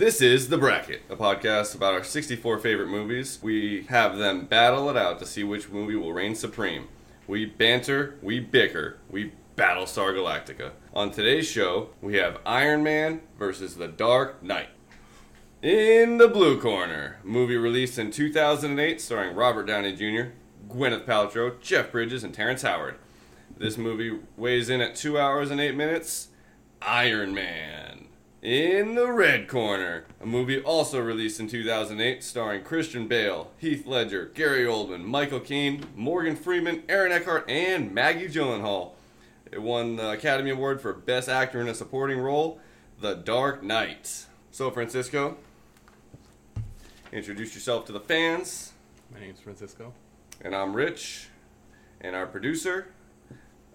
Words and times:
This 0.00 0.22
is 0.22 0.48
The 0.48 0.56
Bracket, 0.56 1.02
a 1.10 1.14
podcast 1.14 1.74
about 1.74 1.92
our 1.92 2.02
64 2.02 2.58
favorite 2.60 2.88
movies. 2.88 3.38
We 3.42 3.82
have 3.90 4.16
them 4.16 4.46
battle 4.46 4.88
it 4.88 4.96
out 4.96 5.18
to 5.18 5.26
see 5.26 5.44
which 5.44 5.68
movie 5.68 5.94
will 5.94 6.14
reign 6.14 6.34
supreme. 6.34 6.88
We 7.26 7.44
banter, 7.44 8.16
we 8.22 8.40
bicker, 8.40 8.96
we 9.10 9.32
battle 9.56 9.86
Star 9.86 10.14
Galactica. 10.14 10.70
On 10.94 11.10
today's 11.10 11.46
show, 11.46 11.90
we 12.00 12.16
have 12.16 12.40
Iron 12.46 12.82
Man 12.82 13.20
versus 13.38 13.76
The 13.76 13.88
Dark 13.88 14.42
Knight. 14.42 14.70
In 15.60 16.16
the 16.16 16.28
blue 16.28 16.58
corner, 16.58 17.18
movie 17.22 17.58
released 17.58 17.98
in 17.98 18.10
2008 18.10 19.02
starring 19.02 19.36
Robert 19.36 19.66
Downey 19.66 19.94
Jr., 19.94 20.30
Gwyneth 20.66 21.04
Paltrow, 21.04 21.60
Jeff 21.60 21.92
Bridges, 21.92 22.24
and 22.24 22.32
Terrence 22.32 22.62
Howard. 22.62 22.94
This 23.54 23.76
movie 23.76 24.18
weighs 24.38 24.70
in 24.70 24.80
at 24.80 24.96
2 24.96 25.18
hours 25.18 25.50
and 25.50 25.60
8 25.60 25.74
minutes. 25.74 26.28
Iron 26.80 27.34
Man. 27.34 27.89
In 28.42 28.94
the 28.94 29.12
red 29.12 29.48
corner, 29.48 30.04
a 30.18 30.24
movie 30.24 30.62
also 30.62 30.98
released 30.98 31.40
in 31.40 31.46
2008 31.46 32.24
starring 32.24 32.62
Christian 32.62 33.06
Bale, 33.06 33.50
Heath 33.58 33.86
Ledger, 33.86 34.30
Gary 34.32 34.64
Oldman, 34.64 35.04
Michael 35.04 35.40
Caine, 35.40 35.84
Morgan 35.94 36.36
Freeman, 36.36 36.82
Aaron 36.88 37.12
Eckhart, 37.12 37.44
and 37.50 37.92
Maggie 37.92 38.28
Gyllenhaal. 38.28 38.92
It 39.52 39.60
won 39.60 39.96
the 39.96 40.12
Academy 40.12 40.48
Award 40.48 40.80
for 40.80 40.94
Best 40.94 41.28
Actor 41.28 41.60
in 41.60 41.68
a 41.68 41.74
Supporting 41.74 42.18
Role, 42.18 42.58
The 42.98 43.14
Dark 43.14 43.62
Knight. 43.62 44.24
So, 44.50 44.70
Francisco, 44.70 45.36
introduce 47.12 47.54
yourself 47.54 47.84
to 47.86 47.92
the 47.92 48.00
fans. 48.00 48.72
My 49.12 49.20
name's 49.20 49.40
Francisco. 49.40 49.92
And 50.40 50.56
I'm 50.56 50.72
Rich, 50.72 51.28
and 52.00 52.16
our 52.16 52.26
producer. 52.26 52.86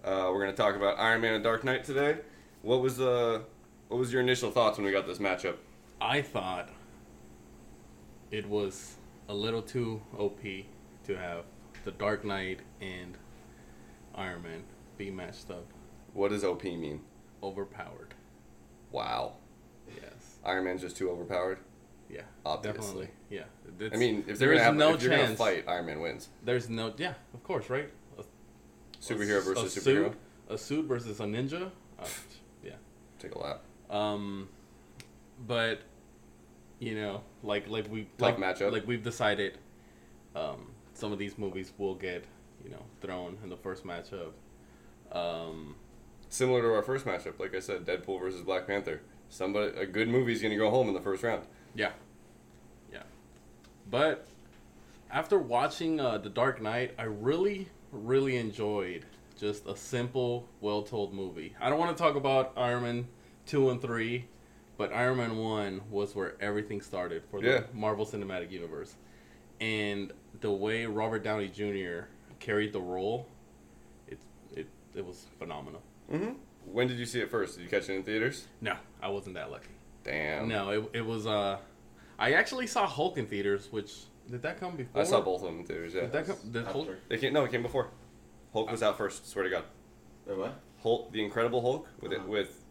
Uh, 0.04 0.30
we're 0.32 0.42
going 0.42 0.50
to 0.50 0.56
talk 0.56 0.74
about 0.74 0.98
Iron 0.98 1.20
Man 1.20 1.34
and 1.34 1.44
Dark 1.44 1.62
Knight 1.62 1.84
today. 1.84 2.18
What 2.62 2.80
was 2.80 3.00
uh, 3.00 3.42
what 3.88 3.98
was 3.98 4.12
your 4.12 4.22
initial 4.22 4.50
thoughts 4.50 4.78
when 4.78 4.86
we 4.86 4.92
got 4.92 5.06
this 5.06 5.18
matchup? 5.18 5.56
I 6.00 6.22
thought 6.22 6.70
it 8.30 8.48
was 8.48 8.96
a 9.28 9.34
little 9.34 9.62
too 9.62 10.02
OP 10.18 10.40
to 11.04 11.16
have 11.16 11.44
the 11.84 11.92
Dark 11.92 12.24
Knight 12.24 12.60
and 12.80 13.16
Iron 14.14 14.42
Man 14.42 14.62
be 14.98 15.10
matched 15.10 15.50
up. 15.50 15.66
What 16.12 16.30
does 16.30 16.44
OP 16.44 16.64
mean? 16.64 17.00
Overpowered. 17.42 18.14
Wow. 18.90 19.34
Yes. 19.94 20.38
Iron 20.44 20.64
Man's 20.64 20.80
just 20.80 20.96
too 20.96 21.10
overpowered. 21.10 21.58
Yeah. 22.08 22.22
Obviously. 22.44 22.80
Definitely. 22.80 23.08
Yeah. 23.30 23.88
I 23.92 23.96
mean, 23.96 24.24
if 24.26 24.38
they're 24.38 24.50
gonna 24.50 24.62
have, 24.62 24.76
no 24.76 24.94
if 24.94 25.02
you're 25.02 25.10
gonna 25.10 25.26
chance. 25.26 25.38
fight, 25.38 25.64
Iron 25.68 25.86
Man 25.86 26.00
wins. 26.00 26.28
There's 26.44 26.68
no. 26.68 26.94
Yeah. 26.96 27.14
Of 27.34 27.42
course. 27.44 27.68
Right. 27.68 27.90
A, 28.18 28.22
Superhero 29.00 29.38
a 29.38 29.40
versus 29.42 29.72
suit, 29.74 29.84
superhero. 29.84 30.14
A 30.48 30.58
suit 30.58 30.86
versus 30.86 31.20
a 31.20 31.24
ninja. 31.24 31.70
Uh, 31.98 32.06
yeah. 32.64 32.72
Take 33.18 33.34
a 33.34 33.38
lap. 33.38 33.62
Um, 33.90 34.48
but 35.46 35.80
you 36.78 36.94
know, 36.94 37.22
like 37.42 37.68
like 37.68 37.90
we 37.90 38.08
Tough 38.18 38.38
like 38.38 38.56
matchup. 38.56 38.72
like 38.72 38.86
we've 38.86 39.02
decided, 39.02 39.58
um, 40.34 40.70
some 40.94 41.12
of 41.12 41.18
these 41.18 41.38
movies 41.38 41.72
will 41.78 41.94
get 41.94 42.24
you 42.64 42.70
know 42.70 42.82
thrown 43.00 43.38
in 43.42 43.48
the 43.48 43.56
first 43.56 43.84
matchup. 43.84 44.32
Um, 45.12 45.76
Similar 46.28 46.62
to 46.62 46.74
our 46.74 46.82
first 46.82 47.06
matchup, 47.06 47.38
like 47.38 47.54
I 47.54 47.60
said, 47.60 47.84
Deadpool 47.86 48.20
versus 48.20 48.42
Black 48.42 48.66
Panther. 48.66 49.00
Somebody, 49.28 49.76
a 49.78 49.86
good 49.86 50.08
movie's 50.08 50.42
gonna 50.42 50.56
go 50.56 50.70
home 50.70 50.88
in 50.88 50.94
the 50.94 51.00
first 51.00 51.22
round. 51.22 51.44
yeah, 51.74 51.92
yeah. 52.92 53.02
But 53.88 54.26
after 55.10 55.38
watching 55.38 56.00
uh, 56.00 56.18
The 56.18 56.28
Dark 56.28 56.60
Knight, 56.60 56.94
I 56.98 57.04
really 57.04 57.68
really 57.92 58.36
enjoyed 58.36 59.04
just 59.38 59.66
a 59.66 59.76
simple, 59.76 60.48
well 60.60 60.82
told 60.82 61.14
movie. 61.14 61.54
I 61.60 61.68
don't 61.68 61.78
want 61.78 61.96
to 61.96 62.02
talk 62.02 62.16
about 62.16 62.52
Iron 62.56 62.82
Man 62.82 63.08
two 63.46 63.70
and 63.70 63.80
three. 63.80 64.26
But 64.78 64.92
Iron 64.92 65.16
Man 65.16 65.38
1 65.38 65.80
was 65.90 66.14
where 66.14 66.34
everything 66.38 66.82
started 66.82 67.22
for 67.30 67.40
the 67.40 67.46
Yeah. 67.48 67.60
Marvel 67.72 68.04
Cinematic 68.04 68.50
Universe. 68.50 68.94
And 69.58 70.12
the 70.42 70.50
way 70.50 70.84
Robert 70.84 71.24
Downey 71.24 71.48
Jr. 71.48 72.08
carried 72.40 72.74
the 72.74 72.80
role, 72.80 73.26
it, 74.06 74.18
it, 74.54 74.68
it 74.94 75.06
was 75.06 75.24
phenomenal. 75.38 75.80
Mm-hmm. 76.12 76.32
When 76.66 76.88
did 76.88 76.98
you 76.98 77.06
see 77.06 77.20
it 77.20 77.30
first? 77.30 77.56
Did 77.56 77.62
you 77.64 77.70
catch 77.70 77.88
it 77.88 77.94
in 77.94 78.02
theaters? 78.02 78.46
No, 78.60 78.74
I 79.00 79.08
wasn't 79.08 79.36
that 79.36 79.50
lucky. 79.50 79.70
Damn. 80.04 80.46
No, 80.48 80.68
it, 80.70 80.90
it 80.92 81.06
was. 81.06 81.26
Uh, 81.26 81.56
I 82.18 82.32
actually 82.34 82.66
saw 82.66 82.86
Hulk 82.86 83.16
in 83.16 83.26
theaters, 83.26 83.68
which. 83.70 83.92
Did 84.30 84.42
that 84.42 84.60
come 84.60 84.76
before? 84.76 85.00
I 85.00 85.04
saw 85.04 85.20
both 85.22 85.40
of 85.42 85.46
them 85.46 85.60
in 85.60 85.64
theaters. 85.66 85.94
Yeah. 85.94 86.02
Did 86.02 86.12
that 86.12 86.26
come, 86.26 86.36
did 86.50 86.64
Hulk, 86.66 86.88
After. 86.88 86.98
They 87.08 87.16
came. 87.18 87.32
No, 87.32 87.44
it 87.44 87.50
came 87.50 87.62
before. 87.62 87.88
Hulk 88.52 88.70
was 88.70 88.82
out 88.82 88.98
first. 88.98 89.26
Swear 89.30 89.44
to 89.44 89.50
God. 89.50 89.64
Wait, 90.26 90.36
what? 90.36 90.60
Hulk, 90.82 91.12
the 91.12 91.24
Incredible 91.24 91.62
Hulk, 91.62 91.88
with 92.00 92.12
it 92.12 92.18
Uh-huh. 92.18 92.28
with 92.28 92.64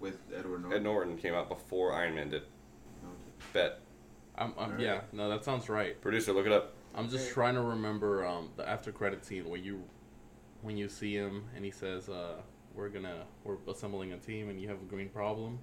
With 0.00 0.18
Edward 0.36 0.58
Ed 0.58 0.62
Norton? 0.62 0.82
Norton 0.82 1.16
came 1.16 1.34
out 1.34 1.48
before 1.48 1.92
Iron 1.92 2.14
Man 2.14 2.30
did. 2.30 2.42
Okay. 2.42 3.12
Bet. 3.52 3.80
I'm, 4.38 4.52
I'm, 4.58 4.64
Alright. 4.70 4.80
yeah, 4.80 5.00
no, 5.12 5.28
that 5.30 5.44
sounds 5.44 5.68
right. 5.68 5.98
Producer, 6.02 6.32
look 6.32 6.46
it 6.46 6.52
up. 6.52 6.74
I'm 6.94 7.08
just 7.08 7.24
Okay. 7.26 7.32
trying 7.34 7.54
to 7.54 7.62
remember 7.62 8.26
um, 8.26 8.50
the 8.56 8.68
after 8.68 8.92
credit 8.92 9.24
scene 9.24 9.48
where 9.48 9.58
you, 9.60 9.82
when 10.62 10.76
you 10.76 10.88
see 10.88 11.14
him 11.14 11.44
and 11.54 11.64
he 11.64 11.70
says, 11.70 12.08
uh, 12.08 12.36
"We're 12.74 12.88
gonna 12.90 13.24
we're 13.44 13.56
assembling 13.68 14.12
a 14.12 14.18
team 14.18 14.48
and 14.50 14.60
you 14.60 14.68
have 14.68 14.78
a 14.78 14.84
green 14.84 15.08
problem." 15.08 15.58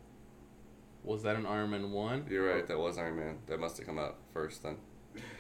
Was 1.04 1.22
that 1.24 1.36
an 1.36 1.46
Iron 1.46 1.72
Man 1.72 1.92
one? 1.92 2.26
You're 2.30 2.52
right. 2.54 2.66
That 2.68 2.80
was 2.80 2.98
Iron 2.98 3.18
Man. 3.18 3.38
That 3.48 3.60
must 3.60 3.78
have 3.78 3.86
come 3.86 4.00
out 4.00 4.18
first 4.32 4.64
then. 4.64 4.78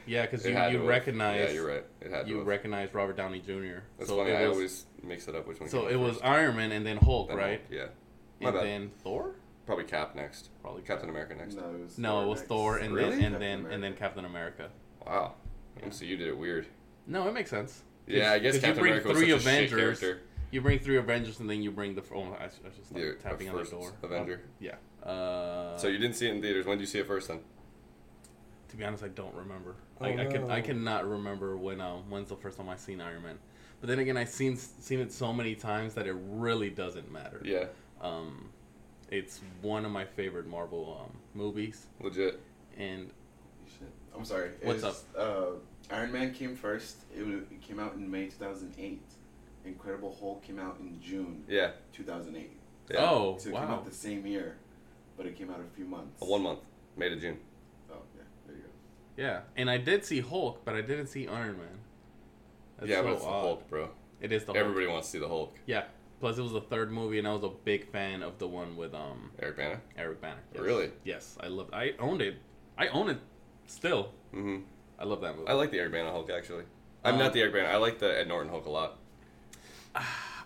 Yeah, 0.05 0.23
because 0.23 0.45
It 0.45 0.49
you, 0.49 0.55
had 0.55 0.71
you 0.73 0.79
have. 0.79 0.87
recognize 0.87 1.39
Yeah, 1.49 1.51
you're 1.55 1.67
right. 1.67 1.83
It 2.01 2.11
had 2.11 2.25
to. 2.25 2.29
you 2.29 2.41
recognize 2.43 2.93
Robert 2.93 3.15
Downey 3.17 3.39
Jr. 3.39 3.79
That's 3.97 4.09
so 4.09 4.17
funny. 4.17 4.31
it 4.31 4.35
I 4.35 4.47
was 4.47 4.55
always 4.57 4.85
mix 5.01 5.27
it 5.27 5.35
up. 5.35 5.47
Which 5.47 5.59
one? 5.59 5.69
so 5.69 5.81
came 5.83 5.89
it 5.91 5.93
out 5.95 5.99
was. 6.01 6.21
Iron 6.21 6.57
Man 6.57 6.71
and 6.71 6.85
then 6.85 6.97
Hulk, 6.97 7.29
Then 7.29 7.37
right? 7.37 7.59
Hulk, 7.61 7.71
Yeah. 7.71 7.85
My 8.43 8.49
and 8.49 8.57
bad. 8.57 8.65
then 8.65 8.91
Thor. 9.03 9.35
Probably 9.65 9.85
Cap 9.85 10.15
next. 10.15 10.49
Probably 10.61 10.81
Captain 10.81 11.09
America 11.09 11.35
next. 11.35 11.55
No, 11.55 11.63
it 11.73 11.79
was 11.83 11.97
No, 11.97 12.09
Thor 12.11 12.23
it 12.23 12.27
was 12.27 12.39
next. 12.39 12.47
Thor 12.49 12.77
and 12.77 12.93
Really? 12.93 13.09
then 13.11 13.13
and 13.13 13.21
Captain 13.33 13.39
then 13.39 13.59
and 13.59 13.83
then 13.83 13.91
America. 13.93 13.99
Captain 13.99 14.25
America. 14.25 14.69
Wow. 15.05 15.33
Yeah. 15.81 15.89
So 15.89 16.05
you 16.05 16.17
did 16.17 16.27
it 16.27 16.37
weird. 16.37 16.67
No, 17.07 17.27
it 17.27 17.33
makes 17.33 17.49
sense. 17.49 17.81
Yeah, 18.07 18.31
I 18.33 18.39
guess 18.39 18.53
'cause 18.53 18.55
you 18.55 18.61
Captain 18.67 18.81
bring 18.81 18.91
America 18.93 19.09
was 19.09 19.17
three 19.17 19.29
such 19.31 19.39
a 19.39 19.43
shit 19.43 19.53
Avengers. 19.71 19.99
character. 19.99 20.21
You 20.51 20.61
bring 20.61 20.79
three 20.79 20.97
Avengers 20.97 21.39
and 21.39 21.49
then 21.49 21.61
you 21.63 21.71
bring 21.71 21.95
the. 21.95 22.03
Oh, 22.13 22.23
I, 22.39 22.45
I 22.45 22.49
should 22.49 22.85
stop 22.85 22.97
You're 22.97 23.15
tapping 23.15 23.49
on 23.49 23.55
the 23.57 23.63
door. 23.63 23.91
Avenger. 24.03 24.41
Oh, 24.43 24.49
yeah. 24.59 24.75
Uh, 25.09 25.77
So 25.77 25.87
you 25.87 25.97
didn't 25.97 26.15
see 26.15 26.27
it 26.27 26.35
in 26.35 26.41
theaters. 26.41 26.65
When 26.65 26.77
did 26.77 26.81
you 26.83 26.87
see 26.87 26.99
it 26.99 27.07
first 27.07 27.27
then? 27.29 27.39
to 28.69 28.77
be 28.77 28.83
honest, 28.83 29.03
I 29.03 29.07
don't 29.09 29.33
remember. 29.35 29.75
Oh, 30.01 30.05
I, 30.05 30.21
I 30.21 30.25
can 30.25 30.49
I 30.49 30.59
cannot 30.61 31.07
remember 31.07 31.55
when 31.57 31.79
um 31.79 32.09
when's 32.09 32.29
the 32.29 32.35
first 32.35 32.57
time 32.57 32.69
I 32.69 32.75
seen 32.75 33.01
Iron 33.01 33.21
Man. 33.23 33.37
But 33.79 33.87
then 33.87 33.99
again, 33.99 34.17
I've 34.17 34.29
seen 34.29 34.57
seen 34.57 34.99
it 34.99 35.11
so 35.11 35.31
many 35.31 35.53
times 35.55 35.93
that 35.93 36.07
it 36.07 36.15
really 36.17 36.69
doesn't 36.71 37.11
matter. 37.11 37.41
Yeah. 37.45 37.65
Um, 38.03 38.49
it's 39.09 39.39
one 39.61 39.85
of 39.85 39.91
my 39.91 40.05
favorite 40.05 40.47
Marvel 40.47 40.99
um, 41.05 41.17
movies, 41.33 41.87
Legit. 42.01 42.39
and 42.77 43.09
I'm 44.15 44.25
sorry. 44.25 44.51
What's 44.61 44.83
It's, 44.83 45.03
Uh, 45.17 45.53
Iron 45.89 46.11
Man 46.11 46.33
came 46.33 46.55
first. 46.55 46.97
It, 47.17 47.25
was, 47.25 47.35
it 47.51 47.61
came 47.61 47.79
out 47.79 47.93
in 47.95 48.09
May 48.09 48.25
2008. 48.27 49.01
Incredible 49.65 50.15
Hulk 50.19 50.43
came 50.43 50.59
out 50.59 50.77
in 50.79 50.99
June 51.01 51.43
Yeah. 51.47 51.71
2008. 51.93 52.51
yeah. 52.91 52.97
oh 52.99 53.37
So 53.39 53.49
it 53.49 53.53
came 53.53 53.63
out 53.63 53.85
the 53.85 53.91
same 53.91 54.25
year, 54.27 54.57
but 55.17 55.25
it 55.25 55.37
came 55.37 55.49
out 55.49 55.59
a 55.61 55.75
few 55.75 55.85
months. 55.85 56.21
One 56.21 56.43
month. 56.43 56.59
May 56.97 57.09
to 57.09 57.15
June. 57.15 57.37
Oh, 57.91 57.95
yeah. 58.15 58.23
There 58.45 58.55
you 58.55 58.61
go. 58.63 58.69
yeah. 59.17 59.41
And 59.55 59.69
I 59.69 59.77
did 59.77 60.05
see 60.05 60.19
Hulk, 60.21 60.63
but 60.65 60.75
I 60.75 60.81
didn't 60.81 61.07
see 61.07 61.27
Iron 61.27 61.57
Man. 61.57 61.67
That's 62.77 62.89
yeah, 62.91 62.97
so 62.97 63.03
but 63.03 63.13
it's 63.13 63.23
the. 63.23 63.29
Hulk, 63.29 63.69
bro. 63.69 63.89
It 64.21 64.31
is 64.31 64.43
the 64.43 64.47
Hulk. 64.53 64.57
Everybody 64.57 64.87
wants 64.87 65.07
to 65.07 65.11
see 65.13 65.19
the 65.19 65.27
Hulk. 65.27 65.55
Yeah. 65.65 65.85
Plus, 66.23 66.37
it 66.37 66.41
was 66.41 66.53
the 66.53 66.61
third 66.61 66.89
movie, 66.89 67.19
and 67.19 67.27
I 67.27 67.33
was 67.33 67.43
a 67.43 67.49
big 67.49 67.91
fan 67.91 68.23
of 68.23 68.37
the 68.37 68.47
one 68.47 68.77
with 68.77 68.93
um 68.95 69.31
Eric 69.41 69.57
Bana. 69.57 69.81
Eric 69.97 70.21
Banner. 70.21 70.39
Yes. 70.53 70.63
Really? 70.63 70.91
Yes, 71.03 71.37
I 71.41 71.47
loved. 71.47 71.73
I 71.73 71.95
owned 71.99 72.21
it. 72.21 72.37
I 72.77 72.87
own 72.87 73.09
it 73.09 73.17
still. 73.67 74.13
Mm-hmm. 74.33 74.59
I 74.97 75.03
love 75.03 75.19
that 75.19 75.35
movie. 75.35 75.49
I 75.49 75.51
like 75.51 75.71
the 75.71 75.79
Eric 75.79 75.91
Bana 75.91 76.11
Hulk 76.11 76.29
actually. 76.31 76.63
I'm 77.03 77.15
Um, 77.15 77.19
not 77.19 77.33
the 77.33 77.41
Eric 77.41 77.51
Bana. 77.55 77.67
I 77.67 77.75
like 77.75 77.99
the 77.99 78.17
Ed 78.17 78.29
Norton 78.29 78.49
Hulk 78.49 78.65
a 78.67 78.69
lot. 78.69 78.99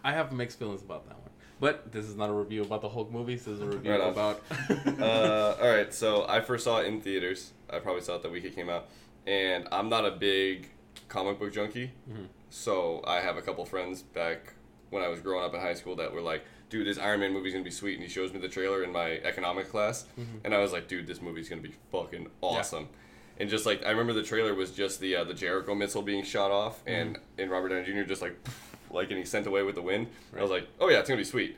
I 0.04 0.14
have 0.14 0.32
mixed 0.32 0.58
feelings 0.58 0.82
about 0.82 1.08
that 1.10 1.20
one. 1.20 1.30
But 1.60 1.92
this 1.92 2.06
is 2.06 2.16
not 2.16 2.32
a 2.32 2.34
review 2.34 2.64
about 2.64 2.82
the 2.82 2.90
Hulk 2.90 3.12
movies. 3.12 3.46
This 3.46 3.54
is 3.54 3.62
a 3.62 3.66
review 3.76 3.92
Right 3.92 4.02
about. 4.02 4.42
uh, 5.00 5.58
all 5.62 5.70
right, 5.70 5.94
so 5.94 6.26
I 6.28 6.42
first 6.42 6.64
saw 6.64 6.80
it 6.80 6.88
in 6.88 7.02
theaters. 7.02 7.52
I 7.70 7.78
probably 7.78 8.02
saw 8.02 8.16
it 8.16 8.24
the 8.24 8.32
week 8.32 8.46
it 8.46 8.56
came 8.56 8.70
out, 8.72 8.88
and 9.28 9.68
I'm 9.72 9.90
not 9.90 10.06
a 10.06 10.12
big 10.12 10.70
comic 11.08 11.38
book 11.38 11.54
junkie. 11.54 11.92
Mhm. 12.10 12.30
So 12.50 13.04
I 13.06 13.20
have 13.20 13.38
a 13.38 13.44
couple 13.44 13.64
friends 13.66 14.02
back 14.02 14.54
when 14.90 15.04
I 15.04 15.08
was 15.08 15.20
growing 15.22 15.44
up 15.46 15.54
in 15.54 15.60
high 15.62 15.74
school 15.74 15.96
that 15.98 16.14
were 16.14 16.22
like, 16.22 16.44
"Dude, 16.70 16.86
this 16.88 16.98
Iron 16.98 17.20
Man 17.20 17.34
movie's 17.34 17.54
gonna 17.54 17.64
be 17.66 17.72
sweet," 17.72 17.96
and 17.96 18.04
he 18.04 18.10
shows 18.10 18.34
me 18.34 18.40
the 18.40 18.48
trailer 18.50 18.84
in 18.84 18.92
my 18.92 19.12
economics 19.20 19.70
class, 19.70 20.06
Mhm. 20.20 20.42
and 20.46 20.54
I 20.54 20.60
was 20.60 20.72
like, 20.72 20.88
"Dude, 20.88 21.08
this 21.08 21.22
movie's 21.22 21.50
gonna 21.50 21.62
be 21.62 21.74
fucking 21.92 22.30
awesome." 22.42 22.90
And 23.40 23.50
just 23.50 23.66
like 23.66 23.86
I 23.86 23.90
remember, 23.92 24.14
the 24.14 24.24
trailer 24.24 24.54
was 24.54 24.72
just 24.72 25.00
the 25.00 25.16
uh, 25.16 25.24
the 25.24 25.34
Jericho 25.34 25.76
missile 25.76 26.02
being 26.02 26.24
shot 26.24 26.52
off, 26.52 26.82
and 26.88 27.20
and 27.38 27.52
Robert 27.52 27.70
Downey 27.70 27.86
Jr. 27.86 28.04
just 28.08 28.22
like 28.22 28.36
like 28.90 29.04
and 29.04 29.10
getting 29.10 29.26
sent 29.26 29.46
away 29.48 29.64
with 29.64 29.76
the 29.76 29.82
wind. 29.82 30.08
I 30.38 30.42
was 30.42 30.52
like, 30.52 30.68
"Oh 30.80 30.90
yeah, 30.90 31.00
it's 31.00 31.10
gonna 31.10 31.20
be 31.22 31.26
sweet." 31.26 31.58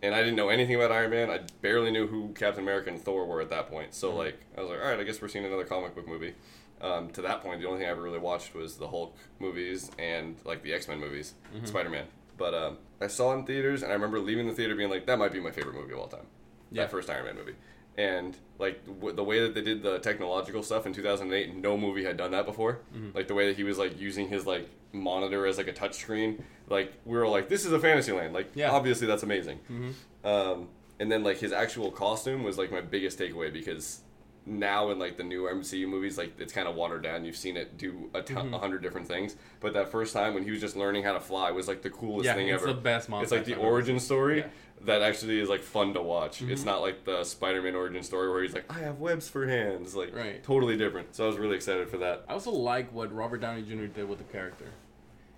and 0.00 0.14
I 0.14 0.18
didn't 0.20 0.36
know 0.36 0.48
anything 0.48 0.76
about 0.76 0.92
Iron 0.92 1.10
Man. 1.10 1.28
I 1.28 1.40
barely 1.60 1.90
knew 1.90 2.06
who 2.06 2.28
Captain 2.32 2.62
America 2.62 2.88
and 2.88 3.02
Thor 3.02 3.26
were 3.26 3.40
at 3.40 3.50
that 3.50 3.68
point. 3.68 3.94
So 3.94 4.12
Mhm. 4.12 4.16
like, 4.18 4.38
I 4.56 4.60
was 4.60 4.70
like, 4.70 4.78
all 4.80 4.86
right, 4.86 5.00
I 5.00 5.02
guess 5.02 5.20
we're 5.20 5.26
seeing 5.26 5.44
another 5.44 5.64
comic 5.64 5.96
book 5.96 6.06
movie. 6.06 6.34
Um, 6.80 7.10
to 7.10 7.22
that 7.22 7.42
point, 7.42 7.60
the 7.60 7.66
only 7.66 7.80
thing 7.80 7.88
I 7.88 7.90
ever 7.90 8.02
really 8.02 8.20
watched 8.20 8.54
was 8.54 8.76
the 8.76 8.86
Hulk 8.86 9.16
movies 9.40 9.90
and 9.98 10.36
like 10.44 10.62
the 10.62 10.72
X 10.72 10.86
Men 10.86 11.00
movies, 11.00 11.34
Mhm. 11.52 11.66
Spider 11.66 11.90
Man. 11.90 12.06
But 12.38 12.54
um, 12.54 12.78
I 13.00 13.08
saw 13.08 13.32
it 13.34 13.40
in 13.40 13.44
theaters, 13.46 13.82
and 13.82 13.90
I 13.90 13.94
remember 13.94 14.18
leaving 14.20 14.46
the 14.46 14.54
theater 14.54 14.74
being 14.74 14.88
like, 14.90 15.04
that 15.06 15.18
might 15.18 15.32
be 15.32 15.40
my 15.40 15.50
favorite 15.50 15.74
movie 15.74 15.92
of 15.92 15.98
all 15.98 16.06
time. 16.08 16.26
Yeah. 16.72 16.82
That 16.84 16.90
first 16.92 17.10
Iron 17.10 17.26
Man 17.26 17.36
movie. 17.36 17.54
and 17.96 18.36
like 18.58 18.84
w- 18.86 19.14
the 19.14 19.24
way 19.24 19.40
that 19.40 19.54
they 19.54 19.60
did 19.62 19.82
the 19.82 19.98
technological 19.98 20.62
stuff 20.62 20.86
in 20.86 20.92
2008, 20.92 21.56
no 21.56 21.76
movie 21.76 22.04
had 22.04 22.16
done 22.16 22.30
that 22.30 22.46
before. 22.46 22.80
Mm-hmm. 22.94 23.10
Like 23.16 23.26
the 23.28 23.34
way 23.34 23.48
that 23.48 23.56
he 23.56 23.64
was 23.64 23.76
like 23.78 23.98
using 24.00 24.28
his 24.28 24.46
like 24.46 24.68
monitor 24.92 25.46
as 25.46 25.58
like 25.58 25.66
a 25.68 25.72
touch 25.72 25.94
screen. 25.94 26.44
Like 26.68 26.92
we 27.04 27.16
were 27.18 27.26
like, 27.28 27.48
this 27.48 27.64
is 27.66 27.72
a 27.72 27.78
fantasy 27.80 28.12
land. 28.12 28.32
Like 28.34 28.50
Yeah. 28.54 28.70
obviously 28.70 29.06
that's 29.06 29.22
amazing. 29.24 29.58
Mhm. 29.70 29.92
Um, 30.24 30.68
and 31.00 31.10
then 31.10 31.22
like 31.24 31.38
his 31.38 31.52
actual 31.52 31.90
costume 31.90 32.42
was 32.44 32.56
like 32.58 32.70
my 32.70 32.80
biggest 32.80 33.18
takeaway 33.18 33.52
because 33.52 34.00
now 34.48 34.90
in 34.90 34.98
like 34.98 35.16
the 35.16 35.22
new 35.24 35.42
MCU 35.44 35.86
movies, 35.86 36.16
like 36.18 36.38
it's 36.40 36.52
kind 36.52 36.66
of 36.66 36.74
watered 36.74 37.02
down. 37.02 37.24
You've 37.24 37.36
seen 37.36 37.56
it 37.56 37.76
do 37.76 38.10
a 38.14 38.22
ton- 38.22 38.46
Mm-hmm. 38.46 38.54
a 38.54 38.58
hundred 38.58 38.82
different 38.82 39.06
things, 39.06 39.36
but 39.60 39.72
that 39.74 39.90
first 39.90 40.12
time 40.14 40.34
when 40.34 40.42
he 40.44 40.50
was 40.50 40.60
just 40.60 40.76
learning 40.76 41.04
how 41.04 41.12
to 41.12 41.20
fly 41.20 41.50
was 41.50 41.68
like 41.68 41.82
the 41.82 41.90
coolest 41.90 42.24
Yeah, 42.26 42.34
thing 42.34 42.48
it's 42.48 42.62
ever. 42.62 42.72
the 42.72 42.80
best 42.80 43.08
It's 43.12 43.30
like 43.32 43.44
the 43.44 43.56
origin 43.56 43.98
story 44.00 44.38
Yeah. 44.38 44.44
Mm-hmm. 44.44 44.86
that 44.86 45.02
actually 45.02 45.40
is 45.40 45.48
like 45.48 45.62
fun 45.62 45.92
to 45.94 46.00
watch. 46.02 46.40
It's 46.40 46.64
not 46.64 46.80
like 46.80 47.04
the 47.04 47.24
Spider-Man 47.24 47.74
origin 47.74 48.02
story 48.02 48.30
where 48.30 48.42
he's 48.42 48.54
like, 48.54 48.64
I 48.72 48.78
have 48.80 48.98
webs 49.00 49.28
for 49.28 49.46
hands. 49.46 49.94
Like 49.94 50.14
Right. 50.14 50.42
totally 50.42 50.76
different. 50.76 51.14
So 51.14 51.24
I 51.24 51.26
was 51.26 51.36
really 51.36 51.56
excited 51.56 51.88
for 51.90 51.98
that. 51.98 52.24
I 52.28 52.32
also 52.32 52.50
like 52.52 52.92
what 52.92 53.12
Robert 53.14 53.38
Downey 53.40 53.62
Jr. 53.62 53.86
did 53.86 54.08
with 54.08 54.18
the 54.18 54.24
character. 54.24 54.66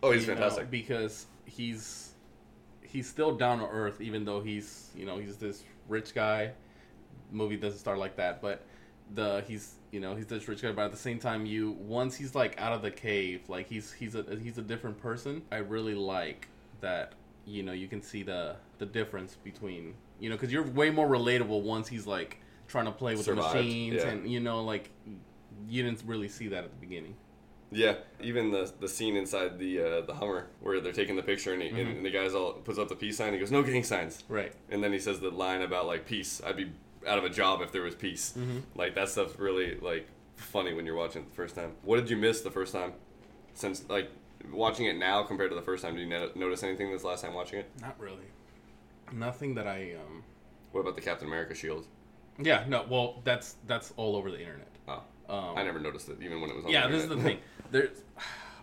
Oh, 0.03 0.13
he's 0.13 0.23
you 0.23 0.29
know, 0.29 0.41
fantastic. 0.41 0.71
because 0.71 1.27
he's 1.47 2.13
he's 2.83 3.09
still 3.09 3.35
down 3.37 3.59
to 3.59 3.67
earth, 3.67 4.01
even 4.01 4.25
though 4.25 4.41
he's 4.41 4.91
you 4.95 5.05
know 5.07 5.19
he's 5.19 5.37
this 5.37 5.65
rich 5.89 6.15
guy. 6.15 6.53
Movie 7.33 7.57
doesn't 7.57 7.79
start 7.79 7.99
like 7.99 8.17
that, 8.17 8.43
but 8.43 8.65
the 9.15 9.45
he's 9.47 9.75
you 9.91 10.01
know 10.01 10.15
he's 10.15 10.27
this 10.27 10.47
rich 10.49 10.63
guy, 10.63 10.73
but 10.73 10.85
at 10.85 10.91
the 10.93 10.97
same 10.97 11.19
time, 11.19 11.47
you 11.47 11.73
once 11.81 12.17
he's 12.17 12.35
like 12.35 12.61
out 12.61 12.73
of 12.73 12.83
the 12.83 12.91
cave, 12.91 13.43
like 13.49 13.69
he's 13.69 13.93
he's 13.93 14.15
a 14.15 14.25
he's 14.43 14.59
a 14.59 14.63
different 14.63 14.99
person. 15.01 15.43
I 15.51 15.57
really 15.59 15.95
like 15.95 16.49
that. 16.81 17.13
You 17.47 17.63
know, 17.63 17.73
you 17.73 17.89
can 17.89 18.03
see 18.03 18.23
the 18.23 18.57
the 18.79 18.87
difference 18.87 19.37
between 19.43 19.95
you 20.21 20.29
know 20.31 20.37
because 20.37 20.53
you're 20.53 20.67
way 20.67 20.91
more 20.91 21.09
relatable 21.09 21.63
once 21.63 21.89
he's 21.89 22.07
like 22.07 22.39
trying 22.69 22.85
to 22.85 22.93
play 22.93 23.15
with 23.17 23.25
Survived, 23.25 23.55
the 23.55 23.63
machines 23.63 23.95
yeah. 23.97 24.09
and 24.09 24.31
you 24.31 24.39
know 24.41 24.63
like 24.63 24.91
you 25.69 25.83
didn't 25.83 26.03
really 26.07 26.29
see 26.29 26.49
that 26.49 26.65
at 26.65 26.71
the 26.71 26.87
beginning. 26.87 27.15
Yeah, 27.73 27.95
even 28.21 28.51
the 28.51 28.73
the 28.81 28.89
scene 28.89 29.17
inside 29.17 29.59
the 29.59 29.81
uh, 29.81 30.01
the 30.03 30.15
Hummer 30.15 30.47
where 30.61 30.81
they're 30.81 30.93
taking 30.93 31.17
the 31.17 31.23
picture 31.23 31.53
and, 31.53 31.63
he, 31.63 31.69
Mm-hmm. 31.71 31.91
and 31.91 32.05
the 32.07 32.11
guy's 32.11 32.35
all 32.35 32.53
puts 32.55 32.79
up 32.79 32.89
the 32.89 32.97
peace 32.97 33.17
sign. 33.17 33.33
He 33.33 33.39
goes, 33.39 33.51
"No 33.53 33.63
gang 33.63 33.85
signs." 33.85 34.25
Right. 34.29 34.53
And 34.71 34.83
then 34.83 34.93
he 34.93 34.99
says 34.99 35.21
the 35.21 35.31
line 35.31 35.63
about 35.63 35.87
like 35.87 36.05
peace. 36.07 36.41
I'd 36.45 36.57
be 36.57 36.73
out 37.07 37.19
of 37.19 37.25
a 37.25 37.31
job 37.31 37.61
if 37.63 37.73
there 37.73 37.83
was 37.83 37.95
peace. 37.95 38.35
Mm-hmm. 38.37 38.59
Like 38.75 38.95
that 38.95 39.09
stuff's 39.09 39.39
really 39.39 39.77
like 39.81 40.07
funny 40.37 40.73
when 40.75 40.87
you're 40.87 40.95
watching 40.97 41.23
it 41.23 41.29
the 41.29 41.35
first 41.35 41.55
time. 41.55 41.73
What 41.83 41.97
did 41.97 42.11
you 42.11 42.17
miss 42.17 42.41
the 42.43 42.51
first 42.51 42.73
time? 42.73 42.93
Since 43.55 43.89
like 43.89 44.11
watching 44.53 44.87
it 44.87 44.97
now 44.97 45.23
compared 45.23 45.51
to 45.51 45.57
the 45.57 45.63
first 45.63 45.83
time, 45.85 45.95
did 45.97 46.03
you 46.03 46.09
no- 46.09 46.31
notice 46.35 46.63
anything 46.63 46.91
this 46.93 47.05
last 47.05 47.23
time 47.25 47.35
watching 47.35 47.59
it? 47.61 47.71
Not 47.81 47.99
really. 47.99 48.27
Nothing 49.13 49.55
that 49.57 49.67
I 49.67 49.95
um 49.95 50.23
What 50.73 50.83
about 50.83 50.95
the 50.95 51.03
Captain 51.03 51.27
America 51.27 51.55
shield? 51.55 51.87
Yeah, 52.39 52.65
no. 52.69 52.87
Well, 52.89 53.21
that's 53.25 53.57
that's 53.67 53.93
all 53.97 54.17
over 54.17 54.31
the 54.31 54.39
internet. 54.41 54.69
Oh, 54.89 55.03
Um, 55.29 55.57
I 55.59 55.63
never 55.63 55.79
noticed 55.79 56.09
it 56.09 56.19
even 56.23 56.41
when 56.41 56.51
it 56.51 56.57
was 56.57 56.65
on. 56.65 56.71
Yeah, 56.71 56.87
this 56.89 57.03
is 57.03 57.09
the 57.09 57.17
thing. 57.19 57.39
There's, 57.71 58.03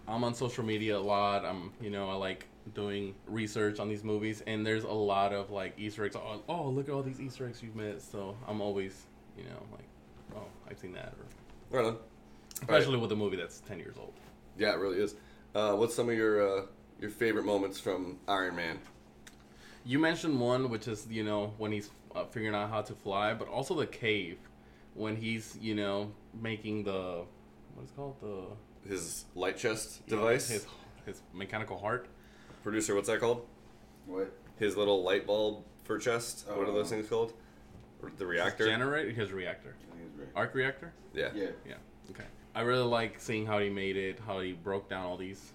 I'm 0.07 0.23
on 0.23 0.33
social 0.33 0.63
media 0.63 0.97
a 0.97 0.99
lot. 0.99 1.45
I'm, 1.45 1.71
you 1.81 1.89
know, 1.89 2.09
I 2.09 2.15
like 2.15 2.47
doing 2.73 3.15
research 3.27 3.79
on 3.79 3.89
these 3.89 4.03
movies, 4.03 4.41
and 4.47 4.65
there's 4.65 4.83
a 4.83 4.91
lot 4.91 5.33
of 5.33 5.49
like 5.51 5.73
Easter 5.77 6.05
eggs. 6.05 6.15
Oh, 6.15 6.41
oh, 6.49 6.69
look 6.69 6.87
at 6.89 6.93
all 6.93 7.03
these 7.03 7.19
Easter 7.21 7.47
eggs 7.47 7.61
you've 7.63 7.75
missed. 7.75 8.11
So 8.11 8.35
I'm 8.47 8.61
always, 8.61 9.05
you 9.37 9.43
know, 9.45 9.61
like, 9.71 9.87
oh, 10.35 10.45
I've 10.69 10.77
seen 10.77 10.93
that, 10.93 11.13
or 11.71 11.77
right 11.77 11.85
on. 11.85 11.97
especially 12.61 12.97
with 12.97 13.11
a 13.11 13.15
movie 13.15 13.37
that's 13.37 13.59
ten 13.61 13.79
years 13.79 13.95
old. 13.99 14.13
Yeah, 14.57 14.73
it 14.73 14.79
really 14.79 14.99
is. 14.99 15.15
Uh, 15.55 15.73
what's 15.73 15.95
some 15.95 16.09
of 16.09 16.15
your 16.15 16.59
uh, 16.59 16.65
your 16.99 17.09
favorite 17.09 17.45
moments 17.45 17.79
from 17.79 18.17
Iron 18.27 18.55
Man? 18.55 18.79
You 19.85 19.99
mentioned 19.99 20.39
one, 20.39 20.69
which 20.69 20.87
is 20.87 21.07
you 21.09 21.23
know 21.23 21.53
when 21.57 21.71
he's 21.71 21.89
uh, 22.15 22.25
figuring 22.25 22.55
out 22.55 22.69
how 22.69 22.81
to 22.81 22.93
fly, 22.93 23.33
but 23.33 23.47
also 23.47 23.73
the 23.75 23.87
cave 23.87 24.37
when 24.95 25.15
he's 25.15 25.57
you 25.61 25.75
know 25.75 26.11
making 26.41 26.83
the 26.83 27.23
what 27.75 27.83
is 27.85 27.91
it 27.91 27.95
called 27.95 28.15
the 28.21 28.89
His 28.89 29.25
light 29.35 29.57
chest 29.57 30.05
device. 30.07 30.49
his 30.49 30.65
his 31.05 31.21
mechanical 31.33 31.77
heart. 31.77 32.07
Producer, 32.67 32.95
what's 32.95 33.07
that 33.07 33.21
called? 33.21 33.45
What? 34.07 34.29
His 34.59 34.75
little 34.75 35.01
light 35.01 35.25
bulb 35.25 35.63
for 35.85 35.97
chest. 35.97 36.45
what 36.49 36.67
are 36.67 36.73
those 36.73 36.87
Oh. 36.87 36.95
things 36.97 37.07
called? 37.07 37.31
The 38.17 38.25
reactor. 38.25 38.65
Generator, 38.67 39.09
his 39.11 39.31
reactor, 39.31 39.77
I 39.89 39.95
think 39.95 40.29
arc 40.35 40.53
reactor. 40.53 40.91
yeah. 41.13 41.29
Yeah. 41.33 41.51
Yeah. 41.65 41.75
Okay. 42.11 42.25
I 42.53 42.61
really 42.63 42.83
like 42.83 43.21
seeing 43.21 43.45
how 43.45 43.59
he 43.59 43.69
made 43.69 43.95
it, 43.95 44.19
how 44.19 44.41
he 44.41 44.51
broke 44.51 44.89
down 44.89 45.05
all 45.05 45.15
these 45.15 45.53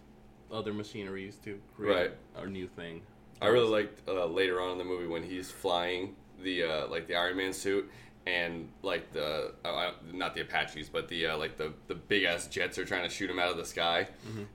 other 0.50 0.72
machineries 0.72 1.36
to 1.44 1.60
create 1.76 1.94
Right. 1.94 2.12
a 2.36 2.46
new 2.46 2.66
thing. 2.66 3.02
I 3.42 3.48
really 3.48 3.68
liked 3.68 4.08
uh, 4.08 4.24
later 4.24 4.62
on 4.62 4.72
in 4.72 4.78
the 4.78 4.84
movie 4.84 5.06
when 5.06 5.22
he's 5.22 5.50
flying 5.50 6.16
the 6.42 6.62
uh, 6.64 6.86
like 6.86 7.08
the 7.08 7.14
Iron 7.16 7.36
Man 7.36 7.52
suit 7.52 7.90
and 8.26 8.70
like 8.80 9.12
the 9.12 9.52
uh, 9.66 9.90
not 10.14 10.34
the 10.34 10.40
Apaches 10.40 10.88
but 10.88 11.08
the 11.08 11.26
uh, 11.26 11.36
like 11.36 11.58
the 11.58 11.74
the 11.88 11.94
big 11.94 12.22
ass 12.22 12.46
jets 12.46 12.78
are 12.78 12.86
trying 12.86 13.02
to 13.02 13.14
shoot 13.14 13.28
him 13.28 13.38
out 13.38 13.50
of 13.50 13.58
the 13.58 13.66
sky 13.66 14.08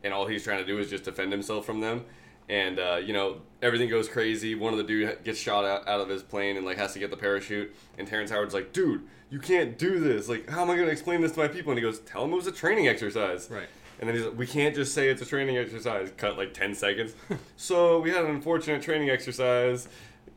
and 0.03 0.11
all 0.11 0.25
he's 0.25 0.43
trying 0.43 0.57
to 0.57 0.65
do 0.65 0.79
is 0.79 0.89
just 0.89 1.03
defend 1.03 1.31
himself 1.31 1.63
from 1.63 1.81
them 1.81 2.03
and 2.49 2.79
uh, 2.79 2.95
you 3.03 3.13
know 3.13 3.41
everything 3.61 3.89
goes 3.89 4.07
crazy 4.07 4.55
one 4.55 4.71
of 4.73 4.77
the 4.77 4.83
dude 4.83 5.23
gets 5.23 5.39
shot 5.39 5.65
out, 5.65 5.87
out 5.87 5.99
of 5.99 6.07
his 6.09 6.21
plane 6.23 6.57
and 6.57 6.65
like 6.65 6.77
has 6.77 6.93
to 6.93 6.99
get 6.99 7.09
the 7.11 7.17
parachute 7.17 7.75
and 7.97 8.07
Terrence 8.07 8.29
Howard's 8.31 8.53
like 8.53 8.71
dude 8.73 9.03
you 9.29 9.39
can't 9.39 9.77
do 9.77 9.99
this 9.99 10.29
like 10.29 10.49
how 10.49 10.61
am 10.61 10.69
I 10.69 10.75
going 10.75 10.85
to 10.87 10.91
explain 10.91 11.21
this 11.21 11.31
to 11.33 11.39
my 11.39 11.47
people 11.47 11.71
and 11.71 11.77
he 11.79 11.81
goes 11.83 11.99
tell 11.99 12.21
them 12.21 12.31
it 12.33 12.35
was 12.37 12.47
a 12.47 12.51
training 12.51 12.87
exercise 12.87 13.49
Right. 13.51 13.67
and 13.99 14.07
then 14.07 14.15
he's 14.15 14.25
like, 14.25 14.37
we 14.37 14.45
can't 14.47 14.75
just 14.75 14.93
say 14.93 15.09
it's 15.09 15.21
a 15.21 15.25
training 15.25 15.57
exercise. 15.57 16.11
Cut 16.17 16.37
like 16.37 16.53
10 16.53 16.75
seconds. 16.75 17.15
so 17.57 17.99
we 17.99 18.11
had 18.11 18.23
an 18.25 18.31
unfortunate 18.31 18.81
training 18.81 19.09
exercise. 19.09 19.87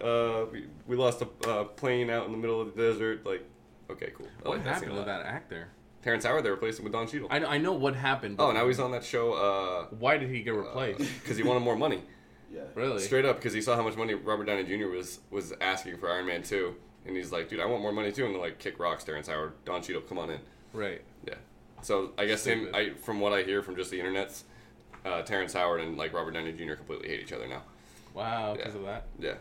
Uh, 0.01 0.47
we, 0.51 0.65
we 0.87 0.97
lost 0.97 1.21
a 1.23 1.29
uh, 1.49 1.65
plane 1.65 2.09
out 2.09 2.25
in 2.25 2.33
the 2.33 2.39
middle 2.39 2.59
of 2.61 2.75
the 2.75 2.83
desert. 2.83 3.27
Like, 3.27 3.45
okay, 3.91 4.13
cool. 4.17 4.27
I 4.45 4.49
What 4.49 4.59
like 4.59 4.67
happened 4.67 4.95
with 4.95 5.05
that 5.05 5.27
actor? 5.27 5.69
Terrence 6.03 6.25
Howard, 6.25 6.45
they 6.45 6.51
replaced 6.51 6.79
him 6.79 6.85
with 6.85 6.93
Don 6.93 7.07
Cheadle. 7.07 7.29
I, 7.31 7.45
I 7.45 7.59
know 7.59 7.73
what 7.73 7.95
happened. 7.95 8.39
But 8.39 8.47
oh, 8.49 8.53
now 8.53 8.67
he's 8.67 8.81
on 8.81 8.91
that 8.93 9.05
show 9.05 9.87
Why 9.99 10.17
did 10.17 10.31
he 10.31 10.43
get 10.43 10.55
replaced? 10.55 10.99
because 11.23 11.37
he 11.37 11.43
wanted 11.43 11.61
more 11.61 11.77
money. 11.77 12.03
Yeah. 12.53 12.63
really? 12.75 12.99
Straight 13.01 13.25
up, 13.25 13.37
because 13.37 13.53
he 13.53 13.61
saw 13.63 13.77
how 13.77 13.83
much 13.85 13.97
money 13.97 14.13
Robert 14.15 14.45
Downey 14.47 14.65
Jr. 14.65 14.89
was 14.89 15.21
was 15.31 15.53
asking 15.61 15.99
for 15.99 16.11
Iron 16.11 16.27
Man 16.27 16.43
2. 16.43 16.75
And 17.07 17.17
he's 17.17 17.31
like, 17.31 17.49
dude, 17.49 17.61
I 17.61 17.65
want 17.67 17.81
more 17.81 17.93
money 17.93 18.11
too. 18.11 18.27
And 18.27 18.35
they're 18.35 18.43
like, 18.43 18.59
kick 18.59 18.81
rocks, 18.81 19.05
Terrence 19.05 19.29
Howard. 19.29 19.53
Don 19.65 19.81
Cheadle, 19.83 20.03
come 20.03 20.19
on 20.19 20.31
in. 20.31 20.41
Right. 20.73 21.01
Yeah. 21.27 21.35
So 21.83 22.11
I 22.19 22.27
guess 22.27 22.45
him, 22.45 22.69
I, 22.75 22.91
from 22.95 23.21
what 23.21 23.33
I 23.33 23.45
hear 23.45 23.63
from 23.63 23.77
just 23.77 23.93
the 23.93 24.01
internets, 24.01 24.43
uh, 25.05 25.23
Terrence 25.23 25.53
Howard 25.53 25.81
and 25.81 25.97
like 25.97 26.13
Robert 26.13 26.33
Downey 26.33 26.53
Jr. 26.53 26.75
completely 26.75 27.09
hate 27.09 27.21
each 27.21 27.33
other 27.33 27.47
now. 27.47 27.63
Wow. 28.15 28.55
Because 28.57 28.75
Yeah. 28.75 28.81
of 28.81 28.87
that. 28.87 29.05
Yeah, 29.21 29.35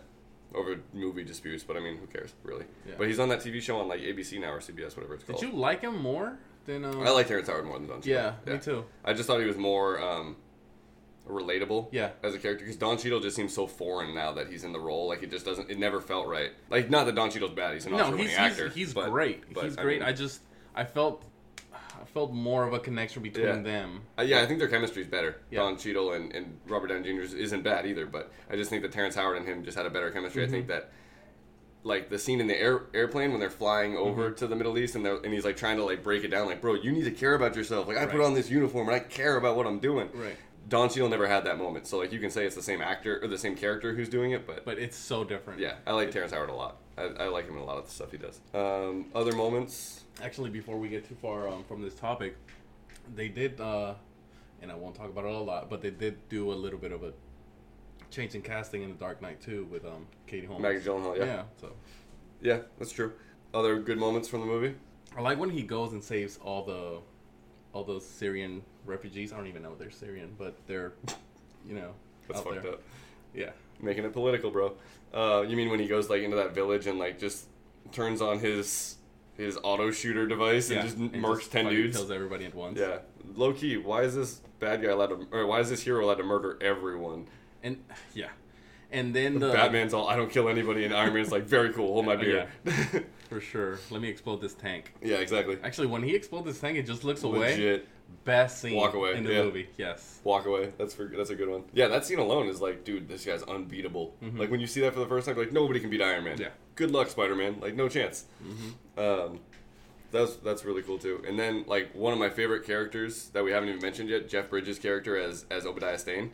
over 0.54 0.80
movie 0.94 1.24
disputes, 1.24 1.64
but 1.64 1.76
I 1.76 1.80
mean, 1.80 1.98
who 1.98 2.06
cares, 2.06 2.34
really? 2.44 2.66
Yeah. 2.88 2.94
But 2.98 3.08
he's 3.08 3.20
on 3.20 3.30
that 3.30 3.40
TV 3.40 3.60
show 3.62 3.80
on 3.80 3.88
like 3.88 4.02
ABC 4.02 4.40
now 4.40 4.52
or 4.52 4.60
CBS, 4.60 4.96
whatever 4.96 5.16
it's 5.16 5.24
called. 5.24 5.40
Did 5.42 5.52
you 5.52 5.58
like 5.58 5.82
him 5.82 5.98
more 6.00 6.38
Um, 6.70 7.02
I 7.06 7.10
like 7.12 7.28
Terrence 7.28 7.48
Howard 7.48 7.66
more 7.66 7.80
than 7.80 7.88
Don 7.88 8.02
Cheadle. 8.02 8.34
Yeah, 8.46 8.54
me 8.54 8.60
too. 8.60 8.86
I 9.04 9.14
just 9.14 9.28
thought 9.28 9.40
he 9.40 9.46
was 9.46 9.58
more 9.58 10.00
um, 10.02 10.36
relatable. 11.28 11.90
Yeah. 11.92 12.12
As 12.24 12.34
a 12.36 12.40
character, 12.40 12.66
because 12.66 12.78
Don 12.78 12.98
Cheadle 12.98 13.20
just 13.20 13.36
seems 13.36 13.54
so 13.54 13.68
foreign 13.68 14.14
now 14.16 14.32
that 14.34 14.48
he's 14.50 14.64
in 14.64 14.72
the 14.74 14.80
role. 14.80 15.08
Like 15.08 15.24
it 15.24 15.32
just 15.32 15.46
doesn't. 15.46 15.70
It 15.70 15.78
never 15.78 16.00
felt 16.02 16.28
right. 16.28 16.52
Like 16.70 16.90
not 16.90 17.06
that 17.06 17.16
Don 17.16 17.30
Cheadle's 17.32 17.52
bad. 17.54 17.74
He's 17.74 17.86
an 17.86 17.92
No, 17.94 18.00
Oscar-winning 18.00 18.28
he's 18.30 18.38
actor. 18.38 18.66
he's, 18.68 18.76
he's 18.88 18.94
but- 18.94 19.10
great. 19.10 19.54
but, 19.54 19.64
he's 19.66 19.78
I 19.78 19.82
great. 19.84 20.00
mean, 20.00 20.08
I 20.10 20.14
just 20.14 20.42
I 20.76 20.84
felt 20.86 21.24
I 21.74 22.06
felt 22.06 22.32
more 22.32 22.66
of 22.66 22.74
a 22.74 22.80
connection 22.80 23.22
between 23.22 23.46
Yeah. 23.46 23.62
them. 23.62 24.02
Uh, 24.18 24.22
yeah, 24.24 24.42
I 24.42 24.46
think 24.46 24.60
their 24.60 24.70
chemistry 24.70 25.02
is 25.02 25.08
better. 25.10 25.38
Yeah. 25.52 25.60
Don 25.60 25.78
Cheadle 25.78 26.14
and, 26.14 26.34
and 26.34 26.58
Robert 26.68 26.88
Downey 26.88 27.04
Jr. 27.04 27.36
isn't 27.36 27.62
bad 27.64 27.86
either, 27.86 28.06
but 28.06 28.32
I 28.50 28.56
just 28.56 28.70
think 28.70 28.84
that 28.84 28.92
Terrence 28.94 29.16
Howard 29.16 29.38
and 29.38 29.46
him 29.46 29.64
just 29.64 29.78
had 29.78 29.86
a 29.86 29.90
better 29.90 30.10
chemistry. 30.10 30.44
Mm-hmm. 30.44 30.54
I 30.54 30.58
think 30.58 30.68
that, 30.70 30.92
like 31.84 32.10
the 32.10 32.20
scene 32.20 32.42
in 32.42 32.48
the 32.48 32.60
air, 32.60 32.82
airplane 32.94 33.32
when 33.32 33.40
they're 33.40 33.50
flying 33.50 33.96
over 33.96 34.28
Mm-hmm. 34.28 34.36
to 34.36 34.48
the 34.48 34.56
Middle 34.56 34.78
East 34.78 34.96
and 34.96 35.06
they're, 35.06 35.16
and 35.18 35.34
he's 35.34 35.46
like 35.46 35.56
trying 35.58 35.78
to 35.78 35.84
like 35.86 36.04
break 36.04 36.24
it 36.24 36.28
down, 36.30 36.48
like, 36.48 36.62
bro, 36.62 36.74
you 36.74 36.92
need 36.92 37.06
to 37.06 37.12
care 37.12 37.36
about 37.36 37.56
yourself. 37.56 37.88
Like 37.88 37.98
I 37.98 38.06
put 38.06 38.20
on 38.22 38.34
this 38.34 38.50
uniform 38.50 38.88
and 38.90 38.96
I 38.96 39.00
care 39.00 39.38
about 39.38 39.56
what 39.56 39.66
I'm 39.66 39.80
doing. 39.80 40.10
Right. 40.14 40.36
Don 40.68 40.88
Cheadle 40.90 41.10
never 41.10 41.26
had 41.28 41.46
that 41.46 41.58
moment, 41.58 41.88
so 41.88 41.98
like 41.98 42.12
you 42.12 42.20
can 42.20 42.30
say 42.30 42.46
it's 42.46 42.56
the 42.56 42.62
same 42.62 42.80
actor 42.82 43.20
or 43.24 43.28
the 43.28 43.40
same 43.40 43.56
character 43.56 43.96
who's 43.96 44.08
doing 44.10 44.32
it, 44.32 44.46
but, 44.46 44.66
But 44.66 44.78
it's 44.78 44.96
so 44.98 45.24
different. 45.24 45.60
yeah, 45.60 45.76
I 45.88 45.94
like 45.94 46.12
Terrence 46.12 46.32
Howard 46.32 46.50
a 46.50 46.54
lot. 46.54 46.78
I, 46.96 47.04
I 47.22 47.28
like 47.28 47.48
him 47.48 47.56
in 47.56 47.62
a 47.62 47.66
lot 47.66 47.78
of 47.78 47.86
the 47.86 47.92
stuff 47.92 48.12
he 48.12 48.18
does. 48.18 48.40
Um, 48.54 49.06
other 49.16 49.32
moments. 49.32 50.04
Actually, 50.22 50.52
before 50.52 50.78
we 50.78 50.88
get 50.90 51.08
too 51.08 51.16
far 51.22 51.48
um, 51.48 51.64
from 51.64 51.82
this 51.82 51.96
topic, 51.96 52.36
they 53.16 53.30
did, 53.30 53.60
uh, 53.60 53.96
and 54.62 54.72
I 54.72 54.76
won't 54.76 54.94
talk 54.96 55.08
about 55.10 55.26
it 55.26 55.32
a 55.32 55.40
lot, 55.40 55.70
but 55.72 55.82
they 55.82 55.90
did 55.92 56.28
do 56.30 56.52
a 56.52 56.54
little 56.54 56.78
bit 56.78 56.92
of 56.92 57.04
a 57.04 57.14
change 58.12 58.36
in 58.36 58.42
casting 58.42 58.82
in 58.84 58.90
The 58.90 58.96
Dark 58.96 59.22
Knight 59.22 59.42
too 59.42 59.68
with 59.72 59.86
um, 59.86 60.08
Katie 60.28 60.48
Holmes. 60.48 60.62
Maggie 60.62 60.80
Gyllenhaal, 60.80 61.18
yeah. 61.18 61.26
yeah. 61.26 61.44
So 61.60 61.72
yeah, 62.42 62.60
that's 62.78 62.92
true. 62.92 63.14
Other 63.54 63.80
good 63.80 63.98
moments 63.98 64.28
from 64.28 64.42
the 64.42 64.46
movie. 64.46 64.76
I 65.18 65.22
like 65.22 65.40
when 65.40 65.50
he 65.50 65.64
goes 65.64 65.92
and 65.94 66.04
saves 66.04 66.38
all 66.38 66.64
the 66.64 67.00
all 67.74 67.84
those 67.84 68.06
Syrian 68.06 68.62
refugees. 68.86 69.32
I 69.32 69.38
don't 69.38 69.48
even 69.48 69.62
know 69.62 69.74
if 69.74 69.80
they're 69.80 69.92
Syrian, 69.92 70.36
but 70.38 70.56
they're, 70.68 70.94
you 71.68 71.76
know, 71.76 71.92
That's 72.28 72.42
fucked 72.42 72.64
there. 72.64 72.74
up. 72.74 72.82
Yeah. 73.34 73.52
making 73.80 74.06
it 74.06 74.14
political, 74.14 74.50
bro. 74.52 74.74
Uh, 75.14 75.42
you 75.48 75.56
mean 75.56 75.70
when 75.70 75.80
he 75.80 75.88
goes 75.88 76.10
like 76.10 76.22
into 76.24 76.38
that 76.38 76.54
village 76.54 76.88
and 76.88 76.98
like 77.00 77.20
just 77.20 77.46
turns 77.92 78.22
on 78.22 78.40
his 78.40 78.96
his 79.38 79.58
auto 79.64 79.90
shooter 79.92 80.28
device 80.28 80.70
and 80.70 80.82
just 80.82 80.98
murks 80.98 81.50
ten 81.50 81.68
dudes? 81.70 81.98
Kills 81.98 82.12
everybody 82.12 82.46
at 82.46 82.56
once. 82.56 82.80
Yeah, 82.80 83.00
low 83.36 83.54
key. 83.54 83.78
Why 83.78 84.04
is 84.04 84.16
this 84.16 84.42
bad 84.60 84.82
guy 84.82 84.90
allowed 84.90 85.08
to, 85.08 85.28
or 85.32 85.46
why 85.48 85.60
is 85.60 85.70
this 85.70 85.82
hero 85.84 86.04
allowed 86.04 86.16
to 86.18 86.24
murder 86.24 86.58
everyone? 86.62 87.28
And 87.64 87.84
yeah. 88.14 88.28
And 88.92 89.14
then 89.14 89.38
the 89.40 89.52
Batman's 89.52 89.94
all, 89.94 90.08
I 90.08 90.16
don't 90.16 90.32
kill 90.32 90.50
anybody, 90.50 90.84
and 90.84 90.94
Iron 90.94 91.14
Man's 91.14 91.32
like, 91.32 91.44
very 91.44 91.72
cool, 91.74 91.94
hold 91.94 92.06
my 92.06 92.16
beer. 92.16 92.48
for 93.30 93.40
sure. 93.40 93.78
Let 93.92 94.02
me 94.02 94.10
explode 94.10 94.42
this 94.42 94.56
tank. 94.56 94.96
Yeah, 95.02 95.18
exactly. 95.18 95.60
Actually, 95.64 95.88
when 95.88 96.02
he 96.02 96.16
explodes 96.16 96.48
this 96.48 96.60
tank, 96.60 96.76
it 96.76 96.88
just 96.88 97.04
looks 97.04 97.24
away. 97.24 97.52
Legit. 97.52 97.88
Best 98.26 98.62
scene 98.62 98.76
Walk 98.76 98.96
away, 98.96 99.16
in 99.16 99.24
the 99.24 99.32
yeah. 99.32 99.44
movie. 99.44 99.70
Yes. 99.78 100.20
Walk 100.24 100.48
away. 100.48 100.72
That's 100.80 100.96
for 100.96 101.06
that's 101.16 101.30
a 101.30 101.36
good 101.36 101.48
one. 101.48 101.64
Yeah, 101.74 101.88
that 101.90 102.06
scene 102.06 102.18
alone 102.18 102.48
is 102.48 102.60
like, 102.60 102.84
dude, 102.84 103.08
this 103.08 103.24
guy's 103.24 103.44
unbeatable. 103.44 104.16
Like 104.34 104.50
when 104.50 104.60
you 104.60 104.66
see 104.66 104.82
that 104.82 104.94
for 104.94 105.00
the 105.00 105.06
first 105.06 105.28
time, 105.28 105.38
like 105.38 105.52
nobody 105.52 105.80
can 105.80 105.92
beat 105.92 106.02
Iron 106.02 106.24
Man. 106.24 106.34
Mm-hmm. 106.34 106.42
Yeah. 106.42 106.50
Good 106.74 106.90
luck, 106.90 107.10
Spider 107.10 107.36
Man. 107.36 107.60
Like 107.60 107.76
no 107.76 107.88
chance. 107.88 108.26
Mm-hmm. 108.44 109.00
Um, 109.00 109.40
that's 110.12 110.38
that's 110.38 110.66
really 110.66 110.82
cool 110.82 110.98
too. 110.98 111.24
And 111.28 111.38
then 111.38 111.66
like 111.68 111.94
one 111.94 112.14
of 112.14 112.20
my 112.20 112.30
favorite 112.30 112.66
characters 112.66 113.30
that 113.30 113.44
we 113.44 113.52
haven't 113.52 113.70
even 113.70 113.82
mentioned 113.82 114.10
yet, 114.10 114.28
Jeff 114.28 114.50
Bridges' 114.50 114.80
character 114.80 115.16
as 115.16 115.46
as 115.52 115.66
Obadiah 115.66 116.00
Stane, 116.00 116.32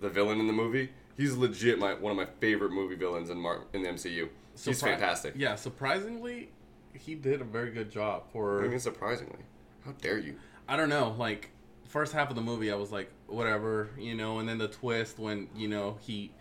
the 0.00 0.08
villain 0.08 0.40
in 0.40 0.46
the 0.46 0.52
movie. 0.52 0.90
He's 1.16 1.34
legit 1.34 1.78
my 1.78 1.94
one 1.94 2.10
of 2.10 2.16
my 2.16 2.26
favorite 2.40 2.72
movie 2.72 2.96
villains 2.96 3.30
in 3.30 3.38
Mar- 3.38 3.64
in 3.72 3.82
the 3.82 3.88
MCU. 3.88 4.28
He's 4.64 4.80
fantastic. 4.80 5.34
Yeah, 5.36 5.54
surprisingly, 5.56 6.50
he 6.92 7.14
did 7.14 7.40
a 7.40 7.44
very 7.44 7.70
good 7.70 7.90
job 7.90 8.24
for. 8.32 8.64
I 8.64 8.68
mean, 8.68 8.78
surprisingly, 8.80 9.40
how 9.84 9.92
dare 9.92 10.18
you? 10.18 10.36
I 10.68 10.76
don't 10.76 10.88
know, 10.88 11.14
like 11.18 11.50
first 11.88 12.12
half 12.12 12.30
of 12.30 12.36
the 12.36 12.42
movie, 12.42 12.72
I 12.72 12.74
was 12.76 12.90
like, 12.90 13.10
whatever, 13.26 13.90
you 13.98 14.14
know, 14.14 14.38
and 14.38 14.48
then 14.48 14.58
the 14.58 14.68
twist 14.68 15.18
when 15.18 15.48
you 15.54 15.68
know 15.68 15.98
he 16.00 16.32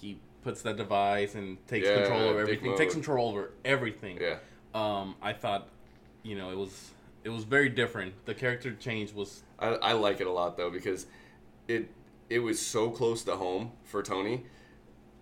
he 0.00 0.18
puts 0.42 0.62
that 0.62 0.76
device 0.76 1.34
and 1.34 1.64
takes 1.68 1.86
Yeah, 1.88 1.94
control 1.94 2.20
over 2.20 2.40
everything, 2.40 2.76
takes 2.76 2.94
control 2.94 3.28
over 3.30 3.50
everything. 3.64 4.18
Yeah. 4.20 4.38
Um, 4.74 5.16
I 5.22 5.32
thought, 5.32 5.68
you 6.22 6.36
know, 6.36 6.50
it 6.50 6.56
was 6.56 6.90
it 7.24 7.28
was 7.28 7.44
very 7.44 7.68
different. 7.68 8.14
The 8.26 8.34
character 8.34 8.72
change 8.74 9.12
was 9.12 9.42
I, 9.58 9.68
I 9.68 9.92
like 9.92 10.20
it 10.20 10.26
a 10.26 10.32
lot 10.32 10.56
though 10.56 10.70
because 10.70 11.06
it 11.68 11.88
it 12.32 12.38
was 12.38 12.58
so 12.64 12.90
close 12.90 13.22
to 13.24 13.36
home 13.36 13.72
for 13.84 14.02
Tony. 14.02 14.44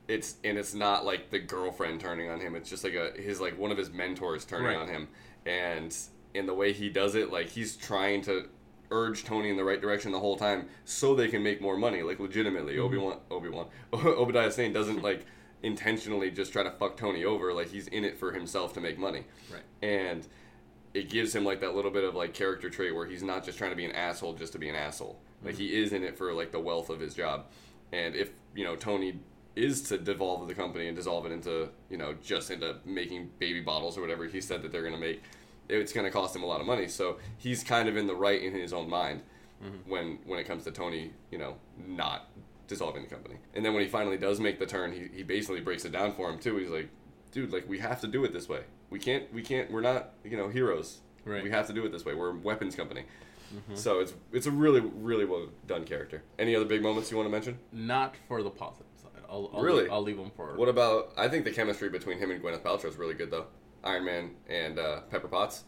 It's 0.07 0.37
and 0.45 0.57
it's 0.57 0.75
not 0.75 1.05
like 1.05 1.31
the 1.31 1.38
girlfriend 1.38 2.00
turning 2.00 2.31
on 2.31 2.40
him. 2.40 2.55
It's 2.55 2.71
just 2.71 2.85
like 2.85 2.95
a 2.95 3.12
his 3.21 3.40
like 3.40 3.59
one 3.59 3.71
of 3.71 3.79
his 3.79 3.90
mentors 3.90 4.45
turning 4.45 4.67
Right. 4.67 4.76
on 4.76 4.88
him, 4.88 5.09
and 5.45 5.97
in 6.35 6.47
the 6.47 6.55
way 6.55 6.73
he 6.73 6.88
does 6.88 7.14
it, 7.14 7.33
like 7.33 7.49
he's 7.49 7.76
trying 7.76 8.23
to 8.23 8.49
urge 8.93 9.25
Tony 9.25 9.50
in 9.50 9.57
the 9.57 9.64
right 9.64 9.81
direction 9.81 10.11
the 10.11 10.19
whole 10.21 10.37
time 10.37 10.67
so 10.85 11.14
they 11.14 11.29
can 11.29 11.43
make 11.43 11.61
more 11.61 11.76
money. 11.76 12.02
Like 12.02 12.21
legitimately, 12.21 12.75
mm-hmm. 12.75 12.83
Obi 12.83 12.99
Wan 12.99 13.19
Obi 13.31 13.49
Wan 13.49 13.67
Obadiah 13.93 14.50
Stane 14.50 14.73
doesn't 14.73 15.02
like 15.11 15.26
intentionally 15.62 16.31
just 16.31 16.52
try 16.52 16.62
to 16.62 16.71
fuck 16.71 16.97
Tony 16.97 17.25
over. 17.25 17.52
Like 17.52 17.69
he's 17.71 17.88
in 17.88 18.05
it 18.05 18.19
for 18.19 18.33
himself 18.33 18.73
to 18.75 18.81
make 18.81 18.99
money 18.99 19.25
right. 19.52 19.62
and 19.83 20.26
it 20.95 21.09
gives 21.09 21.35
him 21.35 21.45
like 21.45 21.61
that 21.61 21.75
little 21.75 21.90
bit 21.90 22.05
of 22.05 22.14
like 22.14 22.35
character 22.35 22.69
trait 22.69 22.95
where 22.95 23.07
he's 23.07 23.23
not 23.23 23.45
just 23.45 23.59
trying 23.59 23.71
to 23.71 23.76
be 23.76 23.85
an 23.85 23.93
asshole 23.93 24.35
just 24.35 24.52
to 24.52 24.59
be 24.59 24.69
an 24.69 24.75
asshole. 24.75 25.21
Like 25.42 25.56
he 25.56 25.80
is 25.80 25.92
in 25.92 26.02
it 26.02 26.16
for 26.16 26.32
like 26.32 26.52
the 26.52 26.61
wealth 26.61 26.90
of 26.90 27.00
his 27.00 27.14
job. 27.14 27.47
And 27.92 28.14
if, 28.14 28.30
you 28.54 28.64
know, 28.64 28.76
Tony 28.76 29.18
is 29.56 29.82
to 29.82 29.99
devolve 29.99 30.47
the 30.47 30.54
company 30.54 30.87
and 30.87 30.97
dissolve 30.97 31.26
it 31.26 31.32
into, 31.32 31.68
you 31.88 31.97
know, 31.97 32.14
just 32.23 32.50
into 32.50 32.76
making 32.85 33.30
baby 33.38 33.61
bottles 33.61 33.99
or 33.99 34.00
whatever 34.00 34.26
he 34.26 34.40
said 34.40 34.62
that 34.62 34.73
they're 34.73 34.82
going 34.82 34.94
to 34.94 35.00
make, 35.00 35.23
it's 35.68 35.92
going 35.92 36.04
to 36.04 36.11
cost 36.11 36.35
him 36.35 36.42
a 36.42 36.47
lot 36.47 36.61
of 36.61 36.66
money. 36.66 36.88
So 36.88 37.18
he's 37.38 37.64
kind 37.64 37.88
of 37.88 37.97
in 37.97 38.06
the 38.06 38.14
right 38.14 38.40
in 38.42 38.54
his 38.54 38.73
own 38.73 38.88
mind 38.88 39.23
mm-hmm. 39.62 39.90
when 39.90 40.18
when 40.25 40.38
it 40.38 40.44
comes 40.44 40.64
to 40.64 40.70
Tony, 40.70 41.12
you 41.30 41.38
know, 41.38 41.56
not 41.87 42.28
dissolving 42.68 43.02
the 43.02 43.09
company. 43.09 43.37
And 43.54 43.64
then 43.64 43.75
when 43.75 43.82
he 43.82 43.88
finally 43.88 44.16
does 44.16 44.40
make 44.40 44.59
the 44.59 44.66
turn, 44.66 44.92
he, 44.92 45.09
he 45.14 45.23
basically 45.23 45.61
breaks 45.61 45.85
it 45.85 45.92
down 45.92 46.12
for 46.12 46.30
him 46.30 46.38
too. 46.38 46.56
He's 46.56 46.70
like, 46.70 46.88
dude, 47.32 47.52
like 47.52 47.68
we 47.68 47.78
have 47.78 48.00
to 48.02 48.06
do 48.06 48.25
it 48.25 48.32
this 48.32 48.49
way. 48.49 48.62
We 48.90 48.99
can't 48.99 49.32
we 49.32 49.42
can't 49.42 49.70
we're 49.70 49.80
not, 49.80 50.11
you 50.25 50.37
know, 50.37 50.49
heroes. 50.49 50.99
Right. 51.25 51.42
We 51.42 51.50
have 51.50 51.66
to 51.66 51.73
do 51.73 51.85
it 51.85 51.92
this 51.92 52.04
way. 52.04 52.14
We're 52.14 52.30
a 52.30 52.38
weapons 52.38 52.75
company. 52.75 53.04
So 53.75 54.00
it's 54.00 54.12
it's 54.33 54.47
a 54.47 54.50
really 54.50 54.80
really 54.80 55.25
well 55.25 55.49
done 55.66 55.85
character. 55.85 56.23
Any 56.38 56.54
other 56.54 56.64
big 56.66 56.83
moments 56.83 57.11
you 57.11 57.16
want 57.16 57.26
to 57.26 57.33
mention? 57.33 57.59
Not 57.73 58.14
for 58.28 58.42
the 58.42 58.50
positive 58.50 58.87
side. 58.97 59.11
I'll, 59.28 59.50
I'll 59.52 59.62
Really? 59.62 59.83
leave, 59.85 59.92
I'll 59.92 60.02
leave 60.02 60.16
them 60.16 60.30
for. 60.37 60.54
What 60.57 60.69
about 60.69 61.12
I 61.16 61.28
think 61.28 61.45
the 61.45 61.50
chemistry 61.50 61.88
between 61.88 62.19
him 62.19 62.30
and 62.30 62.42
Gwyneth 62.42 62.62
Paltrow 62.62 62.87
is 62.87 62.97
really 62.97 63.14
good 63.14 63.30
though. 63.30 63.47
Iron 63.83 64.04
Man 64.04 64.30
and 64.49 64.78
uh, 64.78 65.00
Pepper 65.11 65.28
Potts, 65.28 65.64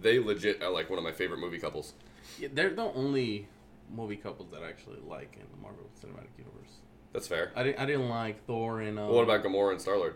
they 0.00 0.18
legit 0.18 0.62
are 0.62 0.70
like 0.70 0.88
one 0.88 0.98
of 0.98 1.04
my 1.04 1.12
favorite 1.12 1.40
movie 1.40 1.58
couples. 1.58 1.92
Yeah, 2.38 2.48
they're 2.52 2.70
the 2.70 2.84
only 2.94 3.48
movie 3.94 4.16
couples 4.16 4.48
that 4.52 4.62
I 4.62 4.68
actually 4.68 4.98
like 5.06 5.34
in 5.36 5.46
the 5.54 5.60
Marvel 5.60 5.84
Cinematic 6.00 6.30
Universe. 6.38 6.78
That's 7.12 7.26
fair. 7.28 7.52
I 7.54 7.62
didn't. 7.64 7.78
I 7.80 7.86
didn't 7.86 8.08
like 8.08 8.44
Thor 8.46 8.80
and. 8.80 8.98
Um, 8.98 9.06
Well, 9.08 9.16
what 9.16 9.24
about 9.24 9.44
Gamora 9.44 9.72
and 9.72 9.80
Star 9.80 9.96
Lord? 9.98 10.14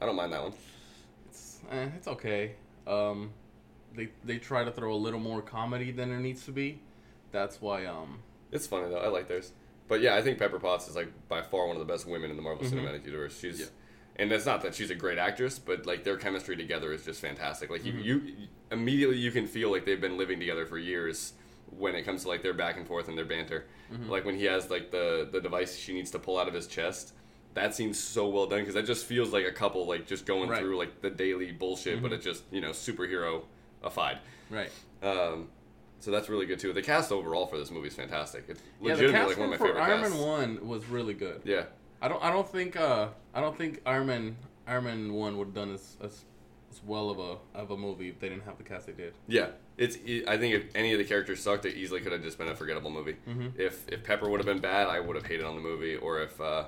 I 0.00 0.06
don't 0.06 0.16
mind 0.16 0.32
that 0.32 0.42
one. 0.42 0.52
It's 1.28 1.60
eh, 1.70 1.88
it's 1.96 2.08
okay. 2.08 2.52
Um, 2.86 3.30
they 3.94 4.08
they 4.24 4.38
try 4.38 4.64
to 4.64 4.70
throw 4.70 4.92
a 4.92 4.96
little 4.96 5.20
more 5.20 5.42
comedy 5.42 5.90
than 5.90 6.10
it 6.12 6.20
needs 6.20 6.44
to 6.46 6.52
be. 6.52 6.80
That's 7.32 7.60
why 7.60 7.86
um 7.86 8.20
It's 8.52 8.66
funny 8.66 8.88
though. 8.90 8.98
I 8.98 9.08
like 9.08 9.28
theirs. 9.28 9.52
But 9.88 10.00
yeah, 10.00 10.14
I 10.14 10.22
think 10.22 10.38
Pepper 10.38 10.58
Potts 10.60 10.88
is 10.88 10.94
like 10.96 11.08
by 11.28 11.42
far 11.42 11.66
one 11.66 11.76
of 11.76 11.84
the 11.86 11.92
best 11.92 12.06
women 12.06 12.30
in 12.30 12.36
the 12.36 12.42
Marvel 12.42 12.64
Mhm. 12.64 12.70
Cinematic 12.72 13.04
Universe. 13.04 13.38
She's 13.38 13.60
Yeah. 13.60 13.66
and 14.16 14.30
it's 14.32 14.46
not 14.46 14.60
that 14.62 14.74
she's 14.74 14.90
a 14.90 14.94
great 14.94 15.18
actress, 15.18 15.58
but 15.58 15.86
like 15.86 16.04
their 16.04 16.16
chemistry 16.16 16.56
together 16.56 16.92
is 16.92 17.04
just 17.04 17.20
fantastic. 17.20 17.70
Like 17.70 17.84
you, 17.84 17.92
Mhm. 17.94 18.04
you 18.04 18.22
immediately 18.70 19.16
you 19.18 19.30
can 19.30 19.46
feel 19.46 19.70
like 19.70 19.84
they've 19.84 20.00
been 20.00 20.16
living 20.18 20.38
together 20.38 20.66
for 20.66 20.78
years 20.78 21.32
when 21.70 21.94
it 21.94 22.02
comes 22.02 22.22
to 22.22 22.28
like 22.28 22.42
their 22.42 22.52
back 22.54 22.76
and 22.76 22.86
forth 22.86 23.08
and 23.08 23.16
their 23.16 23.24
banter. 23.24 23.66
Mhm. 23.92 24.08
Like 24.08 24.24
when 24.24 24.36
he 24.36 24.44
has 24.44 24.70
like 24.70 24.90
the 24.90 25.28
the 25.30 25.40
device 25.40 25.76
she 25.76 25.92
needs 25.92 26.10
to 26.12 26.18
pull 26.18 26.38
out 26.38 26.48
of 26.48 26.54
his 26.54 26.66
chest. 26.66 27.14
That 27.54 27.74
seems 27.74 27.98
so 27.98 28.28
well 28.28 28.46
done 28.46 28.60
because 28.60 28.74
that 28.74 28.86
just 28.86 29.04
feels 29.06 29.32
like 29.32 29.44
a 29.44 29.50
couple 29.52 29.84
like 29.86 30.06
just 30.06 30.24
going 30.24 30.50
Right. 30.50 30.60
through 30.60 30.76
like 30.76 31.00
the 31.00 31.10
daily 31.10 31.50
bullshit, 31.50 32.00
but 32.00 32.10
Mhm. 32.12 32.14
it 32.14 32.22
just 32.22 32.44
you 32.52 32.60
know 32.60 32.70
superhero 32.70 33.44
afied. 33.84 34.18
right. 34.50 34.70
Um, 35.02 35.48
so 35.98 36.10
that's 36.10 36.28
really 36.28 36.46
good 36.46 36.58
too. 36.58 36.72
The 36.72 36.82
cast 36.82 37.12
overall 37.12 37.46
for 37.46 37.58
this 37.58 37.70
movie 37.70 37.88
is 37.88 37.94
fantastic. 37.94 38.44
It's 38.48 38.60
Yeah, 38.80 38.94
the 38.94 39.02
legitimately 39.02 39.28
like 39.34 39.38
one 39.38 39.44
of 39.46 39.50
my 39.50 39.56
for 39.58 39.66
favorite 39.66 39.82
Iron 39.82 40.00
casts. 40.02 40.14
Man 40.18 40.26
One 40.28 40.68
was 40.68 40.86
really 40.86 41.14
good. 41.14 41.42
Yeah, 41.44 41.64
I 42.00 42.08
don't 42.08 42.22
I 42.22 42.30
don't 42.30 42.48
think 42.48 42.76
uh 42.76 43.08
I 43.34 43.40
don't 43.40 43.56
think 43.56 43.80
Iron 43.86 44.06
Man 44.06 44.36
Iron 44.66 44.84
Man 44.84 45.12
One 45.12 45.36
would 45.38 45.48
have 45.48 45.54
done 45.54 45.74
as, 45.74 45.96
as 46.02 46.24
as 46.70 46.80
well 46.86 47.10
of 47.10 47.18
a 47.18 47.36
of 47.58 47.70
a 47.70 47.76
movie 47.76 48.08
if 48.08 48.18
they 48.20 48.28
didn't 48.28 48.44
have 48.44 48.56
the 48.56 48.64
cast 48.64 48.86
they 48.86 48.92
did. 48.92 49.12
yeah. 49.26 49.48
It's. 49.76 49.96
I 50.28 50.36
think 50.36 50.54
if 50.54 50.64
any 50.74 50.92
of 50.92 50.98
the 50.98 51.04
characters 51.04 51.42
sucked, 51.42 51.64
it 51.64 51.74
easily 51.74 52.00
could 52.02 52.12
have 52.12 52.22
just 52.22 52.36
been 52.36 52.48
a 52.48 52.54
forgettable 52.54 52.90
movie. 52.90 53.16
Mhm. 53.26 53.58
If 53.58 53.88
if 53.88 54.04
Pepper 54.04 54.28
would 54.28 54.38
have 54.38 54.46
been 54.46 54.60
bad, 54.60 54.88
I 54.88 55.00
would 55.00 55.16
have 55.16 55.24
hated 55.24 55.46
on 55.46 55.54
the 55.54 55.62
movie. 55.62 55.96
Or 55.96 56.20
if 56.22 56.38
uh, 56.38 56.66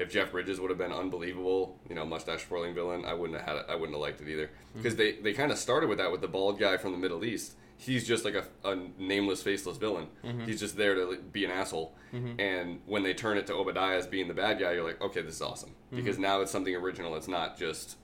if 0.00 0.10
Jeff 0.10 0.32
Bridges 0.32 0.58
would 0.60 0.70
have 0.70 0.78
been 0.78 0.92
unbelievable, 0.92 1.78
you 1.88 1.94
know, 1.94 2.04
mustache 2.06 2.44
twirling 2.46 2.74
villain, 2.74 3.04
I 3.04 3.12
wouldn't 3.14 3.38
have 3.38 3.46
had 3.48 3.56
it. 3.58 3.66
I 3.68 3.74
wouldn't 3.74 3.92
have 3.92 4.00
liked 4.00 4.20
it 4.20 4.28
either. 4.28 4.46
Mm-hmm. 4.46 4.78
Because 4.78 4.96
they 4.96 5.12
they 5.20 5.32
kind 5.32 5.52
of 5.52 5.58
started 5.58 5.88
with 5.88 5.98
that 5.98 6.10
with 6.10 6.20
the 6.22 6.28
bald 6.28 6.58
guy 6.58 6.76
from 6.78 6.92
the 6.92 6.98
Middle 6.98 7.24
East. 7.24 7.54
He's 7.76 8.06
just 8.06 8.24
like 8.26 8.34
a, 8.34 8.44
a 8.68 8.76
nameless, 8.98 9.42
faceless 9.42 9.78
villain. 9.78 10.08
Mhm. 10.22 10.46
He's 10.46 10.60
just 10.60 10.76
there 10.76 10.94
to 10.96 11.16
be 11.32 11.44
an 11.46 11.50
asshole. 11.50 11.94
Mhm. 12.12 12.38
And 12.38 12.80
when 12.86 13.02
they 13.02 13.14
turn 13.14 13.38
it 13.38 13.46
to 13.46 13.54
Obadiah 13.54 13.96
as 13.96 14.06
being 14.06 14.28
the 14.28 14.34
bad 14.34 14.58
guy, 14.58 14.72
you're 14.72 14.84
like, 14.84 15.00
okay, 15.00 15.22
this 15.22 15.36
is 15.36 15.42
awesome 15.42 15.74
because 15.90 16.16
Mm-hmm. 16.16 16.22
now 16.22 16.40
it's 16.42 16.50
something 16.52 16.74
original. 16.76 17.14
It's 17.16 17.28
not 17.28 17.56
just, 17.58 17.96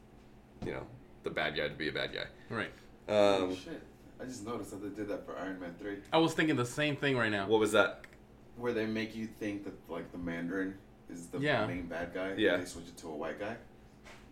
you 0.65 0.73
know, 0.73 0.87
the 1.25 1.31
bad 1.31 1.57
guy 1.57 1.69
to 1.69 1.75
be 1.75 1.89
a 1.89 1.93
bad 1.93 2.11
guy. 2.15 2.25
Right. 2.49 2.73
oh, 3.09 3.45
Um, 3.45 3.57
shit. 3.57 3.83
I 4.19 4.25
just 4.25 4.47
noticed 4.47 4.71
that 4.71 4.83
they 4.83 4.89
did 4.99 5.09
that 5.09 5.27
for 5.27 5.37
Iron 5.39 5.61
Man 5.61 5.75
3. 5.79 5.99
I 6.11 6.17
was 6.19 6.33
thinking 6.33 6.57
the 6.57 6.65
same 6.65 6.97
thing 6.97 7.17
right 7.19 7.31
now. 7.31 7.47
what 7.47 7.61
was 7.61 7.73
that? 7.73 8.01
Where 8.57 8.73
they 8.73 8.87
make 8.87 9.15
you 9.15 9.27
think 9.27 9.65
that, 9.65 9.75
like, 9.91 10.11
the 10.11 10.17
Mandarin 10.19 10.75
is 11.11 11.27
the 11.29 11.39
Yeah. 11.39 11.67
main 11.67 11.87
bad 11.87 12.13
guy. 12.15 12.29
and 12.29 12.39
Yeah. 12.41 12.57
They 12.57 12.65
switch 12.65 12.89
it 12.89 12.97
to 12.99 13.09
a 13.09 13.17
white 13.17 13.39
guy. 13.39 13.57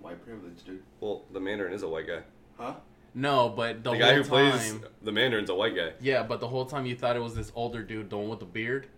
White 0.00 0.22
privilege, 0.24 0.62
dude. 0.64 0.82
Well, 1.00 1.24
the 1.32 1.40
Mandarin 1.40 1.72
is 1.72 1.82
a 1.82 1.88
white 1.88 2.06
guy. 2.06 2.22
Huh? 2.58 2.74
No, 3.14 3.48
but 3.48 3.76
the, 3.76 3.82
The, 3.82 3.90
whole 3.90 3.98
guy 3.98 4.14
who 4.14 4.22
time, 4.22 4.28
plays 4.28 4.78
the 5.02 5.12
Mandarin's 5.12 5.48
a 5.50 5.54
white 5.54 5.74
guy. 5.76 5.92
Yeah, 6.00 6.24
but 6.24 6.40
the 6.40 6.48
whole 6.48 6.66
time 6.66 6.84
you 6.84 6.96
thought 6.96 7.16
it 7.16 7.22
was 7.22 7.34
this 7.34 7.52
older 7.54 7.82
dude, 7.82 8.10
the 8.10 8.18
one 8.18 8.28
with 8.28 8.40
the 8.40 8.44
beard, 8.44 8.88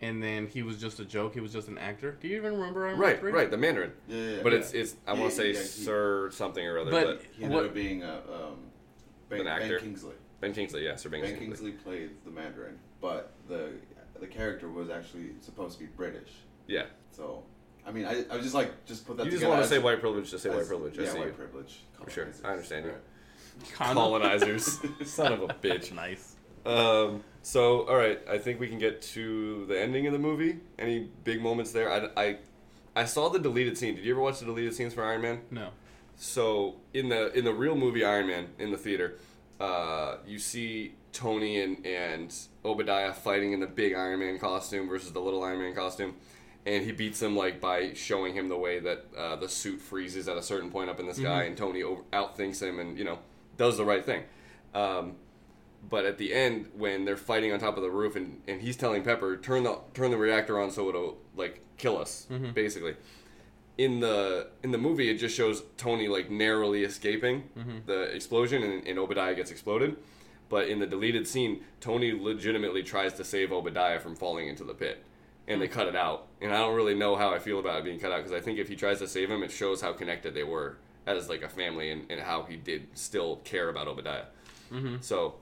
and 0.00 0.22
then 0.22 0.46
he 0.46 0.62
was 0.62 0.80
just 0.80 0.98
a 0.98 1.04
joke. 1.04 1.34
He 1.34 1.40
was 1.40 1.52
just 1.52 1.68
an 1.68 1.76
actor. 1.78 2.16
Do 2.20 2.26
you 2.26 2.36
even 2.36 2.54
remember 2.54 2.86
Iron 2.86 2.98
Man 2.98 3.00
Right, 3.08 3.20
3? 3.20 3.32
right, 3.32 3.50
the 3.50 3.58
Mandarin. 3.58 3.92
Yeah, 4.08 4.16
yeah, 4.16 4.30
yeah. 4.36 4.42
But 4.42 4.52
yeah. 4.52 4.58
it's 4.60 4.72
it's 4.72 4.96
I 5.06 5.12
Yeah, 5.12 5.20
want 5.20 5.30
to 5.32 5.36
say 5.36 5.46
yeah, 5.52 5.58
he- 5.58 5.64
Sir 5.66 6.30
something 6.32 6.66
or 6.66 6.78
other. 6.78 6.90
But- 6.90 7.06
But, 7.06 7.22
He 7.36 7.44
ended 7.44 7.56
what- 7.56 7.66
up 7.66 7.74
being 7.74 8.02
a, 8.02 8.14
um, 8.32 8.58
ben, 9.28 9.40
An 9.42 9.46
actor. 9.46 9.68
ben 9.76 9.80
Kingsley. 9.80 10.14
Ben 10.40 10.52
Kingsley, 10.54 10.84
yeah, 10.84 10.96
Sir 10.96 11.08
Ben, 11.10 11.20
Ben 11.20 11.38
Kingsley. 11.38 11.46
Kingsley 11.46 11.72
played 11.72 12.10
the 12.24 12.30
Mandarin, 12.30 12.78
but 13.00 13.32
the 13.46 13.72
the 14.18 14.26
character 14.26 14.70
was 14.70 14.88
actually 14.88 15.34
supposed 15.42 15.74
to 15.78 15.84
be 15.84 15.90
British. 15.94 16.32
Yeah, 16.66 16.84
So, 17.12 17.42
I 17.86 17.92
mean, 17.92 18.04
I, 18.04 18.24
I 18.30 18.34
was 18.36 18.42
just 18.42 18.54
like, 18.54 18.84
just 18.86 19.06
put 19.06 19.16
that 19.18 19.24
you 19.26 19.30
just 19.30 19.40
together. 19.42 19.56
want 19.56 19.62
to 19.62 19.68
say 19.68 19.78
white 19.78 20.00
privilege, 20.00 20.30
just 20.30 20.42
say 20.42 20.50
white 20.50 20.60
as- 20.60 20.68
privilege. 20.68 20.98
I 20.98 21.02
Yeah, 21.02 21.12
see 21.12 21.18
white 21.18 21.26
you. 21.28 21.32
privilege. 21.34 21.80
For 22.02 22.10
sure. 22.10 22.28
I 22.44 22.48
understand 22.52 22.84
you. 22.86 22.90
Alright. 22.90 23.94
Colonizers, 23.94 24.78
son 25.04 25.32
of 25.32 25.42
a 25.42 25.48
bitch. 25.48 25.92
Nice. 25.92 26.34
Um, 26.64 27.22
so, 27.42 27.86
all 27.88 27.96
right, 27.96 28.20
I 28.28 28.38
think 28.38 28.58
we 28.60 28.68
can 28.68 28.78
get 28.78 29.00
to 29.02 29.66
the 29.66 29.80
ending 29.80 30.06
of 30.06 30.12
the 30.12 30.18
movie. 30.18 30.58
Any 30.78 31.08
big 31.24 31.40
moments 31.40 31.72
there? 31.72 31.90
I, 31.90 32.08
I, 32.22 32.36
I 32.96 33.04
saw 33.04 33.28
the 33.28 33.38
deleted 33.38 33.78
scene. 33.78 33.94
Did 33.94 34.04
you 34.04 34.12
ever 34.12 34.20
watch 34.20 34.40
the 34.40 34.46
deleted 34.46 34.74
scenes 34.74 34.92
for 34.94 35.04
Iron 35.04 35.22
Man? 35.22 35.40
No. 35.50 35.68
So 36.16 36.76
in 36.94 37.08
the 37.10 37.30
in 37.38 37.44
the 37.44 37.52
real 37.52 37.76
movie 37.76 38.02
Iron 38.04 38.26
Man 38.26 38.48
in 38.58 38.70
the 38.72 38.78
theater, 38.78 39.18
uh, 39.60 40.16
you 40.26 40.38
see 40.38 40.94
Tony 41.12 41.60
and 41.62 41.84
and 41.86 42.34
Obadiah 42.64 43.12
fighting 43.12 43.52
in 43.52 43.60
the 43.60 43.66
big 43.66 43.92
Iron 43.94 44.20
Man 44.20 44.38
costume 44.38 44.88
versus 44.88 45.12
the 45.12 45.20
little 45.20 45.44
Iron 45.44 45.58
Man 45.60 45.74
costume, 45.74 46.16
and 46.66 46.84
he 46.84 46.92
beats 46.92 47.22
him 47.22 47.34
like 47.36 47.60
by 47.60 47.94
showing 47.94 48.34
him 48.34 48.48
the 48.48 48.58
way 48.58 48.78
that 48.80 49.06
uh, 49.16 49.36
the 49.36 49.48
suit 49.48 49.80
freezes 49.80 50.26
at 50.28 50.36
a 50.36 50.42
certain 50.42 50.70
point 50.70 50.90
up 50.90 50.98
in 51.00 51.06
the 51.06 51.14
sky, 51.14 51.44
and 51.44 51.56
Tony 51.56 51.82
over, 51.82 52.02
outthinks 52.12 52.60
him 52.60 52.78
and 52.80 52.98
you 52.98 53.04
know 53.04 53.18
does 53.56 53.76
the 53.78 53.84
right 53.84 54.04
thing. 54.04 54.22
Um, 54.74 55.14
but 55.88 56.04
at 56.04 56.18
the 56.18 56.34
end, 56.34 56.68
when 56.76 57.04
they're 57.04 57.16
fighting 57.16 57.52
on 57.52 57.60
top 57.60 57.76
of 57.76 57.82
the 57.84 57.90
roof, 57.90 58.16
and, 58.16 58.42
and 58.48 58.60
he's 58.60 58.76
telling 58.76 59.02
Pepper, 59.04 59.36
turn 59.36 59.62
the 59.62 59.78
turn 59.94 60.10
the 60.10 60.16
reactor 60.16 60.58
on 60.60 60.70
so 60.70 60.88
it'll 60.88 61.16
like 61.36 61.60
kill 61.78 61.96
us, 61.98 62.26
Mhm. 62.30 62.52
basically 62.54 62.96
in 63.78 64.00
the 64.00 64.48
in 64.62 64.70
the 64.70 64.78
movie 64.78 65.10
it 65.10 65.18
just 65.18 65.36
shows 65.36 65.62
Tony 65.76 66.08
like 66.08 66.30
narrowly 66.30 66.82
escaping 66.82 67.42
Mm-hmm. 67.58 67.78
the 67.84 68.02
explosion 68.04 68.62
and, 68.62 68.86
and 68.86 68.98
Obadiah 68.98 69.34
gets 69.34 69.50
exploded. 69.50 69.96
But 70.48 70.68
in 70.68 70.78
the 70.78 70.86
deleted 70.86 71.26
scene, 71.28 71.64
Tony 71.80 72.12
legitimately 72.12 72.82
tries 72.84 73.12
to 73.14 73.24
save 73.24 73.52
Obadiah 73.52 73.98
from 74.00 74.14
falling 74.16 74.46
into 74.48 74.62
the 74.64 74.74
pit, 74.74 75.02
and 75.48 75.56
Hmm. 75.56 75.60
they 75.60 75.68
cut 75.68 75.86
it 75.88 75.96
out. 75.96 76.26
And 76.40 76.52
I 76.52 76.58
don't 76.58 76.74
really 76.74 76.94
know 76.94 77.16
how 77.16 77.30
I 77.32 77.38
feel 77.38 77.58
about 77.58 77.78
it 77.78 77.84
being 77.84 77.98
cut 78.00 78.12
out 78.12 78.18
because 78.18 78.32
I 78.32 78.40
think 78.40 78.58
if 78.58 78.68
he 78.68 78.76
tries 78.76 78.98
to 78.98 79.08
save 79.08 79.30
him, 79.30 79.42
it 79.42 79.50
shows 79.50 79.80
how 79.80 79.92
connected 79.92 80.34
they 80.34 80.44
were 80.44 80.78
as 81.06 81.28
like 81.28 81.42
a 81.42 81.48
family 81.48 81.90
and, 81.90 82.10
and 82.10 82.20
how 82.20 82.42
he 82.42 82.56
did 82.56 82.88
still 82.94 83.36
care 83.44 83.68
about 83.68 83.86
Obadiah. 83.88 84.24
Mm-hmm. 84.72 84.96
So 85.00 85.36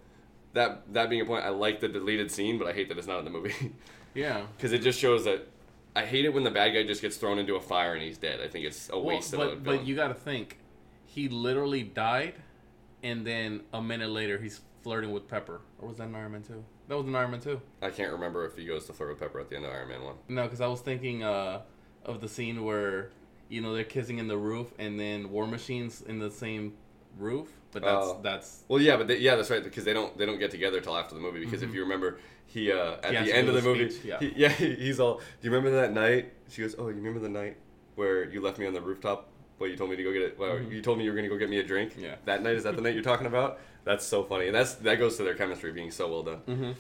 that 0.53 0.93
that 0.93 1.09
being 1.11 1.23
a 1.23 1.25
point, 1.25 1.45
I 1.45 1.49
like 1.49 1.81
the 1.81 1.89
deleted 1.89 2.31
scene, 2.31 2.59
but 2.59 2.67
I 2.69 2.73
hate 2.73 2.89
that 2.89 2.99
it's 2.99 3.07
not 3.07 3.19
in 3.19 3.25
the 3.25 3.31
movie 3.31 3.73
Yeah. 4.15 4.47
because 4.57 4.73
it 4.73 4.79
just 4.83 4.99
shows 5.01 5.25
that. 5.25 5.49
I 5.97 6.05
hate 6.05 6.25
it 6.25 6.35
when 6.35 6.43
the 6.43 6.51
bad 6.51 6.71
guy 6.75 6.83
just 6.85 7.01
gets 7.03 7.17
thrown 7.17 7.39
into 7.39 7.55
a 7.55 7.61
fire 7.61 7.95
and 7.95 8.03
he's 8.03 8.19
dead. 8.19 8.41
I 8.41 8.49
think 8.49 8.67
it's 8.67 8.89
a 8.91 8.97
Well, 8.99 9.05
waste 9.17 9.33
of 9.33 9.39
a 9.41 9.45
but 9.47 9.63
but 9.65 9.87
you 9.87 9.95
got 9.95 10.09
to 10.09 10.15
think, 10.15 10.59
he 11.07 11.29
literally 11.29 11.85
died, 11.85 12.35
and 13.05 13.25
then 13.25 13.61
a 13.73 13.81
minute 13.81 14.11
later 14.11 14.37
he's 14.39 14.61
flirting 14.83 15.13
with 15.13 15.29
Pepper. 15.29 15.61
Or 15.79 15.89
was 15.89 15.99
that 15.99 16.09
Iron 16.13 16.33
Man 16.33 16.43
two? 16.43 16.65
That 16.89 16.97
was 16.99 17.07
an 17.07 17.15
Iron 17.15 17.31
Man 17.31 17.41
two. 17.41 17.61
I 17.81 17.91
can't 17.91 18.13
remember 18.13 18.45
if 18.45 18.57
he 18.57 18.67
goes 18.67 18.85
to 18.87 18.93
flirt 18.93 19.11
with 19.11 19.21
Pepper 19.21 19.41
at 19.41 19.49
the 19.49 19.57
end 19.57 19.65
of 19.65 19.73
Iron 19.73 19.89
Man 19.89 20.03
one. 20.03 20.15
No, 20.29 20.43
because 20.45 20.61
I 20.61 20.67
was 20.67 20.81
thinking 20.81 21.23
uh, 21.23 21.61
of 22.05 22.21
the 22.21 22.29
scene 22.29 22.63
where 22.65 23.11
you 23.49 23.61
know 23.61 23.75
they're 23.75 23.85
kissing 23.85 24.19
in 24.19 24.29
the 24.29 24.37
roof, 24.37 24.69
and 24.79 24.99
then 25.01 25.31
War 25.31 25.47
Machine's 25.47 26.03
in 26.03 26.19
the 26.19 26.31
same 26.31 26.75
roof. 27.19 27.49
But 27.73 27.83
that's 27.83 28.07
Oh. 28.07 28.21
that's 28.23 28.63
Well, 28.69 28.81
yeah, 28.81 28.97
but 28.97 29.09
they, 29.09 29.19
yeah, 29.19 29.35
that's 29.37 29.51
right 29.51 29.65
because 29.65 29.85
they 29.85 29.93
don't 29.95 30.17
they 30.19 30.27
don't 30.27 30.39
get 30.39 30.51
together 30.51 30.81
till 30.81 30.97
after 30.97 31.15
the 31.15 31.21
movie. 31.21 31.41
Because 31.45 31.63
if 31.63 31.73
you 31.75 31.81
remember, 31.81 32.19
he 32.47 32.71
uh, 32.71 32.97
at 33.03 33.15
He 33.17 33.25
the 33.31 33.35
end 33.37 33.49
of 33.49 33.55
the 33.55 33.63
movie, 33.63 33.89
speech, 33.91 34.05
yeah. 34.05 34.19
he, 34.21 34.33
yeah, 34.37 34.49
he- 34.49 34.75
he's 34.75 35.01
all. 35.01 35.17
Do 35.17 35.23
you 35.43 35.51
remember 35.51 35.71
that 35.81 35.93
night? 35.93 36.33
She 36.51 36.63
goes, 36.63 36.75
Oh, 36.79 36.89
you 36.89 36.95
remember 36.97 37.19
the 37.21 37.29
night 37.31 37.57
where 37.95 38.29
you 38.29 38.41
left 38.43 38.59
me 38.59 38.67
on 38.67 38.75
the 38.75 38.81
rooftop? 38.83 39.29
but 39.57 39.67
you 39.67 39.77
told 39.77 39.89
me 39.89 39.95
to 39.95 40.03
go 40.03 40.13
get 40.13 40.21
it. 40.23 40.37
Well, 40.39 40.57
Mhm. 40.57 40.73
you 40.73 40.83
told 40.83 40.99
me 40.99 41.05
you 41.05 41.11
were 41.11 41.15
going 41.17 41.29
to 41.29 41.33
go 41.33 41.39
get 41.39 41.49
me 41.49 41.59
a 41.61 41.63
drink. 41.63 41.95
Yeah. 41.97 42.17
That 42.25 42.43
night 42.43 42.57
is 42.57 42.65
that 42.65 42.75
the 42.75 42.83
night 42.83 42.95
you're 42.95 43.05
talking 43.05 43.29
about? 43.29 43.61
That's 43.85 44.05
so 44.05 44.25
funny, 44.25 44.47
and 44.47 44.55
that's 44.55 44.75
that 44.77 44.97
goes 44.99 45.17
to 45.19 45.25
their 45.25 45.35
chemistry 45.35 45.73
being 45.73 45.91
so 45.91 46.09
well 46.11 46.23
done. 46.23 46.39
mm-hmm. 46.49 46.73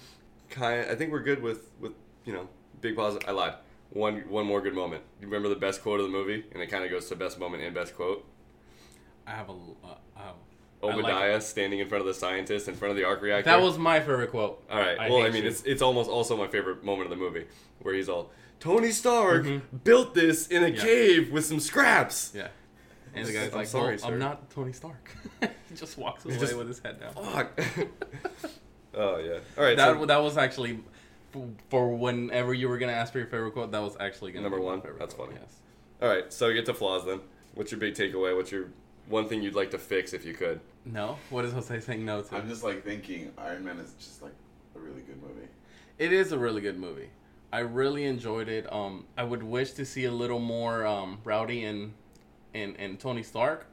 Kind, 0.50 0.90
I 0.90 0.94
think 0.94 1.12
we're 1.12 1.22
good 1.22 1.42
with 1.42 1.70
with 1.80 1.92
you 2.24 2.32
know 2.32 2.48
big 2.80 2.96
positive. 2.96 3.28
I 3.28 3.32
lied. 3.32 3.54
One 3.90 4.20
one 4.28 4.46
more 4.46 4.60
good 4.60 4.74
moment. 4.74 5.02
You 5.20 5.26
remember 5.26 5.48
the 5.48 5.56
best 5.60 5.82
quote 5.82 6.00
of 6.00 6.06
the 6.06 6.12
movie, 6.12 6.44
and 6.52 6.62
it 6.62 6.68
kind 6.68 6.84
of 6.84 6.90
goes 6.90 7.08
to 7.08 7.16
best 7.16 7.38
moment 7.38 7.62
and 7.62 7.74
best 7.74 7.94
quote. 7.94 8.26
I 9.26 9.32
have 9.32 9.48
a. 9.48 9.52
Uh, 9.52 9.94
I 10.16 10.20
have- 10.22 10.34
I 10.82 10.86
like 10.88 10.96
Obadiah 10.98 11.40
standing 11.40 11.78
in 11.78 11.88
front 11.88 12.02
of 12.02 12.06
the 12.06 12.12
scientist 12.12 12.68
in 12.68 12.74
front 12.74 12.90
of 12.90 12.96
the 12.98 13.04
arc 13.04 13.22
reactor. 13.22 13.50
that 13.50 13.62
was 13.62 13.78
my 13.78 14.00
favorite 14.00 14.30
quote. 14.30 14.62
All 14.70 14.78
right. 14.78 14.98
I 14.98 15.08
well, 15.08 15.22
I 15.24 15.30
mean, 15.30 15.44
you. 15.44 15.48
it's 15.48 15.62
it's 15.62 15.80
almost 15.80 16.10
also 16.10 16.36
my 16.36 16.46
favorite 16.46 16.84
moment 16.84 17.10
of 17.10 17.18
the 17.18 17.24
movie 17.24 17.46
where 17.80 17.94
he's 17.94 18.06
all 18.10 18.30
Tony 18.60 18.90
Stark 18.90 19.44
Mhm. 19.44 19.62
built 19.82 20.12
this 20.14 20.46
in 20.48 20.62
a 20.62 20.68
Yeah. 20.68 20.82
cave 20.82 21.32
with 21.32 21.46
some 21.46 21.58
scraps. 21.58 22.32
Yeah. 22.34 22.48
And 23.14 23.26
the 23.26 23.32
guy's 23.32 23.50
I'm 23.52 23.58
like, 23.58 23.66
sorry, 23.66 23.96
"Well, 23.96 23.98
sir." 23.98 24.12
I'm 24.12 24.18
not 24.18 24.50
Tony 24.50 24.72
Stark." 24.72 25.16
he 25.40 25.74
just 25.74 25.96
walks 25.98 26.24
away 26.24 26.38
just- 26.38 26.56
with 26.56 26.68
his 26.68 26.80
head 26.80 27.00
down. 27.00 27.14
Fuck. 27.14 27.60
oh 28.94 29.18
yeah. 29.18 29.38
All 29.58 29.64
right. 29.64 29.76
that 29.76 29.96
so 29.98 30.06
that 30.06 30.18
was 30.18 30.36
actually 30.36 30.80
for- 31.32 31.48
for 31.70 31.94
whenever 31.94 32.54
you 32.54 32.68
were 32.68 32.78
gonna 32.78 32.92
ask 32.92 33.12
for 33.12 33.18
your 33.18 33.26
favorite 33.28 33.52
quote. 33.52 33.70
That 33.72 33.82
was 33.82 33.96
actually 34.00 34.32
gonna 34.32 34.42
Number 34.44 34.58
be 34.58 34.64
my 34.64 34.70
one? 34.70 34.80
favorite 34.80 34.98
That's 34.98 35.14
quote, 35.14 35.28
funny. 35.28 35.40
Yes. 35.40 35.54
all 36.02 36.08
right. 36.08 36.32
So 36.32 36.48
we 36.48 36.54
get 36.54 36.66
to 36.66 36.74
flaws 36.74 37.04
then. 37.04 37.20
What's 37.54 37.70
your 37.70 37.80
big 37.80 37.94
takeaway? 37.94 38.36
What's 38.36 38.50
your 38.50 38.70
one 39.08 39.28
thing 39.28 39.42
you'd 39.42 39.54
like 39.54 39.70
to 39.72 39.78
fix 39.78 40.12
if 40.12 40.24
you 40.24 40.34
could? 40.34 40.60
No. 40.84 41.18
What 41.30 41.44
is 41.44 41.52
Jose 41.52 41.80
saying 41.80 42.04
no 42.04 42.22
to? 42.22 42.34
I'm 42.36 42.48
just 42.48 42.62
like 42.64 42.84
thinking 42.84 43.32
Iron 43.38 43.64
Man 43.64 43.78
is 43.78 43.92
just 43.94 44.22
like 44.22 44.32
a 44.74 44.78
really 44.78 45.02
good 45.02 45.20
movie. 45.22 45.48
It 45.98 46.12
is 46.12 46.32
a 46.32 46.38
really 46.38 46.60
good 46.60 46.78
movie. 46.78 47.08
I 47.52 47.60
really 47.60 48.04
enjoyed 48.04 48.48
it. 48.48 48.70
Um, 48.72 49.04
I 49.16 49.22
would 49.22 49.44
wish 49.44 49.72
to 49.72 49.84
see 49.86 50.04
a 50.06 50.10
little 50.10 50.40
more 50.40 50.84
um, 50.84 51.18
Rhodey 51.24 51.64
and, 51.70 51.92
and 52.54 52.76
and 52.78 52.98
Tony 52.98 53.22
Stark. 53.22 53.66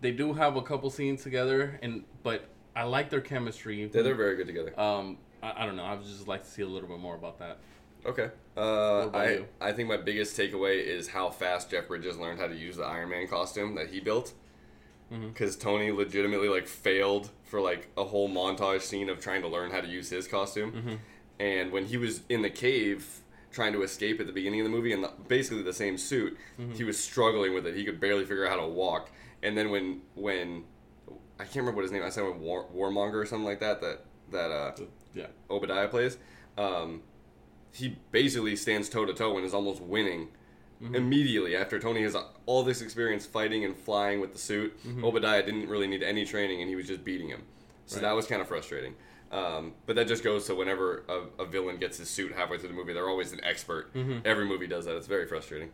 They 0.00 0.12
do 0.12 0.32
have 0.34 0.54
a 0.56 0.62
couple 0.62 0.90
scenes 0.90 1.22
together, 1.22 1.78
and 1.82 2.04
but 2.22 2.48
I 2.76 2.84
like 2.84 3.10
their 3.10 3.20
chemistry. 3.20 3.86
They're, 3.86 4.02
they're 4.04 4.14
very 4.14 4.36
good 4.36 4.46
together. 4.46 4.78
Um, 4.78 5.18
I, 5.42 5.62
I 5.62 5.66
don't 5.66 5.74
know. 5.76 5.84
I 5.84 5.94
would 5.94 6.04
just 6.04 6.28
like 6.28 6.44
to 6.44 6.48
see 6.50 6.62
a 6.62 6.68
little 6.68 6.88
bit 6.88 7.00
more 7.00 7.16
about 7.16 7.38
that. 7.40 7.58
Okay. 8.06 8.30
Uh, 8.56 9.08
I 9.08 9.30
you? 9.30 9.46
I 9.60 9.72
think 9.72 9.88
my 9.88 9.96
biggest 9.96 10.36
takeaway 10.38 10.84
is 10.84 11.08
how 11.08 11.30
fast 11.30 11.70
Jeff 11.70 11.88
Bridges 11.88 12.16
learned 12.16 12.38
how 12.38 12.46
to 12.46 12.54
use 12.54 12.76
the 12.76 12.84
Iron 12.84 13.08
Man 13.10 13.26
costume 13.26 13.74
that 13.74 13.88
he 13.88 13.98
built. 14.00 14.32
Because 15.10 15.56
Tony 15.56 15.90
legitimately 15.90 16.50
like 16.50 16.66
failed 16.68 17.30
for 17.44 17.62
like 17.62 17.88
a 17.96 18.04
whole 18.04 18.28
montage 18.28 18.82
scene 18.82 19.08
of 19.08 19.20
trying 19.20 19.40
to 19.40 19.48
learn 19.48 19.70
how 19.70 19.80
to 19.80 19.88
use 19.88 20.10
his 20.10 20.28
costume, 20.28 20.70
Mm-hmm. 20.72 20.94
and 21.40 21.72
when 21.72 21.86
he 21.86 21.96
was 21.96 22.20
in 22.28 22.42
the 22.42 22.50
cave 22.50 23.20
trying 23.50 23.72
to 23.72 23.82
escape 23.82 24.20
at 24.20 24.26
the 24.26 24.32
beginning 24.32 24.60
of 24.60 24.64
the 24.64 24.70
movie 24.70 24.92
in 24.92 25.00
the, 25.00 25.10
basically 25.28 25.62
the 25.62 25.72
same 25.72 25.96
suit, 25.98 26.36
Mm-hmm. 26.60 26.72
he 26.72 26.84
was 26.84 26.98
struggling 27.02 27.54
with 27.54 27.66
it. 27.66 27.74
He 27.74 27.84
could 27.84 27.98
barely 28.00 28.24
figure 28.24 28.44
out 28.46 28.50
how 28.58 28.64
to 28.64 28.68
walk. 28.68 29.10
And 29.42 29.56
then 29.56 29.70
when 29.70 30.00
when 30.14 30.64
I 31.40 31.44
can't 31.44 31.56
remember 31.56 31.76
what 31.76 31.82
his 31.84 31.92
name. 31.92 32.02
I 32.02 32.08
said 32.10 32.24
War, 32.38 32.66
Warmonger 32.74 33.14
or 33.14 33.26
something 33.26 33.46
like 33.46 33.60
that. 33.60 33.80
That 33.80 34.04
that 34.32 34.50
uh, 34.50 34.72
Yeah. 35.14 35.26
Obadiah 35.48 35.88
plays, 35.88 36.18
um, 36.58 37.02
he 37.72 37.96
basically 38.12 38.56
stands 38.56 38.88
toe 38.88 39.04
to 39.06 39.14
toe 39.14 39.36
and 39.36 39.46
is 39.46 39.54
almost 39.54 39.80
winning 39.80 40.28
Mm-hmm. 40.80 40.94
immediately 40.94 41.56
after 41.56 41.80
Tony 41.80 42.02
has 42.02 42.16
all 42.46 42.62
this 42.62 42.82
experience 42.82 43.26
fighting 43.26 43.64
and 43.64 43.76
flying 43.76 44.20
with 44.20 44.32
the 44.32 44.38
suit. 44.38 44.78
Mm-hmm. 44.86 45.04
Obadiah 45.04 45.42
didn't 45.42 45.68
really 45.68 45.88
need 45.88 46.04
any 46.04 46.24
training 46.24 46.60
and 46.60 46.68
he 46.70 46.76
was 46.76 46.86
just 46.86 47.02
beating 47.02 47.28
him. 47.28 47.42
So 47.86 47.96
Right. 47.96 48.02
that 48.02 48.12
was 48.12 48.26
kind 48.28 48.40
of 48.40 48.46
frustrating. 48.46 48.94
Um, 49.30 49.74
but 49.86 49.96
that 49.96 50.08
just 50.08 50.24
goes 50.24 50.46
to 50.46 50.54
whenever 50.54 51.02
a, 51.08 51.42
a 51.42 51.46
villain 51.46 51.76
gets 51.76 51.98
his 51.98 52.08
suit 52.08 52.32
halfway 52.34 52.56
through 52.58 52.68
the 52.70 52.74
movie, 52.74 52.92
they're 52.94 53.08
always 53.08 53.32
an 53.32 53.40
expert. 53.44 53.92
Mhm. 53.94 54.24
Every 54.24 54.46
movie 54.46 54.66
does 54.66 54.86
that. 54.86 54.96
It's 54.96 55.06
very 55.06 55.26
frustrating. 55.26 55.70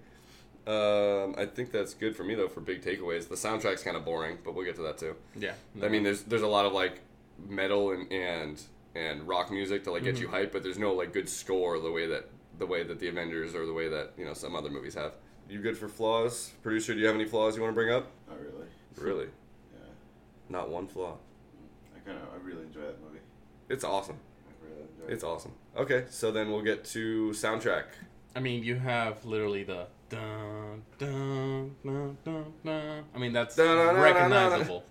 Um, 0.67 1.35
I 1.37 1.47
think 1.47 1.71
that's 1.73 1.93
good 1.95 2.17
for 2.17 2.25
me 2.25 2.35
though 2.35 2.49
for 2.49 2.61
big 2.61 2.83
takeaways. 2.83 3.29
The 3.29 3.35
soundtrack's 3.37 3.83
kind 3.83 3.97
of 3.97 4.05
boring, 4.05 4.39
but 4.43 4.55
we'll 4.55 4.65
get 4.65 4.77
to 4.77 4.83
that 4.83 4.99
too. 4.99 5.15
Yeah. 5.37 5.53
I 5.83 5.89
mean, 5.89 6.03
there's 6.03 6.23
there's 6.23 6.43
a 6.43 6.49
lot 6.49 6.65
of 6.65 6.73
like 6.73 7.01
metal 7.49 7.93
and 7.93 8.11
and, 8.11 8.63
and 8.95 9.29
rock 9.29 9.51
music 9.51 9.85
to 9.85 9.93
like 9.93 10.05
get 10.05 10.19
you 10.19 10.29
hyped, 10.29 10.53
but 10.53 10.63
there's 10.63 10.79
no 10.79 10.93
like 10.95 11.13
good 11.13 11.29
score 11.29 11.79
the 11.79 11.91
way 11.93 12.07
that 12.07 12.29
the 12.59 12.67
way 12.67 12.83
that 12.83 12.99
the 12.99 13.09
Avengers 13.09 13.55
or 13.55 13.67
the 13.67 13.73
way 13.75 13.89
that 13.89 14.13
you 14.17 14.25
know 14.25 14.33
some 14.35 14.57
other 14.57 14.71
movies 14.71 14.95
have. 14.95 15.13
You 15.51 15.61
good 15.61 15.77
for 15.77 15.89
flaws, 15.89 16.53
producer? 16.63 16.95
Do 16.95 17.01
you 17.01 17.07
have 17.07 17.15
any 17.15 17.27
flaws 17.27 17.55
you 17.57 17.63
want 17.63 17.73
to 17.73 17.75
bring 17.75 17.91
up? 17.93 18.11
Not 18.29 18.39
really. 18.41 18.67
Really, 18.97 19.27
Yeah. 19.75 19.81
not 20.49 20.71
one 20.71 20.87
flaw. 20.87 21.19
I 21.95 21.99
kind 22.09 22.17
of 22.17 22.25
I 22.33 22.43
really 22.43 22.63
enjoy 22.63 22.81
that 22.81 23.03
movie. 23.03 23.19
It's 23.69 23.85
awesome. 23.85 24.17
Really 24.63 24.83
enjoy 24.83 25.13
It's 25.15 25.25
awesome. 25.25 25.53
Okay, 25.77 26.05
so 26.11 26.31
then 26.31 26.51
we'll 26.51 26.63
get 26.63 26.85
to 26.87 27.31
soundtrack. 27.31 27.85
I 28.37 28.41
mean, 28.41 28.63
you 28.65 28.77
have 28.77 29.25
literally 29.25 29.65
the 29.65 29.87
dun 30.09 30.83
dun 30.99 31.75
dun 31.85 32.17
dun 32.25 32.53
dun. 32.65 33.05
I 33.15 33.19
mean, 33.19 33.33
that's 33.33 33.57
Dun, 33.57 33.67
dun, 33.67 33.77
dun, 33.77 33.87
dun, 33.87 33.95
dun. 33.97 34.03
recognizable. 34.03 34.85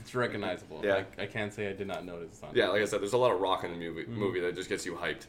It's 0.00 0.14
recognizable. 0.14 0.80
Yeah. 0.84 1.02
I, 1.18 1.22
I 1.22 1.26
can't 1.26 1.52
say 1.52 1.68
I 1.68 1.72
did 1.72 1.86
not 1.88 2.04
notice. 2.04 2.40
On 2.42 2.50
Yeah, 2.54 2.68
like 2.68 2.82
I 2.82 2.84
said, 2.84 3.00
there's 3.00 3.12
a 3.12 3.18
lot 3.18 3.32
of 3.32 3.40
rock 3.40 3.64
in 3.64 3.72
the 3.72 3.76
movie 3.78 4.02
Mm-hmm. 4.02 4.18
movie 4.18 4.40
that 4.40 4.54
just 4.54 4.68
gets 4.68 4.86
you 4.86 4.94
hyped, 4.94 5.26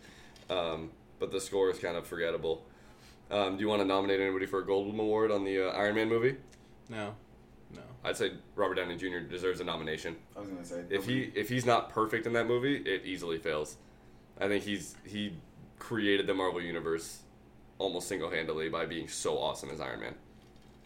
um, 0.56 0.92
but 1.20 1.32
the 1.32 1.42
score 1.42 1.70
is 1.72 1.80
kind 1.80 1.98
of 1.98 2.06
forgettable. 2.06 2.64
Um, 3.32 3.56
do 3.58 3.62
you 3.62 3.68
want 3.68 3.82
to 3.82 3.88
nominate 3.88 4.22
anybody 4.22 4.46
for 4.46 4.60
a 4.60 4.66
Golden 4.66 4.98
Award 5.00 5.32
on 5.32 5.44
the 5.44 5.68
uh, 5.70 5.72
Iron 5.74 5.96
Man 5.96 6.08
movie? 6.10 6.36
No, 6.90 6.98
no. 6.98 7.16
I'd 8.08 8.18
say 8.18 8.32
Robert 8.56 8.76
Downey 8.76 8.96
Jr. 8.98 9.20
deserves 9.20 9.60
a 9.60 9.64
nomination. 9.64 10.16
I 10.36 10.40
was 10.40 10.50
gonna 10.50 10.66
say 10.66 10.84
If 10.90 11.06
he 11.06 11.32
if 11.36 11.50
he's 11.50 11.66
not 11.66 11.90
perfect 11.90 12.26
in 12.26 12.34
that 12.34 12.48
movie, 12.48 12.78
it 12.78 13.06
easily 13.06 13.38
fails. 13.38 13.78
I 14.40 14.48
think 14.48 14.64
he's 14.64 14.96
he 15.06 15.34
created 15.80 16.28
the 16.28 16.34
Marvel 16.34 16.62
universe 16.62 17.20
almost 17.80 18.08
single 18.08 18.30
handedly 18.32 18.70
by 18.70 18.86
being 18.86 19.08
so 19.08 19.38
awesome 19.38 19.70
as 19.70 19.80
Iron 19.82 20.00
Man. 20.00 20.16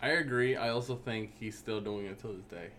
I 0.02 0.10
agree. 0.10 0.56
I 0.56 0.70
also 0.70 0.96
think 0.96 1.34
he's 1.40 1.58
still 1.58 1.80
doing 1.80 2.06
it 2.08 2.20
till 2.20 2.34
this 2.34 2.44
day. 2.46 2.70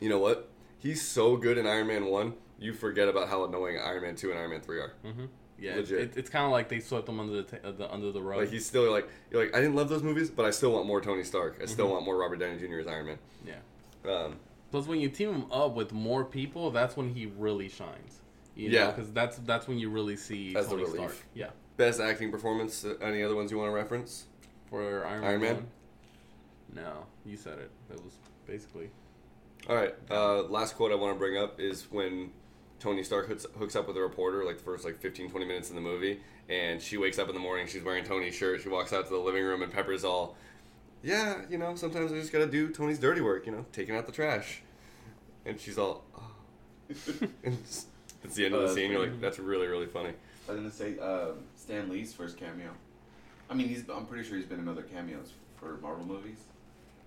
You 0.00 0.08
know 0.08 0.18
what? 0.18 0.48
He's 0.78 1.02
so 1.06 1.36
good 1.36 1.58
in 1.58 1.66
Iron 1.66 1.86
Man 1.88 2.06
one, 2.06 2.34
you 2.58 2.72
forget 2.72 3.08
about 3.08 3.28
how 3.28 3.44
annoying 3.44 3.78
Iron 3.78 4.02
Man 4.02 4.16
two 4.16 4.30
and 4.30 4.38
Iron 4.38 4.50
Man 4.50 4.60
three 4.60 4.78
are. 4.80 4.94
hmm 5.04 5.24
Yeah, 5.58 5.76
Legit. 5.76 5.98
It, 6.00 6.12
it's 6.16 6.30
kind 6.30 6.44
of 6.44 6.50
like 6.50 6.68
they 6.68 6.80
swept 6.80 7.08
him 7.08 7.20
under 7.20 7.42
the, 7.42 7.42
ta- 7.44 7.68
uh, 7.68 7.72
the 7.72 7.92
under 7.92 8.10
the 8.12 8.22
rug. 8.22 8.38
Like 8.40 8.50
he's 8.50 8.66
still 8.66 8.90
like 8.90 9.08
you're 9.30 9.44
like 9.44 9.54
I 9.54 9.60
didn't 9.60 9.74
love 9.76 9.88
those 9.88 10.02
movies, 10.02 10.30
but 10.30 10.44
I 10.44 10.50
still 10.50 10.72
want 10.72 10.86
more 10.86 11.00
Tony 11.00 11.24
Stark. 11.24 11.54
I 11.60 11.64
Mm-hmm. 11.64 11.72
still 11.72 11.88
want 11.88 12.04
more 12.04 12.16
Robert 12.16 12.36
Downey 12.38 12.58
Jr. 12.58 12.78
as 12.80 12.86
Iron 12.86 13.06
Man. 13.06 13.18
yeah. 13.46 13.54
Um, 14.08 14.36
Plus, 14.70 14.86
when 14.86 15.00
you 15.00 15.08
team 15.10 15.32
him 15.34 15.52
up 15.52 15.74
with 15.74 15.92
more 15.92 16.24
people, 16.24 16.70
that's 16.70 16.96
when 16.96 17.12
he 17.14 17.26
really 17.26 17.68
shines. 17.68 18.20
You 18.56 18.70
Yeah. 18.70 18.90
because 18.90 19.12
that's 19.12 19.36
that's 19.38 19.66
when 19.68 19.78
you 19.78 19.90
really 19.90 20.16
see 20.16 20.54
As 20.56 20.68
Tony. 20.68 20.86
Stark. 20.86 21.14
Yeah, 21.34 21.50
best 21.76 22.00
acting 22.00 22.30
performance. 22.30 22.84
Uh, 22.84 22.94
any 23.02 23.22
other 23.22 23.34
ones 23.34 23.50
you 23.50 23.58
want 23.58 23.68
to 23.70 23.74
reference? 23.74 24.26
for 24.68 25.04
Iron, 25.04 25.24
Iron 25.24 25.40
Man? 25.42 25.54
Man. 25.54 25.66
No, 26.74 27.06
you 27.26 27.36
said 27.36 27.58
it. 27.58 27.70
That 27.90 28.02
was 28.02 28.14
basically. 28.46 28.88
All 29.68 29.76
right. 29.76 29.94
Uh, 30.10 30.42
last 30.44 30.76
quote 30.76 30.90
I 30.92 30.94
want 30.94 31.14
to 31.14 31.18
bring 31.18 31.36
up 31.36 31.60
is 31.60 31.82
when 31.90 32.30
Tony 32.80 33.02
Stark 33.02 33.28
hooks, 33.28 33.44
hooks 33.58 33.76
up 33.76 33.86
with 33.86 33.96
a 33.98 34.00
reporter, 34.00 34.44
like 34.44 34.56
the 34.56 34.64
first 34.64 34.84
like 34.86 34.98
15, 34.98 35.30
20 35.30 35.44
minutes 35.46 35.68
in 35.68 35.76
the 35.76 35.82
movie, 35.82 36.20
and 36.48 36.80
she 36.80 36.96
wakes 36.96 37.18
up 37.18 37.28
in 37.28 37.34
the 37.34 37.40
morning. 37.40 37.66
She's 37.66 37.82
wearing 37.82 38.02
Tony's 38.02 38.34
shirt. 38.34 38.62
She 38.62 38.70
walks 38.70 38.92
out 38.94 39.04
to 39.06 39.12
the 39.12 39.18
living 39.20 39.44
room, 39.44 39.62
and 39.62 39.70
Pepper's 39.70 40.04
all, 40.04 40.36
"Yeah, 41.02 41.42
you 41.50 41.58
know, 41.58 41.74
sometimes 41.74 42.12
I 42.12 42.16
just 42.16 42.32
gotta 42.32 42.46
do 42.46 42.70
Tony's 42.70 42.98
dirty 42.98 43.20
work. 43.20 43.46
You 43.46 43.52
know, 43.52 43.66
taking 43.72 43.96
out 43.96 44.06
the 44.06 44.12
trash." 44.12 44.62
And 45.44 45.60
she's 45.60 45.76
all, 45.78 46.04
oh. 46.16 46.34
and 47.44 47.58
it's, 47.58 47.86
it's 48.22 48.34
the 48.36 48.46
end 48.46 48.54
of 48.54 48.60
Oh, 48.62 48.68
the 48.68 48.74
scene. 48.74 48.90
You're 48.92 49.00
like, 49.00 49.20
"That's 49.20 49.38
really, 49.38 49.66
really 49.66 49.86
funny." 49.86 50.12
I 50.48 50.52
was 50.52 50.60
gonna 50.60 50.70
say 50.72 50.98
um, 50.98 51.38
Stan 51.56 51.88
Lee's 51.88 52.12
first 52.12 52.36
cameo. 52.36 52.70
I 53.50 53.54
mean, 53.54 53.68
he's 53.68 53.84
I'm 53.88 54.06
pretty 54.06 54.24
sure 54.26 54.36
he's 54.36 54.46
been 54.46 54.60
in 54.60 54.68
other 54.68 54.82
cameos 54.82 55.32
for 55.56 55.76
Marvel 55.78 56.04
movies. 56.06 56.38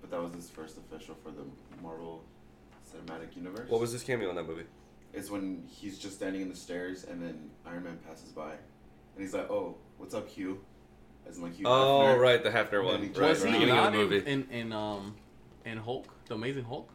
but 0.02 0.12
that 0.12 0.22
was 0.22 0.34
his 0.34 0.50
first 0.50 0.78
official 0.78 1.16
for 1.24 1.32
the 1.32 1.44
Marvel 1.82 2.24
Cinematic 2.92 3.36
Universe. 3.36 3.70
What 3.70 3.82
was 3.82 3.92
his 3.92 4.04
cameo 4.04 4.30
in 4.30 4.36
that 4.36 4.48
movie? 4.48 4.66
Is 5.14 5.32
when 5.32 5.64
he's 5.68 5.98
just 5.98 6.16
standing 6.16 6.42
in 6.42 6.50
the 6.50 6.56
stairs 6.56 7.06
and 7.06 7.22
then 7.22 7.50
Iron 7.66 7.84
Man 7.86 7.98
passes 8.08 8.30
by, 8.32 8.52
and 8.52 9.20
he's 9.20 9.34
like, 9.34 9.50
"Oh, 9.50 9.76
what's 9.98 10.14
up, 10.14 10.28
Hugh?" 10.30 10.60
As 11.28 11.38
in 11.38 11.44
like 11.44 11.56
Hugh. 11.56 11.66
Oh, 11.68 12.02
Hefner. 12.16 12.20
right, 12.22 12.44
the 12.44 12.50
Hefner 12.52 12.74
And 12.80 12.86
one. 12.86 13.02
then 13.02 13.14
Right, 13.22 13.30
was 13.30 13.42
the 13.42 13.48
he 13.48 13.54
beginning 13.54 13.76
not 13.76 13.88
of 13.90 13.94
movie. 13.96 14.18
in, 14.20 14.26
in 14.28 14.50
in 14.52 14.74
um 14.74 15.16
in 15.66 15.78
Hulk, 15.78 16.08
the 16.28 16.36
Amazing 16.36 16.66
Hulk? 16.66 16.90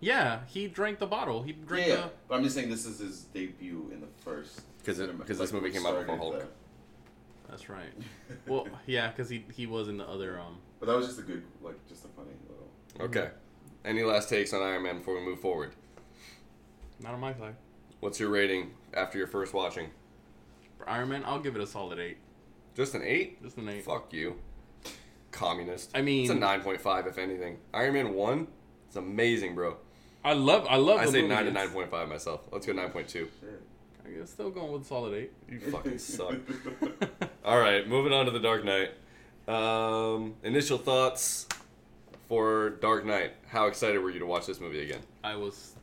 Yeah, 0.00 0.40
he 0.46 0.68
drank 0.68 0.98
the 0.98 1.06
bottle. 1.06 1.42
He 1.42 1.52
drank 1.52 1.86
yeah. 1.88 1.94
the. 1.96 2.10
but 2.28 2.34
I'm 2.36 2.42
just 2.44 2.54
saying 2.54 2.70
this 2.70 2.84
is 2.86 2.98
his 2.98 3.20
debut 3.24 3.90
in 3.92 4.00
the 4.00 4.06
first. 4.24 4.60
it- 4.86 4.94
cinema- 4.96 5.24
'cause 5.24 5.38
this 5.38 5.52
movie 5.52 5.66
we 5.66 5.70
came 5.72 5.86
out 5.86 5.98
before 5.98 6.16
started 6.16 6.40
Hulk. 6.40 6.52
That's 7.48 7.68
right. 7.68 7.92
Well, 8.46 8.66
yeah, 8.86 9.08
because 9.08 9.28
he 9.28 9.44
he 9.52 9.66
was 9.66 9.88
in 9.88 9.96
the 9.98 10.08
other 10.08 10.38
um. 10.38 10.58
But 10.80 10.86
that 10.86 10.96
was 10.96 11.06
just 11.06 11.18
a 11.18 11.22
good, 11.22 11.42
like, 11.62 11.76
just 11.88 12.04
a 12.04 12.08
funny 12.08 12.30
little. 12.48 13.06
Okay. 13.06 13.30
Any 13.84 14.02
last 14.02 14.28
takes 14.28 14.52
on 14.52 14.60
Iron 14.62 14.82
Man 14.82 14.98
before 14.98 15.14
we 15.14 15.20
move 15.24 15.40
forward? 15.40 15.72
Not 17.00 17.14
on 17.14 17.20
my 17.20 17.32
side. 17.34 17.54
What's 18.00 18.20
your 18.20 18.28
rating 18.28 18.72
after 18.92 19.16
your 19.18 19.26
first 19.26 19.54
watching? 19.54 19.90
For 20.78 20.88
Iron 20.88 21.08
Man, 21.08 21.22
I'll 21.24 21.38
give 21.40 21.54
it 21.56 21.62
a 21.62 21.66
solid 21.66 21.98
eight. 21.98 22.18
Just 22.74 22.94
an 22.94 23.02
eight? 23.04 23.42
Just 23.42 23.56
an 23.56 23.68
eight. 23.68 23.84
Fuck 23.84 24.12
you. 24.12 24.36
Communist. 25.30 25.90
I 25.94 26.02
mean- 26.02 26.24
it's 26.24 26.32
a 26.32 26.36
9.5 26.36 27.06
if 27.06 27.18
anything. 27.18 27.58
Iron 27.72 27.94
Man 27.94 28.14
1, 28.14 28.46
it's 28.86 28.96
amazing, 28.96 29.54
bro. 29.54 29.76
I 30.24 30.32
love 30.32 30.66
I 30.70 30.76
love. 30.76 31.00
I 31.00 31.06
say. 31.06 31.26
9 31.26 31.44
to 31.44 31.50
9.5 31.52 32.08
myself. 32.08 32.48
Let's 32.50 32.66
go 32.66 32.72
9.2. 32.72 33.28
I 34.06 34.10
guess 34.10 34.30
still 34.30 34.50
going 34.50 34.72
with 34.72 34.86
solid 34.86 35.14
eight. 35.14 35.32
You 35.50 35.60
fucking 35.60 35.98
suck. 35.98 36.34
All 37.44 37.58
right, 37.58 37.86
moving 37.88 38.12
on 38.12 38.24
to 38.26 38.30
The 38.30 38.38
Dark 38.40 38.64
Knight. 38.64 38.90
Um, 39.48 40.34
initial 40.42 40.78
thoughts 40.78 41.46
for 42.28 42.70
Dark 42.70 43.04
Knight. 43.04 43.32
How 43.48 43.66
excited 43.66 43.98
were 43.98 44.10
you 44.10 44.18
to 44.18 44.26
watch 44.26 44.46
this 44.46 44.60
movie 44.60 44.82
again? 44.82 45.00
I 45.22 45.36
was 45.36 45.74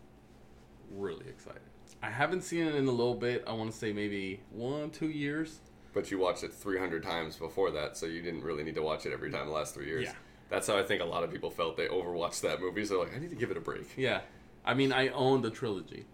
really 0.96 1.28
excited. 1.28 1.62
I 2.04 2.10
haven't 2.10 2.42
seen 2.42 2.66
it 2.66 2.74
in 2.76 2.88
a 2.88 2.92
little 2.92 3.14
bit. 3.16 3.44
I 3.48 3.54
want 3.54 3.72
to 3.72 3.78
say 3.78 3.94
maybe 3.94 4.42
one, 4.52 4.90
two 4.90 5.10
years. 5.10 5.60
But 5.94 6.10
you 6.10 6.20
watched 6.20 6.44
it 6.44 6.54
300 6.54 7.04
times 7.04 7.36
before 7.36 7.72
that, 7.72 7.98
so 7.98 8.06
you 8.06 8.22
didn't 8.22 8.44
really 8.44 8.64
need 8.64 8.76
to 8.76 8.82
watch 8.82 9.06
it 9.06 9.12
every 9.12 9.30
time 9.30 9.48
the 9.48 9.52
last 9.52 9.74
three 9.74 9.88
years. 9.88 10.06
Yeah. 10.06 10.14
That's 10.50 10.68
how 10.68 10.78
I 10.78 10.84
think 10.84 11.02
a 11.02 11.06
lot 11.06 11.24
of 11.24 11.32
people 11.32 11.50
felt. 11.50 11.78
They 11.78 11.88
overwatched 11.88 12.42
that 12.42 12.60
movie, 12.60 12.86
so 12.86 13.00
like, 13.00 13.16
I 13.16 13.20
need 13.20 13.30
to 13.30 13.36
give 13.36 13.52
it 13.52 13.58
a 13.58 13.62
break. 13.62 13.98
Yeah, 13.98 14.22
I 14.66 14.74
mean, 14.74 14.92
I 14.92 15.08
own 15.10 15.42
the 15.42 15.50
trilogy, 15.50 16.06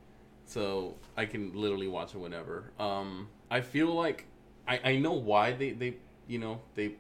so 0.46 0.96
I 1.16 1.26
can 1.26 1.54
literally 1.54 1.88
watch 1.88 2.14
it 2.14 2.20
whenever. 2.20 2.72
Um, 2.80 3.30
I 3.50 3.62
feel 3.62 3.94
like 3.94 4.26
I, 4.68 4.80
I 4.84 4.96
know 4.98 5.14
why 5.14 5.54
they, 5.54 5.72
they 5.72 5.96
you 6.28 6.38
know 6.38 6.62
they 6.76 6.94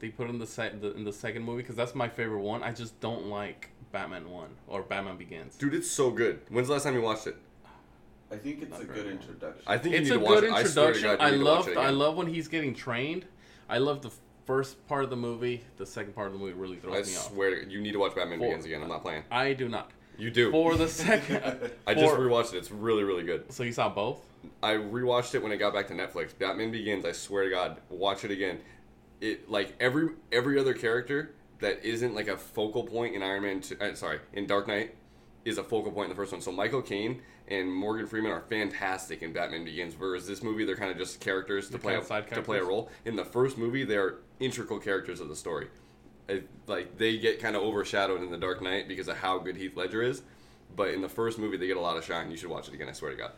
they 0.00 0.08
put 0.08 0.28
in 0.28 0.38
the 0.38 0.46
set 0.46 0.80
the, 0.80 0.94
in 0.96 1.04
the 1.04 1.12
second 1.12 1.42
movie 1.42 1.62
because 1.62 1.76
that's 1.76 1.94
my 1.94 2.08
favorite 2.08 2.40
one. 2.40 2.62
I 2.62 2.72
just 2.72 2.98
don't 3.00 3.26
like 3.26 3.70
Batman 3.92 4.28
one 4.28 4.50
or 4.66 4.82
Batman 4.82 5.16
Begins. 5.16 5.56
Dude, 5.56 5.74
it's 5.74 5.90
so 5.90 6.10
good. 6.10 6.40
When's 6.48 6.66
the 6.68 6.72
last 6.72 6.84
time 6.84 6.94
you 6.94 7.02
watched 7.02 7.26
it? 7.26 7.36
I 8.32 8.36
think 8.36 8.62
it's 8.62 8.70
Not 8.70 8.82
a 8.82 8.84
good 8.84 9.04
long. 9.06 9.12
introduction. 9.14 9.62
I 9.66 9.78
think 9.78 9.94
it's 9.96 10.08
you 10.08 10.14
a 10.14 10.18
to 10.18 10.24
watch 10.24 10.34
good 10.40 10.44
it. 10.44 10.52
I 10.52 10.62
swear 10.64 10.92
to 10.92 10.98
introduction. 10.98 11.02
God, 11.02 11.20
you 11.20 11.26
I 11.26 11.30
need 11.32 11.38
to 11.38 11.44
watch 11.44 11.66
love 11.66 11.76
I 11.78 11.90
love 11.90 12.16
when 12.16 12.26
he's 12.28 12.48
getting 12.48 12.74
trained. 12.74 13.24
I 13.68 13.78
love 13.78 14.02
the 14.02 14.10
first 14.46 14.86
part 14.86 15.04
of 15.04 15.10
the 15.10 15.16
movie. 15.16 15.62
The 15.78 15.86
second 15.86 16.14
part 16.14 16.28
of 16.28 16.32
the 16.34 16.38
movie 16.38 16.52
really 16.52 16.76
throws 16.76 16.94
I 17.08 17.10
me 17.10 17.16
off. 17.16 17.26
I 17.26 17.34
swear, 17.34 17.62
you 17.64 17.80
need 17.80 17.92
to 17.92 17.98
watch 17.98 18.14
Batman 18.14 18.38
For- 18.38 18.46
Begins 18.46 18.64
again. 18.64 18.82
I'm 18.82 18.88
not 18.88 19.02
playing. 19.02 19.24
I 19.30 19.52
do 19.52 19.68
not. 19.68 19.90
You 20.16 20.30
do. 20.30 20.50
For 20.52 20.76
the 20.76 20.88
second, 21.06 21.70
I 21.86 21.94
just 21.94 22.14
rewatched 22.14 22.54
it. 22.54 22.58
It's 22.58 22.70
really, 22.70 23.02
really 23.04 23.22
good. 23.24 23.50
So 23.52 23.62
you 23.62 23.72
saw 23.72 23.88
both? 23.88 24.20
I 24.62 24.74
rewatched 24.74 25.34
it 25.34 25.42
when 25.42 25.50
it 25.52 25.56
got 25.56 25.72
back 25.72 25.88
to 25.88 25.94
Netflix. 25.94 26.36
Batman 26.38 26.70
Begins. 26.70 27.04
I 27.04 27.12
swear 27.12 27.44
to 27.44 27.50
God, 27.50 27.78
watch 27.88 28.24
it 28.24 28.30
again. 28.30 28.60
It 29.20 29.50
like 29.50 29.74
every 29.80 30.10
every 30.30 30.58
other 30.58 30.72
character 30.74 31.32
that 31.60 31.84
isn't 31.84 32.14
like 32.14 32.28
a 32.28 32.36
focal 32.36 32.84
point 32.84 33.14
in 33.14 33.22
Iron 33.22 33.42
Man. 33.42 33.60
2, 33.60 33.76
uh, 33.80 33.94
sorry, 33.94 34.20
in 34.32 34.46
Dark 34.46 34.66
Knight 34.68 34.94
is 35.44 35.58
a 35.58 35.64
focal 35.64 35.90
point 35.92 36.06
in 36.06 36.10
the 36.10 36.16
first 36.16 36.32
one. 36.32 36.40
So 36.40 36.52
Michael 36.52 36.82
Caine 36.82 37.20
and 37.50 37.72
Morgan 37.72 38.06
Freeman 38.06 38.30
are 38.30 38.40
fantastic 38.42 39.22
in 39.22 39.32
Batman 39.32 39.64
Begins. 39.64 39.94
Whereas 39.98 40.26
this 40.26 40.42
movie, 40.42 40.64
they're 40.64 40.76
kind 40.76 40.90
of 40.90 40.96
just 40.96 41.20
characters 41.20 41.66
to 41.66 41.72
They're 41.72 41.80
play 41.80 41.94
of 41.96 42.04
side 42.04 42.28
to 42.30 42.42
play 42.42 42.58
a 42.58 42.64
role. 42.64 42.90
In 43.04 43.16
the 43.16 43.24
first 43.24 43.58
movie, 43.58 43.84
they 43.84 43.96
are 43.96 44.18
integral 44.38 44.78
characters 44.78 45.20
of 45.20 45.28
the 45.28 45.36
story. 45.36 45.68
It, 46.28 46.48
like 46.68 46.96
they 46.96 47.18
get 47.18 47.40
kind 47.40 47.56
of 47.56 47.62
overshadowed 47.62 48.22
in 48.22 48.30
the 48.30 48.36
Dark 48.36 48.62
Knight 48.62 48.86
because 48.86 49.08
of 49.08 49.16
how 49.16 49.38
good 49.38 49.56
Heath 49.56 49.76
Ledger 49.76 50.02
is. 50.02 50.22
But 50.76 50.90
in 50.90 51.02
the 51.02 51.08
first 51.08 51.38
movie, 51.40 51.56
they 51.56 51.66
get 51.66 51.76
a 51.76 51.80
lot 51.80 51.96
of 51.96 52.04
shine. 52.04 52.30
You 52.30 52.36
should 52.36 52.50
watch 52.50 52.68
it 52.68 52.74
again. 52.74 52.88
I 52.88 52.92
swear 52.92 53.10
to 53.10 53.16
God. 53.16 53.32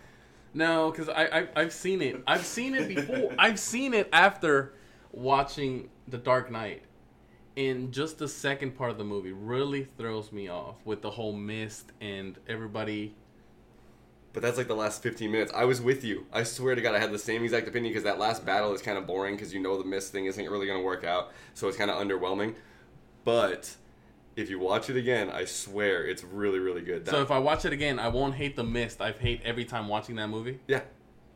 No, 0.52 0.90
because 0.90 1.08
I, 1.08 1.24
I 1.24 1.48
I've 1.56 1.72
seen 1.72 2.02
it. 2.02 2.22
I've 2.26 2.44
seen 2.44 2.74
it 2.74 2.88
before. 2.88 3.32
I've 3.38 3.58
seen 3.58 3.94
it 3.94 4.10
after 4.12 4.74
watching 5.10 5.88
The 6.08 6.18
Dark 6.18 6.50
Knight. 6.50 6.82
And 7.56 7.92
just 7.92 8.18
the 8.18 8.28
second 8.28 8.76
part 8.76 8.90
of 8.90 8.98
the 8.98 9.04
movie 9.04 9.32
really 9.32 9.86
throws 9.98 10.32
me 10.32 10.48
off 10.48 10.76
with 10.84 11.02
the 11.02 11.10
whole 11.10 11.34
mist 11.34 11.92
and 12.00 12.38
everybody. 12.48 13.14
But 14.32 14.42
that's 14.42 14.56
like 14.56 14.68
the 14.68 14.74
last 14.74 15.02
15 15.02 15.30
minutes. 15.30 15.52
I 15.54 15.64
was 15.66 15.80
with 15.80 16.04
you. 16.04 16.26
I 16.32 16.42
swear 16.42 16.74
to 16.74 16.80
God, 16.80 16.94
I 16.94 16.98
had 16.98 17.12
the 17.12 17.18
same 17.18 17.44
exact 17.44 17.68
opinion 17.68 17.92
because 17.92 18.04
that 18.04 18.18
last 18.18 18.46
battle 18.46 18.72
is 18.72 18.80
kind 18.80 18.96
of 18.96 19.06
boring 19.06 19.36
because 19.36 19.52
you 19.52 19.60
know 19.60 19.76
the 19.76 19.84
mist 19.84 20.10
thing 20.10 20.24
isn't 20.24 20.50
really 20.50 20.66
going 20.66 20.78
to 20.78 20.84
work 20.84 21.04
out. 21.04 21.32
So 21.54 21.68
it's 21.68 21.76
kind 21.76 21.90
of 21.90 21.96
underwhelming. 21.96 22.54
But 23.24 23.76
if 24.34 24.48
you 24.48 24.58
watch 24.58 24.88
it 24.88 24.96
again, 24.96 25.28
I 25.28 25.44
swear 25.44 26.06
it's 26.06 26.24
really, 26.24 26.58
really 26.58 26.80
good. 26.80 27.06
So 27.06 27.20
if 27.20 27.30
I 27.30 27.38
watch 27.38 27.66
it 27.66 27.72
again, 27.74 27.98
I 27.98 28.08
won't 28.08 28.34
hate 28.34 28.56
the 28.56 28.64
mist. 28.64 29.02
I've 29.02 29.18
hate 29.18 29.42
every 29.44 29.66
time 29.66 29.86
watching 29.86 30.16
that 30.16 30.28
movie. 30.28 30.60
yeah, 30.66 30.80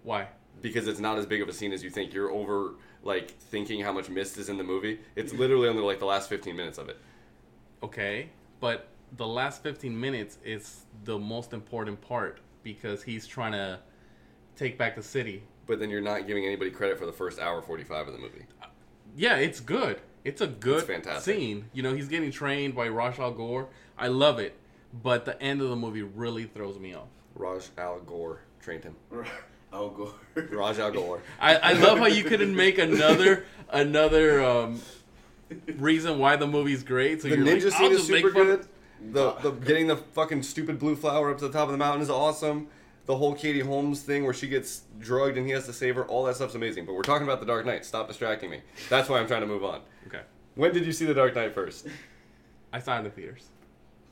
Why? 0.02 0.28
because 0.62 0.88
it's 0.88 1.00
not 1.00 1.18
as 1.18 1.26
big 1.26 1.42
of 1.42 1.48
a 1.48 1.52
scene 1.52 1.72
as 1.72 1.82
you 1.82 1.90
think. 1.90 2.14
You're 2.14 2.30
over 2.30 2.74
like 3.02 3.30
thinking 3.30 3.80
how 3.82 3.92
much 3.92 4.08
mist 4.08 4.38
is 4.38 4.48
in 4.48 4.56
the 4.56 4.64
movie. 4.64 5.00
It's 5.14 5.32
literally 5.32 5.68
only 5.68 5.82
like 5.82 5.98
the 5.98 6.06
last 6.06 6.28
15 6.28 6.56
minutes 6.56 6.78
of 6.78 6.88
it. 6.88 6.98
Okay, 7.82 8.30
but 8.58 8.88
the 9.16 9.26
last 9.26 9.62
15 9.62 9.98
minutes 9.98 10.38
is 10.44 10.86
the 11.04 11.18
most 11.18 11.52
important 11.52 12.00
part 12.00 12.40
because 12.66 13.00
he's 13.04 13.28
trying 13.28 13.52
to 13.52 13.78
take 14.56 14.76
back 14.76 14.96
the 14.96 15.02
city. 15.02 15.44
But 15.68 15.78
then 15.78 15.88
you're 15.88 16.00
not 16.00 16.26
giving 16.26 16.44
anybody 16.44 16.70
credit 16.72 16.98
for 16.98 17.06
the 17.06 17.12
first 17.12 17.38
hour 17.38 17.62
45 17.62 18.08
of 18.08 18.12
the 18.12 18.18
movie. 18.18 18.44
Yeah, 19.16 19.36
it's 19.36 19.60
good. 19.60 20.00
It's 20.24 20.40
a 20.40 20.48
good 20.48 20.78
It's 20.78 20.86
fantastic. 20.88 21.36
scene. 21.36 21.66
You 21.72 21.84
know, 21.84 21.94
he's 21.94 22.08
getting 22.08 22.32
trained 22.32 22.74
by 22.74 22.88
Ra's 22.88 23.20
al 23.20 23.32
Ghul. 23.32 23.68
I 23.96 24.08
love 24.08 24.40
it, 24.40 24.54
but 24.92 25.24
the 25.24 25.40
end 25.40 25.62
of 25.62 25.70
the 25.70 25.76
movie 25.76 26.02
really 26.02 26.44
throws 26.44 26.76
me 26.80 26.92
off. 26.94 27.06
Raj 27.36 27.68
Al 27.78 28.00
Gore 28.00 28.40
trained 28.60 28.82
him. 28.82 28.96
Al 29.72 29.90
Gore. 29.90 30.14
Raj 30.34 30.78
Al 30.80 30.90
Gore. 30.90 31.22
I, 31.38 31.54
I 31.56 31.72
love 31.74 31.98
how 31.98 32.06
you 32.06 32.24
couldn't 32.24 32.54
make 32.56 32.78
another 32.78 33.44
another 33.70 34.42
um, 34.44 34.80
reason 35.76 36.18
why 36.18 36.34
the 36.36 36.46
movie's 36.48 36.82
great. 36.82 37.22
So 37.22 37.28
The 37.28 37.36
you're 37.36 37.46
ninja 37.46 37.64
like, 37.66 37.72
scene 37.74 37.86
I'll 37.86 37.92
is 37.92 37.98
just 37.98 38.10
make 38.10 38.24
super 38.24 38.34
fun- 38.34 38.46
good. 38.46 38.66
The, 39.12 39.32
the 39.34 39.50
getting 39.52 39.86
the 39.86 39.96
fucking 39.96 40.42
stupid 40.42 40.78
blue 40.78 40.96
flower 40.96 41.30
up 41.30 41.38
to 41.38 41.46
the 41.48 41.52
top 41.52 41.66
of 41.68 41.72
the 41.72 41.78
mountain 41.78 42.02
is 42.02 42.10
awesome. 42.10 42.68
The 43.06 43.16
whole 43.16 43.34
Katie 43.34 43.60
Holmes 43.60 44.02
thing 44.02 44.24
where 44.24 44.34
she 44.34 44.48
gets 44.48 44.82
drugged 44.98 45.36
and 45.36 45.46
he 45.46 45.52
has 45.52 45.66
to 45.66 45.72
save 45.72 45.94
her, 45.94 46.04
all 46.06 46.24
that 46.24 46.36
stuff's 46.36 46.56
amazing. 46.56 46.86
But 46.86 46.94
we're 46.94 47.02
talking 47.02 47.26
about 47.26 47.38
the 47.40 47.46
Dark 47.46 47.64
Knight. 47.64 47.84
Stop 47.84 48.08
distracting 48.08 48.50
me. 48.50 48.62
That's 48.88 49.08
why 49.08 49.20
I'm 49.20 49.28
trying 49.28 49.42
to 49.42 49.46
move 49.46 49.62
on. 49.64 49.82
Okay, 50.08 50.22
When 50.56 50.72
did 50.72 50.84
you 50.86 50.92
see 50.92 51.04
the 51.04 51.14
Dark 51.14 51.34
Knight 51.36 51.54
first? 51.54 51.86
I 52.72 52.80
saw 52.80 52.96
it 52.96 52.98
in 52.98 53.04
the 53.04 53.10
theaters. 53.10 53.44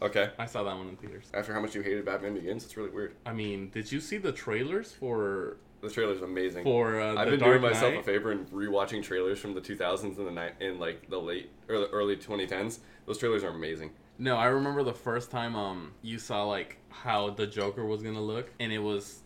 Okay. 0.02 0.30
I 0.38 0.46
saw 0.46 0.62
that 0.64 0.76
one 0.76 0.88
in 0.88 0.96
theaters. 0.96 1.26
After 1.34 1.52
how 1.54 1.60
much 1.60 1.74
you 1.74 1.80
hated 1.80 2.04
Batman 2.04 2.34
Begins, 2.34 2.64
it's 2.64 2.76
really 2.76 2.90
weird. 2.90 3.14
I 3.26 3.32
mean, 3.32 3.70
did 3.70 3.90
you 3.90 4.00
see 4.00 4.18
the 4.18 4.32
trailers 4.32 4.92
for 4.92 5.56
The 5.80 5.90
trailer's 5.90 6.20
amazing. 6.22 6.62
for 6.64 7.00
uh, 7.00 7.16
I've 7.16 7.30
been 7.30 7.40
Dark 7.40 7.60
doing 7.60 7.62
myself 7.72 7.94
Knight? 7.94 8.00
a 8.00 8.04
favor 8.04 8.30
and 8.30 8.48
rewatching 8.50 9.02
trailers 9.02 9.38
from 9.40 9.54
the 9.54 9.60
2000s 9.60 10.18
and 10.18 10.26
the 10.26 10.30
night 10.30 10.54
in 10.60 10.78
like 10.78 11.08
the 11.10 11.18
late 11.18 11.50
or 11.68 11.78
the 11.78 11.88
early 11.88 12.16
2010s. 12.16 12.78
Those 13.06 13.18
trailers 13.18 13.42
are 13.42 13.48
amazing. 13.48 13.90
No, 14.18 14.36
I 14.36 14.46
remember 14.46 14.82
the 14.82 14.94
first 14.94 15.30
time 15.30 15.56
um 15.56 15.92
you 16.02 16.18
saw 16.18 16.44
like 16.44 16.78
how 16.88 17.30
the 17.30 17.46
Joker 17.46 17.84
was 17.84 18.02
gonna 18.02 18.20
look, 18.22 18.50
and 18.60 18.72
it 18.72 18.78
was 18.78 19.20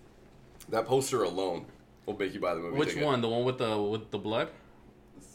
That 0.71 0.87
poster 0.87 1.23
alone 1.25 1.67
will 2.07 2.17
make 2.17 2.33
you 2.35 2.41
buy 2.41 2.55
the 2.55 2.61
movie. 2.61 2.77
which 2.79 2.91
ticket. 2.91 3.05
one? 3.05 3.21
The 3.21 3.29
one 3.29 3.45
with 3.45 3.59
the 3.59 3.81
with 3.81 4.11
the 4.11 4.19
blood? 4.19 4.49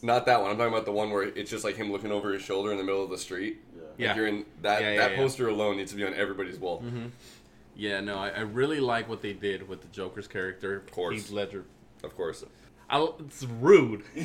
Not 0.02 0.26
that 0.26 0.42
one. 0.42 0.52
I'm 0.52 0.58
talking 0.58 0.74
about 0.74 0.86
the 0.86 0.92
one 0.92 1.12
where 1.12 1.24
it's 1.24 1.50
just 1.50 1.64
like 1.64 1.76
him 1.78 1.92
looking 1.92 2.12
over 2.12 2.34
his 2.34 2.42
shoulder 2.42 2.72
in 2.72 2.78
the 2.78 2.84
middle 2.84 3.04
of 3.04 3.10
the 3.10 3.18
street. 3.18 3.62
Yeah. 3.76 3.82
Like 3.82 4.00
Yeah. 4.00 4.16
you're 4.16 4.28
in 4.28 4.46
that 4.64 4.82
Yeah, 4.82 4.92
yeah, 4.92 4.98
that 5.02 5.12
yeah. 5.12 5.18
poster 5.18 5.48
alone 5.48 5.78
needs 5.78 5.92
to 5.92 5.98
be 5.98 6.06
on 6.06 6.14
everybody's 6.14 6.58
wall. 6.60 6.82
Mm-hmm. 6.82 7.06
Yeah, 7.76 8.02
no, 8.02 8.18
I, 8.18 8.30
I 8.30 8.40
really 8.42 8.80
like 8.80 9.08
what 9.10 9.22
they 9.22 9.34
did 9.34 9.68
with 9.68 9.82
the 9.82 9.88
Joker's 9.88 10.28
character, 10.28 10.76
of 10.78 10.92
course. 10.92 11.16
Heath 11.16 11.32
Ledger. 11.32 11.66
Of 12.04 12.16
course. 12.16 12.44
I, 12.90 13.08
it's 13.20 13.44
rude, 13.46 14.04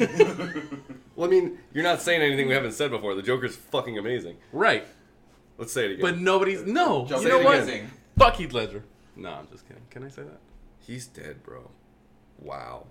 Well, 1.16 1.28
I 1.28 1.30
mean, 1.30 1.58
you're 1.72 1.84
not 1.84 2.02
saying 2.02 2.20
anything 2.22 2.48
we 2.48 2.54
haven't 2.54 2.72
said 2.72 2.90
before. 2.90 3.14
The 3.14 3.22
Joker's 3.22 3.56
fucking 3.56 3.96
amazing. 3.98 4.36
right? 4.52 4.86
Let's 5.58 5.72
say 5.72 5.84
it 5.86 5.90
again. 5.92 6.02
But 6.02 6.18
nobody's 6.18 6.64
no. 6.64 7.04
Just 7.06 7.22
you 7.24 7.28
know 7.28 7.40
what? 7.40 7.62
again. 7.64 7.90
Fuck 8.16 8.36
Heath 8.36 8.52
Ledger. 8.52 8.84
No, 9.16 9.30
I'm 9.30 9.48
just 9.50 9.66
kidding. 9.66 9.82
Can 9.90 10.04
I 10.04 10.08
say 10.08 10.22
that? 10.22 10.38
he's 10.80 11.06
dead, 11.06 11.42
bro. 11.42 11.70
Wow. 12.40 12.86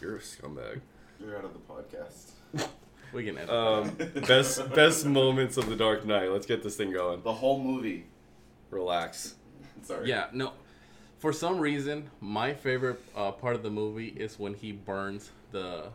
You're 0.00 0.16
a 0.16 0.20
scumbag. 0.20 0.80
You're 1.20 1.36
out 1.36 1.44
of 1.44 1.52
the 1.52 1.58
podcast. 1.60 2.30
We 3.12 3.24
can 3.24 3.38
edit. 3.38 3.50
Um, 3.50 3.90
best 4.24 4.72
best 4.72 5.04
moments 5.04 5.56
of 5.56 5.68
the 5.68 5.74
Dark 5.74 6.06
Knight. 6.06 6.30
Let's 6.30 6.46
get 6.46 6.62
this 6.62 6.76
thing 6.76 6.92
going. 6.92 7.22
The 7.24 7.32
whole 7.32 7.60
movie. 7.60 8.06
Relax. 8.70 9.34
Sorry. 9.82 10.08
Yeah, 10.08 10.26
no. 10.32 10.52
For 11.18 11.32
some 11.32 11.58
reason, 11.58 12.08
my 12.20 12.54
favorite 12.54 13.02
uh, 13.16 13.32
part 13.32 13.56
of 13.56 13.64
the 13.64 13.70
movie 13.70 14.06
is 14.16 14.38
when 14.38 14.54
he 14.54 14.70
burns 14.70 15.30
the 15.50 15.86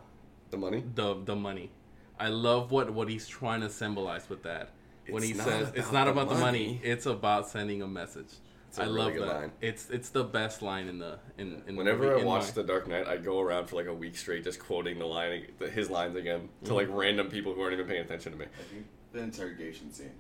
The 0.49 0.58
money. 0.58 0.84
the 0.93 1.15
the 1.23 1.38
money. 1.38 1.71
I 2.19 2.27
love 2.27 2.71
what 2.71 2.89
what 2.91 3.08
he's 3.08 3.29
trying 3.29 3.62
to 3.62 3.69
symbolize 3.69 4.29
with 4.29 4.43
that. 4.43 4.71
When 5.10 5.24
It's 5.24 5.32
he 5.32 5.38
says 5.38 5.72
it's 5.76 5.91
not 5.91 6.06
the 6.06 6.12
about 6.12 6.30
the 6.30 6.36
money. 6.36 6.68
money. 6.68 6.82
It's 6.84 7.06
about 7.06 7.48
sending 7.50 7.82
a 7.82 7.88
message. 7.88 8.28
It's 8.70 8.78
a 8.80 8.84
I 8.84 8.86
really 8.86 9.18
love 9.20 9.30
that. 9.30 9.36
line. 9.36 9.52
It's 9.62 9.89
it's 9.89 10.10
the 10.10 10.24
best 10.24 10.62
line 10.62 10.88
in 10.88 11.00
the 11.00 11.20
in, 11.38 11.62
in 11.68 11.76
the 11.76 11.76
Whenever 11.76 12.04
movie, 12.04 12.15
I 12.15 12.20
in 12.20 12.26
watch 12.26 12.46
my- 12.48 12.52
The 12.52 12.63
Dark 12.63 12.88
Knight, 12.88 13.08
I 13.08 13.18
go 13.18 13.39
around 13.39 13.68
for 13.68 13.76
like 13.78 13.88
a 13.88 13.94
week 13.94 14.18
straight 14.18 14.44
just 14.44 14.60
quoting 14.60 15.00
the 15.00 15.06
line, 15.06 15.48
the- 15.60 15.70
his 15.70 15.89
lines 15.89 16.15
again 16.15 16.50
to 16.65 16.72
Mm. 16.72 16.76
like 16.76 16.88
random 16.91 17.30
people 17.30 17.54
who 17.54 17.62
aren't 17.62 17.74
even 17.74 17.88
paying 17.88 18.02
attention 18.02 18.32
to 18.34 18.38
me. 18.38 18.46
I 18.46 18.63
think 18.74 18.86
the 19.13 19.20
interrogation 19.20 19.91
scene 19.94 20.12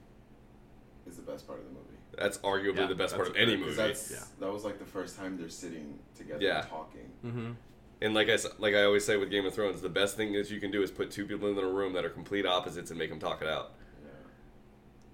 is 1.07 1.15
the 1.17 1.21
best 1.21 1.45
part 1.47 1.59
of 1.59 1.65
the 1.65 1.71
movie. 1.71 1.81
That's 2.17 2.37
arguably 2.39 2.77
Yeah, 2.77 2.87
the 2.87 2.95
best 2.95 3.15
part 3.15 3.27
of 3.27 3.35
any 3.35 3.57
movie. 3.57 3.73
That's 3.73 4.09
Yeah. 4.11 4.23
that 4.39 4.51
was 4.53 4.63
like 4.63 4.79
the 4.79 4.85
first 4.85 5.17
time 5.17 5.37
they're 5.37 5.49
sitting 5.49 5.99
together 6.15 6.41
Yeah. 6.43 6.61
and 6.61 6.69
talking. 6.69 7.11
Mhm. 7.25 7.55
And 8.01 8.13
like 8.13 8.29
I 8.29 8.33
s- 8.33 8.47
like 8.57 8.73
I 8.73 8.83
always 8.83 9.03
say 9.05 9.17
with 9.17 9.29
Game 9.31 9.45
of 9.45 9.53
Thrones, 9.53 9.81
the 9.81 9.89
best 9.89 10.15
thing 10.15 10.31
that 10.33 10.49
you 10.49 10.59
can 10.61 10.71
do 10.71 10.81
is 10.81 10.91
put 10.91 11.11
two 11.11 11.25
people 11.25 11.49
in 11.49 11.57
a 11.57 11.67
room 11.67 11.91
that 11.93 12.05
are 12.05 12.09
complete 12.09 12.45
opposites 12.45 12.89
and 12.89 12.97
make 12.97 13.09
them 13.09 13.19
talk 13.19 13.41
it 13.41 13.47
out. 13.49 13.73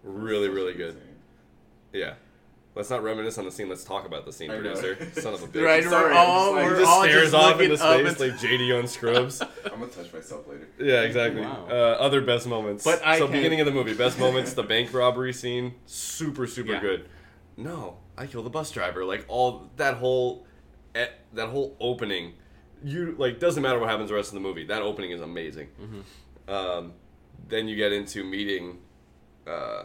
Yeah. 0.03 0.09
Really, 0.13 0.49
really 0.49 0.73
good. 0.73 0.93
scene. 0.93 1.01
Yeah. 1.93 2.13
Let's 2.73 2.89
not 2.89 3.03
reminisce 3.03 3.37
on 3.37 3.43
the 3.43 3.51
scene. 3.51 3.67
Let's 3.67 3.83
talk 3.83 4.05
about 4.05 4.25
the 4.25 4.31
scene, 4.31 4.49
I 4.49 4.57
know. 4.59 4.73
producer. 4.73 5.11
Son 5.21 5.33
of 5.33 5.43
a 5.43 5.47
bitch. 5.47 5.61
Right, 5.61 5.83
Sorry, 5.83 6.13
we're 6.13 6.17
all, 6.17 6.53
just 6.53 6.55
like- 6.55 6.63
we're 6.65 6.73
He 6.75 6.79
just 6.79 6.89
all 6.91 7.03
stares 7.03 7.21
just 7.23 7.33
off 7.35 7.59
into 7.61 7.77
space 7.77 8.07
and- 8.07 8.19
like 8.19 8.39
JD 8.39 8.79
on 8.79 8.87
Scrubs. 8.87 9.41
I'm 9.65 9.71
gonna 9.79 9.87
touch 9.87 10.13
myself 10.13 10.47
later. 10.47 10.67
Yeah, 10.79 11.01
exactly. 11.01 11.41
Wow. 11.41 11.67
Uh, 11.69 11.73
other 11.73 12.21
best 12.21 12.47
moments. 12.47 12.85
But 12.85 13.05
I 13.05 13.17
so 13.19 13.25
can- 13.27 13.33
beginning 13.35 13.59
of 13.59 13.65
the 13.65 13.73
movie, 13.73 13.93
best 13.93 14.17
moments, 14.19 14.53
the 14.53 14.63
bank 14.63 14.93
robbery 14.93 15.33
scene, 15.33 15.73
super 15.85 16.47
super 16.47 16.71
Yeah. 16.73 16.79
good. 16.79 17.09
No, 17.57 17.97
I 18.17 18.25
killed 18.25 18.45
the 18.45 18.49
bus 18.49 18.71
driver. 18.71 19.03
Like 19.03 19.25
all 19.27 19.69
that 19.75 19.95
whole, 19.95 20.45
eh, 20.95 21.07
that 21.33 21.49
whole 21.49 21.75
opening, 21.81 22.35
you 22.81 23.15
like 23.17 23.41
doesn't 23.41 23.61
matter 23.61 23.79
what 23.79 23.89
happens 23.89 24.07
the 24.07 24.15
rest 24.15 24.29
of 24.29 24.35
the 24.35 24.39
movie. 24.39 24.63
That 24.63 24.81
opening 24.81 25.11
is 25.11 25.19
amazing. 25.19 25.67
Mm-hmm. 25.81 26.53
Um, 26.53 26.93
then 27.49 27.67
you 27.67 27.75
get 27.75 27.91
into 27.91 28.23
meeting 28.23 28.77
uh, 29.47 29.83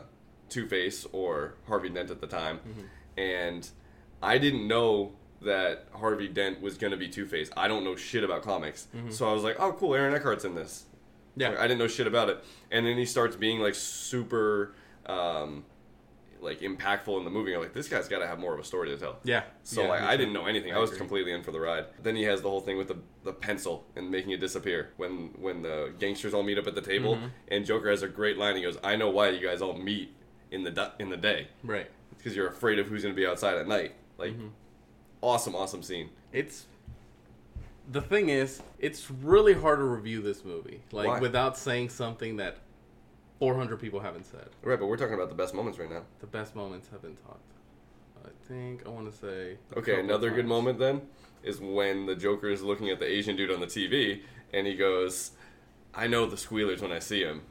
Two 0.48 0.66
Face 0.68 1.06
or 1.12 1.54
Harvey 1.66 1.88
Dent 1.88 2.10
at 2.10 2.20
the 2.20 2.26
time, 2.26 2.58
Mm-hmm. 2.58 2.80
and 3.20 3.68
I 4.22 4.38
didn't 4.38 4.66
know 4.66 5.12
that 5.42 5.86
Harvey 5.92 6.28
Dent 6.28 6.60
was 6.60 6.78
gonna 6.78 6.96
be 6.96 7.08
Two 7.08 7.26
Face. 7.26 7.50
I 7.56 7.68
don't 7.68 7.84
know 7.84 7.94
shit 7.96 8.24
about 8.24 8.42
comics, 8.42 8.88
so 9.10 9.28
I 9.28 9.32
was 9.32 9.42
like, 9.42 9.56
oh 9.58 9.72
cool, 9.72 9.94
Aaron 9.94 10.14
Eckhart's 10.14 10.44
in 10.44 10.54
this. 10.54 10.84
Mm-hmm. 11.36 11.40
Yeah. 11.42 11.56
I 11.58 11.62
didn't 11.68 11.78
know 11.78 11.88
shit 11.88 12.06
about 12.06 12.30
it. 12.30 12.42
And 12.70 12.86
then 12.86 12.96
he 12.96 13.04
starts 13.04 13.36
being 13.36 13.60
like 13.60 13.74
super 13.74 14.72
um, 15.04 15.64
like 16.42 16.61
impactful 16.61 17.16
in 17.18 17.25
the 17.25 17.31
movie. 17.31 17.55
I'm 17.55 17.61
like, 17.61 17.72
this 17.75 17.88
guy's 17.88 18.09
got 18.09 18.18
to 18.20 18.27
have 18.27 18.38
more 18.38 18.53
of 18.55 18.61
a 18.61 18.64
story 18.64 18.88
to 18.90 18.96
tell. 18.96 19.18
Yeah. 19.25 19.42
So 19.62 19.83
Yeah, 19.83 19.88
like, 19.88 20.03
I 20.03 20.16
didn't 20.16 20.33
know 20.33 20.46
anything. 20.46 20.72
I, 20.72 20.77
I 20.77 20.79
was 20.79 20.90
agree. 20.90 20.99
completely 20.99 21.33
in 21.33 21.42
for 21.42 21.53
the 21.53 21.61
ride. 21.61 21.87
Then 22.03 22.16
he 22.16 22.22
has 22.25 22.42
the 22.42 22.49
whole 22.49 22.61
thing 22.61 22.77
with 22.79 22.88
the, 22.88 22.99
the 23.25 23.33
pencil 23.33 23.87
and 23.96 24.11
making 24.11 24.31
it 24.33 24.40
disappear 24.40 24.90
when 24.96 25.31
when 25.38 25.62
the 25.62 25.92
gangsters 25.99 26.35
all 26.35 26.42
meet 26.42 26.59
up 26.59 26.66
at 26.66 26.75
the 26.75 26.81
table. 26.83 27.16
Mm-hmm. 27.16 27.27
And 27.49 27.64
Joker 27.66 27.90
has 27.90 28.03
a 28.03 28.09
great 28.09 28.37
line. 28.38 28.57
He 28.57 28.62
goes, 28.62 28.79
"I 28.85 28.96
know 28.96 29.11
why 29.11 29.31
you 29.31 29.46
guys 29.46 29.61
all 29.62 29.75
meet 29.77 30.14
in 30.51 30.62
the 30.64 30.92
in 30.99 31.09
the 31.11 31.16
day 31.16 31.49
Right. 31.64 31.90
because 32.16 32.37
you're 32.37 32.49
afraid 32.49 32.79
of 32.79 32.87
who's 32.88 33.03
going 33.03 33.14
to 33.14 33.20
be 33.20 33.27
outside 33.27 33.57
at 33.59 33.66
night." 33.68 33.94
Like, 34.18 34.33
Mm-hmm. 34.33 34.49
awesome, 35.22 35.55
awesome 35.55 35.83
scene. 35.83 36.11
It's 36.33 36.66
the 37.90 38.01
thing 38.03 38.29
is, 38.31 38.62
it's 38.79 39.11
really 39.11 39.55
hard 39.55 39.79
to 39.79 39.85
review 39.85 40.20
this 40.20 40.44
movie 40.44 40.81
like 40.92 41.07
Why? 41.09 41.20
without 41.20 41.57
saying 41.57 41.90
something 41.90 42.37
that 42.38 42.59
400 43.38 43.79
people 43.81 44.01
haven't 44.01 44.25
said. 44.27 44.49
Right, 44.62 44.79
but 44.79 44.87
we're 44.87 44.96
talking 44.96 45.14
about 45.14 45.29
the 45.29 45.35
best 45.35 45.55
moments 45.55 45.79
right 45.79 45.90
now. 45.90 46.03
The 46.20 46.27
best 46.27 46.55
moments 46.57 46.88
have 46.90 47.03
been 47.03 47.16
talked. 47.16 47.40
I 48.25 48.29
think 48.49 48.87
I 48.87 48.88
want 48.88 49.11
to 49.12 49.16
say. 49.16 49.59
Okay, 49.77 50.01
another 50.01 50.31
good 50.31 50.46
moment 50.46 50.79
then 50.79 51.03
is 51.42 51.61
when 51.61 52.07
the 52.07 52.14
Joker 52.16 52.49
is 52.49 52.62
looking 52.62 52.90
at 52.90 52.99
the 52.99 53.07
Asian 53.07 53.37
dude 53.37 53.51
on 53.53 53.61
the 53.61 53.66
TV 53.66 54.22
and 54.53 54.66
he 54.66 54.75
goes, 54.75 55.33
"I 55.94 56.07
know 56.09 56.27
the 56.27 56.37
squealers 56.37 56.81
when 56.83 56.92
I 56.92 56.99
see 56.99 57.22
him." 57.22 57.42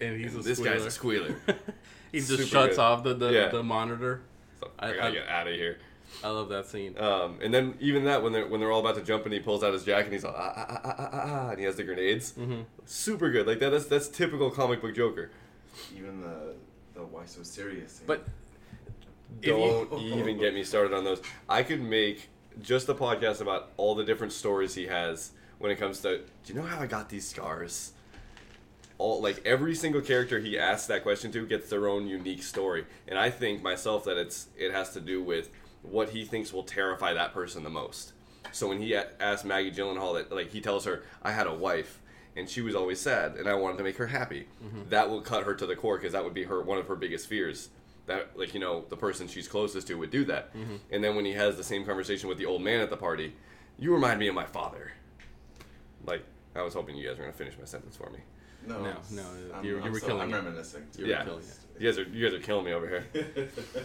and 0.00 0.20
he's 0.20 0.34
a 0.34 0.40
this 0.40 0.58
squealer. 0.58 0.76
guy's 0.76 0.84
a 0.86 0.90
squealer. 0.90 1.36
he 2.12 2.18
just 2.18 2.28
Super 2.30 2.42
shuts 2.44 2.76
good. 2.76 2.82
off 2.82 3.02
the 3.04 3.14
the, 3.14 3.30
Yeah. 3.30 3.48
the 3.48 3.62
monitor. 3.62 4.20
So 4.60 4.70
I- 4.78 4.88
I, 4.88 4.94
gotta 4.96 5.06
I- 5.08 5.10
get 5.12 5.28
out 5.28 5.46
of 5.48 5.54
here. 5.54 5.78
I 6.24 6.28
love 6.30 6.48
that 6.50 6.66
scene. 6.66 6.96
Um, 6.98 7.38
and 7.42 7.52
then 7.52 7.74
even 7.80 8.04
that 8.04 8.22
when 8.22 8.32
they're 8.32 8.46
when 8.46 8.60
they're 8.60 8.72
all 8.72 8.80
about 8.80 8.94
to 8.96 9.02
jump 9.02 9.24
and 9.24 9.32
he 9.34 9.40
pulls 9.40 9.62
out 9.64 9.72
his 9.72 9.84
jacket 9.84 10.04
and 10.06 10.12
he's 10.14 10.24
like 10.24 10.34
ah 10.36 10.52
ah 10.56 10.66
ah 10.68 10.80
ah 10.84 10.94
ah, 10.98 11.20
ah, 11.24 11.50
and 11.50 11.58
he 11.58 11.64
has 11.64 11.76
the 11.76 11.84
grenades. 11.84 12.32
Mhm. 12.32 12.64
Super 12.84 13.30
good. 13.30 13.46
Like 13.46 13.58
that. 13.60 13.70
That's 13.70 13.86
that's 13.86 14.08
typical 14.08 14.50
comic 14.50 14.80
book 14.80 14.94
Joker. 14.94 15.30
Even 15.96 16.20
the 16.22 16.54
the 16.94 17.00
why 17.00 17.24
so 17.26 17.42
serious. 17.42 17.92
Scene. 17.94 18.06
But 18.06 18.26
Don't 19.42 19.92
even 20.00 20.38
get 20.38 20.54
me 20.54 20.64
started 20.64 20.94
on 20.94 21.04
those. 21.04 21.20
I 21.48 21.62
could 21.62 21.82
make 21.82 22.28
just 22.62 22.88
a 22.88 22.94
podcast 22.94 23.40
about 23.40 23.70
all 23.76 23.94
the 23.94 24.04
different 24.04 24.32
stories 24.32 24.74
he 24.74 24.86
has 24.86 25.32
when 25.58 25.70
it 25.70 25.76
comes 25.76 26.00
to. 26.00 26.18
Do 26.18 26.24
you 26.46 26.54
know 26.54 26.66
how 26.66 26.80
I 26.80 26.86
got 26.86 27.08
these 27.08 27.28
scars? 27.28 27.92
All 28.98 29.20
like 29.20 29.42
every 29.44 29.74
single 29.74 30.00
character 30.00 30.38
he 30.40 30.58
asks 30.58 30.86
that 30.86 31.02
question 31.02 31.30
to 31.32 31.44
gets 31.46 31.68
their 31.68 31.86
own 31.86 32.06
unique 32.06 32.42
story, 32.42 32.86
and 33.06 33.18
I 33.18 33.28
think 33.28 33.62
myself 33.62 34.04
that 34.04 34.16
it's 34.16 34.46
it 34.56 34.72
has 34.72 34.94
to 34.94 35.00
do 35.00 35.22
with 35.22 35.50
what 35.90 36.10
he 36.10 36.24
thinks 36.24 36.52
will 36.52 36.62
terrify 36.62 37.12
that 37.14 37.32
person 37.32 37.62
the 37.64 37.70
most. 37.70 38.12
So 38.52 38.68
when 38.68 38.80
he 38.80 38.92
a- 38.94 39.08
asked 39.20 39.44
Maggie 39.44 39.70
Gyllenhaal 39.72 40.14
that, 40.14 40.34
like 40.34 40.50
he 40.50 40.60
tells 40.60 40.84
her, 40.84 41.02
"I 41.22 41.32
had 41.32 41.46
a 41.46 41.54
wife." 41.54 42.00
And 42.38 42.50
she 42.50 42.60
was 42.60 42.74
always 42.74 43.00
sad, 43.00 43.36
and 43.36 43.48
I 43.48 43.54
wanted 43.54 43.78
to 43.78 43.82
make 43.84 43.96
her 43.96 44.08
happy. 44.08 44.46
That 44.90 45.08
will 45.08 45.22
cut 45.22 45.44
her 45.44 45.54
to 45.54 45.64
the 45.66 45.74
core 45.74 45.96
because 45.96 46.12
that 46.12 46.22
would 46.22 46.34
be 46.34 46.44
her 46.44 46.60
one 46.60 46.76
of 46.76 46.86
her 46.88 46.94
biggest 46.96 47.28
fears 47.28 47.70
that 48.06 48.38
like 48.38 48.52
you 48.54 48.60
know 48.60 48.84
the 48.90 48.96
person 48.96 49.26
she's 49.26 49.48
closest 49.48 49.86
to 49.88 49.94
would 49.94 50.10
do 50.12 50.24
that 50.26 50.50
and 50.92 51.02
then 51.02 51.16
when 51.16 51.24
he 51.24 51.32
has 51.32 51.56
the 51.56 51.64
same 51.64 51.84
conversation 51.84 52.28
with 52.28 52.38
the 52.38 52.46
old 52.46 52.62
man 52.62 52.80
at 52.80 52.88
the 52.88 52.96
party 52.96 53.34
you 53.80 53.92
remind 53.92 54.20
me 54.20 54.28
of 54.28 54.34
my 54.36 54.44
father 54.44 54.92
like 56.06 56.22
i 56.54 56.62
was 56.62 56.72
hoping 56.72 56.96
you 56.96 57.04
guys 57.08 57.16
were 57.16 57.24
going 57.24 57.32
to 57.32 57.36
finish 57.36 57.58
my 57.58 57.64
sentence 57.64 57.96
for 57.96 58.08
me 58.10 58.20
no, 58.64 58.80
No, 58.80 58.96
no, 59.10 59.22
I'm, 59.54 59.64
you- 59.64 59.76
you 59.78 59.82
I'm 59.82 59.90
were 59.92 59.98
still- 59.98 60.10
killing 60.10 60.22
I'm 60.22 60.34
it. 60.34 60.36
reminiscing. 60.36 60.82
You 60.92 60.98
too. 60.98 61.02
were 61.02 61.08
Yeah. 61.08 61.24
killing 61.24 61.40
it. 61.42 61.80
you 61.82 61.88
guys 61.88 61.98
are 61.98 62.02
you 62.04 62.28
guys 62.28 62.38
are 62.38 62.42
killing 62.44 62.64
me 62.64 62.72
over 62.74 62.86
here 62.88 63.04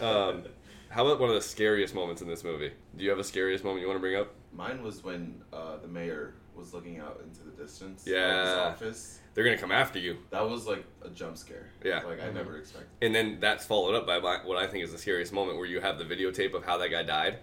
um, 0.00 0.44
how 0.92 1.06
about 1.06 1.18
one 1.18 1.28
of 1.28 1.34
the 1.34 1.40
scariest 1.40 1.94
moments 1.94 2.20
in 2.22 2.28
this 2.28 2.44
movie 2.44 2.70
do 2.96 3.04
you 3.04 3.10
have 3.10 3.18
a 3.18 3.24
scariest 3.24 3.64
moment 3.64 3.80
you 3.80 3.88
want 3.88 3.96
to 3.96 4.00
bring 4.00 4.16
up 4.16 4.28
Mine 4.54 4.82
was 4.82 5.02
when 5.02 5.40
uh, 5.52 5.78
the 5.78 5.88
mayor 5.88 6.34
was 6.54 6.74
looking 6.74 6.98
out 7.00 7.18
into 7.24 7.40
the 7.42 7.62
distance. 7.62 8.04
Yeah. 8.06 8.42
His 8.44 8.58
office. 8.58 9.18
they're 9.32 9.44
going 9.44 9.56
to 9.56 9.60
come 9.60 9.72
after 9.72 9.98
you 9.98 10.18
That 10.28 10.46
was 10.46 10.66
like 10.66 10.84
a 11.02 11.08
jump 11.08 11.38
scare. 11.38 11.70
Yeah. 11.82 12.02
Like 12.02 12.22
I 12.22 12.30
never 12.30 12.58
expected. 12.58 12.90
and 13.00 13.14
then 13.14 13.38
that's 13.40 13.64
followed 13.64 13.94
up 13.94 14.06
by 14.06 14.18
my, 14.18 14.36
what 14.44 14.58
i 14.58 14.66
think 14.66 14.84
is 14.84 14.92
the 14.92 14.98
scariest 14.98 15.32
moment 15.32 15.56
where 15.56 15.66
you 15.66 15.80
have 15.80 15.96
the 15.98 16.04
videotape 16.04 16.52
of 16.52 16.64
how 16.64 16.76
that 16.78 16.90
guy 16.90 17.02
died 17.02 17.38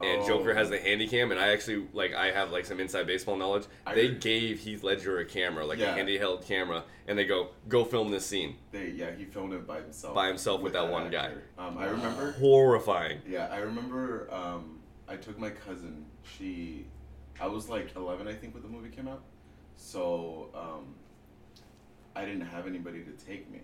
and 0.00 0.22
Oh. 0.22 0.26
Joker 0.26 0.54
has 0.54 0.70
the 0.70 0.78
handy 0.78 1.06
cam, 1.06 1.30
and 1.30 1.38
I 1.40 1.48
actually 1.52 1.86
like 1.92 2.14
I 2.14 2.30
have 2.30 2.50
like 2.50 2.64
some 2.66 2.80
inside 2.80 3.06
baseball 3.06 3.36
knowledge. 3.36 3.64
I 3.86 3.94
they 3.94 4.08
heard- 4.08 4.20
gave 4.20 4.58
Heath 4.60 4.82
Ledger 4.82 5.18
a 5.20 5.24
camera, 5.24 5.64
like 5.64 5.78
Yeah. 5.78 5.94
a 5.94 5.98
handheld 6.04 6.46
camera, 6.46 6.84
and 7.06 7.18
they 7.18 7.24
go, 7.24 7.50
"Go 7.68 7.84
film 7.84 8.10
this 8.10 8.26
scene." 8.26 8.56
They 8.72 8.88
yeah 8.90 9.14
he 9.14 9.24
filmed 9.24 9.52
it 9.54 9.66
by 9.66 9.80
himself. 9.80 10.14
By 10.14 10.28
himself 10.28 10.60
with 10.62 10.72
that 10.74 10.90
one 10.90 11.10
guy. 11.10 11.32
Um, 11.58 11.78
I 11.78 11.86
remember. 11.86 12.32
Horrifying. 12.32 13.20
Yeah, 13.26 13.48
I 13.50 13.58
remember. 13.58 14.28
Um, 14.32 14.80
I 15.08 15.16
took 15.16 15.38
my 15.38 15.50
cousin. 15.50 16.06
She, 16.22 16.86
I 17.40 17.46
was 17.46 17.68
like 17.68 17.94
eleven, 17.94 18.26
I 18.26 18.32
think, 18.34 18.54
when 18.54 18.62
the 18.62 18.68
movie 18.68 18.88
came 18.88 19.06
out. 19.08 19.22
So 19.76 20.48
um, 20.54 20.94
I 22.16 22.24
didn't 22.24 22.46
have 22.46 22.66
anybody 22.66 23.02
to 23.04 23.10
take 23.24 23.50
me. 23.50 23.60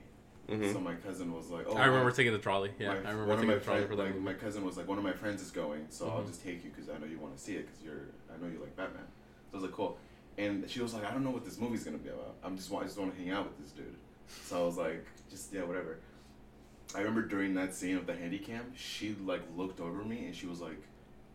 Mhm. 0.51 0.73
So 0.73 0.81
my 0.81 0.95
cousin 0.97 1.33
was 1.33 1.49
like, 1.51 1.67
"Oh, 1.69 1.75
I 1.77 1.85
remember 1.87 2.11
my- 2.11 2.17
taking 2.17 2.33
the 2.33 2.39
trolley. 2.39 2.73
Yeah, 2.79 2.89
my- 2.89 2.95
I 2.95 2.99
remember 3.13 3.21
one 3.27 3.31
of 3.31 3.37
taking 3.39 3.49
my 3.49 3.55
the 3.55 3.61
trolley 3.65 3.79
friend- 3.81 3.91
for 3.91 3.97
that. 3.97 4.03
like, 4.03 4.13
movie. 4.15 4.25
my 4.25 4.35
cousin 4.35 4.65
was 4.65 4.77
like, 4.77 4.89
one 4.89 4.99
of 4.99 5.05
my 5.05 5.13
friends 5.13 5.43
is 5.43 5.51
going, 5.51 5.87
so 5.91 6.09
I'll 6.09 6.23
Mhm. 6.23 6.27
just 6.27 6.43
take 6.43 6.65
you 6.65 6.71
because 6.71 6.89
I 6.91 6.99
know 6.99 7.07
you 7.07 7.19
want 7.19 7.37
to 7.37 7.41
see 7.43 7.55
it 7.57 7.67
because 7.67 7.83
you're, 7.83 8.09
I 8.33 8.37
know 8.43 8.51
you 8.51 8.59
like 8.59 8.75
Batman. 8.77 9.07
So 9.51 9.55
I 9.55 9.57
was 9.57 9.63
like, 9.65 9.73
cool. 9.73 9.99
And 10.39 10.69
she 10.71 10.81
was 10.81 10.95
like, 10.95 11.05
I 11.05 11.11
don't 11.13 11.23
know 11.25 11.31
what 11.31 11.45
this 11.45 11.59
movie's 11.59 11.85
gonna 11.85 11.99
be 11.99 12.09
about. 12.09 12.35
I'm 12.43 12.57
just, 12.57 12.73
I 12.73 12.83
just 12.85 12.99
want 12.99 13.15
to 13.15 13.21
hang 13.23 13.31
out 13.31 13.45
with 13.47 13.59
this 13.63 13.73
dude. 13.73 13.95
So 14.45 14.63
I 14.63 14.67
was 14.67 14.77
like, 14.77 15.07
just 15.29 15.53
yeah, 15.53 15.63
whatever. 15.63 15.99
I 16.95 16.99
remember 17.01 17.23
during 17.23 17.55
that 17.55 17.75
scene 17.75 17.97
of 17.97 18.07
the 18.07 18.15
handy 18.17 18.39
cam, 18.39 18.73
she 18.75 19.15
like 19.25 19.43
looked 19.57 19.81
over 19.81 20.03
me 20.05 20.27
and 20.27 20.35
she 20.35 20.47
was 20.47 20.61
like, 20.61 20.83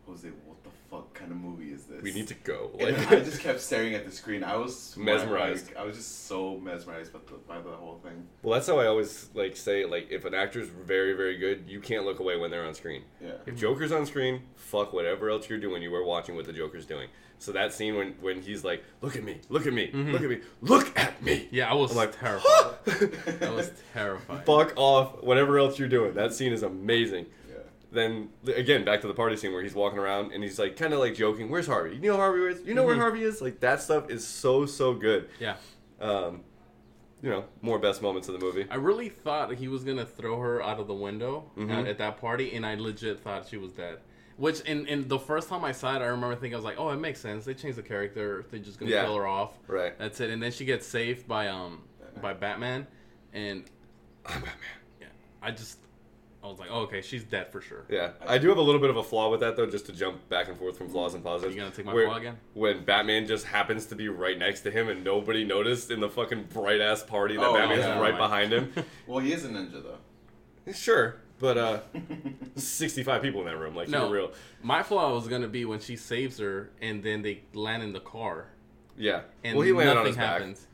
Jose, 0.06 0.28
what 0.44 0.55
the 0.55 0.55
fuck 0.90 1.12
kind 1.14 1.30
of 1.32 1.38
movie 1.38 1.70
is 1.72 1.84
this? 1.84 2.02
We 2.02 2.12
need 2.12 2.28
to 2.28 2.34
go. 2.34 2.70
Like, 2.78 3.10
I 3.10 3.20
just 3.20 3.40
kept 3.40 3.60
staring 3.60 3.94
at 3.94 4.04
the 4.04 4.12
screen. 4.12 4.44
I 4.44 4.56
was 4.56 4.96
Mesmerized. 4.96 5.68
like, 5.68 5.76
I 5.76 5.84
was 5.84 5.96
just 5.96 6.26
so 6.26 6.58
mesmerized 6.58 7.12
by 7.12 7.18
the, 7.26 7.34
by 7.48 7.58
the 7.60 7.76
whole 7.76 7.98
thing. 8.02 8.26
well, 8.42 8.54
that's 8.54 8.66
how 8.66 8.78
I 8.78 8.86
always 8.86 9.28
like 9.34 9.56
say 9.56 9.84
like 9.84 10.08
if 10.10 10.24
an 10.24 10.34
actor's 10.34 10.68
very 10.68 11.12
very 11.14 11.36
good, 11.38 11.64
you 11.68 11.80
can't 11.80 12.04
look 12.04 12.20
away 12.20 12.36
when 12.36 12.50
they're 12.50 12.64
on 12.66 12.74
screen. 12.74 13.02
Yeah. 13.22 13.32
If 13.46 13.56
Joker's 13.56 13.92
on 13.92 14.06
screen, 14.06 14.42
fuck 14.54 14.92
whatever 14.92 15.30
else 15.30 15.48
you're 15.48 15.58
doing. 15.58 15.82
You 15.82 15.90
were 15.90 16.04
watching 16.04 16.36
what 16.36 16.44
the 16.46 16.52
Joker's 16.52 16.86
doing. 16.86 17.08
So 17.38 17.52
that 17.52 17.72
scene 17.74 17.96
when 17.96 18.12
when 18.22 18.40
he's 18.40 18.64
like, 18.64 18.82
"Look 19.02 19.14
at 19.14 19.22
me, 19.22 19.40
look 19.50 19.66
at 19.66 19.72
me, 19.74 19.90
Mhm. 19.92 20.12
look 20.12 20.22
at 20.22 20.30
me, 20.30 20.40
look 20.62 20.98
at 20.98 21.22
me." 21.22 21.48
Yeah, 21.50 21.70
I 21.70 21.74
was 21.74 21.90
I'm 21.90 21.98
like, 21.98 22.18
terrified. 22.18 22.76
That 23.40 23.52
was 23.54 23.70
terrifying. 23.92 24.42
Fuck 24.46 24.72
off. 24.76 25.22
Whatever 25.22 25.58
else 25.58 25.78
you're 25.78 25.88
doing, 25.88 26.14
that 26.14 26.32
scene 26.32 26.52
is 26.52 26.62
amazing. 26.62 27.26
Then 27.92 28.30
again 28.54 28.84
back 28.84 29.00
to 29.02 29.06
the 29.06 29.14
party 29.14 29.36
scene 29.36 29.52
where 29.52 29.62
he's 29.62 29.74
walking 29.74 29.98
around 29.98 30.32
and 30.32 30.42
he's 30.42 30.58
like 30.58 30.76
kind 30.76 30.92
of 30.92 30.98
like 30.98 31.14
joking 31.14 31.48
where's 31.48 31.66
harvey 31.68 31.94
you 31.94 32.10
know 32.10 32.16
harvey 32.16 32.40
is 32.52 32.66
you 32.66 32.74
know 32.74 32.82
where 32.82 32.96
Mhm. 32.96 33.00
harvey 33.00 33.22
is 33.22 33.40
like 33.40 33.60
that 33.60 33.80
stuff 33.80 34.10
is 34.10 34.26
so 34.26 34.66
so 34.66 34.92
good 34.92 35.28
Yeah, 35.38 35.56
um 36.00 36.42
you 37.22 37.30
know 37.30 37.44
more 37.62 37.78
best 37.78 38.02
moments 38.02 38.28
of 38.28 38.34
the 38.38 38.40
movie 38.44 38.66
I 38.70 38.74
really 38.74 39.08
thought 39.08 39.54
he 39.54 39.68
was 39.68 39.84
gonna 39.84 40.04
throw 40.04 40.38
her 40.40 40.60
out 40.62 40.80
of 40.80 40.88
the 40.88 40.94
window 40.94 41.50
Mhm. 41.56 41.70
at, 41.70 41.86
at 41.86 41.98
that 41.98 42.20
party, 42.20 42.52
and 42.54 42.66
I 42.66 42.74
legit 42.74 43.20
thought 43.20 43.46
she 43.48 43.56
was 43.56 43.72
dead. 43.72 43.98
Which, 44.36 44.60
in, 44.62 44.86
in 44.86 45.08
the 45.08 45.18
first 45.18 45.48
time 45.48 45.64
I 45.64 45.72
saw 45.72 45.96
it, 45.96 46.02
I 46.02 46.06
remember 46.08 46.34
thinking 46.36 46.52
I 46.52 46.56
was 46.56 46.64
like, 46.66 46.78
"Oh, 46.78 46.90
it 46.90 46.96
makes 46.98 47.20
sense. 47.20 47.46
They 47.46 47.54
changed 47.54 47.78
the 47.78 47.82
character. 47.82 48.44
They're 48.50 48.60
just 48.60 48.78
gonna 48.78 48.90
Yeah. 48.92 49.04
kill 49.04 49.16
her 49.16 49.26
off. 49.26 49.56
right 49.66 49.98
That's 49.98 50.20
it." 50.20 50.28
And 50.28 50.42
then 50.42 50.52
she 50.52 50.66
gets 50.66 50.86
saved 50.86 51.26
by 51.26 51.48
um 51.48 51.84
Batman. 51.98 52.22
by 52.22 52.32
Batman, 52.34 52.86
and 53.32 53.64
I'm 54.26 54.34
Batman. 54.40 54.52
Yeah, 55.00 55.06
I 55.40 55.52
just 55.52 55.78
I 56.46 56.50
was 56.50 56.58
like, 56.58 56.68
oh, 56.70 56.80
okay, 56.82 57.02
she's 57.02 57.24
dead 57.24 57.50
for 57.50 57.60
sure. 57.60 57.84
Yeah, 57.88 58.10
I 58.26 58.38
do 58.38 58.48
have 58.48 58.58
a 58.58 58.62
little 58.62 58.80
bit 58.80 58.90
of 58.90 58.96
a 58.96 59.02
flaw 59.02 59.30
with 59.30 59.40
that 59.40 59.56
though, 59.56 59.66
just 59.66 59.86
to 59.86 59.92
jump 59.92 60.28
back 60.28 60.48
and 60.48 60.56
forth 60.56 60.78
from 60.78 60.88
flaws 60.88 61.14
and 61.14 61.24
positives. 61.24 61.54
You 61.56 61.60
gonna 61.62 61.74
take 61.74 61.86
my 61.86 61.92
Where- 61.94 62.06
flaw 62.06 62.16
again? 62.16 62.36
When 62.54 62.84
Batman 62.84 63.26
just 63.26 63.46
happens 63.46 63.86
to 63.86 63.96
be 63.96 64.08
right 64.08 64.38
next 64.38 64.60
to 64.62 64.70
him 64.70 64.88
and 64.88 65.02
nobody 65.02 65.44
noticed 65.44 65.90
in 65.90 66.00
the 66.00 66.08
fucking 66.08 66.44
bright 66.52 66.80
ass 66.80 67.02
party 67.02 67.36
that 67.36 67.44
Oh, 67.44 67.54
Batman's 67.54 67.80
yeah. 67.80 67.98
right 67.98 68.16
behind 68.16 68.52
him. 68.52 68.72
Well, 69.06 69.18
he 69.18 69.32
is 69.32 69.44
a 69.44 69.48
ninja 69.48 69.82
though. 69.82 70.72
sure, 70.72 71.16
but 71.38 71.58
uh, 71.58 71.80
65 72.56 73.22
people 73.22 73.40
in 73.40 73.46
that 73.46 73.56
room, 73.58 73.74
like 73.74 73.88
No, 73.88 74.04
you're 74.04 74.14
real. 74.14 74.32
my 74.62 74.82
flaw 74.82 75.12
was 75.14 75.28
gonna 75.28 75.48
be 75.48 75.64
when 75.64 75.80
she 75.80 75.96
saves 75.96 76.38
her 76.38 76.70
and 76.80 77.02
then 77.02 77.22
they 77.22 77.42
land 77.54 77.82
in 77.82 77.92
the 77.92 78.00
car 78.00 78.46
Yeah. 78.96 79.22
and 79.44 79.56
well, 79.56 79.66
he 79.66 79.72
landed 79.72 79.94
nothing 79.94 80.00
on 80.00 80.06
his 80.06 80.16
happens. 80.16 80.60
back. 80.60 80.68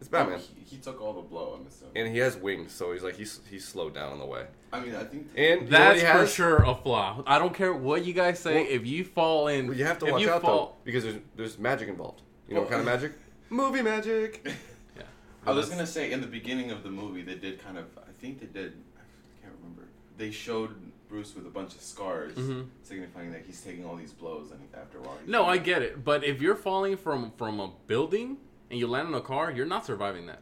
It's 0.00 0.08
Batman, 0.08 0.38
he, 0.40 0.64
he 0.64 0.76
took 0.78 1.00
all 1.00 1.12
the 1.12 1.20
blow. 1.20 1.58
I'm 1.60 1.66
assuming. 1.66 1.92
and 1.94 2.08
he 2.12 2.18
has 2.20 2.34
wings, 2.36 2.72
so 2.72 2.92
he's 2.92 3.02
like 3.02 3.16
he's 3.16 3.40
he's 3.50 3.68
slowed 3.68 3.94
down 3.94 4.12
on 4.12 4.18
the 4.18 4.24
way. 4.24 4.46
I 4.72 4.80
mean, 4.80 4.94
I 4.94 5.04
think. 5.04 5.28
And 5.36 5.36
you 5.36 5.54
know 5.54 5.60
what 5.60 5.70
That's 5.70 6.00
he 6.00 6.06
for 6.06 6.26
sure 6.26 6.56
a 6.62 6.74
flaw. 6.74 7.22
I 7.26 7.38
don't 7.38 7.52
care 7.54 7.72
what 7.74 8.04
you 8.06 8.14
guys 8.14 8.38
say. 8.38 8.54
Well- 8.62 8.66
if 8.72 8.86
you 8.86 9.04
fall 9.04 9.48
in, 9.48 9.68
Well, 9.68 9.76
you 9.76 9.84
have 9.84 9.98
to 9.98 10.06
if 10.06 10.12
watch 10.12 10.22
you 10.22 10.30
out 10.30 10.40
fall, 10.42 10.66
though, 10.66 10.74
because 10.84 11.04
there's 11.04 11.16
there's 11.36 11.58
magic 11.58 11.88
involved. 11.88 12.22
You 12.48 12.54
know 12.54 12.60
what 12.62 12.70
kind 12.70 12.80
of 12.80 12.86
magic? 12.86 13.12
Movie 13.50 13.82
magic. 13.82 14.46
Yeah, 14.96 15.02
I 15.46 15.52
was 15.52 15.68
gonna 15.68 15.86
say 15.86 16.12
in 16.12 16.20
the 16.20 16.26
beginning 16.26 16.70
of 16.70 16.82
the 16.82 16.90
movie 16.90 17.22
they 17.22 17.34
did 17.36 17.62
kind 17.62 17.76
of. 17.78 17.84
I 17.98 18.10
think 18.20 18.40
they 18.40 18.46
did. 18.46 18.72
I 18.98 19.42
can't 19.42 19.54
remember. 19.62 19.84
They 20.18 20.30
showed 20.30 20.74
Bruce 21.08 21.34
with 21.34 21.46
a 21.46 21.50
bunch 21.50 21.74
of 21.74 21.80
scars, 21.80 22.34
Mhm. 22.34 22.68
signifying 22.82 23.32
that 23.32 23.42
he's 23.46 23.60
taking 23.60 23.84
all 23.86 23.96
these 23.96 24.12
blows, 24.12 24.50
and 24.50 24.60
after 24.74 24.98
a 24.98 25.00
while. 25.02 25.16
he's 25.20 25.30
No, 25.30 25.44
I 25.44 25.56
get 25.58 25.82
it. 25.82 26.04
But 26.04 26.24
if 26.24 26.40
you're 26.42 26.54
falling 26.56 26.96
from 26.96 27.32
from 27.38 27.58
a 27.60 27.70
building 27.86 28.36
and 28.70 28.78
you 28.78 28.86
land 28.86 29.08
in 29.08 29.14
a 29.14 29.20
car, 29.20 29.50
you're 29.50 29.66
not 29.66 29.84
surviving 29.86 30.26
that. 30.26 30.40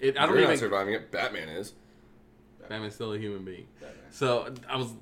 It, 0.00 0.18
I 0.18 0.22
don't 0.26 0.30
You're 0.30 0.38
even. 0.38 0.50
not 0.50 0.58
surviving 0.58 0.94
it. 0.94 1.10
Batman 1.12 1.48
is. 1.48 1.74
Batman's 2.68 2.94
still 2.94 3.12
a 3.12 3.18
human 3.18 3.44
being. 3.44 3.66
Batman. 3.80 3.98
So 4.10 4.52
I 4.68 4.76
was. 4.76 4.92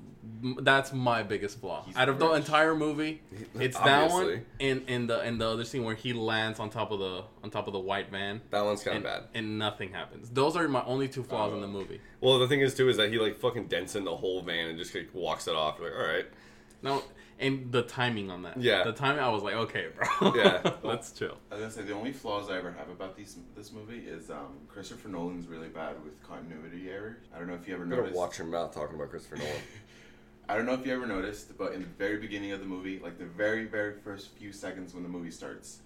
That's 0.59 0.93
my 0.93 1.23
biggest 1.23 1.59
flaw. 1.59 1.83
He's 1.83 1.95
Out 1.97 2.07
of 2.07 2.19
the 2.19 2.31
entire 2.33 2.75
movie, 2.75 3.21
it's 3.55 3.77
that 3.79 4.11
one 4.11 4.25
Obviously. 4.25 4.45
and 4.59 4.87
in 4.87 5.07
the 5.07 5.19
and 5.19 5.41
the 5.41 5.47
other 5.47 5.63
scene 5.63 5.83
where 5.83 5.95
he 5.95 6.13
lands 6.13 6.59
on 6.59 6.69
top 6.69 6.91
of 6.91 6.99
the 6.99 7.23
on 7.43 7.49
top 7.49 7.65
of 7.65 7.73
the 7.73 7.79
white 7.79 8.11
van. 8.11 8.41
That 8.51 8.63
one's 8.63 8.83
kind 8.83 8.97
of 8.97 9.03
bad. 9.03 9.23
and 9.33 9.57
nothing 9.57 9.91
happens. 9.91 10.29
Those 10.29 10.55
are 10.55 10.67
my 10.67 10.83
only 10.85 11.07
two 11.07 11.23
flaws 11.23 11.53
in 11.53 11.61
the 11.61 11.67
uh, 11.67 11.71
movie. 11.71 11.99
Well, 12.19 12.37
the 12.37 12.47
thing 12.47 12.61
is 12.61 12.75
too 12.75 12.87
is 12.89 12.97
that 12.97 13.09
he 13.11 13.17
like 13.17 13.37
fucking 13.39 13.65
dents 13.65 13.95
in 13.95 14.03
the 14.03 14.15
whole 14.15 14.43
van 14.43 14.67
and 14.67 14.77
just 14.77 14.93
like, 14.93 15.09
walks 15.13 15.47
it 15.47 15.55
off. 15.55 15.77
You're 15.79 15.89
like, 15.89 15.99
all 15.99 16.13
right. 16.13 16.25
No, 16.83 17.03
and 17.41 17.71
the 17.71 17.81
timing 17.83 18.29
on 18.31 18.43
that. 18.43 18.57
Yeah. 18.61 18.83
the 18.83 18.93
timing. 18.93 19.21
I 19.21 19.29
was 19.29 19.43
like, 19.43 19.55
okay, 19.55 19.87
bro. 19.95 20.33
Yeah. 20.35 20.61
let's 20.83 21.11
chill. 21.11 21.37
I 21.51 21.55
was 21.55 21.61
gonna 21.61 21.71
say 21.71 21.81
the 21.81 21.93
only 21.93 22.11
flaws 22.13 22.49
I 22.49 22.57
ever 22.57 22.71
have 22.71 22.89
about 22.89 23.17
these 23.17 23.37
this 23.55 23.71
movie 23.71 23.99
is 23.99 24.29
um, 24.29 24.57
Christopher 24.67 25.09
Nolan's 25.09 25.47
really 25.47 25.67
bad 25.69 25.95
with 26.03 26.21
continuity 26.23 26.89
errors. 26.89 27.17
I 27.35 27.39
don't 27.39 27.47
know 27.47 27.55
if 27.55 27.67
you 27.67 27.73
ever 27.73 27.83
You 27.83 27.89
better 27.89 28.01
noticed. 28.03 28.17
watch 28.17 28.37
your 28.37 28.47
mouth 28.47 28.73
talking 28.73 28.95
about 28.95 29.09
Christopher 29.09 29.37
Nolan. 29.37 29.51
I 30.49 30.55
don't 30.55 30.65
know 30.65 30.73
if 30.73 30.85
you 30.85 30.93
ever 30.93 31.05
noticed, 31.07 31.57
but 31.57 31.73
in 31.73 31.81
the 31.81 31.87
very 31.87 32.17
beginning 32.17 32.51
of 32.51 32.59
the 32.59 32.65
movie, 32.65 32.99
like 32.99 33.17
the 33.17 33.25
very 33.25 33.65
very 33.65 33.93
first 34.03 34.29
few 34.37 34.51
seconds 34.51 34.93
when 34.93 35.03
the 35.03 35.09
movie 35.09 35.31
starts, 35.31 35.79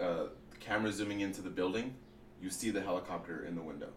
uh, 0.00 0.24
the 0.50 0.56
camera 0.58 0.90
zooming 0.92 1.20
into 1.20 1.42
the 1.42 1.50
building, 1.50 1.94
you 2.42 2.50
see 2.50 2.70
the 2.70 2.80
helicopter 2.80 3.44
in 3.44 3.54
the 3.54 3.62
window. 3.62 3.88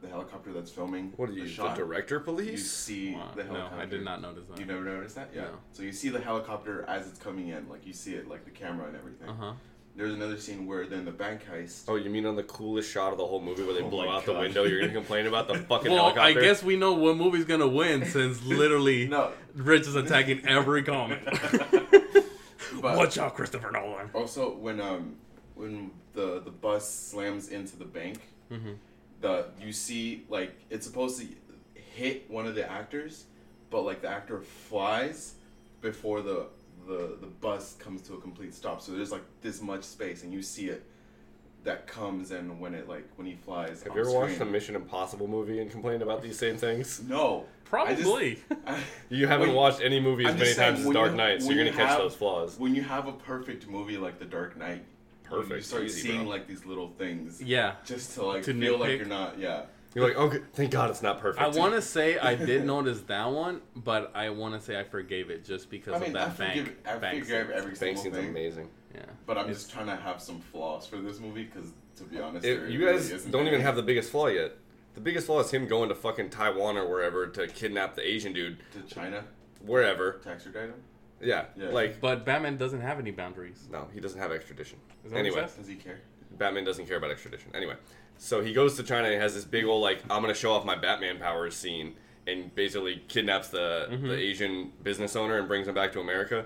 The 0.00 0.08
helicopter 0.08 0.52
that's 0.52 0.70
filming. 0.70 1.12
What 1.16 1.28
are 1.28 1.32
you, 1.32 1.42
the 1.42 1.48
the 1.48 1.52
shot. 1.54 1.76
director 1.76 2.20
police 2.20 2.50
You 2.50 2.56
see 2.58 3.14
Wow. 3.14 3.32
the 3.34 3.42
No, 3.44 3.50
helicopter. 3.52 3.80
I 3.80 3.86
did 3.86 4.04
not 4.04 4.22
notice 4.22 4.46
that. 4.46 4.58
You 4.60 4.66
never 4.66 4.84
noticed 4.84 5.16
that? 5.16 5.30
Yeah. 5.34 5.42
No. 5.42 5.48
So 5.72 5.82
you 5.82 5.90
see 5.92 6.08
the 6.08 6.20
helicopter 6.20 6.84
as 6.88 7.08
it's 7.08 7.18
coming 7.18 7.48
in, 7.48 7.68
like 7.68 7.84
you 7.86 7.92
see 7.92 8.14
it, 8.14 8.28
like 8.28 8.44
the 8.44 8.50
camera 8.52 8.86
and 8.86 8.96
everything. 8.96 9.28
Uh 9.28 9.34
huh. 9.34 9.52
There's 9.96 10.14
another 10.14 10.38
scene 10.38 10.64
where 10.68 10.86
they're 10.86 11.00
in 11.00 11.04
the 11.04 11.10
bank 11.10 11.40
heist. 11.52 11.86
Oh, 11.88 11.96
you 11.96 12.08
mean 12.08 12.24
on 12.26 12.36
the 12.36 12.44
coolest 12.44 12.88
shot 12.88 13.10
of 13.10 13.18
the 13.18 13.26
whole 13.26 13.40
movie 13.40 13.64
where 13.64 13.74
they 13.74 13.82
Oh 13.82 13.88
blow 13.88 14.06
my 14.06 14.14
out 14.14 14.24
the 14.24 14.32
window? 14.34 14.62
You're 14.62 14.80
gonna 14.82 14.92
complain 14.92 15.26
about 15.26 15.48
the 15.48 15.54
fucking 15.68 15.90
Well, 15.90 16.16
I 16.16 16.32
guess 16.34 16.62
we 16.62 16.76
know 16.76 16.92
what 16.94 17.16
movie's 17.16 17.44
gonna 17.44 17.66
win 17.66 18.04
since 18.04 18.40
literally 18.44 19.08
No. 19.08 19.32
Rich 19.56 19.88
is 19.88 19.96
attacking 19.96 20.46
every 20.46 20.84
comment. 20.84 21.22
But 22.80 22.96
Watch 22.96 23.18
out, 23.18 23.34
Christopher 23.34 23.72
Nolan. 23.72 24.10
also 24.14 24.54
when 24.54 24.80
um 24.80 25.16
when 25.56 25.90
the 26.12 26.40
the 26.44 26.50
bus 26.50 26.88
slams 26.88 27.48
into 27.48 27.76
the 27.76 27.84
bank, 27.84 28.20
Mhm. 28.52 28.76
The 29.20 29.46
you 29.60 29.72
see 29.72 30.24
like 30.28 30.52
it's 30.70 30.86
supposed 30.86 31.20
to 31.20 31.26
hit 31.74 32.30
one 32.30 32.46
of 32.46 32.54
the 32.54 32.70
actors, 32.70 33.24
but 33.70 33.82
like 33.82 34.02
the 34.02 34.08
actor 34.08 34.40
flies 34.40 35.34
before 35.80 36.22
the 36.22 36.46
the 36.86 37.16
the 37.20 37.26
bus 37.26 37.74
comes 37.78 38.02
to 38.02 38.14
a 38.14 38.20
complete 38.20 38.54
stop. 38.54 38.80
So 38.80 38.92
there's 38.92 39.12
like 39.12 39.24
this 39.42 39.60
much 39.60 39.84
space, 39.84 40.22
and 40.22 40.32
you 40.32 40.42
see 40.42 40.66
it 40.68 40.84
that 41.64 41.86
comes 41.88 42.30
and 42.30 42.60
when 42.60 42.72
it 42.72 42.88
like 42.88 43.08
when 43.16 43.26
he 43.26 43.34
flies. 43.34 43.82
Have 43.82 43.94
you 43.94 44.00
ever 44.02 44.12
watched 44.12 44.38
the. 44.38 44.44
Mission 44.44 44.76
Impossible 44.76 45.26
movie 45.26 45.60
and 45.60 45.70
complained 45.70 46.02
about 46.02 46.22
these 46.22 46.38
same 46.38 46.56
things? 46.56 47.02
No, 47.02 47.44
I 47.72 47.94
just- 47.94 48.02
Probably. 48.04 48.38
I- 48.66 48.80
You 49.10 49.26
haven't 49.26 49.48
When- 49.48 49.56
watched 49.56 49.80
any 49.82 50.00
movie 50.00 50.24
as 50.24 50.34
many 50.34 50.44
just 50.46 50.56
saying, 50.56 50.74
times 50.76 50.86
as 50.86 50.92
Dark 50.94 51.10
you- 51.10 51.16
Knight, 51.16 51.42
so 51.42 51.50
you're 51.50 51.64
gonna 51.64 51.76
catch 51.76 51.88
have- 51.90 51.98
those 51.98 52.14
flaws. 52.14 52.58
When 52.58 52.74
you 52.76 52.82
have 52.82 53.08
a 53.08 53.12
perfect 53.12 53.66
movie 53.68 53.98
like 53.98 54.18
The 54.20 54.24
Dark 54.24 54.56
Knight, 54.56 54.84
you- 55.30 55.54
you 55.56 55.60
start 55.62 55.84
easy, 55.84 56.00
seeing 56.00 56.20
bro. 56.22 56.30
like 56.30 56.46
these 56.46 56.64
little 56.64 56.88
things, 56.98 57.42
yeah. 57.42 57.74
just 57.84 58.14
to 58.14 58.24
like 58.24 58.42
To 58.44 58.54
feel 58.54 58.78
like 58.78 58.96
you're 58.98 59.06
not. 59.06 59.38
Yeah, 59.38 59.62
You're 59.94 60.06
like, 60.08 60.16
okay, 60.16 60.40
thank 60.52 60.70
God 60.70 60.90
it's 60.90 61.02
not 61.02 61.20
perfect. 61.20 61.42
I 61.42 61.48
want 61.58 61.74
to 61.74 61.82
say 61.96 62.18
I 62.18 62.34
did 62.34 62.64
notice 62.64 63.00
that 63.02 63.30
one, 63.30 63.60
but 63.74 64.12
I 64.14 64.30
want 64.30 64.54
to 64.54 64.60
say 64.60 64.78
I 64.78 64.84
forgave 64.84 65.30
it 65.30 65.44
just 65.44 65.70
because 65.70 65.94
I 65.94 65.98
mean, 65.98 66.16
of 66.16 66.22
I 66.22 66.26
that 66.26 66.38
bank. 66.38 66.58
forgive, 66.58 66.76
I 66.86 66.96
bank 66.98 67.24
forgive 67.24 67.46
scene. 67.48 67.56
every 67.56 67.70
Bank 67.70 67.76
single 67.76 68.02
scene's 68.02 68.16
thing, 68.16 68.28
amazing. 68.28 68.68
Yeah. 68.94 69.02
but 69.26 69.36
I'm 69.38 69.44
It's- 69.44 69.62
just 69.64 69.72
trying 69.72 69.86
to 69.86 69.96
have 69.96 70.20
some 70.20 70.40
flaws 70.40 70.86
for 70.86 70.96
this 70.96 71.20
movie 71.20 71.44
because, 71.44 71.72
to 71.96 72.04
be 72.04 72.18
honest, 72.20 72.44
It- 72.46 72.68
you 72.70 72.80
really 72.80 72.92
guys 72.98 73.10
isn't 73.10 73.30
don't 73.30 73.46
even 73.46 73.60
have 73.60 73.76
the 73.76 73.82
biggest 73.82 74.10
flaw 74.10 74.26
yet. 74.28 74.52
The 74.94 75.00
biggest 75.00 75.26
flaw 75.26 75.40
is 75.40 75.50
him 75.50 75.66
going 75.68 75.88
to 75.90 75.94
fucking 75.94 76.30
Taiwan 76.30 76.76
or 76.76 76.88
wherever 76.88 77.26
to 77.26 77.46
kidnap 77.46 77.94
the 77.94 78.06
Asian 78.06 78.32
dude, 78.32 78.58
to 78.72 78.82
China 78.94 79.24
wherever. 79.64 80.12
to 80.24 80.28
extradite 80.30 80.70
him. 80.70 80.82
Yeah, 81.20 81.46
Yeah. 81.56 81.68
like 81.70 82.00
But 82.00 82.24
Batman 82.24 82.56
doesn't 82.56 82.80
have 82.80 82.98
any 82.98 83.10
boundaries. 83.10 83.68
no, 83.70 83.88
he 83.92 84.00
doesn't 84.00 84.20
have 84.20 84.30
extradition. 84.32 84.78
Is 85.04 85.10
that 85.10 85.16
what 85.16 85.20
Anyway, 85.26 85.40
says? 85.40 85.54
Does 85.54 85.66
he 85.68 85.74
care? 85.76 86.00
Batman 86.32 86.64
doesn't 86.64 86.86
care 86.86 86.96
about 86.98 87.10
extradition. 87.10 87.50
Anyway, 87.54 87.74
so 88.18 88.40
he 88.42 88.52
goes 88.52 88.76
to 88.76 88.82
China 88.82 89.08
and 89.08 89.20
has 89.20 89.34
this 89.34 89.44
big 89.44 89.64
old 89.64 89.82
like 89.82 90.02
I'm 90.10 90.20
gonna 90.22 90.34
show 90.34 90.52
off 90.52 90.64
my 90.64 90.76
Batman 90.76 91.18
powers 91.18 91.56
scene 91.56 91.94
and 92.26 92.54
basically 92.54 93.02
kidnaps 93.08 93.48
the 93.48 93.88
Mm-hmm. 93.90 94.08
the 94.08 94.16
Asian 94.16 94.72
business 94.82 95.16
owner 95.16 95.38
and 95.38 95.48
brings 95.48 95.66
him 95.66 95.74
back 95.74 95.92
to 95.92 96.00
America. 96.00 96.44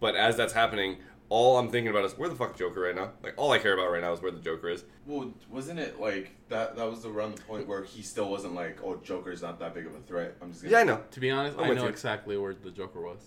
But 0.00 0.14
as 0.14 0.36
that's 0.36 0.52
happening, 0.52 0.98
all 1.28 1.58
I'm 1.58 1.70
thinking 1.70 1.88
about 1.88 2.04
is 2.04 2.16
where 2.16 2.28
the 2.28 2.36
fuck 2.36 2.56
Joker 2.56 2.80
right 2.82 2.94
now? 2.94 3.10
Like 3.22 3.34
all 3.36 3.50
I 3.50 3.58
care 3.58 3.74
about 3.74 3.90
right 3.90 4.00
now 4.00 4.12
is 4.12 4.22
where 4.22 4.30
the 4.30 4.38
Joker 4.40 4.68
is. 4.70 4.84
Well, 5.06 5.32
wasn't 5.50 5.80
it 5.80 6.00
like 6.00 6.30
that? 6.48 6.76
That 6.76 6.88
was 6.88 7.04
around 7.04 7.36
the 7.36 7.42
point 7.42 7.66
where 7.66 7.82
he 7.82 8.02
still 8.02 8.30
wasn't 8.30 8.54
like, 8.54 8.78
"Oh, 8.84 8.96
Joker's 9.02 9.42
not 9.42 9.58
that 9.58 9.74
big 9.74 9.86
of 9.86 9.94
a 9.94 10.00
threat." 10.00 10.36
I'm 10.40 10.52
just. 10.52 10.62
Gonna 10.62 10.72
Yeah, 10.72 10.80
I 10.80 10.84
know. 10.84 11.02
To 11.10 11.20
be 11.20 11.30
honest, 11.30 11.58
I'm 11.58 11.64
I 11.64 11.68
with 11.70 11.78
know 11.78 11.84
you. 11.84 11.90
exactly 11.90 12.36
where 12.38 12.54
the 12.54 12.70
Joker 12.70 13.00
was. 13.00 13.18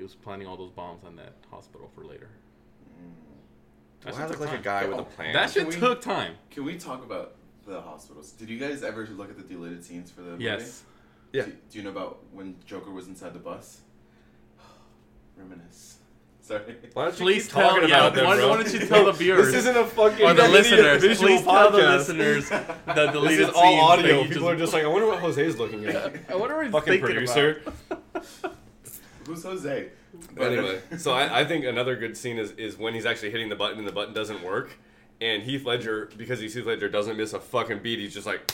He 0.00 0.02
was 0.02 0.14
planning 0.14 0.46
all 0.46 0.56
those 0.56 0.70
bombs 0.70 1.04
on 1.04 1.14
that 1.16 1.34
hospital 1.50 1.90
for 1.94 2.04
later. 2.06 2.30
Mm. 2.98 3.12
That 4.02 4.12
Do 4.12 4.16
shit 4.16 4.18
I 4.18 4.22
look 4.28 4.30
took 4.38 4.40
like 4.40 4.48
a 4.48 4.52
time. 4.54 4.62
guy 4.62 4.84
with 4.86 4.96
a 4.96 5.00
Oh, 5.02 5.04
plan? 5.04 5.32
That 5.34 5.50
shit 5.50 5.66
we- 5.66 5.74
took 5.76 6.00
time. 6.00 6.36
Can 6.50 6.64
we 6.64 6.78
talk 6.78 7.04
about 7.04 7.34
the 7.66 7.82
hospitals? 7.82 8.32
Did 8.32 8.48
you 8.48 8.58
guys 8.58 8.82
ever 8.82 9.06
look 9.08 9.28
at 9.28 9.36
the 9.36 9.42
deleted 9.42 9.84
scenes 9.84 10.10
for 10.10 10.22
the 10.22 10.30
movie? 10.30 10.44
Yes. 10.44 10.84
Yeah. 11.34 11.42
Do, 11.44 11.52
do 11.70 11.78
you 11.78 11.84
know 11.84 11.90
about 11.90 12.20
when 12.32 12.56
Joker 12.64 12.90
was 12.90 13.08
inside 13.08 13.34
the 13.34 13.40
bus? 13.40 13.82
Reminisce. 15.36 15.98
Sorry. 16.40 16.76
Why 16.94 17.04
don't 17.04 17.18
you 17.18 17.24
Please 17.26 17.44
keep 17.44 17.52
tell, 17.56 17.70
talking 17.72 17.88
yeah, 17.90 17.98
about 18.06 18.14
them, 18.14 18.24
why, 18.26 18.36
bro? 18.36 18.48
why 18.48 18.56
don't 18.62 18.72
you 18.72 18.86
tell 18.86 19.04
the 19.04 19.12
viewers 19.22 19.48
This 19.48 19.56
isn't 19.56 19.76
a 19.76 19.84
fucking 19.84 20.24
or 20.24 20.32
the 20.32 20.44
idiot 20.44 20.50
listeners? 20.50 21.02
visual 21.02 21.28
Please 21.28 21.44
tell 21.44 21.70
the 21.70 21.76
listeners 21.76 22.48
the 22.48 22.56
This 22.86 23.12
deleted 23.12 23.40
is 23.40 23.54
all 23.54 23.62
scenes 23.62 23.80
that 23.82 23.98
audio. 23.98 24.22
you 24.22 24.28
People 24.30 24.48
are 24.48 24.56
just 24.56 24.72
like, 24.72 24.82
I 24.84 24.86
wonder 24.86 25.08
what 25.08 25.18
Jose's 25.20 25.58
looking 25.58 25.84
at. 25.84 26.14
I 26.30 26.36
wonder 26.36 26.56
what 26.56 26.64
he's 26.64 26.72
Fucking 26.72 26.92
thinking 26.94 27.00
producer. 27.06 27.62
about. 27.86 28.56
Who's 29.30 29.44
Jose? 29.44 29.88
But 30.34 30.52
anyway, 30.52 30.80
so 30.98 31.12
I, 31.12 31.40
I 31.40 31.44
think 31.44 31.64
another 31.64 31.94
good 31.94 32.16
scene 32.16 32.36
is, 32.38 32.50
is 32.52 32.76
when 32.76 32.94
he's 32.94 33.06
actually 33.06 33.30
hitting 33.30 33.48
the 33.48 33.54
button 33.56 33.78
and 33.78 33.86
the 33.86 33.92
button 33.92 34.12
doesn't 34.12 34.42
work. 34.42 34.70
And 35.20 35.42
Heath 35.42 35.64
Ledger, 35.64 36.10
because 36.16 36.40
he's 36.40 36.54
Heath 36.54 36.66
Ledger, 36.66 36.88
doesn't 36.88 37.16
miss 37.16 37.32
a 37.32 37.38
fucking 37.40 37.78
beat. 37.78 37.98
He's 38.00 38.12
just 38.14 38.26
like, 38.26 38.52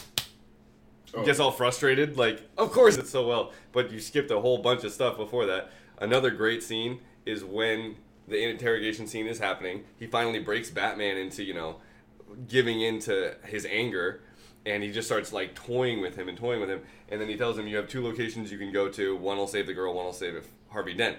Oh. 1.15 1.25
gets 1.25 1.41
all 1.41 1.51
frustrated. 1.51 2.19
Like, 2.19 2.43
of 2.59 2.73
course 2.73 2.97
it's 2.99 3.11
so 3.11 3.27
well. 3.27 3.53
But 3.73 3.91
you 3.91 4.01
skipped 4.01 4.31
a 4.31 4.41
whole 4.41 4.59
bunch 4.59 4.85
of 4.85 4.93
stuff 4.93 5.17
before 5.17 5.47
that. 5.47 5.71
Another 5.99 6.31
great 6.31 6.63
scene 6.63 7.01
is 7.25 7.43
when 7.43 7.97
the 8.29 8.43
interrogation 8.43 9.07
scene 9.07 9.27
is 9.27 9.39
happening. 9.39 9.85
He 9.99 10.07
finally 10.07 10.41
breaks 10.41 10.69
Batman 10.69 11.17
into, 11.17 11.43
you 11.43 11.55
know, 11.55 11.77
giving 12.49 12.83
in 12.83 12.99
to 13.01 13.37
his 13.45 13.65
anger. 13.67 14.21
And 14.67 14.83
he 14.83 14.91
just 14.91 15.07
starts 15.07 15.33
like 15.33 15.55
toying 15.55 16.03
with 16.03 16.17
him 16.17 16.29
and 16.29 16.37
toying 16.37 16.61
with 16.61 16.69
him. 16.69 16.81
And 17.09 17.21
then 17.21 17.29
he 17.29 17.37
tells 17.37 17.57
him, 17.57 17.69
You 17.69 17.77
have 17.77 17.89
two 17.89 18.03
locations 18.05 18.51
you 18.51 18.59
can 18.59 18.73
go 18.73 18.89
to. 18.91 19.17
One 19.17 19.37
will 19.39 19.47
save 19.47 19.69
the 19.69 19.75
girl, 19.75 19.95
one 19.95 20.05
will 20.07 20.13
save 20.13 20.35
Harvey 20.71 20.95
Dent. 20.95 21.17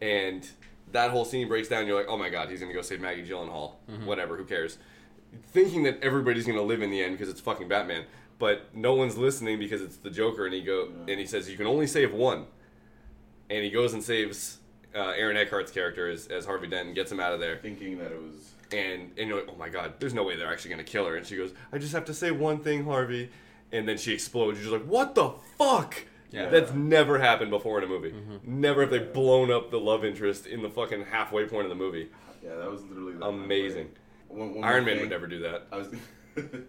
And 0.00 0.48
that 0.92 1.10
whole 1.10 1.24
scene 1.24 1.48
breaks 1.48 1.68
down. 1.68 1.86
You're 1.86 1.96
like, 1.96 2.08
Oh 2.08 2.16
my 2.16 2.28
god, 2.28 2.48
he's 2.50 2.60
going 2.60 2.70
to 2.70 2.74
go 2.76 2.82
save 2.82 3.00
Maggie 3.00 3.26
Gyllenhaal. 3.28 3.72
Whatever, 4.04 4.36
who 4.36 4.44
cares? 4.44 4.78
Thinking 5.48 5.82
that 5.84 5.98
everybody's 6.02 6.46
going 6.46 6.58
to 6.58 6.64
live 6.64 6.82
in 6.82 6.90
the 6.90 7.02
end 7.02 7.12
because 7.18 7.28
it's 7.28 7.40
fucking 7.40 7.68
Batman. 7.68 8.04
But 8.38 8.74
no 8.74 8.94
one's 8.94 9.16
listening 9.16 9.58
because 9.58 9.80
it's 9.82 9.96
the 9.96 10.10
Joker. 10.10 10.44
And 10.44 10.54
he 10.54 10.62
go 10.62 10.84
Yeah. 10.88 11.12
and 11.12 11.20
he 11.20 11.26
says, 11.26 11.48
You 11.50 11.56
can 11.56 11.66
only 11.66 11.86
save 11.86 12.12
one. 12.12 12.46
And 13.50 13.64
he 13.64 13.70
goes 13.70 13.92
and 13.94 14.02
saves 14.02 14.58
uh, 14.94 15.12
Aaron 15.16 15.36
Eckhart's 15.36 15.70
character 15.70 16.08
as, 16.10 16.26
as 16.28 16.44
Harvey 16.46 16.66
Dent 16.66 16.86
and 16.86 16.94
gets 16.94 17.12
him 17.12 17.20
out 17.20 17.32
of 17.32 17.40
there 17.40 17.58
Thinking 17.58 17.98
that 17.98 18.10
it 18.12 18.20
was. 18.20 18.50
and 18.72 19.10
and 19.18 19.28
you're 19.28 19.38
like, 19.40 19.48
oh 19.52 19.56
my 19.58 19.68
god, 19.68 19.94
there's 20.00 20.14
no 20.14 20.22
way 20.24 20.36
they're 20.36 20.50
actually 20.52 20.70
gonna 20.70 20.82
kill 20.84 21.06
her. 21.06 21.16
And 21.16 21.26
she 21.26 21.36
goes, 21.36 21.52
I 21.72 21.78
just 21.78 21.92
have 21.92 22.04
to 22.06 22.14
say 22.14 22.30
one 22.30 22.58
thing, 22.60 22.84
Harvey. 22.84 23.30
and 23.72 23.86
then 23.88 23.98
she 23.98 24.12
explodes. 24.14 24.58
You're 24.58 24.70
just 24.70 24.82
like, 24.82 24.90
what 24.90 25.14
the 25.14 25.30
fuck? 25.58 25.94
Yeah. 26.30 26.48
That's 26.48 26.72
never 26.72 27.18
happened 27.18 27.50
before 27.50 27.78
in 27.78 27.84
a 27.84 27.86
movie. 27.86 28.10
Mm-hmm. 28.10 28.60
Never 28.60 28.82
have 28.82 28.90
they 28.90 28.98
blown 28.98 29.50
up 29.50 29.70
the 29.70 29.78
love 29.80 30.04
interest 30.04 30.46
in 30.46 30.62
the 30.62 30.68
fucking 30.70 31.04
halfway 31.06 31.46
point 31.46 31.64
of 31.64 31.70
the 31.70 31.76
movie. 31.76 32.08
Yeah, 32.42 32.56
that 32.56 32.70
was 32.70 32.82
literally 32.84 33.14
the 33.14 33.24
Amazing. 33.26 33.90
One, 34.28 34.54
one 34.56 34.64
Iron 34.64 34.84
Man 34.84 34.94
thing, 34.96 35.02
would 35.02 35.10
never 35.10 35.26
do 35.26 35.38
that. 35.40 35.66
I 35.72 35.76
was, 35.76 35.88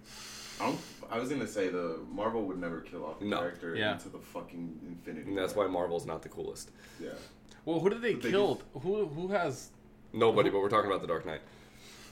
I 1.10 1.20
was 1.20 1.30
gonna 1.30 1.48
say 1.48 1.70
the 1.70 2.00
Marvel 2.12 2.44
would 2.46 2.60
never 2.60 2.82
kill 2.82 3.06
off 3.06 3.22
a 3.22 3.26
No. 3.26 3.38
character 3.40 3.76
Yeah. 3.76 3.94
into 3.94 4.10
the 4.10 4.20
fucking 4.20 4.80
infinity. 4.88 5.30
And 5.30 5.38
that's 5.38 5.56
why 5.56 5.68
Marvel's 5.68 6.06
not 6.06 6.22
the 6.22 6.30
coolest. 6.30 6.72
Yeah. 7.00 7.10
Well, 7.66 7.80
who 7.80 7.90
did 7.90 8.02
they 8.02 8.10
The 8.14 8.16
biggest- 8.18 8.32
kill? 8.32 8.62
Who 8.82 9.06
who 9.08 9.28
has? 9.30 9.70
Nobody, 10.14 10.50
but 10.50 10.60
we're 10.62 10.70
talking 10.70 10.90
about 10.90 11.02
the 11.02 11.08
Dark 11.08 11.26
Knight. 11.26 11.42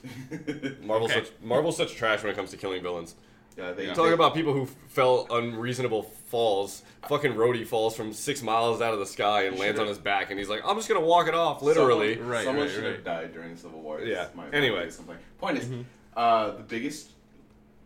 Marvel's 0.83 1.11
Okay. 1.11 1.23
such 1.25 1.33
Marvel's 1.41 1.77
such 1.77 1.95
trash 1.95 2.21
when 2.23 2.31
it 2.31 2.35
comes 2.35 2.51
to 2.51 2.57
killing 2.57 2.81
villains. 2.83 3.15
Yeah, 3.57 3.71
they 3.71 3.87
Talking 3.93 4.13
about 4.13 4.33
people 4.33 4.53
who 4.53 4.65
fell 4.87 5.27
unreasonable 5.29 6.03
falls. 6.03 6.81
Fucking 7.07 7.33
Rhodey 7.33 7.65
falls 7.65 7.95
from 7.95 8.11
six 8.13 8.41
miles 8.41 8.81
out 8.81 8.93
of 8.93 8.99
the 8.99 9.05
sky 9.05 9.43
and 9.43 9.57
lands 9.59 9.79
on 9.79 9.87
his 9.87 9.97
back, 9.99 10.29
and 10.31 10.39
he's 10.39 10.49
like, 10.49 10.61
"I'm 10.65 10.75
just 10.75 10.87
gonna 10.89 10.99
walk 11.05 11.27
it 11.27 11.33
off," 11.35 11.61
literally. 11.61 12.15
Someone, 12.15 12.29
Right, 12.31 12.43
someone 12.45 12.65
right, 12.65 12.73
should 12.73 12.83
right. 12.83 12.93
have 12.95 13.03
died 13.03 13.33
during 13.33 13.51
the 13.55 13.57
Civil 13.61 13.81
War. 13.81 13.99
is 13.99 14.09
Yeah. 14.09 14.27
My, 14.35 14.47
Anyway. 14.49 14.79
biggest. 14.81 15.01
Point 15.39 15.57
is, 15.59 15.65
Mm-hmm. 15.65 15.81
uh, 16.17 16.51
the 16.51 16.63
biggest 16.63 17.11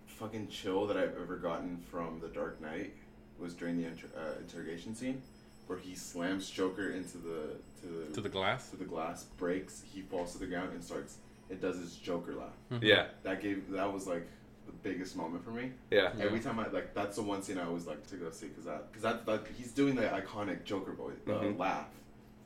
fucking 0.07 0.47
chill 0.49 0.86
that 0.88 0.97
I've 0.97 1.15
ever 1.22 1.38
gotten 1.38 1.78
from 1.91 2.20
The 2.20 2.28
Dark 2.28 2.59
Knight 2.61 2.93
was 3.38 3.53
during 3.53 3.78
the 3.78 3.88
inter- 3.88 4.07
uh, 4.17 4.39
interrogation 4.41 4.93
scene, 4.95 5.22
where 5.67 5.78
he 5.80 5.95
slams 5.95 6.49
Joker 6.49 6.89
into 6.89 7.17
the 7.17 7.55
to 7.82 7.88
the 8.07 8.13
To 8.15 8.22
the 8.22 8.30
glass? 8.30 8.70
to 8.72 8.76
the 8.78 8.86
glass, 8.86 9.24
breaks, 9.38 9.82
he 9.86 10.01
falls 10.01 10.34
to 10.34 10.39
the 10.39 10.47
ground 10.47 10.72
and 10.74 10.84
starts. 10.84 11.17
It 11.49 11.61
does 11.61 11.78
his 11.78 11.95
Joker 11.95 12.36
laugh. 12.36 12.82
Yeah, 12.82 13.07
That 13.24 13.41
gave 13.41 13.70
that 13.72 13.91
was 13.93 14.05
like 14.07 14.28
the 14.70 14.89
biggest 14.89 15.15
moment 15.15 15.43
for 15.43 15.51
me. 15.51 15.72
yeah, 15.91 16.11
Yeah. 16.17 16.26
Every 16.26 16.39
time 16.39 16.59
I 16.59 16.67
like 16.67 16.93
that's 16.93 17.15
the 17.15 17.24
one 17.24 17.41
scene 17.41 17.57
I 17.57 17.65
always 17.65 17.86
like 17.88 18.05
to 18.07 18.15
go 18.15 18.30
see 18.32 18.47
because 18.47 18.65
that 18.65 18.91
because 18.91 19.03
that, 19.03 19.26
that 19.26 19.41
he's 19.57 19.72
doing 19.72 19.95
the 19.95 20.03
iconic 20.03 20.63
Joker 20.63 20.93
voice 20.93 21.15
uh, 21.28 21.32
Mhm. 21.32 21.57
laugh, 21.59 21.88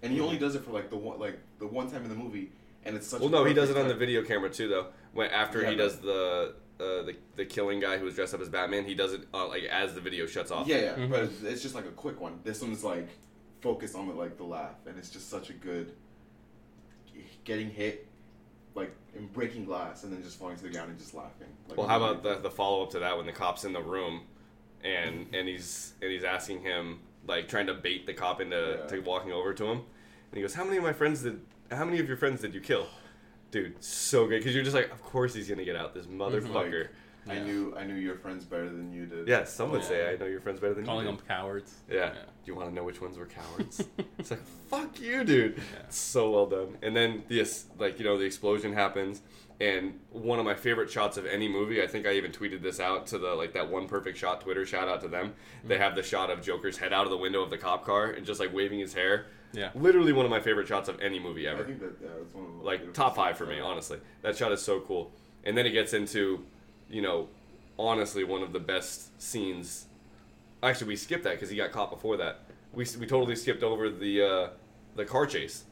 and 0.02 0.12
he 0.14 0.20
only 0.20 0.38
does 0.38 0.56
it 0.56 0.64
for 0.64 0.72
like 0.72 0.90
the 0.90 0.98
one 0.98 1.20
like 1.20 1.40
the 1.60 1.68
one 1.68 1.90
time 1.90 2.04
in 2.04 2.10
the 2.10 2.16
movie, 2.16 2.52
and 2.86 2.96
it's 2.96 3.08
such. 3.08 3.20
Well, 3.22 3.30
a 3.30 3.32
no, 3.32 3.44
he 3.46 3.54
does 3.54 3.70
it 3.70 3.74
perfect 3.74 3.92
on 3.92 4.00
the 4.00 4.06
video 4.06 4.24
camera 4.24 4.50
too, 4.50 4.68
though. 4.68 4.88
When 5.14 5.30
after 5.30 5.62
Yeah, 5.62 5.70
he 5.72 5.76
does 5.76 6.00
the, 6.00 6.56
uh, 6.80 6.84
the 7.04 7.16
the 7.36 7.46
killing 7.46 7.80
guy 7.80 7.98
who 7.98 8.06
was 8.06 8.16
dressed 8.16 8.34
up 8.34 8.42
as 8.42 8.50
Batman, 8.50 8.86
he 8.86 8.96
does 8.96 9.14
it 9.14 9.22
uh, 9.34 9.48
like 9.48 9.64
as 9.66 9.94
the 9.94 10.02
video 10.02 10.26
shuts 10.26 10.50
off. 10.52 10.68
Yeah, 10.68 10.78
yeah, 10.78 10.96
Mhm. 10.96 11.10
but 11.10 11.24
it's, 11.24 11.44
it's 11.44 11.62
just 11.62 11.76
like 11.76 11.86
a 11.86 11.92
quick 11.92 12.20
one. 12.22 12.40
This 12.44 12.62
one's 12.62 12.84
like 12.84 13.10
focused 13.62 13.96
on 13.96 14.08
the 14.08 14.14
like 14.14 14.38
the 14.38 14.44
laugh, 14.44 14.76
and 14.88 14.98
it's 14.98 15.10
just 15.10 15.30
such 15.30 15.50
a 15.50 15.54
good 15.54 15.94
getting 17.44 17.70
hit, 17.70 18.08
like 18.76 18.92
and 19.16 19.32
breaking 19.34 19.66
glass, 19.66 20.04
and 20.04 20.12
then 20.14 20.24
just 20.24 20.40
falling 20.40 20.56
to 20.58 20.64
the 20.64 20.70
ground 20.70 20.90
and 20.90 20.98
just 21.00 21.14
laughing. 21.14 21.48
Like, 21.70 21.78
Well, 21.78 21.88
how 21.88 21.98
about 21.98 22.24
the, 22.24 22.36
the 22.40 22.50
follow 22.50 22.84
up 22.84 22.90
to 22.92 23.00
that 23.00 23.16
when 23.16 23.26
the 23.26 23.32
cop's 23.32 23.64
in 23.66 23.74
the 23.74 23.82
room, 23.82 24.22
and 24.84 25.28
and 25.34 25.48
he's 25.48 25.94
and 26.02 26.12
he's 26.12 26.24
asking 26.24 26.62
him 26.62 27.00
like 27.28 27.48
trying 27.48 27.68
to 27.68 27.74
bait 27.74 28.06
the 28.06 28.14
cop 28.14 28.42
into 28.42 28.80
Yeah. 28.82 28.88
to 28.88 29.00
walking 29.02 29.32
over 29.32 29.54
to 29.54 29.66
him, 29.66 29.78
and 29.78 30.36
he 30.36 30.42
goes, 30.42 30.54
"How 30.54 30.64
many 30.64 30.78
of 30.78 30.84
my 30.84 30.94
friends 30.94 31.22
did? 31.24 31.42
How 31.72 31.86
many 31.86 32.00
of 32.00 32.08
your 32.08 32.18
friends 32.18 32.42
did 32.42 32.54
you 32.54 32.62
kill?" 32.62 32.88
Dude, 33.52 33.82
so 33.84 34.26
good 34.28 34.40
because 34.40 34.56
you're 34.56 34.64
just 34.64 34.76
like, 34.76 34.92
of 34.92 35.02
course 35.04 35.34
he's 35.36 35.48
gonna 35.48 35.64
get 35.64 35.76
out, 35.76 35.94
this 35.94 36.08
mhm. 36.08 36.18
motherfucker. 36.18 36.88
I 37.30 37.36
Yeah. 37.36 37.44
knew 37.44 37.76
I 37.78 37.84
knew 37.86 37.94
your 37.96 38.16
friends 38.16 38.44
better 38.46 38.66
than 38.68 38.92
you 38.92 39.06
did. 39.06 39.28
Yeah, 39.28 39.44
some 39.44 39.70
would 39.72 39.82
Yeah. 39.82 39.88
say 39.88 40.12
I 40.12 40.18
know 40.18 40.26
your 40.26 40.42
friends 40.42 40.60
better 40.60 40.74
than 40.74 40.86
Calling 40.86 41.06
you. 41.06 41.12
Calling 41.12 41.18
them 41.18 41.26
do." 41.26 41.34
cowards. 41.34 41.76
Yeah. 41.90 42.16
Do 42.44 42.52
you 42.52 42.58
want 42.58 42.70
to 42.70 42.76
know 42.76 42.84
which 42.84 43.02
ones 43.02 43.18
were 43.18 43.26
cowards? 43.26 43.88
it's 44.20 44.32
like 44.32 44.46
fuck 44.70 45.00
you, 45.00 45.24
dude. 45.24 45.56
Yeah. 45.58 45.84
So 45.90 46.32
well 46.32 46.46
done. 46.46 46.78
And 46.82 46.96
then 46.96 47.24
this, 47.30 47.66
like 47.80 48.00
you 48.00 48.06
know, 48.06 48.18
the 48.18 48.26
explosion 48.26 48.74
happens, 48.74 49.22
and 49.62 50.00
one 50.12 50.40
of 50.40 50.46
my 50.46 50.56
favorite 50.56 50.90
shots 50.90 51.16
of 51.16 51.26
any 51.26 51.48
movie. 51.48 51.82
I 51.82 51.88
think 51.88 52.06
I 52.06 52.14
even 52.14 52.32
tweeted 52.32 52.62
this 52.62 52.80
out 52.82 53.08
to 53.08 53.18
the 53.18 53.34
like 53.34 53.54
that 53.54 53.70
one 53.70 53.88
perfect 53.88 54.18
shot 54.18 54.42
Twitter. 54.42 54.66
Shout 54.66 54.90
out 54.90 55.02
to 55.02 55.08
them. 55.08 55.28
Mm-hmm. 55.28 55.68
They 55.70 55.78
have 55.78 55.96
the 55.96 56.04
shot 56.04 56.30
of 56.30 56.42
Joker's 56.42 56.78
head 56.78 56.92
out 56.92 57.06
of 57.06 57.12
the 57.12 57.18
window 57.18 57.42
of 57.42 57.50
the 57.50 57.58
cop 57.58 57.86
car 57.86 58.08
and 58.08 58.26
just 58.26 58.40
like 58.40 58.54
waving 58.54 58.80
his 58.80 58.94
hair. 58.94 59.28
Yeah. 59.54 59.70
Literally 59.76 60.14
one 60.14 60.26
of 60.26 60.32
my 60.32 60.40
favorite 60.40 60.68
shots 60.68 60.90
of 60.90 61.00
any 61.00 61.20
movie 61.20 61.48
ever. 61.48 61.64
I 61.64 61.68
think 61.68 61.80
that 61.80 61.94
yeah, 62.02 62.10
that's 62.18 62.34
one 62.34 62.46
of 62.46 62.58
the 62.58 62.64
like 62.66 62.94
top 62.94 63.16
five 63.16 63.38
for 63.38 63.46
me, 63.46 63.60
ever. 63.60 63.66
honestly. 63.66 64.00
That 64.22 64.36
shot 64.36 64.52
is 64.52 64.62
so 64.62 64.82
cool. 64.82 65.12
And 65.44 65.58
then 65.58 65.66
it 65.66 65.72
gets 65.72 65.94
into, 65.94 66.44
you 66.90 67.02
know, 67.02 67.30
honestly 67.78 68.24
one 68.24 68.42
of 68.42 68.52
the 68.52 68.60
best 68.60 69.22
scenes. 69.22 69.86
Actually, 70.64 70.88
we 70.88 70.96
skipped 70.96 71.24
that 71.26 71.34
because 71.34 71.50
he 71.50 71.58
got 71.58 71.72
caught 71.72 71.92
before 71.92 72.18
that. 72.18 72.40
We, 72.74 72.86
we 73.00 73.06
totally 73.06 73.36
skipped 73.36 73.62
over 73.64 73.90
the 73.90 74.22
uh, 74.22 74.48
the 74.96 75.06
car 75.06 75.26
chase, 75.26 75.66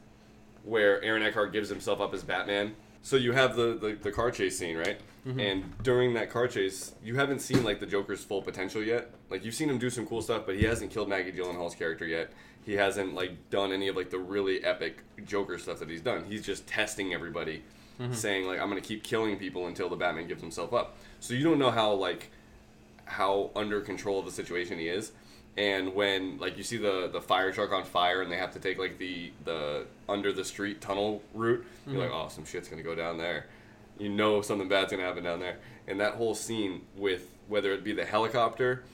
where 0.64 1.02
Aaron 1.02 1.22
Eckhart 1.22 1.52
gives 1.52 1.68
himself 1.68 2.00
up 2.00 2.14
as 2.14 2.22
Batman. 2.22 2.74
So 3.04 3.16
you 3.16 3.32
have 3.32 3.56
the, 3.56 3.74
the, 3.74 3.98
the 4.00 4.12
car 4.12 4.30
chase 4.30 4.56
scene, 4.56 4.76
right? 4.76 5.00
And 5.40 5.64
during 5.82 6.14
that 6.14 6.30
car 6.30 6.46
chase, 6.48 6.92
you 7.02 7.16
haven't 7.16 7.40
seen 7.40 7.64
like 7.64 7.80
the 7.80 7.86
Joker's 7.86 8.22
full 8.22 8.42
potential 8.42 8.82
yet. 8.82 9.10
Like 9.30 9.44
you've 9.44 9.54
seen 9.54 9.68
him 9.70 9.78
do 9.78 9.88
some 9.90 10.06
cool 10.06 10.20
stuff, 10.22 10.42
but 10.46 10.56
he 10.56 10.64
hasn't 10.64 10.90
killed 10.92 11.08
Maggie 11.08 11.32
Gyllenhaal's 11.32 11.74
character 11.76 12.06
yet. 12.06 12.32
He 12.64 12.74
hasn't 12.74 13.14
like 13.14 13.50
done 13.50 13.72
any 13.72 13.88
of 13.88 13.96
like 13.96 14.10
the 14.10 14.18
really 14.18 14.64
epic 14.64 15.02
Joker 15.24 15.58
stuff 15.58 15.78
that 15.80 15.88
he's 15.90 16.00
done. 16.00 16.24
He's 16.24 16.44
just 16.44 16.66
testing 16.66 17.12
everybody, 17.14 17.62
saying 18.12 18.46
like 18.46 18.60
I'm 18.60 18.68
gonna 18.68 18.80
keep 18.80 19.02
killing 19.04 19.36
people 19.36 19.66
until 19.68 19.88
the 19.88 19.96
Batman 19.96 20.26
gives 20.28 20.40
himself 20.42 20.72
up. 20.72 20.96
So 21.20 21.34
you 21.34 21.42
don't 21.44 21.58
know 21.58 21.70
how 21.70 21.92
like 21.92 22.30
how 23.04 23.50
under 23.54 23.80
control 23.80 24.18
of 24.18 24.24
the 24.26 24.30
situation 24.32 24.78
he 24.78 24.88
is. 24.88 25.12
And 25.56 25.94
when 25.94 26.38
like 26.38 26.56
you 26.56 26.62
see 26.62 26.78
the 26.78 27.10
the 27.12 27.20
fire 27.20 27.52
truck 27.52 27.72
on 27.72 27.84
fire 27.84 28.22
and 28.22 28.32
they 28.32 28.38
have 28.38 28.52
to 28.52 28.58
take 28.58 28.78
like 28.78 28.98
the 28.98 29.32
the 29.44 29.84
under 30.08 30.32
the 30.32 30.44
street 30.44 30.80
tunnel 30.80 31.22
route, 31.34 31.64
you're 31.86 32.00
like, 32.00 32.10
oh, 32.12 32.28
some 32.28 32.44
shit's 32.44 32.68
gonna 32.68 32.82
go 32.82 32.94
down 32.94 33.18
there. 33.18 33.46
You 33.98 34.08
know 34.08 34.40
something 34.40 34.68
bad's 34.68 34.92
gonna 34.92 35.04
happen 35.04 35.24
down 35.24 35.40
there. 35.40 35.58
And 35.86 36.00
that 36.00 36.14
whole 36.14 36.34
scene 36.34 36.82
with 36.96 37.28
whether 37.48 37.72
it 37.72 37.84
be 37.84 37.92
the 37.92 38.04
helicopter, 38.04 38.84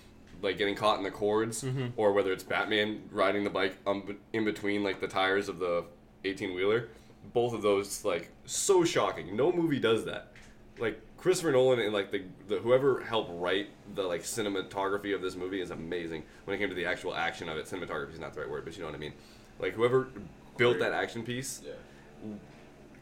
like 0.42 0.58
getting 0.58 0.74
caught 0.74 0.98
in 0.98 1.04
the 1.04 1.10
cords, 1.12 1.64
or 1.96 2.12
whether 2.12 2.32
it's 2.32 2.42
Batman 2.42 3.02
riding 3.12 3.44
the 3.44 3.50
bike 3.50 3.76
um, 3.86 4.16
in 4.32 4.44
between 4.44 4.82
like 4.82 5.00
the 5.00 5.06
tires 5.08 5.48
of 5.48 5.60
the 5.60 5.84
18 6.24 6.54
wheeler, 6.54 6.88
both 7.32 7.52
of 7.54 7.62
those 7.62 8.04
like 8.04 8.30
so 8.46 8.82
shocking. 8.84 9.36
No 9.36 9.52
movie 9.52 9.78
does 9.78 10.04
that 10.06 10.32
like 10.80 11.00
Christopher 11.16 11.52
Nolan 11.52 11.80
and 11.80 11.92
like 11.92 12.10
the, 12.10 12.22
the 12.48 12.58
whoever 12.58 13.00
helped 13.00 13.30
write 13.34 13.68
the 13.94 14.02
like 14.02 14.22
cinematography 14.22 15.14
of 15.14 15.20
this 15.22 15.34
movie 15.36 15.60
is 15.60 15.70
amazing. 15.70 16.22
When 16.44 16.54
it 16.56 16.58
came 16.58 16.68
to 16.68 16.74
the 16.74 16.86
actual 16.86 17.14
action 17.14 17.48
of 17.48 17.56
it, 17.56 17.66
cinematography 17.66 18.12
is 18.12 18.18
not 18.20 18.34
the 18.34 18.40
right 18.40 18.50
word, 18.50 18.64
but 18.64 18.74
you 18.76 18.80
know 18.82 18.86
what 18.88 18.94
I 18.94 18.98
mean. 18.98 19.12
Like 19.58 19.74
whoever 19.74 20.08
built 20.56 20.78
that 20.78 20.92
action 20.92 21.22
piece, 21.24 21.62
Yeah. 21.64 21.72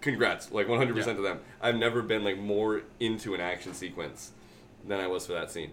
congrats, 0.01 0.51
like 0.53 0.69
100 0.69 0.95
Yeah. 0.95 1.01
percent 1.03 1.19
to 1.19 1.23
them. 1.23 1.41
I've 1.61 1.77
never 1.77 2.03
been 2.03 2.25
like 2.25 2.39
more 2.39 2.83
into 3.01 3.35
an 3.35 3.41
action 3.41 3.75
sequence 3.75 4.33
than 4.87 5.01
I 5.01 5.07
was 5.07 5.27
for 5.27 5.33
that 5.35 5.51
scene. 5.51 5.73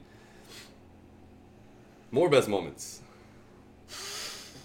More 2.11 2.29
best 2.29 2.47
moments. 2.47 3.01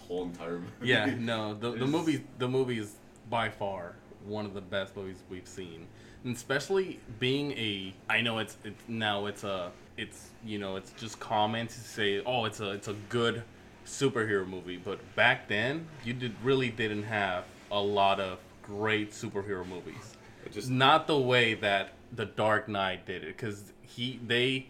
Whole 0.06 0.24
entire 0.24 0.52
movie. 0.58 0.66
Yeah, 0.82 1.14
no, 1.18 1.54
the 1.54 1.72
the 1.72 1.86
movie 1.86 2.24
the 2.38 2.48
movie 2.48 2.78
is 2.78 2.94
by 3.28 3.50
far 3.50 3.94
one 4.24 4.44
of 4.46 4.54
the 4.54 4.60
best 4.60 4.96
movies 4.96 5.22
we've 5.30 5.46
seen, 5.46 5.86
and 6.24 6.34
especially 6.36 7.00
being 7.18 7.52
a. 7.52 7.94
I 8.08 8.20
know 8.20 8.38
it's 8.38 8.56
it's 8.64 8.82
now 8.88 9.26
it's 9.26 9.44
a 9.44 9.70
it's 9.96 10.30
you 10.44 10.58
know 10.58 10.76
it's 10.76 10.90
just 10.92 11.18
common 11.18 11.66
to 11.66 11.80
say 11.80 12.22
oh 12.24 12.44
it's 12.44 12.60
a 12.60 12.70
it's 12.70 12.88
a 12.88 12.96
good 13.08 13.42
superhero 13.86 14.46
movie, 14.46 14.76
but 14.76 15.00
back 15.16 15.48
then 15.48 15.86
you 16.04 16.12
did 16.12 16.34
really 16.42 16.70
didn't 16.70 17.04
have 17.04 17.44
a 17.70 17.80
lot 17.80 18.20
of 18.20 18.38
great 18.62 19.12
superhero 19.12 19.66
movies. 19.66 20.16
It 20.44 20.52
just 20.52 20.70
not 20.70 21.06
the 21.06 21.18
way 21.18 21.54
that 21.54 21.92
the 22.12 22.26
Dark 22.26 22.68
Knight 22.68 23.06
did 23.06 23.22
it, 23.22 23.36
because 23.36 23.72
he 23.82 24.20
they 24.26 24.68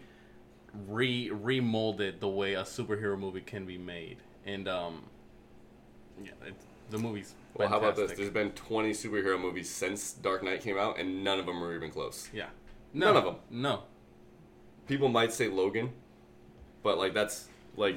re 0.87 1.29
remolded 1.29 2.19
the 2.19 2.27
way 2.27 2.53
a 2.53 2.63
superhero 2.63 3.17
movie 3.17 3.41
can 3.41 3.65
be 3.65 3.77
made, 3.77 4.17
and 4.45 4.67
um, 4.67 5.03
yeah, 6.23 6.31
the 6.89 6.97
movie's. 6.97 7.35
Well, 7.55 7.67
how 7.67 7.77
about 7.77 7.95
this? 7.95 8.11
There's 8.13 8.29
been 8.29 8.51
20 8.51 8.91
superhero 8.91 9.39
movies 9.39 9.69
since 9.69 10.13
Dark 10.13 10.43
Knight 10.43 10.61
came 10.61 10.77
out, 10.77 10.97
and 10.99 11.23
none 11.23 11.39
of 11.39 11.45
them 11.45 11.59
were 11.59 11.75
even 11.75 11.91
close. 11.91 12.29
Yeah, 12.33 12.47
None 12.93 13.15
of 13.17 13.23
them. 13.25 13.35
No, 13.49 13.83
people 14.87 15.09
might 15.09 15.31
say 15.33 15.47
Logan, 15.47 15.91
but 16.83 16.97
like 16.97 17.13
that's 17.13 17.47
like 17.75 17.95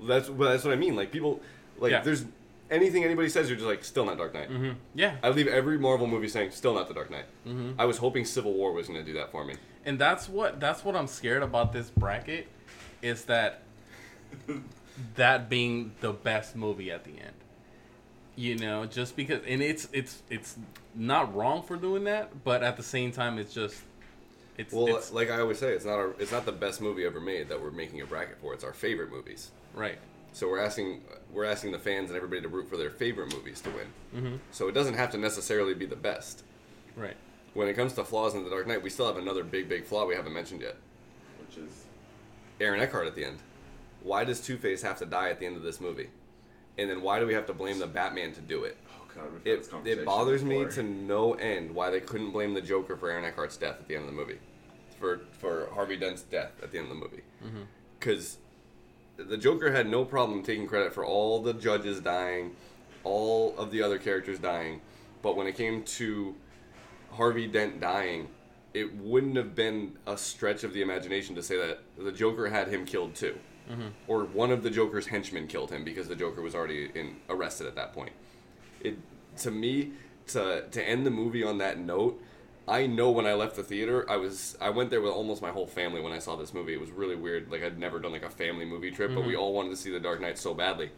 that's 0.00 0.28
well, 0.30 0.50
that's 0.50 0.64
what 0.64 0.72
I 0.72 0.76
mean. 0.76 0.96
Like 0.96 1.10
people 1.12 1.40
like 1.78 1.92
Yeah. 1.92 2.00
there's 2.02 2.24
anything 2.70 3.04
anybody 3.04 3.28
says, 3.28 3.48
you're 3.48 3.56
just 3.56 3.68
like 3.68 3.84
still 3.84 4.04
not 4.06 4.16
Dark 4.18 4.32
Knight. 4.34 4.48
hmm 4.48 4.70
yeah, 4.94 5.16
I 5.22 5.28
leave 5.30 5.46
every 5.48 5.78
Marvel 5.78 6.06
movie 6.06 6.28
saying 6.28 6.52
still 6.52 6.74
not 6.74 6.88
the 6.88 6.94
Dark 6.94 7.10
Knight. 7.10 7.26
Mhm. 7.46 7.74
I 7.78 7.84
was 7.84 7.98
hoping 7.98 8.24
Civil 8.24 8.54
War 8.54 8.72
was 8.72 8.88
going 8.88 8.98
to 8.98 9.04
do 9.04 9.12
that 9.18 9.30
for 9.30 9.44
me. 9.44 9.54
and 9.84 9.98
that's 9.98 10.28
what 10.28 10.60
that's 10.60 10.84
what 10.84 10.94
I'm 10.96 11.06
scared 11.08 11.42
about 11.42 11.72
this 11.72 11.90
bracket, 11.90 12.46
is 13.02 13.24
that 13.26 13.62
that 15.16 15.48
being 15.48 15.92
the 16.00 16.12
best 16.12 16.56
movie 16.56 16.90
at 16.90 17.04
the 17.04 17.10
end. 17.12 17.32
You 18.34 18.56
know, 18.56 18.86
just 18.86 19.14
because, 19.14 19.42
and 19.46 19.60
it's 19.60 19.88
it's 19.92 20.22
it's 20.30 20.56
not 20.94 21.34
wrong 21.34 21.62
for 21.62 21.76
doing 21.76 22.04
that, 22.04 22.44
but 22.44 22.62
at 22.62 22.76
the 22.76 22.82
same 22.82 23.12
time, 23.12 23.38
it's 23.38 23.52
just 23.52 23.82
it's 24.56 24.72
Well, 24.72 24.96
it's 24.96 25.12
like 25.12 25.30
I 25.30 25.40
always 25.40 25.58
say, 25.58 25.72
it's 25.72 25.84
not 25.84 25.94
our, 25.98 26.14
it's 26.18 26.32
not 26.32 26.46
the 26.46 26.52
best 26.52 26.80
movie 26.80 27.04
ever 27.04 27.20
made 27.20 27.48
that 27.48 27.60
we're 27.60 27.70
making 27.70 28.00
a 28.00 28.06
bracket 28.06 28.38
for. 28.40 28.54
It's 28.54 28.64
our 28.64 28.72
favorite 28.72 29.10
movies. 29.10 29.50
right. 29.74 29.98
So 30.34 30.48
we're 30.48 30.60
asking 30.60 31.02
we're 31.30 31.44
asking 31.44 31.72
the 31.72 31.78
fans 31.78 32.08
and 32.08 32.16
everybody 32.16 32.40
to 32.40 32.48
root 32.48 32.66
for 32.68 32.78
their 32.78 32.88
favorite 32.88 33.34
movies 33.34 33.60
to 33.60 33.70
win. 33.70 33.86
Mm-hmm. 34.16 34.36
So 34.50 34.66
it 34.66 34.72
doesn't 34.72 34.94
have 34.94 35.10
to 35.10 35.18
necessarily 35.18 35.74
be 35.74 35.84
the 35.84 35.96
best. 35.96 36.42
Right. 36.96 37.16
When 37.52 37.68
it 37.68 37.74
comes 37.74 37.92
to 37.94 38.04
flaws 38.04 38.34
in 38.34 38.42
the 38.44 38.48
Dark 38.48 38.66
Knight, 38.66 38.82
we 38.82 38.88
still 38.88 39.06
have 39.06 39.18
another 39.18 39.44
big 39.44 39.68
big 39.68 39.84
flaw 39.84 40.06
we 40.06 40.14
haven't 40.14 40.32
mentioned 40.32 40.62
yet. 40.62 40.76
Which 41.38 41.58
is 41.58 41.84
Aaron 42.62 42.80
Eckhart 42.80 43.06
at 43.06 43.14
the 43.14 43.26
end. 43.26 43.40
Why 44.02 44.24
does 44.24 44.40
Two 44.40 44.56
Face 44.56 44.80
have 44.82 44.98
to 45.00 45.06
die 45.06 45.28
at 45.28 45.38
the 45.38 45.44
end 45.44 45.56
of 45.56 45.62
this 45.62 45.82
movie? 45.82 46.08
And 46.78 46.88
then 46.88 47.02
why 47.02 47.20
do 47.20 47.26
we 47.26 47.34
have 47.34 47.46
to 47.46 47.52
blame 47.52 47.78
the 47.78 47.86
Batman 47.86 48.32
to 48.32 48.40
do 48.40 48.64
it? 48.64 48.78
Oh 48.88 49.06
god, 49.14 49.46
It, 49.46 49.68
it 49.84 50.04
bothers 50.04 50.42
me 50.42 50.64
to 50.66 50.82
no 50.82 51.34
end 51.34 51.74
why 51.74 51.90
they 51.90 52.00
couldn't 52.00 52.30
blame 52.30 52.54
the 52.54 52.62
Joker 52.62 52.96
for 52.96 53.10
Aaron 53.10 53.24
Eckhart's 53.24 53.56
death 53.56 53.76
at 53.80 53.88
the 53.88 53.94
end 53.94 54.04
of 54.04 54.10
the 54.10 54.16
movie, 54.16 54.38
for 54.98 55.20
for 55.32 55.68
Harvey 55.74 55.96
Dent's 55.96 56.22
death 56.22 56.52
at 56.62 56.70
the 56.70 56.78
end 56.78 56.90
of 56.90 56.96
the 56.96 57.02
movie, 57.02 57.22
mm-hmm. 57.44 57.62
because 57.98 58.38
the 59.16 59.36
Joker 59.36 59.70
had 59.72 59.88
no 59.88 60.04
problem 60.04 60.42
taking 60.42 60.66
credit 60.66 60.94
for 60.94 61.04
all 61.04 61.42
the 61.42 61.52
judges 61.52 62.00
dying, 62.00 62.52
all 63.04 63.54
of 63.58 63.70
the 63.70 63.82
other 63.82 63.98
characters 63.98 64.38
dying, 64.38 64.80
but 65.20 65.36
when 65.36 65.46
it 65.46 65.56
came 65.56 65.82
to 65.82 66.34
Harvey 67.10 67.46
Dent 67.46 67.80
dying, 67.80 68.28
it 68.74 68.94
wouldn't 68.96 69.36
have 69.36 69.54
been 69.54 69.98
a 70.06 70.16
stretch 70.16 70.64
of 70.64 70.72
the 70.72 70.80
imagination 70.80 71.34
to 71.34 71.42
say 71.42 71.56
that 71.56 71.80
the 71.98 72.12
Joker 72.12 72.48
had 72.48 72.68
him 72.68 72.86
killed 72.86 73.14
too, 73.14 73.38
Mm-hmm. 73.70 73.88
or 74.08 74.24
one 74.24 74.50
of 74.50 74.62
the 74.62 74.70
Joker's 74.70 75.06
henchmen 75.06 75.46
killed 75.46 75.70
him 75.70 75.84
because 75.84 76.08
the 76.08 76.16
Joker 76.16 76.42
was 76.42 76.54
already 76.54 76.90
in, 76.94 77.16
arrested 77.28 77.66
at 77.66 77.76
that 77.76 77.92
point. 77.92 78.12
It 78.80 78.98
to 79.38 79.50
me 79.50 79.92
to 80.28 80.64
to 80.68 80.82
end 80.82 81.06
the 81.06 81.10
movie 81.10 81.44
on 81.44 81.58
that 81.58 81.78
note. 81.78 82.20
I 82.66 82.86
know 82.86 83.10
when 83.10 83.26
I 83.26 83.34
left 83.34 83.56
the 83.56 83.62
theater, 83.62 84.08
I 84.10 84.16
was 84.16 84.56
I 84.60 84.70
went 84.70 84.90
there 84.90 85.00
with 85.00 85.12
almost 85.12 85.42
my 85.42 85.50
whole 85.50 85.66
family 85.66 86.00
when 86.00 86.12
I 86.12 86.18
saw 86.18 86.36
this 86.36 86.52
movie. 86.52 86.74
It 86.74 86.80
was 86.80 86.90
really 86.90 87.16
weird. 87.16 87.50
Like 87.50 87.62
I'd 87.62 87.78
never 87.78 87.98
done 87.98 88.12
like 88.12 88.24
a 88.24 88.30
family 88.30 88.64
movie 88.64 88.90
trip, 88.90 89.14
but 89.14 89.24
we 89.24 89.32
mm-hmm. 89.32 89.42
all 89.42 89.52
wanted 89.52 89.70
to 89.70 89.76
see 89.76 89.90
The 89.90 90.00
Dark 90.00 90.20
Knight 90.20 90.38
so 90.38 90.54
badly 90.54 90.90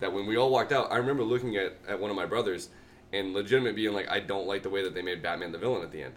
that 0.00 0.12
when 0.12 0.26
we 0.26 0.36
all 0.36 0.50
walked 0.50 0.72
out, 0.72 0.90
I 0.90 0.96
remember 0.96 1.22
looking 1.22 1.56
at, 1.56 1.76
at 1.88 2.00
one 2.00 2.10
of 2.10 2.16
my 2.16 2.26
brothers 2.26 2.70
and 3.12 3.32
legitimate 3.32 3.76
being 3.76 3.92
like, 3.92 4.08
I 4.10 4.18
don't 4.20 4.46
like 4.46 4.62
the 4.64 4.70
way 4.70 4.82
that 4.82 4.94
they 4.94 5.02
made 5.02 5.22
Batman 5.22 5.52
the 5.52 5.58
villain 5.58 5.82
at 5.82 5.92
the 5.92 6.02
end. 6.02 6.14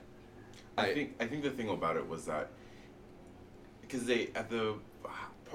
I 0.78 0.94
think 0.94 1.16
I 1.20 1.26
think 1.28 1.44
the 1.44 1.52
thing 1.52 1.70
about 1.70 1.96
it 1.96 2.08
was 2.08 2.26
that 2.26 2.50
because 3.82 4.06
they 4.06 4.30
at 4.36 4.50
the 4.50 4.76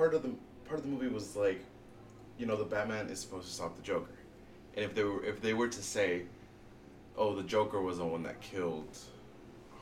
part 0.01 0.14
of 0.14 0.22
the 0.22 0.30
part 0.64 0.80
of 0.80 0.82
the 0.86 0.90
movie 0.90 1.09
was 1.09 1.36
like, 1.36 1.62
you 2.38 2.46
know, 2.46 2.57
the 2.57 2.64
Batman 2.64 3.09
is 3.09 3.20
supposed 3.20 3.46
to 3.46 3.53
stop 3.53 3.76
the 3.76 3.82
Joker, 3.82 4.16
and 4.74 4.82
if 4.82 4.94
they 4.94 5.05
were 5.05 5.22
if 5.22 5.42
they 5.42 5.53
were 5.53 5.68
to 5.68 5.82
say, 5.82 6.22
oh, 7.18 7.34
the 7.34 7.42
Joker 7.42 7.82
was 7.82 7.98
the 7.98 8.07
one 8.07 8.22
that 8.22 8.40
killed 8.40 8.96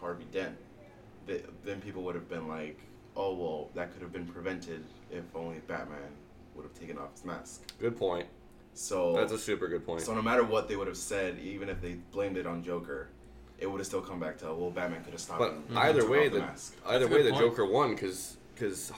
Harvey 0.00 0.26
Dent, 0.32 0.56
th 1.28 1.44
then 1.64 1.80
people 1.80 2.02
would 2.02 2.16
have 2.16 2.28
been 2.28 2.48
like, 2.48 2.80
oh 3.14 3.32
well, 3.32 3.70
that 3.76 3.92
could 3.92 4.02
have 4.02 4.12
been 4.12 4.26
prevented 4.26 4.82
if 5.12 5.24
only 5.36 5.58
Batman 5.68 6.10
would 6.56 6.64
have 6.64 6.74
taken 6.74 6.98
off 6.98 7.12
his 7.12 7.24
mask. 7.24 7.72
Good 7.78 7.96
point. 7.96 8.26
So 8.74 9.14
That's 9.14 9.32
a 9.32 9.38
super 9.38 9.68
good 9.68 9.84
point. 9.86 10.02
so 10.02 10.14
no 10.14 10.22
matter 10.22 10.44
what 10.44 10.68
they 10.68 10.76
would 10.76 10.88
have 10.88 10.96
said, 11.12 11.38
even 11.54 11.68
if 11.68 11.80
they 11.80 11.94
blamed 12.16 12.36
it 12.36 12.46
on 12.46 12.62
Joker, 12.64 13.08
it 13.58 13.66
would 13.68 13.78
have 13.78 13.86
still 13.86 14.02
come 14.02 14.18
back 14.18 14.38
to 14.38 14.46
well, 14.46 14.70
Batman 14.70 15.02
could 15.04 15.12
have 15.12 15.20
stopped 15.20 15.38
But 15.40 15.52
him. 15.52 15.78
either 15.78 16.08
way, 16.08 16.26
off 16.26 16.32
the, 16.32 16.40
mask. 16.40 16.76
either 16.86 17.06
That's 17.06 17.14
way, 17.14 17.22
the 17.22 17.30
point. 17.30 17.42
Joker 17.44 17.66
won 17.66 17.94
because 17.94 18.38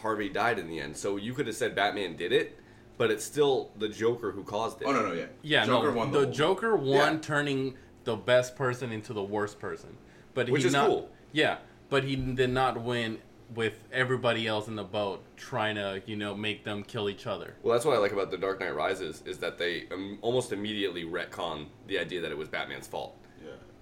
Harvey 0.02 0.28
died 0.28 0.58
in 0.58 0.68
the 0.68 0.80
end. 0.80 0.96
So 0.96 1.16
you 1.16 1.34
could 1.34 1.46
have 1.46 1.56
said 1.56 1.74
Batman 1.74 2.16
did 2.16 2.32
it, 2.32 2.58
but 2.98 3.10
it's 3.10 3.24
still 3.24 3.70
the 3.78 3.88
Joker 3.88 4.32
who 4.32 4.42
caused 4.44 4.80
it. 4.82 4.86
Oh 4.86 4.92
no 4.92 5.02
no 5.06 5.12
yeah 5.12 5.26
Yeah, 5.42 5.66
Joker 5.66 5.90
no. 5.90 5.96
won 5.96 6.12
the 6.12 6.20
whole- 6.24 6.30
Joker 6.32 6.76
won, 6.76 7.14
Yeah. 7.14 7.18
turning 7.20 7.74
the 8.04 8.16
best 8.16 8.56
person 8.56 8.92
into 8.92 9.12
the 9.12 9.22
worst 9.22 9.58
person. 9.58 9.96
But 10.34 10.48
Which 10.48 10.62
he 10.62 10.68
is 10.68 10.72
not, 10.72 10.88
cool. 10.88 11.10
Yeah, 11.32 11.58
but 11.88 12.04
he 12.04 12.16
did 12.16 12.50
not 12.50 12.80
win 12.82 13.18
with 13.54 13.74
everybody 13.92 14.46
else 14.46 14.68
in 14.68 14.76
the 14.76 14.84
boat 14.84 15.24
trying 15.36 15.74
to, 15.74 16.00
you 16.06 16.14
know, 16.14 16.34
make 16.36 16.64
them 16.64 16.84
kill 16.84 17.08
each 17.08 17.26
other. 17.26 17.54
Well, 17.62 17.72
that's 17.72 17.84
what 17.84 17.96
I 17.96 17.98
like 17.98 18.12
about 18.12 18.30
The 18.30 18.38
Dark 18.38 18.60
Knight 18.60 18.76
Rises 18.76 19.22
is 19.26 19.38
that 19.38 19.58
they 19.58 19.88
um, 19.90 20.18
almost 20.22 20.52
immediately 20.52 21.04
retcon 21.04 21.66
the 21.88 21.98
idea 21.98 22.20
that 22.20 22.30
it 22.30 22.38
was 22.38 22.48
Batman's 22.48 22.86
fault. 22.86 23.16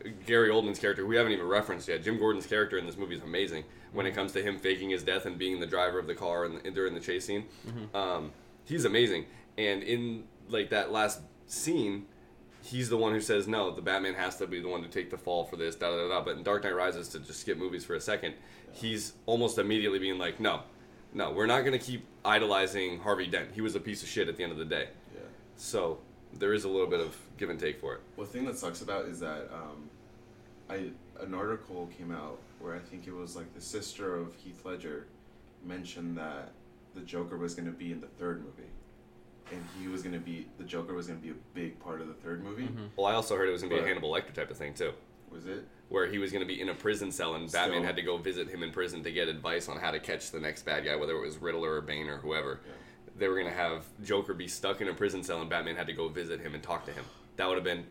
Yeah. 0.05 0.11
Gary 0.27 0.51
Oldman's 0.51 0.79
character, 0.79 1.03
who 1.03 1.09
we 1.09 1.17
haven't 1.17 1.33
even 1.33 1.47
referenced 1.47 1.89
yet, 1.89 2.03
Jim 2.03 2.19
Gordon's 2.19 2.47
character 2.47 2.79
in 2.79 2.87
this 2.87 2.97
movie 2.97 3.17
is 3.17 3.23
amazing. 3.23 3.65
When 3.93 4.07
it 4.07 4.15
comes 4.15 4.33
to 4.33 4.43
him 4.43 4.59
faking 4.59 4.91
his 4.91 5.03
death 5.03 5.27
and 5.27 5.39
being 5.39 5.61
the 5.61 5.67
driver 5.67 5.99
of 5.99 6.07
the 6.07 6.15
car 6.15 6.45
and, 6.45 6.65
and 6.65 6.75
during 6.75 6.95
the 6.95 7.01
chase 7.01 7.25
scene, 7.27 7.47
um, 7.95 8.33
he's 8.65 8.85
amazing. 8.85 9.25
And 9.57 9.83
in 9.83 10.25
like 10.49 10.71
that 10.71 10.93
last 10.93 11.21
scene, 11.47 12.07
he's 12.63 12.89
the 12.91 12.97
one 12.97 13.13
who 13.13 13.21
says 13.21 13.49
no. 13.49 13.75
The 13.75 13.83
Batman 13.83 14.15
has 14.15 14.37
to 14.37 14.47
be 14.47 14.61
the 14.61 14.69
one 14.69 14.83
to 14.83 14.89
take 14.89 15.11
the 15.11 15.17
fall 15.19 15.45
for 15.45 15.57
this. 15.57 15.75
Da 15.75 15.91
da 15.91 15.97
da. 15.97 16.09
da. 16.09 16.21
But 16.23 16.37
in 16.37 16.43
Dark 16.43 16.65
Knight 16.65 16.77
Rises, 16.77 17.09
to 17.09 17.19
just 17.19 17.41
skip 17.41 17.57
movies 17.59 17.85
for 17.85 17.95
a 17.95 18.01
second, 18.01 18.35
he's 18.73 19.15
almost 19.27 19.59
immediately 19.59 19.99
being 19.99 20.19
like, 20.19 20.39
no, 20.39 20.63
no, 21.15 21.31
we're 21.33 21.47
not 21.47 21.61
going 21.61 21.73
to 21.73 21.85
keep 21.85 22.05
idolizing 22.25 23.01
Harvey 23.01 23.27
Dent. 23.27 23.51
He 23.55 23.61
was 23.61 23.75
a 23.75 23.81
piece 23.81 24.03
of 24.03 24.09
shit 24.09 24.29
at 24.29 24.37
the 24.37 24.43
end 24.43 24.53
of 24.53 24.59
the 24.59 24.65
day. 24.65 24.89
Yeah. 25.15 25.23
So 25.57 25.99
there 26.35 26.53
is 26.55 26.65
a 26.65 26.69
little 26.69 26.87
bit 26.87 27.01
of 27.01 27.17
give 27.37 27.51
and 27.51 27.59
take 27.59 27.81
for 27.81 27.95
it. 27.95 28.01
Well, 28.17 28.27
the 28.27 28.33
thing 28.33 28.45
that 28.47 28.59
sucks 28.59 28.83
about 28.83 29.07
is 29.07 29.21
that 29.21 29.49
um, 29.53 29.89
I 30.71 30.91
an 31.21 31.35
article 31.35 31.89
came 31.99 32.13
out 32.13 32.39
where 32.61 32.75
I 32.75 32.79
think 32.79 33.07
it 33.07 33.15
was 33.15 33.35
like 33.37 33.53
the 33.55 33.61
sister 33.61 34.17
of 34.17 34.35
Heath 34.37 34.65
Ledger 34.65 35.07
mentioned 35.65 36.17
that 36.19 36.53
the 36.95 37.01
Joker 37.01 37.37
was 37.37 37.55
going 37.55 37.67
to 37.67 37.73
be 37.77 37.93
in 37.93 38.01
the 38.01 38.07
third 38.07 38.41
movie, 38.45 38.69
and 39.51 39.65
he 39.81 39.89
was 39.89 40.03
going 40.03 40.15
to 40.15 40.21
be 40.21 40.47
the 40.59 40.65
Joker 40.65 40.95
was 40.95 41.07
going 41.07 41.19
to 41.19 41.25
be 41.25 41.31
a 41.33 41.37
big 41.55 41.79
part 41.81 42.01
of 42.01 42.09
the 42.09 42.15
third 42.15 42.43
movie. 42.45 42.69
Well, 42.97 43.07
I 43.07 43.15
also 43.15 43.37
heard 43.37 43.49
it 43.49 43.53
was 43.53 43.63
going 43.63 43.71
to 43.71 43.77
be 43.77 43.81
a 43.81 43.83
But- 43.83 43.89
Hannibal 43.89 44.13
Lecter 44.13 44.33
type 44.33 44.51
of 44.51 44.57
thing 44.57 44.75
too. 44.75 44.93
Was 45.31 45.47
it? 45.47 45.67
where 45.91 46.07
he 46.07 46.19
was 46.19 46.31
going 46.33 46.47
to 46.47 46.47
be 46.47 46.61
in 46.61 46.69
a 46.69 46.75
prison 46.75 47.11
cell 47.11 47.35
and 47.35 47.51
Batman 47.51 47.79
Still- 47.79 47.83
had 47.87 47.97
to 47.97 48.03
go 48.03 48.19
visit 48.19 48.47
him 48.51 48.63
in 48.63 48.71
prison 48.71 49.03
to 49.03 49.11
get 49.11 49.27
advice 49.27 49.71
on 49.71 49.79
how 49.79 49.91
to 49.91 49.99
catch 49.99 50.31
the 50.31 50.39
next 50.39 50.67
bad 50.67 50.85
guy, 50.85 50.95
whether 50.97 51.15
it 51.17 51.21
was 51.23 51.39
Riddler 51.39 51.73
or 51.77 51.81
Bane 51.81 52.09
or 52.09 52.19
whoever. 52.19 52.61
Yeah. 52.67 52.73
They 53.19 53.29
were 53.29 53.35
going 53.35 53.51
to 53.51 53.57
have 53.57 53.85
Joker 54.05 54.35
be 54.35 54.49
stuck 54.49 54.81
in 54.81 54.89
a 54.89 54.95
prison 54.95 55.23
cell 55.23 55.41
and 55.41 55.51
Batman 55.51 55.77
had 55.77 55.87
to 55.89 55.93
go 55.93 56.09
visit 56.09 56.41
him 56.41 56.55
and 56.55 56.63
talk 56.63 56.85
to 56.87 56.93
him. 56.93 57.05
That 57.37 57.49
would 57.49 57.57
have 57.57 57.65
been 57.65 57.85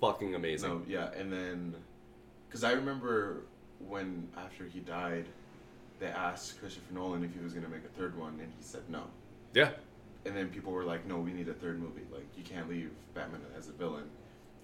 fucking 0.00 0.34
amazing. 0.34 0.68
No, 0.68 0.82
yeah, 0.86 1.10
and 1.16 1.32
then 1.32 1.74
because 2.48 2.64
I 2.64 2.72
remember 2.72 3.42
when 3.88 4.28
after 4.36 4.64
he 4.64 4.80
died, 4.80 5.26
they 5.98 6.06
asked 6.06 6.60
Christopher 6.60 6.92
Nolan 6.92 7.24
if 7.24 7.34
he 7.34 7.40
was 7.40 7.52
going 7.52 7.64
to 7.64 7.70
make 7.70 7.84
a 7.84 7.98
third 7.98 8.18
one, 8.18 8.38
and 8.40 8.52
he 8.56 8.62
said 8.62 8.82
no. 8.88 9.04
Yeah. 9.52 9.70
And 10.24 10.36
then 10.36 10.48
people 10.48 10.72
were 10.72 10.84
like, 10.84 11.06
"No, 11.06 11.18
we 11.18 11.32
need 11.32 11.48
a 11.48 11.54
third 11.54 11.80
movie. 11.80 12.02
Like, 12.12 12.26
you 12.36 12.42
can't 12.42 12.68
leave 12.68 12.90
Batman 13.14 13.40
as 13.56 13.68
a 13.68 13.72
villain." 13.72 14.04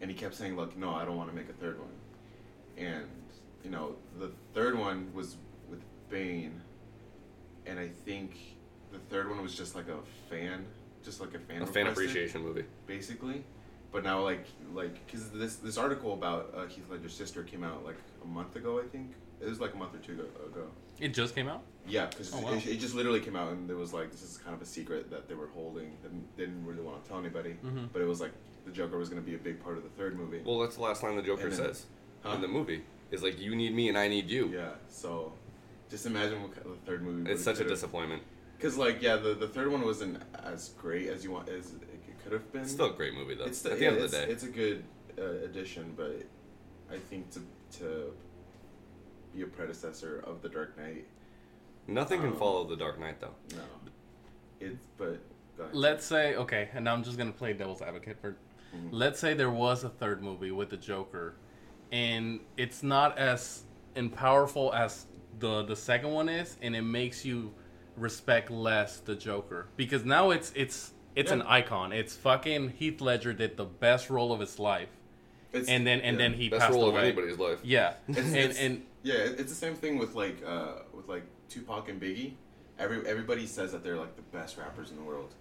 And 0.01 0.11
he 0.11 0.17
kept 0.17 0.35
saying, 0.35 0.57
"Look, 0.57 0.77
no, 0.77 0.95
I 0.95 1.05
don't 1.05 1.17
want 1.17 1.31
to 1.31 1.37
make 1.37 1.49
a 1.49 1.53
third 1.53 1.79
one." 1.79 1.91
And 2.79 3.07
you 3.65 3.71
know, 3.71 3.97
the 4.19 4.31
third 4.55 4.79
one 4.79 5.11
was 5.15 5.37
with 5.69 5.81
Bane, 6.09 6.61
and 7.67 7.79
I 7.79 7.89
think 7.89 8.37
the 8.93 8.99
third 9.11 9.29
one 9.31 9.43
was 9.43 9.55
just 9.57 9.75
like 9.75 9.89
a 9.89 9.99
fan, 10.29 10.65
just 11.05 11.21
like 11.21 11.35
a 11.35 11.39
fan. 11.39 11.63
A 11.63 11.67
fan 11.67 11.87
appreciation 11.87 12.43
movie. 12.43 12.65
basically. 12.87 13.45
But 13.93 14.05
now, 14.05 14.23
like, 14.23 14.45
like, 14.73 15.05
cause 15.11 15.31
this 15.31 15.57
this 15.57 15.77
article 15.77 16.13
about 16.15 16.55
uh, 16.57 16.67
Heath 16.67 16.89
Ledger's 16.91 17.13
sister 17.15 17.43
came 17.43 17.65
out 17.65 17.85
like 17.85 17.97
a 18.23 18.27
month 18.27 18.55
ago, 18.57 18.79
I 18.81 18.87
think. 18.87 19.13
It 19.41 19.49
was 19.49 19.59
like 19.59 19.75
a 19.75 19.77
month 19.77 19.95
or 19.95 19.99
two 19.99 20.13
ago. 20.13 20.25
ago. 20.47 20.67
It 21.01 21.09
just 21.15 21.35
came 21.35 21.49
out? 21.49 21.63
Yeah, 21.89 22.07
because 22.07 22.33
Oh, 22.35 22.41
wow. 22.41 22.53
it, 22.53 22.67
it 22.67 22.79
just 22.79 22.95
literally 22.95 23.21
came 23.21 23.35
out, 23.35 23.51
and 23.53 23.69
there 23.69 23.77
was 23.77 23.93
like 23.93 24.13
this 24.13 24.23
is 24.23 24.37
kind 24.39 24.55
of 24.55 24.63
a 24.63 24.67
secret 24.67 25.11
that 25.11 25.29
they 25.29 25.35
were 25.35 25.49
holding. 25.49 25.97
and 26.05 26.25
They 26.37 26.45
didn't 26.45 26.65
really 26.67 26.83
want 26.83 27.03
to 27.03 27.09
tell 27.09 27.19
anybody, 27.19 27.57
Mhm. 27.65 27.89
but 27.93 28.01
it 28.03 28.05
was 28.07 28.21
like 28.21 28.33
the 28.65 28.71
Joker 28.71 28.97
was 28.99 29.09
going 29.09 29.21
to 29.21 29.27
be 29.29 29.35
a 29.35 29.39
big 29.39 29.61
part 29.65 29.77
of 29.77 29.83
the 29.83 29.89
third 29.91 30.17
movie. 30.17 30.41
Well, 30.45 30.59
that's 30.61 30.77
the 30.77 30.83
last 30.83 31.03
line 31.03 31.17
the 31.17 31.23
Joker 31.23 31.49
then- 31.49 31.53
says 31.53 31.87
Huh? 32.23 32.35
in 32.35 32.43
the 32.43 32.49
movie. 32.49 32.83
Is 33.11 33.23
like, 33.25 33.41
you 33.41 33.57
need 33.57 33.75
me 33.75 33.89
and 33.89 33.99
I 33.99 34.07
need 34.07 34.29
you. 34.31 34.51
yeah, 34.55 34.75
so 34.89 35.33
just 35.91 36.07
imagine 36.07 36.43
what 36.43 36.55
kind 36.55 36.67
of 36.67 36.73
the 36.79 36.87
third 36.87 37.03
movie. 37.03 37.29
It's 37.33 37.43
such 37.43 37.59
a 37.59 37.65
disappointment. 37.65 38.23
Because 38.61 38.77
like 38.77 39.01
yeah, 39.01 39.17
the, 39.17 39.33
the 39.33 39.49
third 39.49 39.73
one 39.73 39.81
wasn't 39.83 40.23
as 40.45 40.69
great 40.71 41.09
as 41.09 41.25
you 41.25 41.31
want 41.31 41.49
as 41.49 41.73
it 41.73 42.23
could 42.23 42.33
have 42.33 42.53
been. 42.53 42.61
It's 42.63 42.73
still 42.73 42.91
a 42.91 42.93
great 42.93 43.15
movie 43.15 43.35
though. 43.35 43.45
It's 43.47 43.57
still, 43.59 43.73
At 43.73 43.79
the 43.79 43.85
yeah, 43.85 43.91
end 43.93 44.03
of 44.05 44.11
the 44.11 44.17
day. 44.19 44.25
it's 44.25 44.43
a 44.43 44.49
good 44.49 44.85
uh, 45.19 45.23
addition, 45.45 45.95
but 45.97 46.23
I 46.93 46.99
think 46.99 47.31
to 47.31 47.41
to 47.79 48.13
be 49.35 49.43
a 49.43 49.47
predecessor 49.47 50.23
of 50.27 50.43
the 50.43 50.49
Dark 50.51 50.77
Knight, 50.77 51.07
Nothing 51.87 52.21
can 52.21 52.31
um, 52.33 52.37
follow 52.37 52.65
The 52.65 52.77
Dark 52.77 53.01
Knight 53.01 53.19
though. 53.21 53.35
no. 53.57 53.63
It's 54.61 54.87
but. 54.99 55.21
Let's 55.73 56.07
say, 56.07 56.37
okay, 56.37 56.71
and 56.75 56.85
now 56.87 56.95
I'm 56.95 57.03
just 57.05 57.19
going 57.19 57.31
to 57.31 57.37
play 57.39 57.53
devil's 57.53 57.83
advocate 57.83 58.19
for. 58.21 58.33
Mhm. 58.75 58.89
Let's 58.93 59.21
say 59.21 59.35
there 59.35 59.51
was 59.51 59.85
a 59.85 59.91
third 59.91 60.23
movie 60.23 60.51
with 60.53 60.71
the 60.71 60.77
Joker, 60.79 61.35
and 61.93 62.41
it's 62.57 62.83
not 62.83 63.19
as 63.19 63.65
and 63.95 64.11
powerful 64.13 64.73
as 64.75 65.07
the 65.39 65.63
the 65.65 65.77
second 65.77 66.13
one 66.13 66.29
is, 66.31 66.57
and 66.63 66.75
it 66.77 66.83
makes 66.83 67.25
you 67.25 67.53
respect 68.01 68.51
less 68.51 68.99
the 68.99 69.15
Joker 69.15 69.67
because 69.77 70.05
now 70.05 70.31
it's 70.31 70.53
it's 70.57 70.93
it's 71.15 71.31
an 71.31 71.43
icon. 71.43 71.93
It's 71.93 72.17
fucking 72.17 72.71
Heath 72.71 73.01
Ledger 73.01 73.33
did 73.33 73.57
the 73.57 73.65
best 73.65 74.11
role 74.11 74.33
of 74.33 74.41
his 74.41 74.59
life, 74.59 74.89
It's- 75.53 75.69
and 75.69 75.87
then 75.87 76.01
and 76.01 76.17
yeah. 76.17 76.29
then 76.29 76.33
he 76.35 76.49
Best 76.49 76.61
passed 76.63 76.73
role 76.73 76.89
of 76.89 76.95
away. 76.95 77.03
anybody's 77.09 77.39
life. 77.39 77.59
Yeah, 77.63 77.95
It's- 78.09 78.27
and 78.27 78.37
it's- 78.37 78.59
and 78.59 78.83
Yeah, 79.03 79.15
it's 79.15 79.51
the 79.51 79.55
same 79.67 79.75
thing 79.75 79.99
with 79.99 80.15
like 80.15 80.43
uh, 80.47 80.83
with 80.95 81.09
like 81.09 81.25
Tupac 81.49 81.89
and 81.89 82.01
Biggie. 82.01 82.33
Every 82.79 83.07
everybody 83.07 83.47
says 83.47 83.73
that 83.73 83.83
they're 83.85 83.97
like 83.99 84.17
the 84.17 84.23
best 84.37 84.57
rappers 84.57 84.91
in 84.91 84.97
the 84.97 85.03
world, 85.03 85.35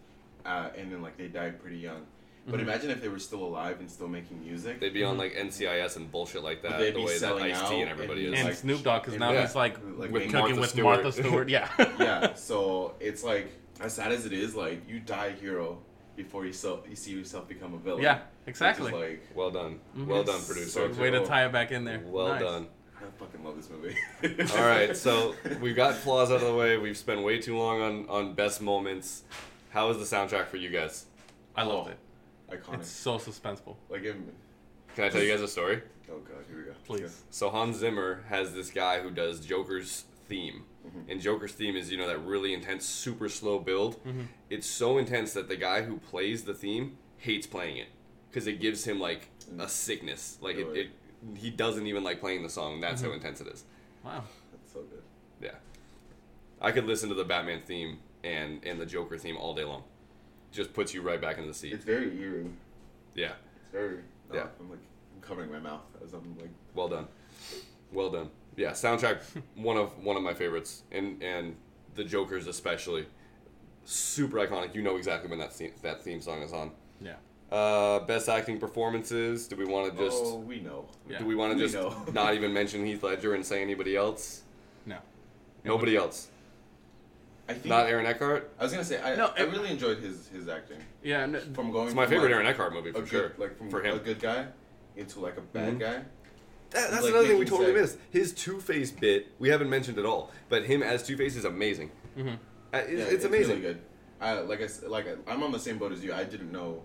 uh, 0.46 0.70
and 0.78 0.92
then 0.92 1.02
like 1.02 1.18
they 1.18 1.28
died 1.28 1.62
pretty 1.62 1.78
young. 1.78 2.06
But 2.50 2.60
Mhm. 2.60 2.64
imagine 2.64 2.90
if 2.92 3.02
they 3.02 3.08
were 3.10 3.20
still 3.20 3.44
alive 3.44 3.80
and 3.80 3.90
still 3.90 4.08
making 4.08 4.40
music. 4.42 4.80
They'd 4.80 4.94
be 4.94 5.04
on 5.04 5.18
like 5.18 5.36
NCIS 5.36 5.96
and 5.98 6.12
bullshit 6.12 6.44
like 6.44 6.62
that. 6.64 6.80
they'd 6.80 6.92
The 6.94 7.00
be 7.00 7.06
way 7.06 7.14
that 7.14 7.20
selling 7.20 7.44
Ice 7.52 7.70
T 7.70 7.82
and 7.82 7.90
everybody 7.90 8.26
and 8.26 8.34
is. 8.34 8.40
and 8.40 8.50
like- 8.50 8.58
Snoop 8.58 8.84
Dogg 8.84 9.04
because 9.04 9.20
now 9.20 9.32
Yeah. 9.32 9.42
he's 9.42 9.56
like, 9.56 9.76
Like 9.78 9.86
with 9.98 10.12
with 10.12 10.22
cooking 10.24 10.40
Martha 10.40 10.60
with 10.62 10.70
Stewart. 10.70 11.04
Martha 11.04 11.12
Stewart. 11.24 11.50
Yeah, 11.56 11.70
yeah, 12.00 12.34
so 12.34 12.96
it's 13.00 13.24
like 13.24 13.50
as 13.82 13.94
sad 13.94 14.12
as 14.12 14.26
it 14.26 14.34
is, 14.34 14.56
like 14.56 14.88
you 14.90 15.00
die 15.00 15.28
a 15.28 15.32
hero 15.32 15.80
before 16.16 16.46
you 16.46 16.52
so 16.54 16.84
you 16.90 16.96
see 16.96 17.12
yourself 17.12 17.48
become 17.48 17.74
a 17.74 17.78
villain. 17.78 18.04
Yeah, 18.04 18.16
Which 18.16 18.22
is, 18.22 18.48
exactly. 18.48 18.92
like 18.92 19.22
well 19.36 19.52
done. 19.52 19.80
Mhm. 19.98 20.08
Well 20.08 20.24
done, 20.24 20.36
It's 20.38 20.48
producer. 20.48 20.94
so 20.94 21.02
Way 21.02 21.12
to 21.12 21.26
tie 21.26 21.46
it 21.46 21.52
back 21.52 21.72
in 21.72 21.84
there. 21.86 22.02
Well 22.06 22.30
Nice. 22.30 22.42
done. 22.42 22.68
I 22.98 23.04
fucking 23.18 23.44
love 23.46 23.56
this 23.56 23.70
movie. 23.70 23.96
All 24.58 24.66
right, 24.68 24.98
so 24.98 25.34
we've 25.62 25.76
got 25.76 25.96
flaws 25.96 26.30
out 26.32 26.42
of 26.42 26.48
the 26.48 26.54
way. 26.54 26.78
We've 26.78 26.98
spent 26.98 27.22
way 27.24 27.38
too 27.40 27.58
long 27.58 27.82
on 27.82 28.10
on 28.10 28.34
best 28.34 28.62
moments. 28.62 29.24
How 29.70 29.88
was 29.88 29.98
the 29.98 30.04
soundtrack 30.16 30.48
for 30.48 30.58
you 30.58 30.70
guys? 30.70 31.06
I 31.56 31.64
loved 31.64 31.88
Oh, 31.88 31.92
it. 31.92 31.98
Iconic. 32.52 32.80
It's 32.82 32.90
so 32.90 33.18
suspenseful. 33.18 33.76
like 33.90 34.04
him. 34.04 34.32
Can 34.96 35.06
I 35.06 35.10
tell 35.10 35.22
you 35.22 35.32
guys 35.32 35.42
a 35.42 35.48
story? 35.48 35.82
Oh 36.12 36.20
god, 36.20 36.44
here 36.48 36.58
we 36.58 36.64
go. 36.64 36.72
Please. 36.86 37.24
So 37.30 37.50
Hans 37.50 37.78
Zimmer 37.78 38.24
has 38.30 38.54
this 38.54 38.72
guy 38.72 39.02
who 39.02 39.12
does 39.12 39.40
Joker's 39.46 40.06
theme. 40.28 40.64
Mm-hmm. 40.88 41.12
And 41.12 41.22
Joker's 41.22 41.52
theme 41.54 41.76
is, 41.76 41.92
you 41.92 41.98
know, 41.98 42.08
that 42.08 42.20
really 42.20 42.54
intense, 42.54 42.86
super 42.86 43.30
slow 43.30 43.60
build. 43.60 44.04
Mm-hmm. 44.04 44.24
It's 44.50 44.68
so 44.68 44.98
intense 44.98 45.34
that 45.34 45.50
the 45.50 45.56
guy 45.56 45.82
who 45.82 45.98
plays 45.98 46.44
the 46.44 46.54
theme 46.54 46.98
hates 47.18 47.46
playing 47.46 47.78
it 47.78 47.90
because 48.30 48.48
it 48.48 48.60
gives 48.60 48.86
him 48.86 49.00
like 49.00 49.30
a 49.48 49.52
mm. 49.52 49.70
sickness. 49.70 50.38
Like 50.42 50.56
it, 50.56 50.68
Really? 50.68 50.80
it 50.82 50.90
he 51.36 51.50
doesn't 51.50 51.86
even 51.86 52.04
like 52.04 52.20
playing 52.20 52.44
the 52.44 52.50
song. 52.50 52.80
That's 52.80 53.02
how 53.02 53.08
mm-hmm. 53.08 53.18
intense 53.18 53.42
it 53.42 53.48
is. 53.48 53.66
Wow. 54.04 54.24
That's 54.52 54.74
so 54.74 54.82
good. 54.82 55.04
Yeah, 55.42 55.56
I 56.62 56.72
could 56.72 56.86
listen 56.86 57.10
to 57.10 57.16
the 57.16 57.26
Batman 57.26 57.62
theme 57.66 58.00
and 58.24 58.64
and 58.66 58.80
the 58.80 58.86
Joker 58.86 59.18
theme 59.18 59.38
all 59.38 59.54
day 59.54 59.66
long. 59.66 59.84
Just 60.52 60.74
puts 60.74 60.94
you 60.94 61.02
right 61.02 61.22
back 61.22 61.38
in 61.38 61.48
the 61.48 61.54
seat. 61.54 61.74
It's 61.74 61.86
very 61.86 62.18
eerie. 62.20 62.50
Yeah, 63.16 63.34
It's 63.62 63.72
very. 63.72 64.00
no, 64.30 64.36
Yeah. 64.36 64.48
I'm 64.60 64.70
like 64.70 64.80
I'm 65.16 65.22
covering 65.22 65.52
my 65.52 65.60
mouth 65.60 65.82
as 66.04 66.14
I'm 66.14 66.36
like. 66.40 66.50
well 66.74 66.88
done, 66.88 67.08
well 67.92 68.10
done. 68.10 68.30
Yeah, 68.56 68.72
soundtrack 68.72 69.22
one 69.56 69.78
of 69.78 69.98
one 70.04 70.16
of 70.18 70.24
my 70.24 70.34
favorites, 70.34 70.84
and 70.92 71.22
and 71.22 71.56
the 71.96 72.04
Joker's 72.04 72.48
especially 72.48 73.06
super 73.86 74.38
iconic. 74.38 74.74
You 74.76 74.82
know 74.82 74.96
exactly 74.96 75.30
when 75.30 75.40
that 75.40 75.54
theme, 75.54 75.72
that 75.82 76.04
theme 76.04 76.22
song 76.22 76.42
is 76.42 76.54
on. 76.54 76.72
Yeah. 77.02 77.16
Uh, 77.52 78.00
best 78.02 78.30
acting 78.30 78.60
performances. 78.60 79.48
Do 79.48 79.56
we 79.56 79.66
want 79.66 79.92
to 79.92 80.04
just 80.04 80.22
oh, 80.24 80.38
we 80.38 80.60
know. 80.60 80.86
Yeah. 81.10 81.18
do 81.18 81.26
we 81.26 81.36
want 81.36 81.58
to 81.58 81.60
just 81.64 81.74
know. 81.74 82.06
not 82.14 82.36
even 82.36 82.54
mention 82.54 82.86
Heath 82.86 83.02
Ledger 83.04 83.34
and 83.34 83.44
say 83.46 83.62
anybody 83.62 83.96
else? 83.96 84.44
No. 84.86 84.98
Nobody 85.64 85.96
else. 85.96 86.28
I 87.50 87.54
think. 87.54 87.66
Not 87.66 87.88
Aaron 87.88 88.06
Eckhart. 88.06 88.52
I 88.60 88.64
was 88.64 88.72
gonna 88.72 88.84
say 88.86 89.02
I, 89.02 89.16
No, 89.16 89.34
I 89.36 89.42
really 89.42 89.72
enjoyed 89.72 89.98
his 89.98 90.28
his 90.30 90.48
acting 90.48 90.78
Yeah. 91.04 91.26
No, 91.26 91.40
from 91.54 91.72
going. 91.72 91.88
It's 91.88 91.96
my 91.96 92.04
from, 92.06 92.12
favorite 92.12 92.28
like, 92.28 92.36
Aaron 92.36 92.48
Eckhart 92.48 92.74
movie 92.74 92.90
a 92.92 92.94
for 92.94 93.00
good, 93.02 93.10
sure. 93.10 93.32
Like 93.38 93.58
from 93.58 93.70
for 93.72 93.84
him. 93.84 93.96
a 93.96 94.00
good 94.00 94.20
guy 94.20 94.48
into 94.96 95.20
like 95.20 95.38
a 95.38 95.42
bad 95.42 95.74
Mhm. 95.76 95.80
guy. 95.80 95.94
That, 96.72 96.92
that's 96.92 97.02
Like 97.02 97.12
another 97.14 97.28
thing 97.28 97.40
we 97.40 97.46
totally 97.46 97.76
sense. 97.76 97.94
missed. 97.94 97.98
His 98.12 98.32
Two 98.34 98.60
Face 98.62 98.92
bit 98.92 99.28
we 99.40 99.50
haven't 99.50 99.70
mentioned 99.72 99.98
at 99.98 100.06
all, 100.06 100.32
but 100.50 100.64
him 100.66 100.84
as 100.84 101.02
Two 101.02 101.18
Face 101.18 101.36
is 101.36 101.44
amazing. 101.46 101.90
Mhm. 102.16 102.36
Uh, 102.72 102.78
it's, 102.78 102.92
Yeah, 102.92 103.06
it's 103.06 103.26
amazing. 103.26 103.50
Really 103.62 103.74
good. 103.74 103.82
I 104.22 104.34
like 104.42 104.62
I 104.62 104.66
s- 104.66 104.84
like 104.84 105.08
I, 105.08 105.16
I'm 105.32 105.42
on 105.42 105.52
the 105.52 105.58
same 105.60 105.80
boat 105.80 105.92
as 105.92 106.04
you. 106.04 106.14
I 106.14 106.24
didn't 106.26 106.52
know. 106.52 106.84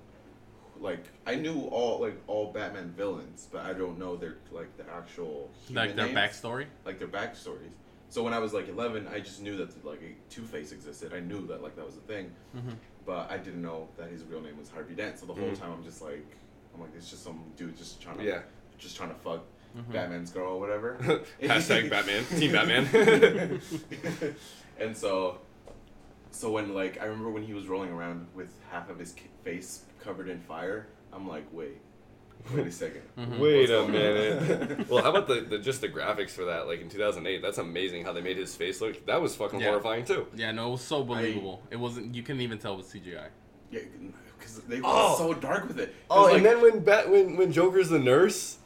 Like 0.81 1.05
I 1.27 1.35
knew 1.35 1.69
all 1.71 2.01
like 2.01 2.17
all 2.27 2.53
Batman 2.53 2.95
villains, 2.97 3.49
but 3.53 3.63
I 3.67 3.75
don't 3.75 3.99
know 3.99 4.17
their 4.17 4.37
like 4.51 4.75
the 4.79 4.85
actual 4.91 5.51
human 5.67 5.87
like 5.89 5.97
their 5.97 6.07
names, 6.07 6.17
backstory. 6.19 6.67
like 6.87 6.99
their 6.99 7.09
backstories. 7.09 7.73
So 8.15 8.23
when 8.23 8.33
I 8.33 8.39
was 8.39 8.53
like 8.55 8.69
11, 8.69 9.09
I 9.13 9.19
just 9.19 9.43
knew 9.43 9.57
that 9.57 9.85
like 9.85 10.01
Two 10.31 10.43
Face 10.43 10.71
existed. 10.71 11.13
I 11.13 11.19
knew 11.19 11.49
that 11.49 11.65
like 11.65 11.75
that 11.75 11.85
was 11.85 11.97
a 11.97 12.01
thing, 12.03 12.31
Mhm. 12.57 12.77
but 13.05 13.29
I 13.29 13.39
didn't 13.39 13.61
know 13.61 13.89
that 13.97 14.09
his 14.09 14.23
real 14.23 14.41
name 14.41 14.57
was 14.57 14.71
Harvey 14.71 14.95
Dent. 14.95 15.19
So 15.19 15.27
the 15.27 15.35
whole 15.35 15.51
Mhm. 15.51 15.59
time 15.59 15.73
I'm 15.73 15.83
just 15.83 16.01
like, 16.01 16.25
I'm 16.73 16.81
like, 16.81 16.91
it's 16.97 17.11
just 17.11 17.25
some 17.25 17.43
dude 17.57 17.77
just 17.77 18.01
trying 18.01 18.19
to 18.19 18.23
Yeah. 18.25 18.43
just 18.79 18.97
trying 18.97 19.09
to 19.09 19.17
fuck 19.17 19.43
Mhm. 19.77 19.91
Batman's 19.93 20.31
girl 20.31 20.53
or 20.53 20.61
whatever. 20.61 20.97
Hashtag 21.43 21.91
Batman, 21.91 22.25
Team 22.39 22.53
Batman. 22.53 23.61
and 24.79 24.97
so, 24.97 25.41
so 26.31 26.53
when 26.53 26.73
like 26.73 27.01
I 27.01 27.07
remember 27.07 27.31
when 27.31 27.43
he 27.43 27.53
was 27.53 27.67
rolling 27.67 27.91
around 27.91 28.29
with 28.33 28.53
half 28.71 28.91
of 28.91 29.01
his 29.01 29.13
face 29.43 29.87
covered 29.99 30.29
in 30.29 30.41
fire, 30.43 30.87
I'm 31.13 31.27
like, 31.27 31.47
wait, 31.51 31.79
wait 32.55 32.67
a 32.67 32.71
2nd 32.71 33.01
Mhm. 33.19 33.39
Wait 33.39 33.71
a 33.71 33.89
minute. 33.89 34.89
well, 34.91 35.03
how 35.03 35.11
about 35.11 35.27
the, 35.29 35.41
the 35.43 35.59
just 35.59 35.81
the 35.81 35.89
graphics 35.89 36.31
for 36.31 36.45
that? 36.47 36.67
Like 36.67 36.81
in 36.81 36.89
2008, 36.89 37.41
that's 37.43 37.59
amazing 37.59 38.05
how 38.05 38.13
they 38.13 38.21
made 38.21 38.37
his 38.37 38.55
face 38.55 38.81
look. 38.81 39.05
That 39.07 39.21
was 39.21 39.35
fucking 39.37 39.61
Yeah. 39.61 39.69
horrifying 39.69 40.05
too. 40.05 40.27
Yeah. 40.35 40.51
No, 40.53 40.69
it 40.69 40.73
was 40.73 40.83
so 40.83 41.03
believable. 41.03 41.63
it 41.71 41.77
wasn't. 41.77 42.15
You 42.15 42.23
couldn't 42.23 42.43
even 42.43 42.59
tell 42.59 42.75
it 42.75 42.79
was 42.79 42.87
CGI. 42.87 43.29
Yeah, 43.71 43.81
because 44.39 44.61
they 44.61 44.77
were 44.77 44.87
Oh. 44.87 45.15
so 45.17 45.33
dark 45.35 45.67
with 45.69 45.79
it. 45.81 45.89
It 45.89 45.95
Oh, 46.11 46.25
was 46.27 46.35
and 46.37 46.45
then 46.45 46.61
when 46.61 46.81
Bat 46.81 47.11
when 47.11 47.37
when 47.37 47.51
Joker's 47.53 47.89
the 47.89 47.99
nurse, 47.99 48.59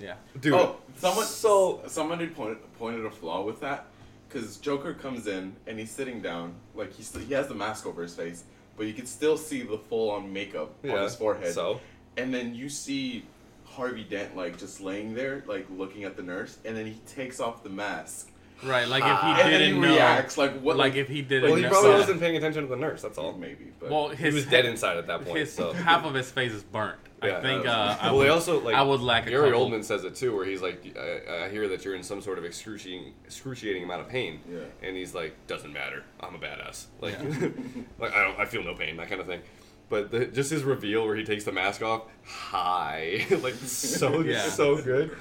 Yeah. 0.00 0.14
dude. 0.40 0.54
oh, 0.54 0.76
someone 0.96 1.26
so 1.26 1.82
someone 1.86 2.20
had 2.20 2.34
pointed 2.34 2.58
pointed 2.78 3.04
a 3.04 3.10
flaw 3.10 3.42
with 3.42 3.60
that 3.60 3.86
because 4.28 4.56
Joker 4.58 4.94
comes 4.94 5.26
in 5.26 5.56
and 5.66 5.78
he's 5.78 5.90
sitting 5.90 6.20
down, 6.22 6.54
like 6.74 6.92
he's 6.94 7.12
he 7.26 7.34
has 7.34 7.48
the 7.48 7.54
mask 7.54 7.84
over 7.86 8.02
his 8.02 8.14
face, 8.14 8.44
but 8.76 8.86
you 8.86 8.94
can 8.94 9.06
still 9.06 9.36
see 9.36 9.62
the 9.62 9.78
full 9.78 10.10
on 10.10 10.32
makeup 10.32 10.72
on 10.84 10.90
his 11.02 11.14
forehead. 11.16 11.52
So 11.52 11.80
And 12.16 12.32
then 12.32 12.54
you 12.54 12.68
see 12.68 13.24
Harvey 13.64 14.04
Dent 14.04 14.36
like 14.36 14.58
just 14.58 14.80
laying 14.80 15.14
there, 15.14 15.42
like 15.46 15.66
looking 15.70 16.04
at 16.04 16.16
the 16.16 16.22
nurse, 16.22 16.58
and 16.64 16.76
then 16.76 16.86
he 16.86 16.94
takes 17.06 17.40
off 17.40 17.62
the 17.62 17.70
mask. 17.70 18.30
Right. 18.62 18.86
Like 18.88 19.02
if 19.02 19.20
he 19.20 19.26
and 19.26 19.38
then 19.38 19.60
he 19.60 19.66
didn't 19.66 19.80
know. 19.80 19.92
reacts 19.94 20.38
like 20.38 20.58
what? 20.60 20.76
Like 20.76 20.94
if 20.94 21.08
he 21.08 21.22
didn't. 21.22 21.50
well, 21.50 21.58
he 21.58 21.66
probably 21.66 21.90
Yeah. 21.90 21.98
wasn't 21.98 22.20
paying 22.20 22.36
attention 22.36 22.62
to 22.62 22.68
the 22.68 22.76
nurse. 22.76 23.02
That's 23.02 23.18
all. 23.18 23.32
maybe, 23.32 23.72
but 23.80 23.90
Well, 23.90 24.08
He 24.10 24.30
was 24.30 24.46
dead 24.46 24.64
inside 24.64 24.96
at 24.96 25.06
that 25.08 25.24
point. 25.24 25.38
His 25.38 25.52
so 25.52 25.72
half 25.72 26.04
of 26.04 26.14
his 26.14 26.30
face 26.30 26.52
is 26.52 26.62
burnt. 26.62 26.98
Yeah. 27.22 27.38
I 27.38 27.40
think. 27.42 27.66
Uh, 27.66 27.96
I 28.00 28.12
well, 28.12 28.20
they 28.20 28.28
also 28.28 28.60
like 28.60 28.74
I 28.76 28.82
would 28.82 29.00
lack 29.00 29.26
a 29.26 29.30
Gary 29.30 29.50
couple. 29.50 29.68
Oldman 29.70 29.82
says 29.84 30.04
it 30.04 30.14
too, 30.14 30.34
where 30.36 30.44
he's 30.46 30.62
like, 30.62 30.96
I, 30.96 31.46
I 31.46 31.48
hear 31.48 31.68
that 31.68 31.84
you're 31.84 31.94
in 31.96 32.02
some 32.02 32.20
sort 32.22 32.38
of 32.38 32.44
excruciating, 32.44 33.12
excruciating 33.24 33.82
amount 33.82 34.02
of 34.02 34.08
pain, 34.08 34.40
Yeah. 34.50 34.60
and 34.82 34.96
he's 34.96 35.14
like, 35.14 35.34
doesn't 35.46 35.72
matter, 35.72 36.04
I'm 36.20 36.34
a 36.34 36.38
badass. 36.38 36.86
Like, 37.00 37.14
Yeah. 37.18 37.48
like 37.98 38.12
I 38.14 38.22
don't, 38.24 38.38
I 38.38 38.44
feel 38.44 38.62
no 38.62 38.74
pain, 38.74 38.96
that 38.98 39.08
kind 39.08 39.20
of 39.20 39.26
thing. 39.26 39.40
But 39.88 40.10
the, 40.10 40.26
just 40.26 40.50
his 40.50 40.62
reveal 40.62 41.04
where 41.06 41.14
he 41.16 41.24
takes 41.24 41.44
the 41.44 41.52
mask 41.52 41.82
off, 41.82 42.04
hi, 42.24 43.26
like 43.42 43.54
so 43.54 44.20
Yeah. 44.22 44.48
so 44.48 44.80
good, 44.80 45.16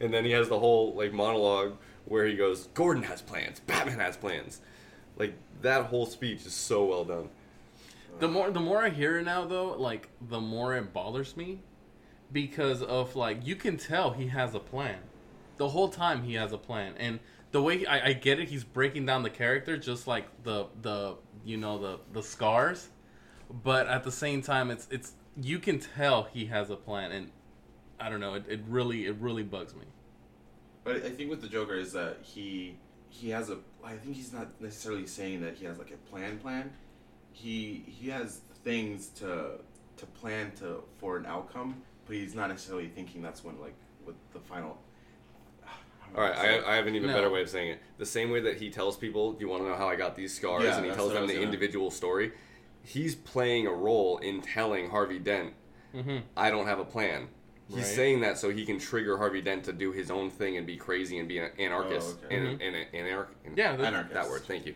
and 0.00 0.12
then 0.14 0.24
he 0.24 0.30
has 0.32 0.48
the 0.48 0.58
whole 0.58 0.94
like 0.94 1.12
monologue 1.12 1.76
where 2.04 2.26
he 2.26 2.36
goes, 2.36 2.68
Gordon 2.74 3.02
has 3.04 3.22
plans, 3.22 3.60
Batman 3.60 3.98
has 3.98 4.16
plans, 4.16 4.60
like 5.16 5.34
that 5.62 5.86
whole 5.86 6.06
speech 6.06 6.46
is 6.46 6.52
so 6.52 6.84
well 6.84 7.04
done. 7.04 7.28
The 8.20 8.28
more 8.28 8.50
the 8.50 8.60
more 8.60 8.84
I 8.84 8.90
hear 8.90 9.18
it 9.18 9.24
now 9.24 9.44
though, 9.44 9.72
like 9.72 10.08
the 10.20 10.40
more 10.40 10.76
it 10.76 10.92
bothers 10.92 11.36
me 11.36 11.60
because 12.30 12.82
of 12.82 13.16
like 13.16 13.44
you 13.46 13.56
can 13.56 13.76
tell 13.76 14.12
he 14.12 14.28
has 14.28 14.54
a 14.54 14.60
plan. 14.60 14.98
The 15.56 15.68
whole 15.68 15.88
time 15.88 16.22
he 16.22 16.34
has 16.34 16.52
a 16.52 16.58
plan. 16.58 16.94
And 16.98 17.18
the 17.52 17.62
way 17.62 17.86
I, 17.86 18.08
I 18.08 18.12
get 18.12 18.40
it, 18.40 18.48
he's 18.48 18.64
breaking 18.64 19.06
down 19.06 19.22
the 19.22 19.30
character 19.30 19.76
just 19.76 20.06
like 20.06 20.26
the 20.44 20.66
the 20.82 21.16
you 21.44 21.56
know 21.56 21.78
the 21.78 21.98
the 22.12 22.22
scars. 22.22 22.88
But 23.50 23.86
at 23.86 24.04
the 24.04 24.12
same 24.12 24.42
time 24.42 24.70
it's 24.70 24.86
it's 24.90 25.12
you 25.40 25.58
can 25.58 25.78
tell 25.78 26.24
he 26.24 26.46
has 26.46 26.70
a 26.70 26.76
plan 26.76 27.12
and 27.12 27.30
I 28.00 28.08
don't 28.08 28.20
know, 28.20 28.34
it, 28.34 28.44
it 28.48 28.60
really 28.68 29.06
it 29.06 29.16
really 29.20 29.42
bugs 29.42 29.74
me. 29.74 29.84
But 30.84 30.96
I 30.96 31.10
think 31.10 31.30
with 31.30 31.40
the 31.40 31.48
Joker 31.48 31.74
is 31.74 31.92
that 31.92 32.18
he 32.22 32.76
he 33.08 33.30
has 33.30 33.48
a. 33.50 33.58
I 33.84 33.92
think 33.94 34.16
he's 34.16 34.32
not 34.32 34.60
necessarily 34.60 35.06
saying 35.06 35.40
that 35.42 35.54
he 35.54 35.64
has 35.66 35.78
like 35.78 35.90
a 35.92 36.10
plan. 36.10 36.38
Plan. 36.38 36.70
He 37.32 37.84
he 37.86 38.08
has 38.10 38.40
things 38.64 39.08
to 39.20 39.52
to 39.96 40.06
plan 40.06 40.52
to 40.58 40.82
for 40.98 41.16
an 41.16 41.24
outcome, 41.26 41.82
but 42.06 42.16
he's 42.16 42.34
not 42.34 42.48
necessarily 42.48 42.88
thinking 42.88 43.22
that's 43.22 43.44
when 43.44 43.58
like 43.60 43.74
with 44.04 44.16
the 44.32 44.40
final. 44.40 44.78
I 45.64 45.68
don't 46.06 46.16
know 46.16 46.20
All 46.22 46.28
right, 46.28 46.34
how 46.36 46.42
to 46.42 46.48
say 46.48 46.58
it. 46.58 46.64
I, 46.66 46.72
I 46.72 46.76
have 46.76 46.86
an 46.86 46.94
even 46.96 47.08
No. 47.10 47.14
better 47.16 47.30
way 47.30 47.42
of 47.42 47.48
saying 47.48 47.70
it. 47.70 47.80
The 47.98 48.06
same 48.06 48.30
way 48.30 48.40
that 48.40 48.58
he 48.58 48.68
tells 48.70 48.96
people, 48.96 49.32
"Do 49.32 49.40
you 49.40 49.48
want 49.48 49.62
to 49.62 49.68
know 49.68 49.76
how 49.76 49.88
I 49.88 49.96
got 49.96 50.16
these 50.16 50.34
scars?" 50.34 50.64
Yeah, 50.64 50.76
and 50.76 50.84
he 50.86 50.92
tells 50.92 51.12
them 51.12 51.26
the 51.26 51.34
gonna- 51.34 51.44
individual 51.46 51.90
story. 51.90 52.32
He's 52.84 53.14
playing 53.14 53.66
a 53.66 53.72
role 53.72 54.18
in 54.18 54.40
telling 54.42 54.90
Harvey 54.90 55.18
Dent, 55.18 55.54
Mm-hmm. 55.94 56.18
"I 56.36 56.50
don't 56.50 56.66
have 56.66 56.78
a 56.78 56.84
plan." 56.84 57.28
He's 57.68 57.76
Right. 57.78 57.86
saying 57.86 58.20
that 58.20 58.36
so 58.36 58.50
he 58.50 58.66
can 58.66 58.78
trigger 58.78 59.16
Harvey 59.16 59.40
Dent 59.40 59.64
to 59.64 59.72
do 59.72 59.90
his 59.92 60.10
own 60.10 60.28
thing 60.30 60.56
and 60.58 60.66
be 60.66 60.76
crazy 60.76 61.18
and 61.18 61.26
be 61.28 61.38
an 61.38 61.50
anarchist. 61.58 62.18
Oh, 62.22 62.26
okay. 62.26 62.36
and, 62.36 62.46
and, 62.60 62.76
and, 62.76 62.86
anar- 63.08 63.26
and- 63.46 63.56
Yeah, 63.56 63.74
that- 63.76 63.86
Anarchist. 63.86 64.14
that 64.14 64.28
word. 64.28 64.42
Thank 64.42 64.66
you. 64.66 64.74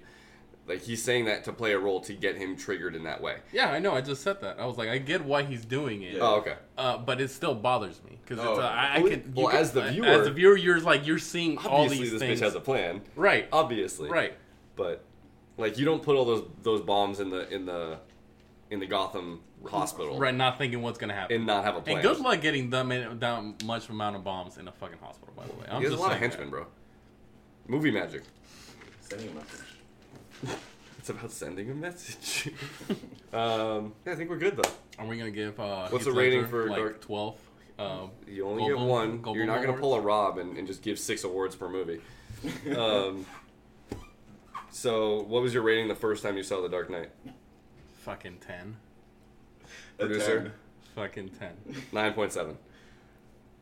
Like 0.66 0.80
he's 0.82 1.02
saying 1.02 1.24
that 1.26 1.44
to 1.44 1.52
play 1.52 1.72
a 1.72 1.78
role 1.78 2.00
to 2.02 2.12
get 2.14 2.36
him 2.36 2.56
triggered 2.56 2.94
in 2.94 3.04
that 3.04 3.20
way. 3.22 3.38
Yeah, 3.52 3.70
I 3.72 3.78
know. 3.78 3.94
I 3.94 4.00
just 4.02 4.22
said 4.22 4.40
that. 4.42 4.58
I 4.60 4.64
was 4.66 4.76
like, 4.78 4.88
I 4.90 4.98
get 4.98 5.24
why 5.24 5.42
he's 5.42 5.64
doing 5.64 6.02
it. 6.02 6.14
Yeah. 6.14 6.20
Oh, 6.22 6.36
okay. 6.36 6.54
Uh, 6.78 6.98
but 6.98 7.20
it 7.20 7.30
still 7.30 7.54
bothers 7.54 8.00
me 8.04 8.18
because 8.24 8.38
Oh. 8.44 8.54
uh, 8.60 8.64
I, 8.64 8.96
I 8.96 8.98
Well, 9.00 9.10
can. 9.10 9.32
well, 9.34 9.44
you 9.46 9.50
can- 9.50 9.60
as 9.60 9.72
the 9.72 9.82
viewer, 9.90 10.06
as 10.06 10.24
the 10.26 10.32
viewer, 10.32 10.56
you're 10.56 10.80
like 10.80 11.06
you're 11.06 11.18
seeing 11.18 11.58
all 11.58 11.82
Obviously, 11.84 12.04
these 12.04 12.12
this 12.12 12.20
things. 12.20 12.40
bitch 12.40 12.44
has 12.44 12.54
a 12.54 12.60
plan. 12.60 13.00
right, 13.16 13.48
Obviously, 13.52 14.08
right. 14.10 14.34
but 14.76 15.04
like 15.58 15.76
you 15.78 15.84
don't 15.84 16.02
put 16.02 16.16
all 16.16 16.24
those 16.24 16.44
those 16.62 16.80
bombs 16.80 17.20
in 17.20 17.28
the 17.30 17.48
in 17.54 17.66
the 17.66 17.98
in 18.70 18.80
the 18.80 18.86
Gotham 18.86 19.40
hospital 19.66 20.18
Right, 20.18 20.34
not 20.34 20.56
thinking 20.58 20.82
what's 20.82 20.98
gonna 20.98 21.14
happen. 21.14 21.36
and 21.36 21.46
not 21.46 21.64
have 21.64 21.76
a 21.76 21.80
plan. 21.80 21.96
and 21.96 22.02
good 22.02 22.18
luck 22.20 22.40
getting 22.40 22.70
them 22.70 22.92
in, 22.92 23.18
that 23.18 23.64
much 23.64 23.88
amount 23.88 24.16
of 24.16 24.24
bombs 24.24 24.56
in 24.58 24.68
a 24.68 24.72
fucking 24.72 24.98
hospital. 24.98 25.34
By 25.36 25.44
the 25.46 25.52
way, 25.54 25.66
I'm 25.70 25.78
he 25.78 25.84
has 25.84 25.92
a 25.92 25.96
just 25.96 26.00
lot 26.02 26.12
of 26.12 26.18
saying 26.18 26.30
henchmen, 26.30 26.50
that. 26.50 26.56
bro. 26.56 26.66
Movie 27.66 27.90
magic. 27.90 28.22
Sending 29.00 29.28
a 29.30 29.34
message. 29.34 30.58
It's 30.98 31.10
about 31.10 31.30
sending 31.30 31.70
a 31.70 31.74
message. 31.74 32.52
um, 33.32 33.94
yeah, 34.04 34.12
I 34.12 34.14
think 34.16 34.28
we're 34.28 34.36
good 34.36 34.56
though. 34.56 34.70
Are 34.98 35.06
we 35.06 35.16
gonna 35.16 35.30
give? 35.30 35.58
Uh, 35.58 35.88
What's 35.88 36.04
the 36.04 36.12
rating 36.12 36.46
for 36.48 36.68
like 36.68 36.76
Dark- 36.78 37.00
twelve? 37.00 37.36
Uh, 37.78 38.08
You 38.26 38.46
only 38.46 38.64
Goldblum- 38.64 38.68
get 38.68 38.78
one. 38.78 39.18
Goldblum 39.22 39.34
You're 39.36 39.46
not 39.46 39.62
gonna 39.64 39.78
pull 39.78 39.94
a 39.94 40.00
Rob 40.00 40.36
and, 40.38 40.58
and 40.58 40.66
just 40.66 40.82
give 40.82 40.98
six 40.98 41.24
awards 41.24 41.56
per 41.56 41.68
movie. 41.68 42.00
Um, 42.76 43.24
so, 44.70 45.22
what 45.22 45.42
was 45.42 45.54
your 45.54 45.62
rating 45.62 45.88
the 45.88 45.94
first 45.94 46.22
time 46.22 46.36
you 46.36 46.42
saw 46.42 46.60
The 46.60 46.68
Dark 46.68 46.90
Knight? 46.90 47.10
fucking 48.00 48.38
ten. 48.46 48.76
A 49.98 50.06
Producer. 50.06 50.40
10. 50.40 50.52
Fucking 50.94 51.28
ten. 51.30 51.52
Nine 51.92 52.12
point 52.14 52.32
seven. 52.32 52.56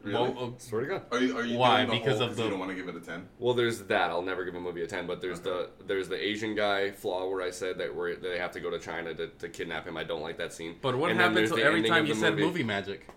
Really? 0.03 0.15
Well, 0.31 0.53
uh, 0.55 0.59
Swear 0.59 0.83
to 0.83 0.87
God. 0.87 1.03
Are 1.11 1.19
you? 1.19 1.37
Are 1.37 1.45
you 1.45 1.59
Why? 1.59 1.85
doing 1.85 1.89
the 1.99 2.05
Because 2.05 2.19
whole 2.19 2.23
of 2.29 2.31
'cause 2.31 2.39
you 2.39 2.45
the- 2.45 2.51
don't 2.51 2.59
want 2.61 2.71
to 2.71 2.77
give 2.77 2.89
it 2.89 2.95
a 2.95 3.01
ten. 3.01 3.29
Well, 3.41 3.55
there's 3.55 3.81
that. 3.85 4.11
I'll 4.11 4.23
never 4.23 4.45
give 4.45 4.55
a 4.55 4.61
movie 4.61 4.83
a 4.83 4.87
ten. 4.87 5.07
But 5.07 5.21
there's 5.21 5.41
the 5.41 5.71
there's 5.87 6.09
the 6.09 6.23
Asian 6.23 6.55
guy 6.55 6.93
flaw 6.93 7.29
where 7.29 7.43
I 7.43 7.51
said 7.51 7.79
that 7.79 7.93
where 7.95 8.15
they 8.15 8.39
have 8.39 8.53
to 8.53 8.61
go 8.61 8.71
to 8.71 8.79
China 8.79 9.15
to, 9.15 9.27
to 9.29 9.49
kidnap 9.49 9.87
him. 9.87 9.97
I 9.97 10.05
don't 10.05 10.23
like 10.23 10.39
that 10.39 10.53
scene. 10.53 10.77
but 10.81 10.97
what 10.97 11.11
And 11.11 11.19
then 11.19 11.31
happened 11.31 11.49
to 11.49 11.55
the 11.57 11.65
every 11.65 11.83
time 11.83 12.07
you 12.07 12.15
the 12.15 12.21
said 12.21 12.37
movie 12.39 12.63
magic? 12.63 13.09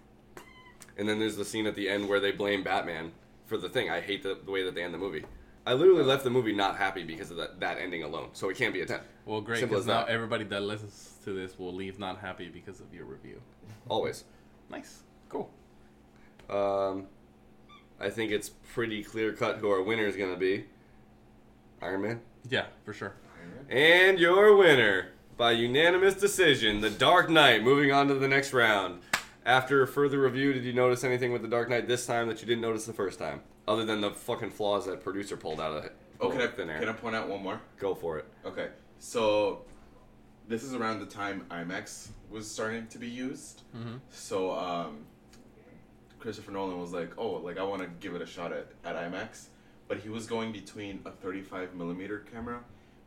And 0.98 1.08
then 1.08 1.20
there's 1.20 1.38
the 1.38 1.46
scene 1.46 1.68
at 1.68 1.76
the 1.76 1.88
end 1.88 2.10
where 2.10 2.20
they 2.20 2.32
blame 2.32 2.64
Batman 2.64 3.12
for 3.46 3.58
the 3.58 3.70
thing. 3.70 3.90
I 3.90 4.02
hate 4.02 4.24
the, 4.24 4.38
the 4.44 4.52
way 4.52 4.64
that 4.64 4.74
they 4.76 4.84
end 4.84 4.94
the 4.94 4.98
movie. 4.98 5.24
I 5.66 5.74
literally 5.74 6.03
left 6.03 6.24
the 6.24 6.30
movie 6.30 6.53
not 6.53 6.78
happy 6.78 7.03
because 7.03 7.32
of 7.32 7.38
that, 7.38 7.60
that 7.60 7.78
ending 7.78 8.03
alone. 8.03 8.30
So 8.34 8.49
it 8.49 8.57
can't 8.57 8.74
be 8.74 8.82
a 8.82 8.86
10. 8.86 8.99
Well, 9.26 9.41
great, 9.41 9.60
Simple 9.60 9.76
because 9.76 9.84
as 9.86 9.88
now 9.88 10.05
that. 10.05 10.10
everybody 10.10 10.43
that 10.45 10.62
listens 10.64 11.18
to 11.26 11.34
this 11.34 11.60
will 11.60 11.74
leave 11.74 11.99
not 11.99 12.20
happy 12.20 12.49
because 12.49 12.80
of 12.80 12.93
your 12.93 13.05
review. 13.05 13.41
Always. 13.88 14.24
Nice, 14.70 15.03
cool. 15.28 15.51
Um, 16.49 17.07
I 17.99 18.10
think 18.10 18.32
it's 18.32 18.49
pretty 18.49 19.03
clear 19.03 19.34
cut 19.34 19.57
who 19.57 19.70
our 19.70 19.82
winner 19.82 20.05
is 20.05 20.16
going 20.16 20.34
to 20.34 20.39
be 20.39 20.66
Iron 21.82 22.01
Man. 22.01 22.22
Yeah, 22.49 22.66
for 22.86 22.93
sure. 22.93 23.14
And 23.70 24.20
your 24.20 24.55
winner, 24.55 25.10
by 25.38 25.51
unanimous 25.51 26.16
decision, 26.16 26.82
The 26.82 26.89
Dark 26.89 27.30
Knight. 27.30 27.64
Moving 27.64 27.91
on 27.91 28.07
to 28.07 28.16
the 28.16 28.28
next 28.28 28.53
round. 28.53 29.01
After 29.45 29.86
further 29.86 30.20
review, 30.20 30.53
did 30.53 30.64
you 30.64 30.74
notice 30.74 31.03
anything 31.03 31.32
with 31.32 31.41
The 31.41 31.47
Dark 31.47 31.70
Knight 31.70 31.88
this 31.88 32.05
time 32.05 32.28
that 32.28 32.41
you 32.41 32.47
didn't 32.47 32.62
notice 32.62 32.86
the 32.86 32.93
first 32.93 33.20
time? 33.20 33.41
Other 33.70 33.86
than 33.86 34.01
the 34.01 34.09
fucking 34.09 34.49
flaws 34.49 34.88
that 34.88 35.03
producer 35.03 35.38
pulled 35.38 35.61
out 35.61 35.78
of 35.78 35.86
it. 35.86 35.95
Oh, 36.20 36.30
can 36.30 36.41
I, 36.41 36.47
thin 36.47 36.72
air. 36.72 36.80
can 36.80 36.89
I 36.89 36.93
point 36.93 37.15
out 37.15 37.30
one 37.30 37.43
more? 37.43 37.61
Go 37.78 37.93
for 37.93 38.17
it. 38.17 38.26
Okay, 38.43 38.70
so 38.97 39.61
this 40.47 40.63
is 40.63 40.74
around 40.74 41.01
the 41.01 41.05
time 41.05 41.45
IMAX 41.51 42.07
was 42.32 42.49
starting 42.49 42.88
to 42.88 42.97
be 42.97 43.07
used. 43.07 43.61
Mm-hmm. 43.78 43.97
So 44.09 44.51
um, 44.53 45.05
Christopher 46.17 46.51
Nolan 46.51 46.82
was 46.82 46.93
like, 46.93 47.11
"Oh, 47.20 47.34
like 47.34 47.59
I 47.59 47.63
want 47.63 47.84
to 47.84 47.88
give 47.99 48.15
it 48.15 48.24
a 48.24 48.26
shot 48.26 48.51
at, 48.51 48.72
at 48.84 48.95
IMAX," 48.95 49.49
but 49.88 49.99
he 49.99 50.09
was 50.09 50.26
going 50.26 50.51
between 50.51 51.01
a 51.05 51.11
35 51.11 51.76
millimeter 51.76 52.26
camera 52.34 52.61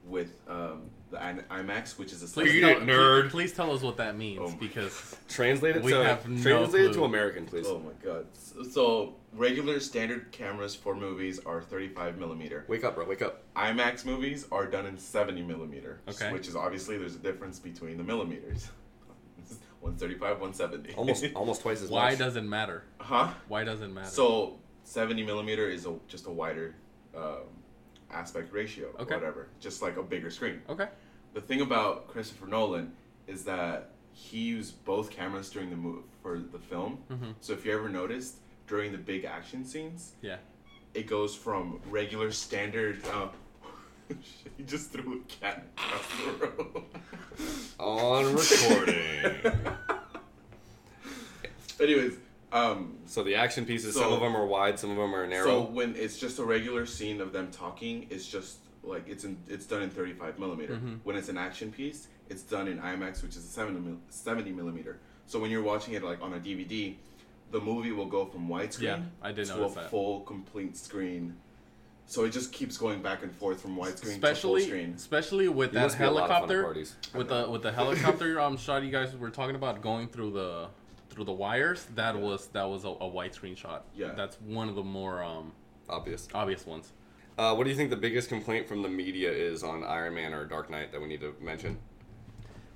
with 0.07 0.37
um, 0.49 0.83
the 1.13 1.23
I- 1.23 1.61
IMAX, 1.63 1.99
which 1.99 2.13
is 2.13 2.23
a 2.23 2.27
Please, 2.27 2.55
Read 2.55 2.61
tell, 2.63 2.71
it, 2.71 2.81
nerd. 2.87 3.31
Please 3.31 3.53
tell 3.53 3.71
us 3.71 3.83
what 3.83 3.99
that 3.99 4.17
means, 4.17 4.41
Oh 4.43 4.49
my 4.49 4.57
because 4.57 5.17
Translate 5.29 5.77
it 5.77 5.83
We 5.83 5.93
to 5.93 6.03
have 6.05 6.29
no 6.29 6.43
translate 6.43 6.85
it 6.87 6.89
to 6.89 6.95
clue. 6.95 7.05
American, 7.05 7.47
please. 7.47 7.67
Oh 7.69 7.79
my 7.79 7.93
god! 8.03 8.27
So, 8.33 8.63
so 8.65 9.15
regular 9.35 9.79
standard 9.79 10.33
cameras 10.33 10.75
for 10.75 10.95
movies 10.97 11.39
are 11.47 11.63
35 11.63 12.19
millimeter. 12.19 12.65
Wake 12.67 12.83
up, 12.85 12.95
bro. 12.97 13.05
Wake 13.07 13.23
up. 13.23 13.43
IMAX 13.55 14.05
movies 14.05 14.47
are 14.51 14.67
done 14.67 14.87
in 14.87 14.99
70 14.99 15.43
millimeter. 15.43 16.01
Okay. 16.09 16.33
Which 16.33 16.49
is 16.49 16.57
obviously 16.57 16.97
there's 16.99 17.15
a 17.15 17.19
difference 17.21 17.59
between 17.59 17.97
the 17.99 18.05
millimeters. 18.05 18.69
135, 19.81 20.41
170. 20.41 20.95
Almost 20.95 21.25
almost 21.35 21.63
twice 21.63 21.83
as 21.83 21.91
why 21.91 22.11
much. 22.11 22.19
does 22.19 22.37
it 22.37 22.45
matter? 22.45 22.85
huh? 22.99 23.33
Why 23.49 23.65
does 23.65 23.81
it 23.83 23.89
matter? 23.89 24.09
So 24.09 24.59
70 24.85 25.25
millimeter 25.25 25.69
is 25.69 25.87
a, 25.87 25.95
just 26.09 26.27
a 26.27 26.31
wider 26.31 26.75
um, 27.17 27.43
aspect 28.13 28.53
ratio, 28.53 28.89
Okay. 28.99 29.15
or 29.15 29.19
whatever, 29.19 29.49
just 29.61 29.81
like 29.83 29.97
a 29.97 30.03
bigger 30.03 30.31
screen. 30.31 30.61
okay, 30.69 30.89
The 31.35 31.41
thing 31.41 31.61
about 31.63 32.09
Christopher 32.09 32.47
Nolan 32.47 32.93
is 33.27 33.45
that 33.45 33.91
he 34.13 34.39
used 34.41 34.85
both 34.85 35.11
cameras 35.11 35.49
during 35.51 35.71
the 35.71 35.77
move 35.77 36.05
for 36.23 36.39
the 36.39 36.59
film. 36.59 36.99
Mhm. 37.11 37.35
So 37.41 37.53
if 37.55 37.65
you 37.65 37.73
ever 37.73 37.89
noticed 37.89 38.37
during 38.67 38.93
the 38.93 38.99
big 38.99 39.25
action 39.25 39.65
scenes, 39.65 40.13
yeah. 40.21 40.37
it 40.95 41.07
goes 41.07 41.35
from 41.35 41.81
regular 41.91 42.31
standard. 42.33 43.03
Uh, 43.07 43.29
he 44.59 44.63
just 44.65 44.91
threw 44.91 45.23
a 45.23 45.25
cat 45.25 45.65
across 45.79 46.07
the 46.19 46.47
room. 46.47 46.85
On 47.79 48.35
recording. 48.35 49.81
Anyways, 51.81 52.15
um, 52.53 52.99
so 53.07 53.23
the 53.23 53.35
action 53.35 53.65
pieces, 53.65 53.95
some 53.95 54.13
of 54.13 54.21
them 54.21 54.37
are 54.37 54.47
wide, 54.47 54.79
some 54.79 54.91
of 54.91 54.97
them 54.97 55.15
are 55.15 55.27
narrow. 55.27 55.47
so 55.47 55.61
when 55.63 55.95
it's 55.97 56.19
just 56.19 56.39
a 56.39 56.45
regular 56.45 56.85
scene 56.87 57.21
of 57.21 57.33
them 57.33 57.51
talking, 57.51 58.07
it's 58.11 58.27
just 58.27 58.59
like 58.83 59.09
it's 59.09 59.25
in 59.25 59.37
it's 59.49 59.67
done 59.67 59.83
in 59.83 59.91
35 59.91 60.39
millimeter. 60.39 60.75
Mhm. 60.75 60.99
When 61.05 61.17
it's 61.17 61.29
an 61.29 61.39
action 61.39 61.71
piece, 61.73 62.09
it's 62.29 62.43
done 62.43 62.69
in 62.69 62.79
IMAX, 62.79 63.23
which 63.23 63.37
is 63.37 63.45
a 63.45 63.49
70, 63.49 63.97
70 64.11 64.53
millimeter. 64.53 64.99
So 65.27 65.39
when 65.39 65.51
you're 65.51 65.63
watching 65.63 65.95
it 65.95 66.03
like 66.03 66.21
on 66.21 66.35
a 66.35 66.39
DVD, 66.39 66.97
the 67.53 67.61
movie 67.61 67.93
will 67.93 68.07
go 68.07 68.25
from 68.27 68.49
widescreen 68.49 68.83
Yeah, 68.83 68.99
I 69.23 69.33
did 69.33 69.47
to 69.47 69.65
a 69.65 69.71
that. 69.75 69.91
full 69.91 70.21
complete 70.21 70.77
screen. 70.77 71.37
So 72.07 72.25
it 72.25 72.31
just 72.31 72.53
keeps 72.53 72.77
going 72.77 73.01
back 73.01 73.23
and 73.23 73.33
forth 73.35 73.61
from 73.63 73.77
widescreen 73.77 74.21
to 74.21 74.35
full 74.35 74.59
screen. 74.61 74.95
especially 74.97 75.49
with 75.49 75.73
There 75.73 75.81
that 75.81 75.87
must 75.87 75.99
be 75.99 76.05
a 76.05 76.11
lot 76.11 76.25
of 76.25 76.29
fun 76.29 76.43
at 76.43 76.49
helicopter, 76.51 76.87
with 77.17 77.29
the 77.29 77.49
with 77.51 77.63
the 77.63 77.73
helicopter 77.73 78.41
um 78.41 78.57
shot 78.59 78.83
you 78.83 78.91
guys 78.91 79.15
were 79.17 79.31
talking 79.31 79.55
about 79.55 79.81
going 79.81 80.09
through 80.09 80.33
the 80.33 80.69
through 81.13 81.25
the 81.25 81.33
wires. 81.33 81.87
That 81.95 82.19
was 82.19 82.47
that 82.49 82.65
was 82.65 82.85
a, 82.85 82.89
a 82.89 83.09
widescreen 83.11 83.57
shot. 83.57 83.85
Yeah. 83.95 84.13
that's 84.17 84.41
one 84.41 84.69
of 84.69 84.75
the 84.75 84.83
more 84.83 85.23
um 85.23 85.53
Obvious. 85.89 86.29
obvious 86.35 86.67
ones. 86.67 86.93
Uh, 87.39 87.55
what 87.55 87.65
do 87.65 87.71
you 87.71 87.77
think 87.77 87.91
the 87.91 87.97
biggest 87.97 88.29
complaint 88.29 88.69
from 88.69 88.83
the 88.83 88.89
media 88.89 89.31
is 89.31 89.63
on 89.63 89.83
Iron 89.85 90.15
Man 90.15 90.33
or 90.35 90.45
Dark 90.45 90.71
Knight 90.71 90.93
that 90.93 91.01
we 91.01 91.09
need 91.09 91.21
to 91.21 91.35
mention? 91.41 91.79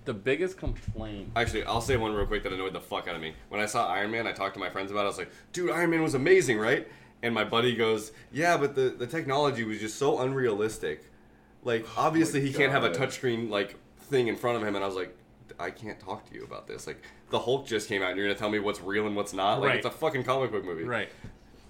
The 0.06 0.14
biggest 0.14 0.56
complaint. 0.56 1.30
Actually, 1.36 1.64
I'll 1.64 1.80
say 1.80 1.96
one 1.96 2.14
real 2.14 2.26
quick 2.26 2.42
that 2.44 2.52
annoyed 2.52 2.72
the 2.72 2.80
fuck 2.80 3.08
out 3.08 3.16
of 3.16 3.20
me. 3.20 3.34
When 3.48 3.60
I 3.60 3.66
saw 3.66 3.88
Iron 3.88 4.10
Man, 4.10 4.26
I 4.26 4.32
talked 4.32 4.54
to 4.54 4.60
my 4.60 4.70
friends 4.70 4.90
about 4.90 5.00
it. 5.00 5.04
I 5.04 5.08
was 5.08 5.18
like, 5.18 5.30
dude, 5.52 5.70
Iron 5.70 5.90
Man 5.90 6.02
was 6.02 6.14
amazing, 6.14 6.58
right? 6.58 6.88
And 7.22 7.34
my 7.34 7.44
buddy 7.44 7.74
goes, 7.74 8.12
yeah, 8.32 8.56
but 8.56 8.74
the, 8.74 8.90
the 8.96 9.06
technology 9.06 9.64
was 9.64 9.78
just 9.80 9.98
so 9.98 10.20
unrealistic. 10.20 11.10
Like, 11.64 11.86
obviously, 11.98 12.40
he 12.40 12.52
can't 12.52 12.70
have 12.72 12.84
a 12.84 12.90
God. 12.90 13.08
touchscreen, 13.08 13.50
like, 13.50 13.76
thing 13.98 14.28
in 14.28 14.36
front 14.36 14.56
of 14.56 14.62
him. 14.66 14.74
And 14.74 14.84
I 14.84 14.86
was 14.86 14.96
like, 14.96 15.16
I 15.58 15.70
can't 15.70 15.98
talk 15.98 16.28
to 16.30 16.34
you 16.34 16.44
about 16.44 16.66
this. 16.66 16.86
Like, 16.86 17.02
the 17.30 17.38
Hulk 17.40 17.66
just 17.66 17.88
came 17.88 18.02
out, 18.02 18.10
and 18.10 18.16
you're 18.18 18.26
going 18.26 18.36
to 18.36 18.40
tell 18.40 18.50
me 18.50 18.58
what's 18.58 18.80
real 18.80 19.06
and 19.06 19.16
what's 19.16 19.32
not? 19.32 19.60
Like, 19.60 19.68
Right. 19.68 19.76
it's 19.78 19.86
a 19.86 19.90
fucking 19.90 20.24
comic 20.24 20.50
book 20.52 20.64
movie. 20.64 20.84
Right. 20.84 21.08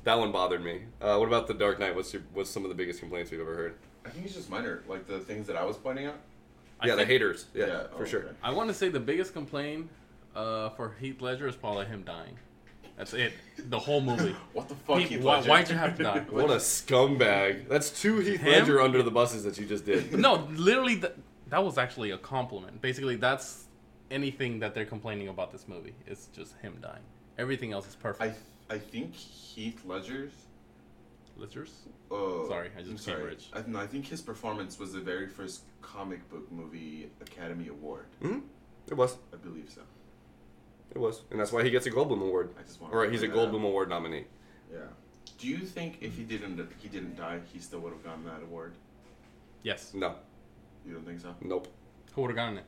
That 0.04 0.18
one 0.18 0.30
bothered 0.32 0.62
me. 0.62 0.82
Uh, 1.00 1.16
what 1.16 1.26
about 1.26 1.46
The 1.46 1.54
Dark 1.54 1.78
Knight? 1.80 1.94
What's, 1.96 2.12
your, 2.12 2.22
what's 2.34 2.50
some 2.50 2.62
of 2.64 2.68
the 2.68 2.74
biggest 2.74 3.00
complaints 3.00 3.30
we've 3.30 3.40
ever 3.40 3.54
heard? 3.54 3.74
I 4.04 4.11
think 4.11 4.24
it's 4.26 4.34
just 4.34 4.48
minor, 4.50 4.82
like 4.88 5.07
the 5.07 5.18
things 5.18 5.46
that 5.48 5.57
I 5.57 5.64
was 5.64 5.76
pointing 5.76 6.07
out. 6.07 6.16
I 6.78 6.86
yeah, 6.88 6.94
the 6.94 7.04
haters. 7.07 7.46
Yeah, 7.54 7.66
Yeah, 7.66 7.82
for 7.96 8.02
oh, 8.02 8.04
sure. 8.04 8.20
okay. 8.24 8.32
I 8.42 8.52
want 8.52 8.68
to 8.68 8.74
say 8.74 8.88
the 8.88 9.00
biggest 9.00 9.32
complaint 9.32 9.88
uh, 10.36 10.68
for 10.70 10.94
Heath 11.00 11.20
Ledger 11.22 11.48
is 11.48 11.57
probably 11.57 11.86
him 11.86 12.02
dying. 12.04 12.36
That's 12.96 13.14
it. 13.14 13.32
The 13.59 13.78
whole 13.78 14.00
movie. 14.00 14.34
What 14.52 14.68
the 14.68 14.74
fuck? 14.74 14.98
He- 15.00 15.07
Heath 15.07 15.22
why- 15.22 15.36
Ledger? 15.38 15.48
why'd 15.50 15.68
you 15.70 15.76
have 15.76 15.96
to 15.96 16.02
die? 16.02 16.24
What 16.30 16.50
a 16.50 16.57
scumbag. 16.57 17.68
That's 17.68 17.90
two 17.90 18.18
Heath 18.20 18.40
Him? 18.40 18.52
Ledger 18.52 18.80
under 18.80 19.02
the 19.02 19.11
buses 19.11 19.42
that 19.44 19.59
you 19.59 19.66
just 19.66 19.84
did. 19.84 20.12
no, 20.18 20.46
literally, 20.52 21.00
th- 21.00 21.12
that 21.48 21.64
was 21.64 21.78
actually 21.78 22.11
a 22.12 22.18
compliment. 22.18 22.80
Basically, 22.80 23.16
that's 23.16 23.64
anything 24.11 24.61
that 24.61 24.74
they're 24.74 24.84
complaining 24.86 25.28
about 25.28 25.52
this 25.52 25.66
movie. 25.68 25.94
It's 26.07 26.26
just 26.26 26.57
him 26.59 26.78
dying. 26.80 27.02
Everything 27.38 27.72
else 27.72 27.86
is 27.88 27.96
I 28.00 28.02
perfect. 28.02 28.38
I 28.70 28.78
think 28.78 29.14
Heath 29.14 29.82
Ledger's. 29.84 30.32
Ledger's? 31.36 31.72
Uh, 32.11 32.46
Sorry, 32.48 32.70
I 32.76 32.80
just 32.80 32.90
I'm 32.90 32.98
sorry. 32.98 33.24
rich. 33.24 33.48
I, 33.52 33.62
no, 33.66 33.78
I 33.78 33.86
think 33.86 34.07
his 34.07 34.22
performance 34.22 34.78
was 34.78 34.92
the 34.92 35.00
very 35.00 35.26
first 35.28 35.62
comic 35.82 36.28
book 36.30 36.50
movie 36.50 37.11
Academy 37.20 37.68
Award. 37.68 38.07
hmm 38.22 38.38
It 38.88 38.94
was. 38.94 39.16
I 39.32 39.36
believe 39.36 39.70
so. 39.72 39.82
It 40.94 40.98
was. 40.98 41.22
And 41.30 41.38
that's 41.38 41.52
why 41.52 41.62
he 41.62 41.70
gets 41.70 41.84
a 41.86 41.90
Goldblum 41.90 42.22
Award. 42.22 42.54
I 42.59 42.62
just 42.62 42.80
want. 42.80 42.94
Or 42.94 43.09
he's 43.11 43.22
a 43.22 43.28
Goldblum 43.28 43.64
Award 43.64 43.88
nominee. 43.90 44.24
Yeah. 44.72 44.78
Do 45.38 45.48
you 45.48 45.59
think 45.59 45.98
if 46.00 46.16
he 46.16 46.22
didn't 46.22 46.59
he 46.80 46.88
didn't 46.88 47.16
die, 47.16 47.40
he 47.52 47.59
still 47.59 47.80
would 47.80 47.92
have 47.92 48.02
gotten 48.02 48.24
that 48.24 48.42
award? 48.42 48.72
Yes. 49.62 49.92
No. 49.92 50.14
You 50.86 50.94
don't 50.94 51.04
think 51.04 51.20
so? 51.20 51.34
Nope. 51.42 51.68
Who 52.14 52.22
would 52.22 52.28
have 52.30 52.36
gotten 52.36 52.59
it? 52.59 52.64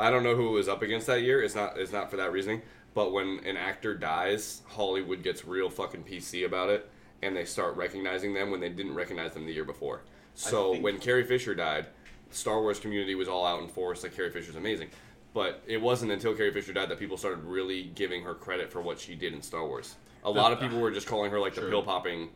I 0.00 0.10
don't 0.10 0.22
know 0.22 0.34
who 0.34 0.48
it 0.48 0.52
was 0.52 0.68
up 0.68 0.82
against 0.82 1.06
that 1.06 1.22
year. 1.22 1.42
It's 1.42 1.54
not 1.54 1.78
it's 1.78 1.92
not 1.92 2.10
for 2.10 2.16
that 2.16 2.32
reasoning. 2.32 2.62
But 2.94 3.12
when 3.12 3.40
an 3.46 3.56
actor 3.56 3.94
dies, 3.94 4.62
Hollywood 4.66 5.22
gets 5.22 5.44
real 5.46 5.70
fucking 5.70 6.04
PC 6.04 6.44
about 6.44 6.68
it 6.68 6.90
and 7.22 7.36
they 7.36 7.44
start 7.44 7.76
recognizing 7.76 8.34
them 8.34 8.50
when 8.50 8.60
they 8.60 8.68
didn't 8.68 8.94
recognize 8.94 9.32
them 9.32 9.46
the 9.46 9.52
year 9.52 9.64
before. 9.64 10.02
So 10.34 10.78
when 10.78 10.98
Carrie 10.98 11.24
Fisher 11.24 11.54
died, 11.54 11.86
the 12.28 12.36
Star 12.36 12.60
Wars 12.60 12.78
community 12.80 13.14
was 13.14 13.28
all 13.28 13.46
out 13.46 13.62
in 13.62 13.68
force 13.68 14.02
like 14.02 14.14
Carrie 14.14 14.30
Fisher's 14.30 14.56
amazing. 14.56 14.88
But 15.34 15.62
it 15.66 15.80
wasn't 15.80 16.12
until 16.12 16.34
Carrie 16.34 16.52
Fisher 16.52 16.72
died 16.72 16.90
that 16.90 16.98
people 16.98 17.16
started 17.16 17.44
really 17.44 17.84
giving 17.94 18.22
her 18.24 18.34
credit 18.34 18.70
for 18.70 18.82
what 18.82 18.98
she 18.98 19.14
did 19.14 19.32
in 19.32 19.40
Star 19.40 19.66
Wars. 19.66 19.94
A 20.24 20.30
lot 20.30 20.52
of 20.52 20.60
people 20.60 20.78
were 20.78 20.90
just 20.90 21.06
calling 21.06 21.30
her 21.30 21.40
like 21.40 21.54
the 21.54 21.62
pill 21.62 21.82
popping 21.82 22.28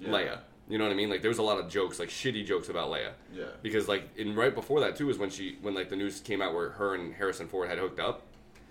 Yeah. 0.00 0.08
Leia. 0.10 0.38
You 0.68 0.78
know 0.78 0.84
what 0.84 0.92
I 0.92 0.96
mean? 0.96 1.10
Like 1.10 1.22
there 1.22 1.28
was 1.30 1.38
a 1.38 1.42
lot 1.42 1.58
of 1.58 1.68
jokes, 1.68 1.98
like 2.00 2.08
shitty 2.08 2.44
jokes 2.44 2.68
about 2.68 2.90
Leia. 2.90 3.12
Yeah. 3.32 3.44
Because 3.62 3.86
like 3.88 4.08
in 4.16 4.34
right 4.34 4.54
before 4.54 4.80
that 4.80 4.96
too 4.96 5.08
is 5.10 5.18
when 5.18 5.30
she 5.30 5.58
when 5.62 5.74
like 5.74 5.88
the 5.90 5.96
news 5.96 6.20
came 6.20 6.42
out 6.42 6.54
where 6.54 6.70
her 6.70 6.94
and 6.94 7.14
Harrison 7.14 7.46
Ford 7.46 7.68
had 7.68 7.78
hooked 7.78 8.00
up 8.00 8.22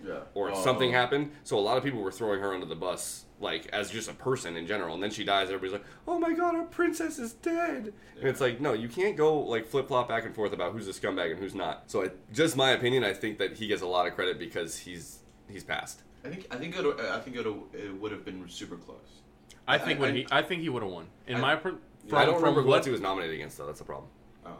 Yeah. 0.05 0.19
or 0.33 0.51
Oh. 0.51 0.63
something 0.63 0.91
happened. 0.91 1.31
So 1.43 1.57
a 1.57 1.61
lot 1.61 1.77
of 1.77 1.83
people 1.83 2.01
were 2.01 2.11
throwing 2.11 2.41
her 2.41 2.53
under 2.53 2.65
the 2.65 2.75
bus 2.75 3.23
like 3.39 3.67
as 3.73 3.89
just 3.91 4.09
a 4.09 4.13
person 4.13 4.55
in 4.57 4.65
general. 4.67 4.93
And 4.93 5.03
then 5.03 5.09
she 5.11 5.23
dies, 5.23 5.47
everybody's 5.47 5.73
like, 5.73 5.85
"Oh 6.07 6.17
my 6.19 6.33
god, 6.33 6.55
our 6.55 6.63
princess 6.65 7.17
is 7.19 7.33
dead." 7.33 7.93
And 8.19 8.27
it's 8.29 8.39
like, 8.41 8.59
no, 8.61 8.71
you 8.73 8.87
can't 8.89 9.15
go 9.17 9.39
like 9.39 9.65
flip 9.67 9.87
flop 9.89 10.07
back 10.09 10.25
and 10.25 10.33
forth 10.35 10.51
about 10.53 10.71
who's 10.73 10.87
a 10.87 10.91
scumbag 10.93 11.31
and 11.31 11.39
who's 11.39 11.55
not. 11.55 11.83
So 11.91 12.03
I, 12.03 12.11
just 12.33 12.55
my 12.57 12.71
opinion, 12.71 13.03
I 13.05 13.13
think 13.13 13.37
that 13.39 13.53
he 13.57 13.67
gets 13.67 13.81
a 13.81 13.87
lot 13.87 14.05
of 14.07 14.15
credit 14.15 14.37
because 14.39 14.77
he's 14.77 15.19
he's 15.49 15.63
passed. 15.63 16.01
I 16.25 16.29
think 16.29 16.47
I 16.51 16.55
think 16.57 16.77
it 16.77 16.85
I 16.99 17.19
think 17.19 17.35
it 17.37 17.45
it 17.73 17.93
would 18.01 18.11
have 18.11 18.25
been 18.25 18.47
super 18.49 18.75
close. 18.77 19.21
I 19.67 19.77
think 19.77 19.99
I- 19.99 20.01
when 20.01 20.11
I- 20.11 20.17
he, 20.17 20.27
I 20.31 20.41
think 20.41 20.61
he 20.61 20.69
would 20.69 20.83
have 20.83 20.91
won. 20.91 21.07
In 21.27 21.37
I- 21.37 21.41
my, 21.41 21.55
per, 21.55 21.75
from, 22.07 22.17
I 22.17 22.25
don't 22.25 22.35
from 22.35 22.43
remember 22.43 22.61
who 22.61 22.69
what, 22.69 22.85
he 22.85 22.91
was 22.91 23.01
nominated 23.01 23.35
against 23.35 23.57
though. 23.57 23.65
That's 23.65 23.79
the 23.79 23.85
problem. 23.85 24.09
Oh, 24.45 24.51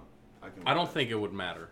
I 0.42 0.50
can. 0.50 0.64
I 0.66 0.74
don't 0.74 0.90
think 0.92 1.10
it 1.12 1.16
would 1.16 1.34
matter. 1.34 1.70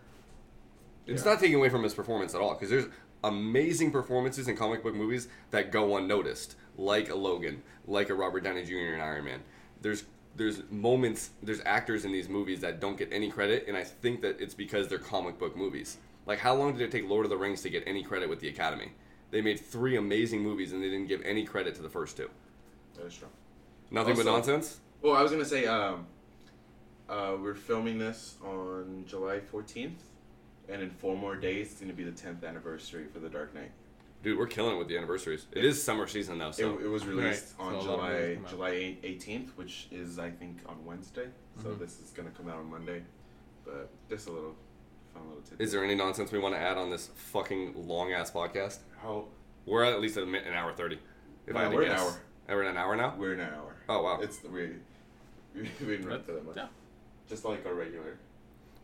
It's 1.06 1.24
Yeah. 1.24 1.32
not 1.32 1.40
taking 1.40 1.56
away 1.56 1.68
from 1.68 1.82
his 1.82 1.94
performance 1.94 2.34
at 2.34 2.40
all 2.40 2.54
because 2.54 2.70
there's 2.70 2.86
amazing 3.24 3.90
performances 3.90 4.48
in 4.48 4.56
comic 4.56 4.82
book 4.82 4.94
movies 4.94 5.28
that 5.50 5.70
go 5.72 5.96
unnoticed, 5.96 6.56
like 6.76 7.10
a 7.10 7.14
Logan, 7.14 7.62
like 7.86 8.08
a 8.10 8.14
Robert 8.14 8.44
Downey 8.44 8.64
Jr. 8.64 8.94
in 8.94 9.00
Iron 9.00 9.24
Man. 9.24 9.40
There's 9.82 10.04
there's 10.36 10.62
moments, 10.70 11.30
there's 11.44 11.60
actors 11.64 12.04
in 12.04 12.10
these 12.10 12.28
movies 12.28 12.60
that 12.60 12.80
don't 12.80 12.96
get 12.98 13.08
any 13.12 13.30
credit, 13.30 13.66
and 13.68 13.76
I 13.76 13.84
think 13.84 14.20
that 14.22 14.40
it's 14.40 14.54
because 14.54 14.88
they're 14.88 14.98
comic 14.98 15.38
book 15.38 15.56
movies. 15.56 15.98
Like, 16.26 16.40
how 16.40 16.54
long 16.56 16.72
did 16.72 16.80
it 16.82 16.90
take 16.90 17.08
Lord 17.08 17.24
of 17.24 17.30
the 17.30 17.36
Rings 17.36 17.62
to 17.62 17.70
get 17.70 17.84
any 17.86 18.02
credit 18.02 18.28
with 18.28 18.40
the 18.40 18.48
Academy? 18.48 18.90
They 19.30 19.40
made 19.42 19.60
three 19.60 19.94
amazing 19.96 20.42
movies, 20.42 20.72
and 20.72 20.82
they 20.82 20.88
didn't 20.88 21.06
give 21.06 21.22
any 21.24 21.44
credit 21.44 21.76
to 21.76 21.82
the 21.82 21.88
first 21.88 22.16
two. 22.16 22.30
That 22.96 23.06
is 23.06 23.16
true. 23.16 23.28
Nothing 23.90 24.16
but 24.16 24.24
nonsense. 24.26 24.80
Well, 25.02 25.14
I 25.14 25.22
was 25.22 25.30
gonna 25.30 25.44
say, 25.44 25.66
um, 25.66 26.06
uh, 27.08 27.36
we're 27.40 27.54
filming 27.54 27.98
this 27.98 28.36
on 28.44 29.04
July 29.06 29.40
14th, 29.40 29.98
and 30.68 30.82
in 30.82 30.90
four 30.90 31.16
more 31.16 31.36
days, 31.36 31.72
it's 31.72 31.80
gonna 31.80 31.92
be 31.92 32.04
the 32.04 32.12
10th 32.12 32.44
anniversary 32.44 33.06
for 33.12 33.18
The 33.18 33.28
Dark 33.28 33.54
Knight. 33.54 33.70
Dude, 34.22 34.38
we're 34.38 34.46
killing 34.46 34.76
it 34.76 34.78
with 34.78 34.88
the 34.88 34.96
anniversaries. 34.96 35.46
It 35.52 35.66
is 35.66 35.82
summer 35.82 36.06
season 36.06 36.38
though, 36.38 36.50
so 36.50 36.78
It, 36.78 36.84
it 36.86 36.88
was 36.88 37.04
released 37.06 37.54
Right, 37.58 37.66
on 37.66 37.72
so 37.82 37.88
a 37.88 37.90
lot 37.90 37.98
of 37.98 37.98
July 37.98 38.10
movies 38.20 38.36
come 38.36 38.44
out. 38.46 38.50
July 38.50 38.96
18th, 39.02 39.48
which 39.56 39.88
is 39.90 40.18
I 40.18 40.30
think 40.30 40.60
on 40.66 40.82
Wednesday. 40.86 41.28
So 41.62 41.68
Mhm. 41.68 41.78
this 41.78 42.00
is 42.00 42.10
gonna 42.10 42.30
come 42.30 42.48
out 42.48 42.56
on 42.56 42.70
Monday, 42.70 43.04
but 43.66 43.90
just 44.08 44.28
a 44.28 44.32
little 44.32 44.56
fun 45.12 45.28
little 45.28 45.42
tidbit. 45.42 45.60
is 45.62 45.72
there 45.72 45.84
any 45.84 45.94
nonsense 45.94 46.32
we 46.32 46.38
want 46.38 46.54
to 46.54 46.58
add 46.60 46.78
on 46.78 46.88
this 46.90 47.08
fucking 47.14 47.86
long 47.86 48.12
ass 48.12 48.30
podcast? 48.30 48.78
how 49.02 49.26
We're 49.66 49.84
at 49.84 50.00
least 50.00 50.16
a 50.16 50.24
minute, 50.24 50.46
an 50.46 50.54
hour 50.54 50.72
thirty. 50.72 50.98
If 51.46 51.54
Wow, 51.54 51.60
I 51.60 51.64
had 51.64 51.70
to 51.72 51.76
we're 51.76 51.82
an 51.82 51.90
hour. 51.92 52.20
Oh, 52.48 52.54
We're 52.54 52.62
in 52.62 52.68
an 52.68 52.76
hour 52.76 52.94
now. 52.96 53.14
we're 53.16 53.34
in 53.34 53.40
an 53.40 53.52
hour? 53.54 53.74
Oh 53.88 54.02
wow. 54.02 54.18
It's 54.20 54.42
we 54.44 54.70
we 55.54 55.68
didn't 55.86 56.06
run 56.06 56.22
for 56.22 56.32
that 56.32 56.44
much. 56.44 56.56
Yeah. 56.56 56.66
Just 57.28 57.44
like 57.44 57.64
our 57.66 57.74
regular. 57.74 58.18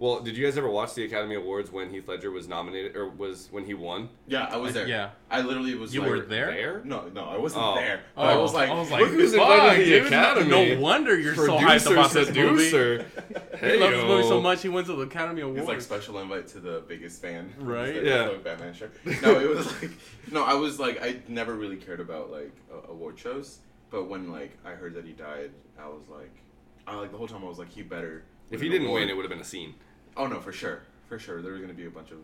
Well, 0.00 0.20
did 0.20 0.34
you 0.34 0.46
guys 0.46 0.56
ever 0.56 0.70
watch 0.70 0.94
the 0.94 1.04
Academy 1.04 1.34
Awards 1.34 1.70
when 1.70 1.90
Heath 1.90 2.08
Ledger 2.08 2.30
was 2.30 2.48
nominated 2.48 2.96
or 2.96 3.10
was 3.10 3.48
when 3.50 3.66
he 3.66 3.74
won? 3.74 4.08
Yeah, 4.26 4.48
I 4.50 4.56
was 4.56 4.72
there. 4.72 4.88
Yeah. 4.88 5.10
I 5.30 5.42
literally 5.42 5.74
was. 5.74 5.94
You 5.94 6.00
like, 6.00 6.08
were 6.08 6.20
there? 6.20 6.46
There? 6.46 6.80
No, 6.84 7.08
no, 7.08 7.24
I 7.24 7.36
wasn't 7.36 7.62
Oh. 7.66 7.74
there. 7.74 8.00
Oh, 8.16 8.22
But 8.22 8.30
I 8.30 8.36
was 8.38 8.54
like, 8.54 8.70
I 8.70 8.74
was 8.74 8.90
like, 8.90 9.02
look 9.02 9.10
who's 9.10 9.34
fuck, 9.36 9.42
invited 9.50 9.84
to 9.84 9.90
the 9.90 9.98
dude, 9.98 10.06
Academy. 10.06 10.74
No 10.74 10.80
wonder 10.80 11.20
you're 11.20 11.34
so 11.34 11.58
hyped 11.58 11.84
Producer, 11.84 11.92
about 11.92 12.10
this 12.12 12.34
movie. 12.34 12.64
seducer. 12.70 13.06
He 13.60 13.66
hey 13.66 13.76
loves 13.78 13.94
this 13.94 14.04
movie 14.04 14.22
so 14.28 14.40
much 14.40 14.62
he 14.62 14.70
went 14.70 14.86
to 14.86 14.94
the 14.94 15.02
Academy 15.02 15.42
Awards. 15.42 15.58
It's 15.60 15.68
like 15.68 15.80
special 15.82 16.18
invite 16.20 16.48
to 16.48 16.60
the 16.60 16.82
biggest 16.88 17.20
fan. 17.20 17.52
Right. 17.58 17.88
It's 17.90 17.96
like- 17.98 18.06
Yeah. 18.06 18.24
it's 18.24 18.32
like 18.32 18.44
Batman 18.44 18.72
shirt. 18.72 18.94
No, 19.22 19.38
it 19.38 19.50
was 19.54 19.82
like 19.82 19.90
no, 20.32 20.42
I 20.44 20.54
was 20.54 20.80
like 20.80 21.02
I 21.04 21.16
never 21.28 21.54
really 21.54 21.76
cared 21.76 22.00
about 22.00 22.30
like 22.30 22.52
uh, 22.72 22.90
award 22.90 23.18
shows, 23.18 23.58
but 23.90 24.08
when 24.08 24.32
like 24.32 24.56
I 24.64 24.70
heard 24.70 24.94
that 24.94 25.04
he 25.04 25.12
died, 25.12 25.50
I 25.78 25.88
was 25.88 26.08
like, 26.10 26.34
I 26.86 26.96
like 26.96 27.10
the 27.12 27.18
whole 27.18 27.28
time 27.28 27.44
I 27.44 27.48
was 27.48 27.58
like 27.58 27.68
he 27.68 27.82
better. 27.82 28.24
If 28.50 28.60
win 28.60 28.62
he 28.62 28.66
an 28.68 28.72
didn't 28.72 28.86
award. 28.88 29.00
win, 29.02 29.10
it 29.10 29.14
would 29.16 29.24
have 29.26 29.30
been 29.30 29.40
a 29.40 29.44
scene. 29.44 29.74
Oh 30.16 30.26
no, 30.26 30.40
for 30.40 30.52
sure, 30.52 30.82
for 31.08 31.18
sure. 31.18 31.42
There 31.42 31.52
was 31.52 31.60
gonna 31.60 31.74
be 31.74 31.86
a 31.86 31.90
bunch 31.90 32.10
of 32.10 32.18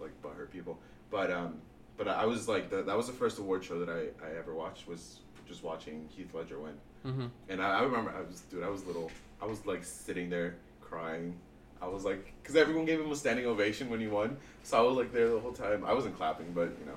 like 0.00 0.10
butthurt 0.22 0.50
people, 0.50 0.78
but 1.10 1.30
um, 1.30 1.60
but 1.96 2.08
I 2.08 2.26
was 2.26 2.48
like 2.48 2.70
the, 2.70 2.82
that 2.82 2.96
was 2.96 3.06
the 3.06 3.12
first 3.12 3.38
award 3.38 3.64
show 3.64 3.78
that 3.84 3.88
I 3.88 4.24
I 4.24 4.38
ever 4.38 4.54
watched 4.54 4.86
was 4.88 5.20
just 5.46 5.62
watching 5.62 6.08
Heath 6.16 6.32
Ledger 6.34 6.58
win, 6.60 6.74
hmm 7.02 7.26
and 7.48 7.62
I, 7.62 7.80
I 7.80 7.82
remember 7.82 8.12
I 8.16 8.22
was 8.22 8.40
dude 8.42 8.62
I 8.62 8.68
was 8.68 8.84
little 8.86 9.10
I 9.40 9.46
was 9.46 9.64
like 9.66 9.84
sitting 9.84 10.30
there 10.30 10.56
crying. 10.80 11.34
I 11.80 11.88
was 11.88 12.04
like, 12.04 12.32
because 12.40 12.54
everyone 12.54 12.84
gave 12.84 13.00
him 13.00 13.10
a 13.10 13.16
standing 13.16 13.44
ovation 13.44 13.90
when 13.90 13.98
he 13.98 14.06
won, 14.06 14.36
so 14.62 14.78
I 14.78 14.82
was 14.82 14.96
like 14.96 15.12
there 15.12 15.28
the 15.28 15.40
whole 15.40 15.52
time. 15.52 15.84
I 15.84 15.92
wasn't 15.92 16.16
clapping, 16.16 16.52
but 16.52 16.70
you 16.78 16.86
know, 16.86 16.96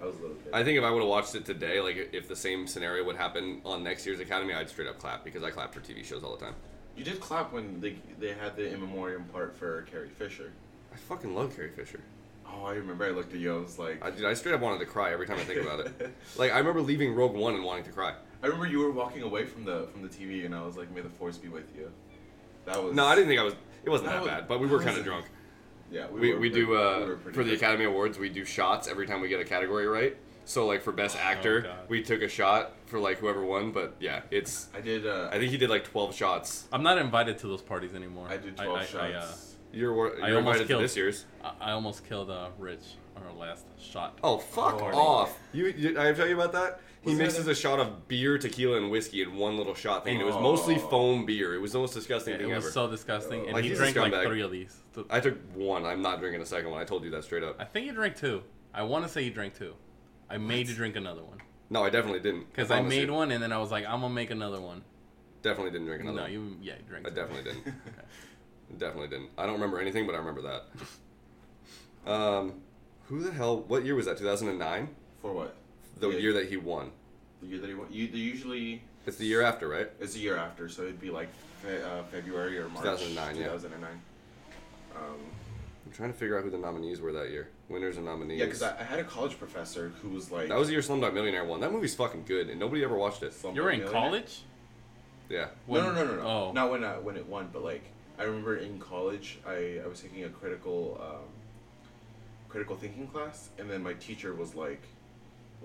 I 0.00 0.06
was 0.06 0.16
a 0.18 0.22
little 0.22 0.36
kid. 0.36 0.54
I 0.54 0.64
think 0.64 0.78
if 0.78 0.84
I 0.84 0.90
would 0.90 1.00
have 1.00 1.08
watched 1.08 1.34
it 1.34 1.44
today, 1.44 1.78
like 1.82 2.08
if 2.12 2.26
the 2.26 2.36
same 2.36 2.66
scenario 2.66 3.04
would 3.04 3.16
happen 3.16 3.60
on 3.66 3.84
next 3.84 4.06
year's 4.06 4.20
Academy, 4.20 4.54
I'd 4.54 4.70
straight 4.70 4.88
up 4.88 4.98
clap 4.98 5.24
because 5.24 5.42
I 5.42 5.50
clap 5.50 5.74
for 5.74 5.80
TV 5.80 6.02
shows 6.02 6.24
all 6.24 6.34
the 6.36 6.42
time. 6.42 6.54
You 6.96 7.04
did 7.04 7.20
clap 7.20 7.52
when 7.52 7.80
they 7.80 7.96
they 8.18 8.32
had 8.34 8.56
the 8.56 8.72
in 8.72 8.80
memoriam 8.80 9.24
part 9.24 9.56
for 9.56 9.82
Carrie 9.82 10.08
Fisher. 10.08 10.52
I 10.92 10.96
fucking 10.96 11.34
love 11.34 11.54
Carrie 11.56 11.70
Fisher. 11.70 12.00
Oh, 12.46 12.64
I 12.66 12.74
remember. 12.74 13.04
I 13.04 13.10
looked 13.10 13.32
at 13.34 13.40
you. 13.40 13.56
I 13.56 13.58
was 13.60 13.78
like, 13.78 14.04
I, 14.04 14.10
dude, 14.10 14.26
I 14.26 14.34
straight 14.34 14.54
up 14.54 14.60
wanted 14.60 14.78
to 14.80 14.86
cry 14.86 15.12
every 15.12 15.26
time 15.26 15.38
I 15.38 15.44
think 15.44 15.60
about 15.62 15.80
it. 15.80 16.14
Like 16.38 16.52
I 16.52 16.58
remember 16.58 16.80
leaving 16.82 17.14
Rogue 17.14 17.34
One 17.34 17.54
and 17.54 17.64
wanting 17.64 17.84
to 17.84 17.90
cry. 17.90 18.14
I 18.42 18.46
remember 18.46 18.66
you 18.66 18.78
were 18.80 18.90
walking 18.90 19.22
away 19.22 19.44
from 19.44 19.64
the 19.64 19.88
from 19.92 20.02
the 20.02 20.08
TV, 20.08 20.44
and 20.44 20.54
I 20.54 20.62
was 20.64 20.76
like, 20.76 20.94
"May 20.94 21.00
the 21.00 21.08
force 21.08 21.36
be 21.38 21.48
with 21.48 21.64
you." 21.76 21.90
That 22.66 22.82
was 22.82 22.94
No, 22.94 23.06
I 23.06 23.14
didn't 23.14 23.28
think 23.28 23.40
I 23.40 23.44
was. 23.44 23.54
It 23.84 23.90
wasn't 23.90 24.08
That 24.10 24.16
that 24.16 24.22
was- 24.22 24.30
bad, 24.30 24.48
but 24.48 24.60
we 24.60 24.66
were 24.66 24.80
kind 24.80 24.96
of 24.98 25.04
drunk. 25.04 25.26
Yeah, 25.90 26.06
We, 26.10 26.32
were 26.32 26.40
we 26.40 26.48
pretty- 26.50 26.64
do 26.66 26.68
we 26.70 26.76
uh 26.76 26.80
were 27.06 27.16
for 27.32 27.44
the. 27.44 27.54
Academy 27.54 27.84
Awards. 27.84 28.18
We 28.18 28.28
do 28.28 28.44
shots 28.44 28.88
every 28.88 29.06
time 29.06 29.20
we 29.20 29.28
get 29.28 29.40
a 29.40 29.44
category 29.44 29.86
right. 29.86 30.16
So 30.46 30.66
like 30.66 30.82
for 30.82 30.92
best 30.92 31.16
actor, 31.16 31.62
God. 31.62 31.88
we 31.88 32.02
took 32.02 32.22
a 32.22 32.28
shot 32.28 32.72
for 32.86 32.98
like 32.98 33.18
whoever 33.18 33.44
won. 33.44 33.72
But 33.72 33.94
yeah, 34.00 34.22
it's. 34.30 34.68
I 34.74 34.80
did. 34.80 35.06
Uh, 35.06 35.28
I 35.32 35.38
think 35.38 35.50
he 35.50 35.56
did 35.56 35.70
like 35.70 35.84
twelve 35.84 36.14
shots. 36.14 36.66
I'm 36.72 36.82
not 36.82 36.98
invited 36.98 37.38
to 37.38 37.46
those 37.46 37.62
parties 37.62 37.94
anymore. 37.94 38.26
I 38.28 38.36
did 38.36 38.56
twelve 38.56 38.78
I, 38.78 38.84
shots. 38.84 38.94
I, 38.96 39.12
uh, 39.12 39.26
You're 39.72 39.94
wor- 39.94 40.14
I 40.22 40.28
you're 40.28 40.36
almost 40.38 40.38
invited 40.38 40.58
to 40.62 40.68
killed- 40.68 40.82
this 40.84 40.96
year's. 40.96 41.24
I, 41.42 41.52
I 41.60 41.70
almost 41.72 42.06
killed 42.06 42.30
uh, 42.30 42.48
Rich 42.58 42.84
on 43.16 43.22
our 43.22 43.32
last 43.32 43.64
shot. 43.80 44.18
Oh 44.22 44.38
fuck 44.38 44.80
Oh. 44.82 44.86
off! 44.98 45.38
You, 45.52 45.66
you 45.66 46.00
I 46.00 46.12
tell 46.12 46.28
you 46.28 46.34
about 46.34 46.52
that. 46.52 46.80
He 47.02 47.10
Was 47.10 47.18
that 47.18 47.24
mixes 47.24 47.46
a- 47.48 47.50
a 47.50 47.54
shot 47.54 47.80
of 47.80 48.08
beer, 48.08 48.38
tequila, 48.38 48.78
and 48.78 48.90
whiskey 48.90 49.22
in 49.22 49.36
one 49.36 49.56
little 49.58 49.74
shot 49.74 50.04
thing. 50.04 50.14
and 50.14 50.22
It 50.22 50.24
was 50.26 50.36
Oh. 50.36 50.40
mostly 50.40 50.76
foam 50.78 51.26
beer. 51.26 51.54
It 51.54 51.58
was 51.60 51.72
the 51.72 51.78
most 51.78 51.92
disgusting 51.94 52.32
Yeah, 52.32 52.38
thing 52.40 52.50
it 52.50 52.54
was 52.56 52.64
ever. 52.64 52.72
so 52.72 52.90
disgusting, 52.90 53.44
and 53.44 53.52
Like, 53.52 53.64
he 53.64 53.74
drank 53.74 53.94
like 53.96 54.12
three 54.26 54.40
of 54.42 54.50
these. 54.50 54.74
I 55.10 55.20
took 55.20 55.36
one. 55.54 55.84
I'm 55.86 56.00
not 56.02 56.20
drinking 56.20 56.40
a 56.42 56.46
second 56.46 56.70
one. 56.70 56.80
I 56.80 56.84
told 56.84 57.04
you 57.04 57.10
that 57.10 57.24
straight 57.24 57.42
up. 57.42 57.56
I 57.60 57.64
think 57.64 57.86
he 57.86 57.92
drank 57.92 58.16
two. 58.16 58.42
I 58.72 58.82
want 58.84 59.04
to 59.04 59.10
say 59.10 59.22
he 59.22 59.30
drank 59.30 59.56
two. 59.58 59.74
I 60.34 60.38
made 60.38 60.68
you 60.68 60.74
drink 60.74 60.96
another 60.96 61.22
one 61.22 61.38
No, 61.70 61.84
I 61.84 61.90
definitely 61.90 62.20
didn't. 62.20 62.50
because 62.50 62.70
I 62.70 62.76
promise 62.76 62.90
made 62.90 63.06
you. 63.08 63.14
one, 63.14 63.30
and 63.30 63.42
then 63.42 63.52
I 63.52 63.58
was 63.58 63.70
like, 63.70 63.84
I'm 63.86 64.00
gonna 64.00 64.12
make 64.12 64.30
another 64.30 64.60
one. 64.60 64.82
Definitely 65.42 65.70
didn't 65.72 65.86
drink 65.86 66.02
another. 66.02 66.16
no, 66.16 66.22
one. 66.24 66.32
you 66.32 66.56
yeah, 66.60 66.74
you 66.74 66.82
drank. 66.88 67.06
I 67.06 67.10
two. 67.10 67.14
definitely 67.16 67.52
didn't. 67.52 67.74
Definitely 68.78 69.08
didn't. 69.08 69.28
I 69.38 69.44
don't 69.46 69.54
remember 69.54 69.78
anything, 69.78 70.06
but 70.06 70.14
I 70.14 70.18
remember 70.18 70.42
that. 70.42 72.10
Um, 72.10 72.54
who 73.08 73.22
the 73.22 73.30
hell? 73.32 73.60
What 73.68 73.84
year 73.84 73.94
was 73.94 74.06
that? 74.06 74.18
2009. 74.18 74.88
For 75.22 75.32
what? 75.32 75.54
The 76.00 76.08
Yeah. 76.10 76.18
year 76.18 76.32
that 76.32 76.48
he 76.48 76.56
won. 76.56 76.90
The 77.40 77.46
year 77.48 77.60
that 77.60 77.68
he 77.68 77.74
won. 77.74 77.86
You 77.90 78.08
they 78.08 78.18
usually 78.18 78.82
It's 79.06 79.16
the 79.18 79.26
year 79.26 79.42
after, 79.42 79.68
right? 79.68 79.90
it's 80.00 80.14
the 80.14 80.20
year 80.20 80.36
after, 80.36 80.68
so 80.68 80.82
it'd 80.82 81.00
be 81.00 81.10
like 81.10 81.28
fe- 81.62 81.82
uh, 81.82 82.02
February 82.10 82.58
or 82.58 82.68
March. 82.68 82.82
2009, 82.84 83.36
yeah. 83.36 83.42
2009. 83.44 83.90
Um, 84.96 85.02
I'm 85.02 85.18
trying 85.94 86.12
to 86.12 86.18
figure 86.18 86.36
out 86.36 86.44
who 86.44 86.50
the 86.50 86.58
nominees 86.58 87.00
were 87.00 87.12
that 87.12 87.30
year. 87.30 87.48
Winners 87.68 87.96
and 87.96 88.04
nominees. 88.04 88.38
yeah, 88.38 88.44
because 88.44 88.62
I, 88.62 88.78
I 88.78 88.82
had 88.82 88.98
a 88.98 89.04
college 89.04 89.38
professor 89.38 89.92
who 90.02 90.10
was 90.10 90.30
like. 90.30 90.48
that 90.48 90.58
was 90.58 90.70
your 90.70 90.80
year 90.80 90.88
Slumdog 90.88 91.14
Millionaire 91.14 91.44
won. 91.44 91.60
That 91.60 91.72
movie's 91.72 91.94
fucking 91.94 92.24
good, 92.26 92.50
and 92.50 92.60
nobody 92.60 92.84
ever 92.84 92.96
watched 92.96 93.22
it. 93.22 93.32
Slumdog 93.32 93.54
You 93.54 93.62
were 93.62 93.70
in 93.70 93.88
college. 93.88 94.42
Yeah. 95.30 95.46
No, 95.66 95.80
no, 95.80 95.92
no, 95.92 96.04
no, 96.04 96.16
no. 96.16 96.22
Oh, 96.22 96.52
Not 96.52 96.70
when 96.70 96.84
uh, 96.84 96.96
when 96.96 97.16
it 97.16 97.26
won, 97.26 97.48
but 97.52 97.64
like 97.64 97.84
I 98.18 98.24
remember 98.24 98.56
in 98.56 98.78
college, 98.78 99.38
I, 99.46 99.80
I 99.82 99.86
was 99.86 100.00
taking 100.00 100.24
a 100.24 100.28
critical 100.28 101.00
um, 101.00 101.24
critical 102.48 102.76
thinking 102.76 103.06
class, 103.06 103.50
and 103.58 103.70
then 103.70 103.82
my 103.82 103.94
teacher 103.94 104.34
was 104.34 104.54
like, 104.54 104.82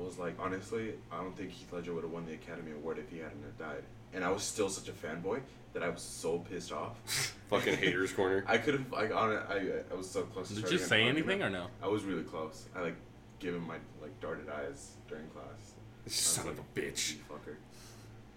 was 0.05 0.17
like, 0.17 0.35
honestly, 0.39 0.93
I 1.11 1.17
don't 1.17 1.35
think 1.35 1.51
Heath 1.51 1.71
Ledger 1.71 1.93
would 1.93 2.03
have 2.03 2.11
won 2.11 2.25
the 2.25 2.33
Academy 2.33 2.71
Award 2.71 2.97
if 2.99 3.09
he 3.09 3.17
hadn't 3.17 3.43
have 3.43 3.57
died. 3.57 3.83
And 4.13 4.23
I 4.23 4.31
was 4.31 4.43
still 4.43 4.69
such 4.69 4.89
a 4.89 4.91
fanboy 4.91 5.41
that 5.73 5.83
I 5.83 5.89
was 5.89 6.01
so 6.01 6.39
pissed 6.39 6.71
off. 6.71 6.95
Fucking 7.49 7.77
haters 7.77 8.11
corner. 8.11 8.43
I 8.47 8.57
could 8.57 8.73
have 8.75 8.91
like 8.91 9.13
on. 9.15 9.31
I 9.31 9.81
I 9.91 9.95
was 9.95 10.09
so 10.09 10.23
close. 10.23 10.47
to 10.49 10.55
did 10.55 10.59
starting 10.61 10.79
you 10.79 10.85
say 10.85 10.95
argument. 11.03 11.17
anything 11.29 11.43
or 11.43 11.49
no? 11.49 11.67
I 11.83 11.87
was 11.87 12.03
really 12.03 12.23
close. 12.23 12.65
I 12.75 12.81
like 12.81 12.95
gave 13.39 13.53
him 13.55 13.65
my 13.67 13.77
like 14.01 14.19
darted 14.19 14.49
eyes 14.49 14.91
during 15.07 15.27
class. 15.27 15.73
Son 16.07 16.45
like, 16.47 16.55
of 16.55 16.59
a 16.59 16.79
bitch. 16.79 17.15
Fucker, 17.29 17.55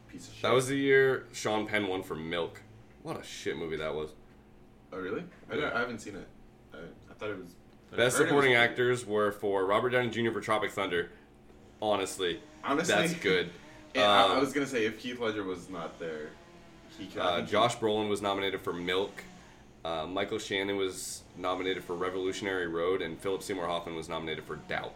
piece 0.09 0.29
of 0.29 0.35
shit. 0.35 0.43
That 0.43 0.53
was 0.53 0.67
the 0.69 0.77
year 0.77 1.27
Sean 1.33 1.67
Penn 1.67 1.87
won 1.89 2.03
for 2.03 2.15
Milk. 2.15 2.61
What 3.03 3.19
a 3.19 3.23
shit 3.23 3.57
movie 3.57 3.77
that 3.77 3.95
was. 3.95 4.11
Oh 4.93 4.99
really? 4.99 5.25
I, 5.51 5.55
Yeah. 5.55 5.61
don't- 5.63 5.73
I 5.77 5.81
haven't 5.81 6.01
seen 6.01 6.17
it. 6.17 6.29
I, 6.75 6.79
I 6.79 7.15
thought 7.15 7.31
it 7.31 7.39
was. 7.39 7.49
Best 7.49 7.55
heard 7.93 7.99
it 7.99 8.05
was 8.07 8.17
supporting 8.17 8.55
actors 8.55 9.07
were 9.07 9.33
for 9.33 9.67
Robert 9.67 9.91
Downey 9.91 10.09
Jr. 10.11 10.33
for 10.33 10.41
Tropic 10.41 10.71
Thunder. 10.71 11.11
Honestly, 11.83 12.41
Honestly, 12.65 12.95
that's 12.95 13.15
good. 13.15 13.51
And 13.95 14.05
I, 14.05 14.29
I 14.29 14.33
Um, 14.37 14.41
was 14.41 14.55
gonna 14.55 14.67
say 14.67 14.87
if 14.87 14.99
Heath 15.01 15.19
Ledger 15.21 15.45
was 15.45 15.69
not 15.69 15.99
there, 15.99 16.31
he 16.99 17.05
could. 17.09 17.21
Uh, 17.21 17.43
Josh 17.43 17.77
Brolin 17.77 18.09
was 18.09 18.23
nominated 18.23 18.63
for 18.63 18.73
Milk. 18.73 19.23
Uh, 19.85 20.07
Michael 20.07 20.39
Shannon 20.39 20.79
was 20.79 21.25
nominated 21.37 21.85
for 21.85 21.95
Revolutionary 21.95 22.69
Road, 22.69 23.03
and 23.03 23.19
Philip 23.21 23.43
Seymour 23.43 23.67
Hoffman 23.67 23.95
was 23.95 24.09
nominated 24.09 24.45
for 24.45 24.57
Doubt. 24.67 24.95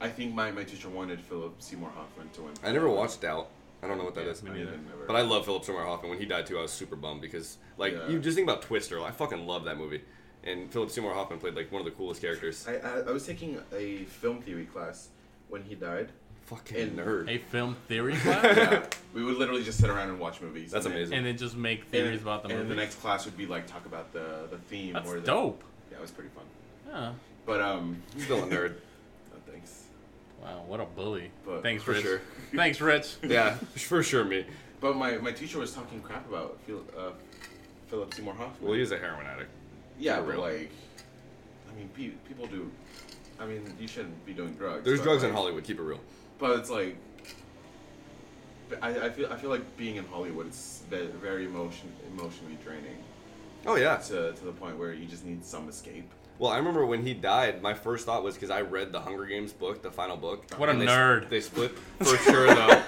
I 0.00 0.08
think 0.08 0.34
my, 0.34 0.50
my 0.50 0.64
teacher 0.64 0.88
wanted 0.88 1.20
Philip 1.20 1.54
Seymour 1.62 1.90
Hoffman 1.90 2.30
to 2.30 2.42
win. 2.42 2.54
I 2.64 2.72
never 2.72 2.88
watched 2.88 3.20
Doubt. 3.20 3.46
I 3.80 3.86
don't 3.86 3.96
know 3.98 4.04
what 4.04 4.16
that 4.16 4.24
Yeah, 4.24 4.30
is. 4.32 4.42
me 4.42 4.50
neither. 4.50 4.76
But 5.06 5.14
I 5.14 5.20
love 5.20 5.44
Philip 5.44 5.64
Seymour 5.64 5.84
Hoffman. 5.84 6.10
When 6.10 6.18
he 6.18 6.24
died 6.26 6.46
too, 6.46 6.58
I 6.58 6.62
was 6.62 6.72
super 6.72 6.96
bummed 6.96 7.20
because, 7.20 7.58
like, 7.78 7.92
Yeah. 7.92 8.08
you 8.08 8.18
just 8.18 8.34
think 8.34 8.48
about 8.48 8.62
Twister. 8.62 9.00
I 9.00 9.12
fucking 9.12 9.46
love 9.46 9.62
that 9.66 9.76
movie. 9.78 10.02
And 10.42 10.72
Philip 10.72 10.90
Seymour 10.90 11.14
Hoffman 11.14 11.38
played 11.38 11.54
like 11.54 11.70
one 11.70 11.80
of 11.80 11.84
the 11.84 11.92
coolest 11.92 12.20
characters. 12.20 12.66
I, 12.66 12.76
I, 12.78 12.98
I 13.02 13.10
was 13.12 13.24
taking 13.24 13.60
a 13.72 13.98
film 14.06 14.42
theory 14.42 14.64
class 14.66 15.10
when 15.48 15.62
he 15.62 15.76
died. 15.76 16.08
Fucking 16.52 16.76
And- 16.76 16.98
nerd. 16.98 17.28
A 17.30 17.38
film 17.38 17.76
theory 17.88 18.14
class, 18.16 18.44
yeah, 18.56 18.84
we 19.14 19.24
would 19.24 19.36
literally 19.36 19.64
just 19.64 19.78
sit 19.80 19.88
around 19.88 20.10
and 20.10 20.18
watch 20.20 20.40
movies. 20.40 20.70
That's 20.70 20.84
and 20.84 20.92
then- 20.94 21.00
amazing. 21.02 21.18
and 21.18 21.26
then 21.26 21.36
just 21.38 21.56
make 21.56 21.80
And, 21.82 21.90
theories 21.90 22.22
about 22.22 22.42
the 22.42 22.50
and 22.50 22.58
movie. 22.58 22.68
the 22.70 22.74
next 22.76 22.96
class 23.00 23.24
would 23.24 23.36
be 23.36 23.46
like 23.46 23.66
talk 23.66 23.86
about 23.86 24.12
the 24.12 24.46
the 24.50 24.58
theme 24.58 24.92
That's 24.94 25.08
or 25.08 25.14
the, 25.20 25.26
dope. 25.26 25.62
Yeah, 25.90 25.98
it 25.98 26.00
was 26.02 26.10
pretty 26.10 26.30
fun. 26.30 26.44
Yeah. 26.88 27.12
But 27.46 27.60
um, 27.62 28.02
Still 28.18 28.44
a 28.44 28.46
nerd. 28.46 28.74
oh, 29.34 29.38
thanks. 29.50 29.84
Wow, 30.42 30.62
what 30.66 30.80
a 30.80 30.84
bully. 30.84 31.30
But- 31.46 31.62
Thanks, 31.62 31.82
For 31.82 31.92
Rich. 31.92 32.02
sure. 32.02 32.20
Thanks, 32.54 32.80
Rich. 32.80 33.16
Yeah, 33.22 33.54
for 33.76 34.02
sure, 34.02 34.24
me. 34.24 34.44
But 34.80 34.96
my, 34.96 35.16
my 35.18 35.32
teacher 35.32 35.58
was 35.58 35.72
talking 35.72 36.00
crap 36.02 36.28
about 36.28 36.58
Phil, 36.66 36.82
uh, 36.98 37.10
Philip 37.88 38.12
Seymour 38.12 38.34
Hoffman. 38.34 38.68
Well, 38.68 38.74
he 38.76 38.82
is 38.82 38.90
a 38.92 38.98
heroin 38.98 39.26
addict. 39.26 39.50
Yeah, 39.98 40.18
but 40.20 40.28
real. 40.32 40.40
like, 40.40 40.70
I 41.70 41.76
mean, 41.78 41.88
pe- 41.96 42.16
people 42.28 42.46
do. 42.46 42.70
I 43.40 43.46
mean, 43.46 43.62
you 43.80 43.86
shouldn't 43.88 44.24
be 44.26 44.32
doing 44.32 44.52
drugs. 44.54 44.84
There's 44.84 44.98
but, 45.00 45.04
drugs 45.04 45.22
in 45.22 45.30
like- 45.30 45.38
Hollywood. 45.38 45.64
Keep 45.64 45.78
it 45.78 45.82
real. 45.82 46.00
But 46.42 46.58
it's 46.58 46.70
like, 46.70 46.96
I, 48.82 48.88
I 49.06 49.10
feel 49.10 49.28
I 49.32 49.36
feel 49.36 49.48
like 49.48 49.76
being 49.76 49.94
in 49.94 50.04
Hollywood 50.06 50.48
it's 50.48 50.82
very 50.90 51.44
emotion 51.44 51.92
emotionally 52.10 52.58
draining 52.64 52.96
Oh 53.64 53.76
yeah. 53.76 53.98
to 53.98 54.32
to 54.32 54.44
the 54.44 54.50
point 54.50 54.76
where 54.76 54.92
you 54.92 55.06
just 55.06 55.24
need 55.24 55.44
some 55.44 55.68
escape. 55.68 56.10
Well, 56.40 56.50
I 56.50 56.56
remember 56.56 56.84
when 56.84 57.06
he 57.06 57.14
died. 57.14 57.62
My 57.62 57.74
first 57.74 58.06
thought 58.06 58.24
was 58.24 58.34
because 58.34 58.50
I 58.50 58.62
read 58.62 58.90
the 58.90 58.98
Hunger 58.98 59.24
Games 59.24 59.52
book, 59.52 59.82
the 59.82 59.90
final 59.92 60.16
book. 60.16 60.52
What 60.56 60.68
a 60.68 60.72
they, 60.72 60.84
nerd. 60.86 61.28
They 61.28 61.40
split 61.40 61.78
for 62.00 62.16
sure 62.16 62.52
though. 62.52 62.82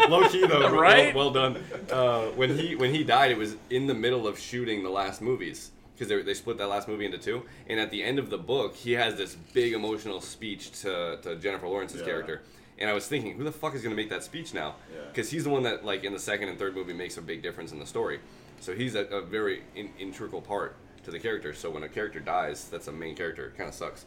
Low 0.10 0.28
key 0.28 0.46
though, 0.46 0.60
well- 0.60 0.74
Right? 0.78 1.14
Well, 1.14 1.30
done. 1.30 1.64
Uh, 1.90 2.26
when 2.36 2.54
he 2.58 2.76
when 2.76 2.92
he 2.92 3.02
died, 3.02 3.30
it 3.30 3.38
was 3.38 3.56
in 3.70 3.86
the 3.86 3.94
middle 3.94 4.26
of 4.28 4.38
shooting 4.38 4.82
the 4.82 4.90
last 4.90 5.22
movies 5.22 5.70
because 5.94 6.08
they, 6.08 6.20
they 6.20 6.34
split 6.34 6.58
that 6.58 6.66
last 6.68 6.86
movie 6.86 7.06
into 7.06 7.16
two. 7.16 7.44
And 7.66 7.80
at 7.80 7.90
the 7.90 8.02
end 8.02 8.18
of 8.18 8.28
the 8.28 8.36
book, 8.36 8.74
he 8.74 8.92
has 8.92 9.14
this 9.16 9.36
big 9.54 9.72
emotional 9.72 10.20
speech 10.20 10.72
to, 10.82 11.18
to 11.22 11.36
Jennifer 11.36 11.66
Lawrence's 11.66 12.00
Yeah. 12.00 12.06
character. 12.08 12.42
And 12.78 12.90
I 12.90 12.92
was 12.92 13.06
thinking, 13.06 13.36
who 13.36 13.44
the 13.44 13.52
fuck 13.52 13.74
is 13.74 13.82
gonna 13.82 13.94
make 13.94 14.10
that 14.10 14.24
speech 14.24 14.52
now? 14.54 14.74
Yeah. 14.92 15.00
Because 15.08 15.30
he's 15.30 15.44
the 15.44 15.50
one 15.50 15.62
that 15.62 15.84
like 15.84 16.04
in 16.04 16.12
the 16.12 16.18
second 16.18 16.48
and 16.48 16.58
third 16.58 16.74
movie 16.74 16.92
makes 16.92 17.16
a 17.16 17.22
big 17.22 17.42
difference 17.42 17.70
in 17.72 17.78
the 17.78 17.86
story. 17.86 18.20
So 18.60 18.74
he's 18.74 18.94
a, 18.94 19.04
a 19.06 19.20
very 19.22 19.62
in, 19.76 19.90
integral 19.98 20.40
part 20.42 20.74
to 21.04 21.10
the 21.10 21.18
character. 21.20 21.52
So 21.54 21.70
when 21.70 21.82
a 21.84 21.88
character 21.88 22.18
dies, 22.20 22.68
that's 22.68 22.88
a 22.88 22.92
main 22.92 23.14
character. 23.14 23.46
It 23.46 23.56
kind 23.56 23.68
of 23.68 23.74
sucks. 23.74 24.06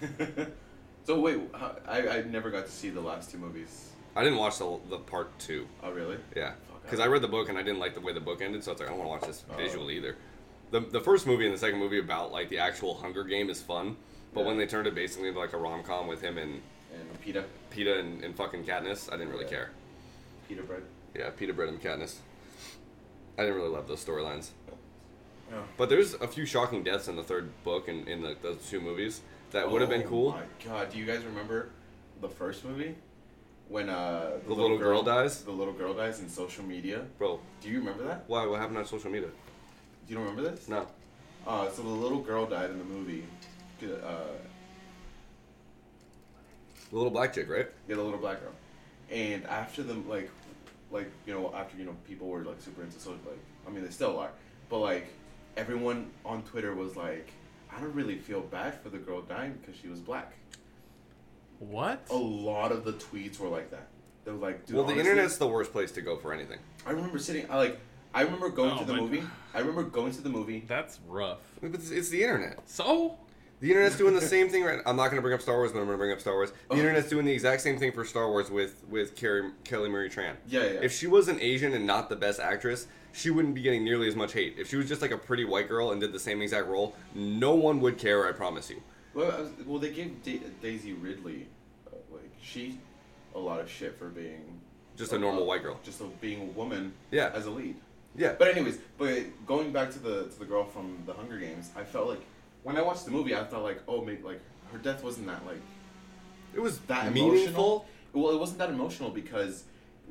So, 1.06 1.20
wait, 1.20 1.38
I 1.86 2.08
I 2.08 2.22
never 2.22 2.50
got 2.50 2.64
to 2.64 2.72
see 2.72 2.88
the 2.88 3.00
last 3.00 3.30
two 3.30 3.36
movies. 3.36 3.90
I 4.16 4.24
didn't 4.24 4.38
watch 4.38 4.56
the, 4.58 4.78
the 4.88 4.96
part 4.96 5.38
two. 5.38 5.66
Oh 5.82 5.90
really? 5.92 6.16
Yeah, 6.34 6.52
because 6.82 6.98
I 6.98 7.06
read 7.08 7.20
the 7.20 7.28
book 7.28 7.50
and 7.50 7.58
I 7.58 7.62
didn't 7.62 7.78
like 7.78 7.92
the 7.94 8.00
way 8.00 8.14
the 8.14 8.20
book 8.22 8.40
ended, 8.40 8.64
so 8.64 8.70
I 8.70 8.72
was 8.72 8.80
like, 8.80 8.88
I 8.88 8.92
don't 8.96 9.04
want 9.06 9.20
to 9.20 9.26
watch 9.28 9.36
this 9.36 9.44
Oh. 9.52 9.56
visually 9.56 9.98
either. 9.98 10.16
The, 10.70 10.80
the 10.80 11.00
first 11.00 11.26
movie 11.26 11.44
and 11.44 11.52
the 11.54 11.58
second 11.58 11.78
movie 11.78 11.98
about 11.98 12.32
like 12.32 12.48
the 12.48 12.58
actual 12.58 12.94
Hunger 12.94 13.22
Game 13.22 13.50
is 13.50 13.60
fun, 13.60 13.96
but 14.34 14.40
Yeah. 14.40 14.46
when 14.48 14.58
they 14.58 14.66
turned 14.66 14.86
it 14.86 14.94
basically 14.94 15.28
into 15.28 15.40
like 15.40 15.52
a 15.52 15.56
rom 15.58 15.82
com 15.82 16.06
with 16.06 16.20
him 16.20 16.36
and 16.38 16.60
And 16.92 17.20
Peeta, 17.24 17.44
Peeta 17.72 17.98
and, 17.98 18.22
and 18.22 18.36
fucking 18.36 18.64
Katniss, 18.64 19.08
I 19.12 19.16
didn't 19.16 19.30
really 19.32 19.44
Yeah. 19.44 19.50
care. 19.50 19.70
Pita 20.48 20.62
bread. 20.62 20.82
Yeah, 21.14 21.30
Peta 21.30 21.52
Bread 21.52 21.68
and 21.68 21.80
Katniss. 21.82 22.16
I 23.38 23.42
didn't 23.42 23.56
really 23.56 23.70
love 23.70 23.88
those 23.88 24.04
storylines. 24.04 24.50
Yeah. 25.50 25.58
But 25.76 25.88
there's 25.88 26.14
a 26.14 26.28
few 26.28 26.46
shocking 26.46 26.82
deaths 26.84 27.08
in 27.08 27.16
the 27.16 27.22
third 27.24 27.50
book 27.64 27.88
and 27.88 28.06
in 28.08 28.22
the, 28.22 28.36
those 28.42 28.68
two 28.70 28.80
movies 28.80 29.22
that 29.50 29.68
would 29.70 29.80
have 29.80 29.90
been 29.90 30.02
Oh 30.04 30.08
cool. 30.08 30.30
My 30.32 30.42
God, 30.64 30.90
do 30.90 30.98
you 30.98 31.04
guys 31.04 31.24
remember 31.24 31.70
the 32.20 32.28
first 32.28 32.64
movie 32.64 32.94
when 33.68 33.88
uh 33.88 34.38
The 34.46 34.54
little 34.54 34.78
girl 34.78 35.02
dies? 35.02 35.42
The 35.44 35.50
little 35.50 35.74
girl 35.74 35.94
dies 35.94 36.20
in 36.20 36.28
social 36.28 36.64
media. 36.64 37.04
Bro, 37.18 37.40
Do 37.60 37.68
you 37.68 37.78
remember 37.78 38.04
that? 38.04 38.24
why? 38.28 38.46
What 38.46 38.60
happened 38.60 38.78
on 38.78 38.86
social 38.86 39.10
media? 39.10 39.28
Do 39.28 40.12
you 40.12 40.16
don't 40.16 40.26
remember 40.28 40.48
this? 40.50 40.68
No. 40.68 40.86
Uh, 41.46 41.68
so 41.70 41.82
the 41.82 41.88
little 41.88 42.20
girl 42.20 42.46
died 42.46 42.70
in 42.70 42.78
the 42.78 42.84
movie. 42.84 43.24
Uh, 43.92 44.24
The 46.90 46.96
little 46.96 47.10
black 47.10 47.32
chick, 47.32 47.48
right? 47.48 47.68
yeah, 47.88 47.96
the 47.96 48.02
little 48.02 48.18
black 48.20 48.40
girl. 48.40 48.52
And 49.10 49.44
after 49.46 49.82
them, 49.82 50.08
like, 50.08 50.30
like 50.90 51.10
you 51.26 51.34
know, 51.34 51.52
after 51.54 51.76
you 51.76 51.84
know, 51.84 51.96
people 52.06 52.28
were 52.28 52.44
like 52.44 52.60
super 52.60 52.82
into 52.82 52.98
social, 52.98 53.18
like, 53.26 53.38
I 53.66 53.70
mean, 53.70 53.82
they 53.84 53.90
still 53.90 54.18
are, 54.18 54.30
but 54.68 54.78
like, 54.78 55.06
everyone 55.56 56.10
on 56.24 56.42
Twitter 56.42 56.74
was 56.74 56.94
like, 56.96 57.30
I 57.74 57.80
don't 57.80 57.94
really 57.94 58.18
feel 58.18 58.40
bad 58.40 58.80
for 58.80 58.90
the 58.90 58.98
girl 58.98 59.22
dying 59.22 59.58
because 59.60 59.80
she 59.80 59.88
was 59.88 59.98
black. 60.00 60.34
What? 61.58 62.06
A 62.10 62.14
lot 62.16 62.70
of 62.72 62.84
the 62.84 62.92
tweets 62.92 63.38
were 63.38 63.48
like 63.48 63.70
that. 63.70 63.88
They 64.24 64.30
were 64.32 64.38
like, 64.38 64.66
dude, 64.66 64.76
well, 64.76 64.84
the 64.84 64.92
honestly- 64.92 65.10
internet's 65.10 65.36
the 65.38 65.48
worst 65.48 65.72
place 65.72 65.90
to 65.92 66.00
go 66.02 66.16
for 66.16 66.32
anything. 66.32 66.58
I 66.86 66.90
remember 66.90 67.18
sitting. 67.18 67.50
I 67.50 67.56
like. 67.56 67.80
I 68.16 68.20
remember 68.22 68.48
going 68.48 68.70
Oh, 68.72 68.78
to 68.78 68.84
the 68.84 68.92
but- 68.92 69.02
movie. 69.02 69.22
I 69.54 69.58
remember 69.58 69.82
going 69.82 70.12
to 70.12 70.20
the 70.20 70.28
movie. 70.28 70.62
That's 70.68 71.00
rough. 71.08 71.38
But 71.60 71.74
it's, 71.74 71.90
it's 71.90 72.10
the 72.10 72.22
internet. 72.22 72.60
So? 72.68 73.18
The 73.60 73.70
internet's 73.70 73.96
doing 73.96 74.14
the 74.14 74.20
same 74.34 74.48
thing 74.48 74.64
right. 74.64 74.80
I'm 74.86 74.96
not 74.96 75.06
going 75.06 75.16
to 75.16 75.22
bring 75.22 75.34
up 75.34 75.40
Star 75.40 75.56
Wars, 75.56 75.72
but 75.72 75.78
I'm 75.78 75.86
going 75.86 75.96
to 75.96 76.00
bring 76.02 76.12
up 76.12 76.20
Star 76.20 76.34
Wars. 76.34 76.50
The 76.50 76.74
Oh. 76.74 76.78
internet's 76.78 77.08
doing 77.08 77.24
the 77.24 77.32
exact 77.32 77.62
same 77.62 77.78
thing 77.78 77.92
for 77.92 78.04
Star 78.04 78.28
Wars 78.30 78.50
with 78.50 78.82
with 78.88 79.16
Carrie, 79.16 79.50
Kelly 79.64 79.88
Marie 79.88 80.08
Tran. 80.10 80.34
Yeah, 80.46 80.64
yeah. 80.64 80.68
If 80.82 80.92
she 80.92 81.06
was 81.06 81.28
an 81.28 81.40
Asian 81.40 81.72
and 81.72 81.86
not 81.86 82.08
the 82.08 82.16
best 82.16 82.40
actress, 82.40 82.86
she 83.12 83.30
wouldn't 83.30 83.54
be 83.54 83.62
getting 83.62 83.84
nearly 83.84 84.08
as 84.08 84.16
much 84.16 84.32
hate. 84.32 84.56
If 84.58 84.68
she 84.68 84.76
was 84.76 84.88
just 84.88 85.00
like 85.02 85.12
a 85.12 85.18
pretty 85.18 85.44
white 85.44 85.68
girl 85.68 85.92
and 85.92 86.00
did 86.00 86.12
the 86.12 86.18
same 86.18 86.42
exact 86.42 86.66
role, 86.66 86.94
no 87.14 87.54
one 87.54 87.80
would 87.80 87.96
care. 87.98 88.26
I 88.28 88.32
promise 88.32 88.68
you. 88.70 88.82
well, 89.14 89.30
I 89.30 89.40
was, 89.40 89.50
well, 89.66 89.78
they 89.78 89.90
gave 89.90 90.22
da- 90.24 90.42
Daisy 90.60 90.92
Ridley, 90.92 91.46
uh, 91.86 91.96
like 92.12 92.30
she, 92.42 92.78
a 93.34 93.38
lot 93.38 93.60
of 93.60 93.70
shit 93.70 93.96
for 93.98 94.08
being 94.08 94.60
Just 94.96 95.12
a 95.12 95.18
normal 95.18 95.46
white 95.46 95.62
girl. 95.62 95.78
just 95.84 96.00
a, 96.00 96.04
being 96.20 96.40
a 96.42 96.52
woman. 96.52 96.92
Yeah. 97.12 97.30
As 97.32 97.46
a 97.46 97.50
lead. 97.50 97.76
Yeah. 98.16 98.34
But 98.38 98.48
anyways, 98.48 98.78
but 98.98 99.20
going 99.46 99.72
back 99.72 99.90
to 99.92 99.98
the 100.00 100.24
to 100.24 100.38
the 100.40 100.44
girl 100.44 100.64
from 100.64 100.98
the 101.06 101.12
Hunger 101.12 101.38
Games, 101.38 101.70
I 101.76 101.84
felt 101.84 102.08
like 102.08 102.20
when 102.64 102.76
I 102.76 102.82
watched 102.82 103.04
the 103.04 103.10
movie, 103.12 103.34
I 103.36 103.44
thought 103.44 103.62
like, 103.62 103.80
oh, 103.86 104.04
maybe 104.04 104.22
like 104.22 104.40
her 104.72 104.78
death 104.78 105.04
wasn't 105.04 105.26
that 105.28 105.46
like 105.46 105.60
It 106.54 106.60
was 106.60 106.78
that 106.80 107.12
meaningful. 107.12 107.36
emotional. 107.36 107.86
Well, 108.12 108.30
it 108.34 108.38
wasn't 108.40 108.58
that 108.58 108.70
emotional 108.70 109.10
because 109.10 109.64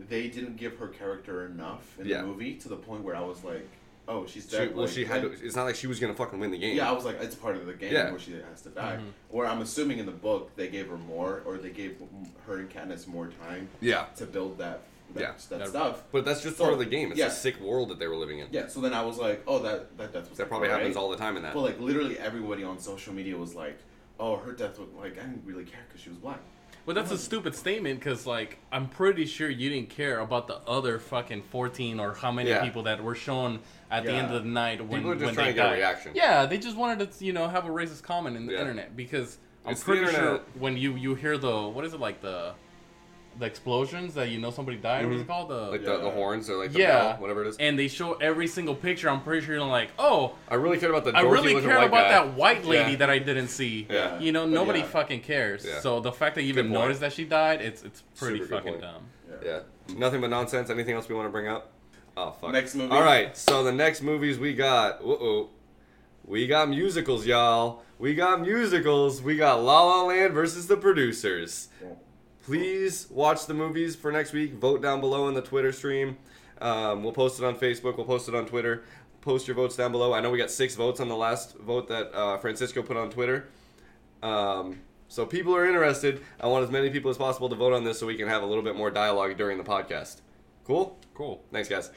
they 0.09 0.27
didn't 0.29 0.55
give 0.57 0.77
her 0.77 0.87
character 0.87 1.45
enough 1.45 1.99
in 1.99 2.07
Yeah. 2.07 2.21
the 2.21 2.27
movie 2.27 2.55
to 2.55 2.69
the 2.69 2.75
point 2.75 3.03
where 3.03 3.15
I 3.15 3.21
was 3.21 3.43
like, 3.43 3.67
oh, 4.07 4.25
she's 4.25 4.45
She, 4.49 4.57
dead. 4.57 4.73
well, 4.75 4.85
like, 4.85 4.93
she 4.93 5.05
had. 5.05 5.21
To, 5.21 5.31
it's 5.31 5.55
not 5.55 5.63
like 5.63 5.75
she 5.75 5.87
was 5.87 5.99
gonna 5.99 6.13
fucking 6.13 6.39
win 6.39 6.51
the 6.51 6.57
game. 6.57 6.75
Yeah, 6.75 6.89
I 6.89 6.91
was 6.93 7.05
like, 7.05 7.21
it's 7.21 7.35
part 7.35 7.55
of 7.55 7.65
the 7.65 7.73
game 7.73 7.93
Yeah. 7.93 8.09
where 8.11 8.19
she 8.19 8.33
has 8.49 8.61
to 8.63 8.69
die. 8.69 8.97
Mhm. 9.01 9.11
Or 9.29 9.45
I'm 9.45 9.61
assuming 9.61 9.99
in 9.99 10.05
the 10.05 10.11
book 10.11 10.55
they 10.55 10.67
gave 10.67 10.87
her 10.89 10.97
more, 10.97 11.41
or 11.45 11.57
they 11.57 11.69
gave 11.69 12.01
her 12.45 12.57
and 12.57 12.69
Katniss 12.69 13.07
more 13.07 13.27
time 13.47 13.69
Yeah. 13.81 14.05
to 14.17 14.25
build 14.25 14.57
that 14.57 14.81
that, 15.13 15.21
Yeah. 15.21 15.31
that 15.49 15.59
That- 15.59 15.67
stuff. 15.69 16.03
But 16.11 16.25
that's 16.25 16.41
just 16.43 16.57
So, 16.57 16.63
part 16.63 16.73
of 16.73 16.79
the 16.79 16.85
game. 16.85 17.11
It's 17.11 17.19
yeah. 17.19 17.27
a 17.27 17.31
sick 17.31 17.59
world 17.59 17.89
that 17.89 17.99
they 17.99 18.07
were 18.07 18.15
living 18.15 18.39
in. 18.39 18.47
Yeah. 18.51 18.67
So 18.67 18.79
then 18.81 18.93
I 18.93 19.03
was 19.03 19.17
like, 19.17 19.43
oh, 19.47 19.59
that 19.59 19.97
that 19.97 20.13
death 20.13 20.29
was 20.29 20.37
That 20.37 20.43
like, 20.43 20.49
probably 20.49 20.69
happens 20.69 20.95
all 20.95 21.09
the 21.09 21.17
time 21.17 21.37
in 21.37 21.43
that. 21.43 21.53
But 21.53 21.61
like 21.61 21.79
literally 21.79 22.17
everybody 22.19 22.63
on 22.63 22.79
social 22.79 23.13
media 23.13 23.37
was 23.37 23.55
like, 23.55 23.77
oh, 24.19 24.37
her 24.37 24.51
death 24.51 24.79
was 24.79 24.89
like 24.97 25.13
I 25.17 25.21
didn't 25.23 25.43
really 25.45 25.65
care 25.65 25.81
because 25.87 26.01
she 26.01 26.09
was 26.09 26.17
black. 26.17 26.39
Well, 26.85 26.93
that's 26.93 27.11
a 27.11 27.17
stupid 27.17 27.55
statement 27.55 27.97
because, 28.01 28.27
like, 28.27 28.57
I'm 28.69 28.89
pretty 28.89 29.25
sure 29.25 29.49
you 29.49 29.69
didn't 29.69 29.89
care 29.89 30.19
about 30.19 30.47
the 30.49 30.57
other 30.67 30.99
fucking 30.99 31.43
14 31.43 31.97
or 31.97 32.13
how 32.13 32.29
many 32.29 32.49
Yeah. 32.49 32.61
people 32.61 32.83
that 32.83 33.01
were 33.01 33.15
shown 33.15 33.61
at 33.89 34.03
the 34.03 34.11
end 34.11 34.33
of 34.35 34.43
the 34.43 34.49
night 34.49 34.81
when, 34.85 34.99
People 34.99 35.11
are 35.11 35.15
just 35.15 35.25
when 35.27 35.33
trying 35.33 35.45
they 35.47 35.51
to 35.53 35.55
get 35.55 35.65
a 35.65 35.69
died. 35.69 35.77
reaction. 35.77 36.11
Yeah, 36.13 36.45
they 36.45 36.57
just 36.57 36.75
wanted 36.75 37.09
to, 37.09 37.23
you 37.25 37.31
know, 37.31 37.47
have 37.47 37.63
a 37.63 37.69
racist 37.69 38.03
comment 38.03 38.35
in 38.35 38.47
the 38.47 38.51
Yeah. 38.53 38.59
internet 38.59 38.97
because 38.97 39.37
I'm 39.65 39.71
It's 39.71 39.83
pretty 39.85 40.11
sure 40.13 40.41
when 40.59 40.75
you 40.75 40.95
you 40.97 41.15
hear 41.15 41.37
the 41.37 41.69
what 41.69 41.85
is 41.85 41.93
it 41.93 42.01
like 42.01 42.19
the 42.21 42.51
the 43.39 43.45
explosions 43.45 44.13
that 44.13 44.29
you 44.29 44.39
know 44.39 44.51
somebody 44.51 44.77
died. 44.77 45.05
What 45.05 45.15
is 45.15 45.21
it 45.21 45.27
called? 45.27 45.49
The 45.49 45.71
like 45.71 45.83
the, 45.83 45.97
the 45.97 46.09
horns 46.11 46.49
or 46.49 46.57
like 46.57 46.71
the 46.71 46.79
yeah, 46.79 47.13
bell, 47.13 47.21
whatever 47.21 47.43
it 47.43 47.47
is. 47.47 47.57
And 47.57 47.77
they 47.77 47.87
show 47.87 48.13
every 48.13 48.47
single 48.47 48.75
picture. 48.75 49.09
I'm 49.09 49.21
pretty 49.21 49.45
sure 49.45 49.55
you're 49.55 49.65
like, 49.65 49.89
oh, 49.97 50.35
I 50.47 50.55
really 50.55 50.77
cared 50.77 50.91
about 50.91 51.03
the. 51.05 51.17
I 51.17 51.21
really 51.21 51.53
looking 51.53 51.69
care 51.69 51.77
about 51.77 51.91
guy. 51.91 52.09
that 52.09 52.33
white 52.35 52.65
lady 52.65 52.91
Yeah. 52.91 52.97
that 52.97 53.09
I 53.09 53.19
didn't 53.19 53.47
see. 53.47 53.87
Yeah. 53.89 54.19
You 54.19 54.31
know, 54.31 54.45
nobody 54.45 54.79
yeah. 54.79 54.85
fucking 54.85 55.21
cares. 55.21 55.65
Yeah. 55.65 55.79
So 55.79 55.99
the 55.99 56.11
fact 56.11 56.35
that 56.35 56.43
you 56.43 56.49
even 56.49 56.67
point. 56.67 56.81
noticed 56.81 56.99
that 57.01 57.13
she 57.13 57.25
died, 57.25 57.61
it's 57.61 57.83
it's 57.83 58.03
pretty 58.15 58.39
Super 58.39 58.57
fucking 58.57 58.79
dumb. 58.79 59.03
Yeah. 59.43 59.59
Nothing 59.97 60.21
but 60.21 60.29
nonsense. 60.29 60.69
Anything 60.69 60.95
else 60.95 61.09
we 61.09 61.15
want 61.15 61.27
to 61.27 61.31
bring 61.31 61.47
up? 61.47 61.71
Oh 62.15 62.31
fuck. 62.31 62.51
Next 62.51 62.75
movie. 62.75 62.91
All 62.91 63.03
right. 63.03 63.35
So 63.35 63.63
the 63.63 63.71
next 63.71 64.01
movies 64.01 64.37
we 64.37 64.53
got. 64.53 65.01
Uh 65.01 65.07
oh. 65.07 65.49
We 66.25 66.47
got 66.47 66.69
musicals, 66.69 67.25
y'all. 67.25 67.81
We 67.99 68.15
got 68.15 68.41
musicals. 68.41 69.21
We 69.21 69.35
got 69.35 69.61
La 69.61 69.83
La 69.83 70.03
Land 70.03 70.33
versus 70.33 70.67
the 70.67 70.77
producers. 70.77 71.67
Please 72.43 73.07
watch 73.09 73.45
the 73.45 73.53
movies 73.53 73.95
for 73.95 74.11
next 74.11 74.33
week. 74.33 74.53
Vote 74.55 74.81
down 74.81 74.99
below 74.99 75.27
in 75.29 75.33
the 75.33 75.41
Twitter 75.41 75.71
stream. 75.71 76.17
Um, 76.59 77.03
we'll 77.03 77.13
post 77.13 77.39
it 77.39 77.45
on 77.45 77.55
Facebook. 77.55 77.95
We'll 77.97 78.05
post 78.05 78.27
it 78.27 78.35
on 78.35 78.45
Twitter. 78.45 78.83
Post 79.21 79.47
your 79.47 79.55
votes 79.55 79.75
down 79.77 79.91
below. 79.91 80.13
I 80.13 80.19
know 80.19 80.29
we 80.29 80.37
got 80.37 80.51
six 80.51 80.75
votes 80.75 80.99
on 80.99 81.07
the 81.07 81.15
last 81.15 81.57
vote 81.57 81.87
that 81.87 82.13
uh, 82.13 82.37
Francisco 82.37 82.81
put 82.81 82.97
on 82.97 83.09
Twitter. 83.09 83.47
Um, 84.21 84.81
so 85.07 85.25
people 85.25 85.55
are 85.55 85.65
interested. 85.65 86.21
I 86.39 86.47
want 86.47 86.65
as 86.65 86.71
many 86.71 86.89
people 86.89 87.09
as 87.11 87.17
possible 87.17 87.47
to 87.49 87.55
vote 87.55 87.71
on 87.73 87.83
this 87.85 87.99
so 87.99 88.05
we 88.07 88.15
can 88.15 88.27
have 88.27 88.43
a 88.43 88.45
little 88.45 88.63
bit 88.63 88.75
more 88.75 88.91
dialogue 88.91 89.37
during 89.37 89.57
the 89.57 89.63
podcast. 89.63 90.17
Cool? 90.65 90.97
Cool. 91.13 91.41
Thanks, 91.51 91.69
guys. 91.69 91.91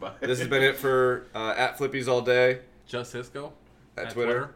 Bye. 0.00 0.12
This 0.20 0.40
has 0.40 0.48
been 0.48 0.62
it 0.62 0.76
for 0.76 1.26
uh, 1.34 1.54
at 1.56 1.78
Flippies 1.78 2.08
all 2.08 2.22
day 2.22 2.60
Just 2.86 3.12
Cisco 3.12 3.52
at, 3.96 4.10
Twitter, 4.10 4.54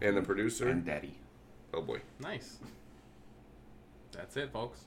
and 0.00 0.16
the 0.16 0.22
producer. 0.22 0.68
and 0.68 0.84
Daddy. 0.84 1.14
oh 1.72 1.80
boy. 1.82 2.00
Nice. 2.20 2.58
That's 4.14 4.36
it, 4.36 4.52
folks. 4.52 4.84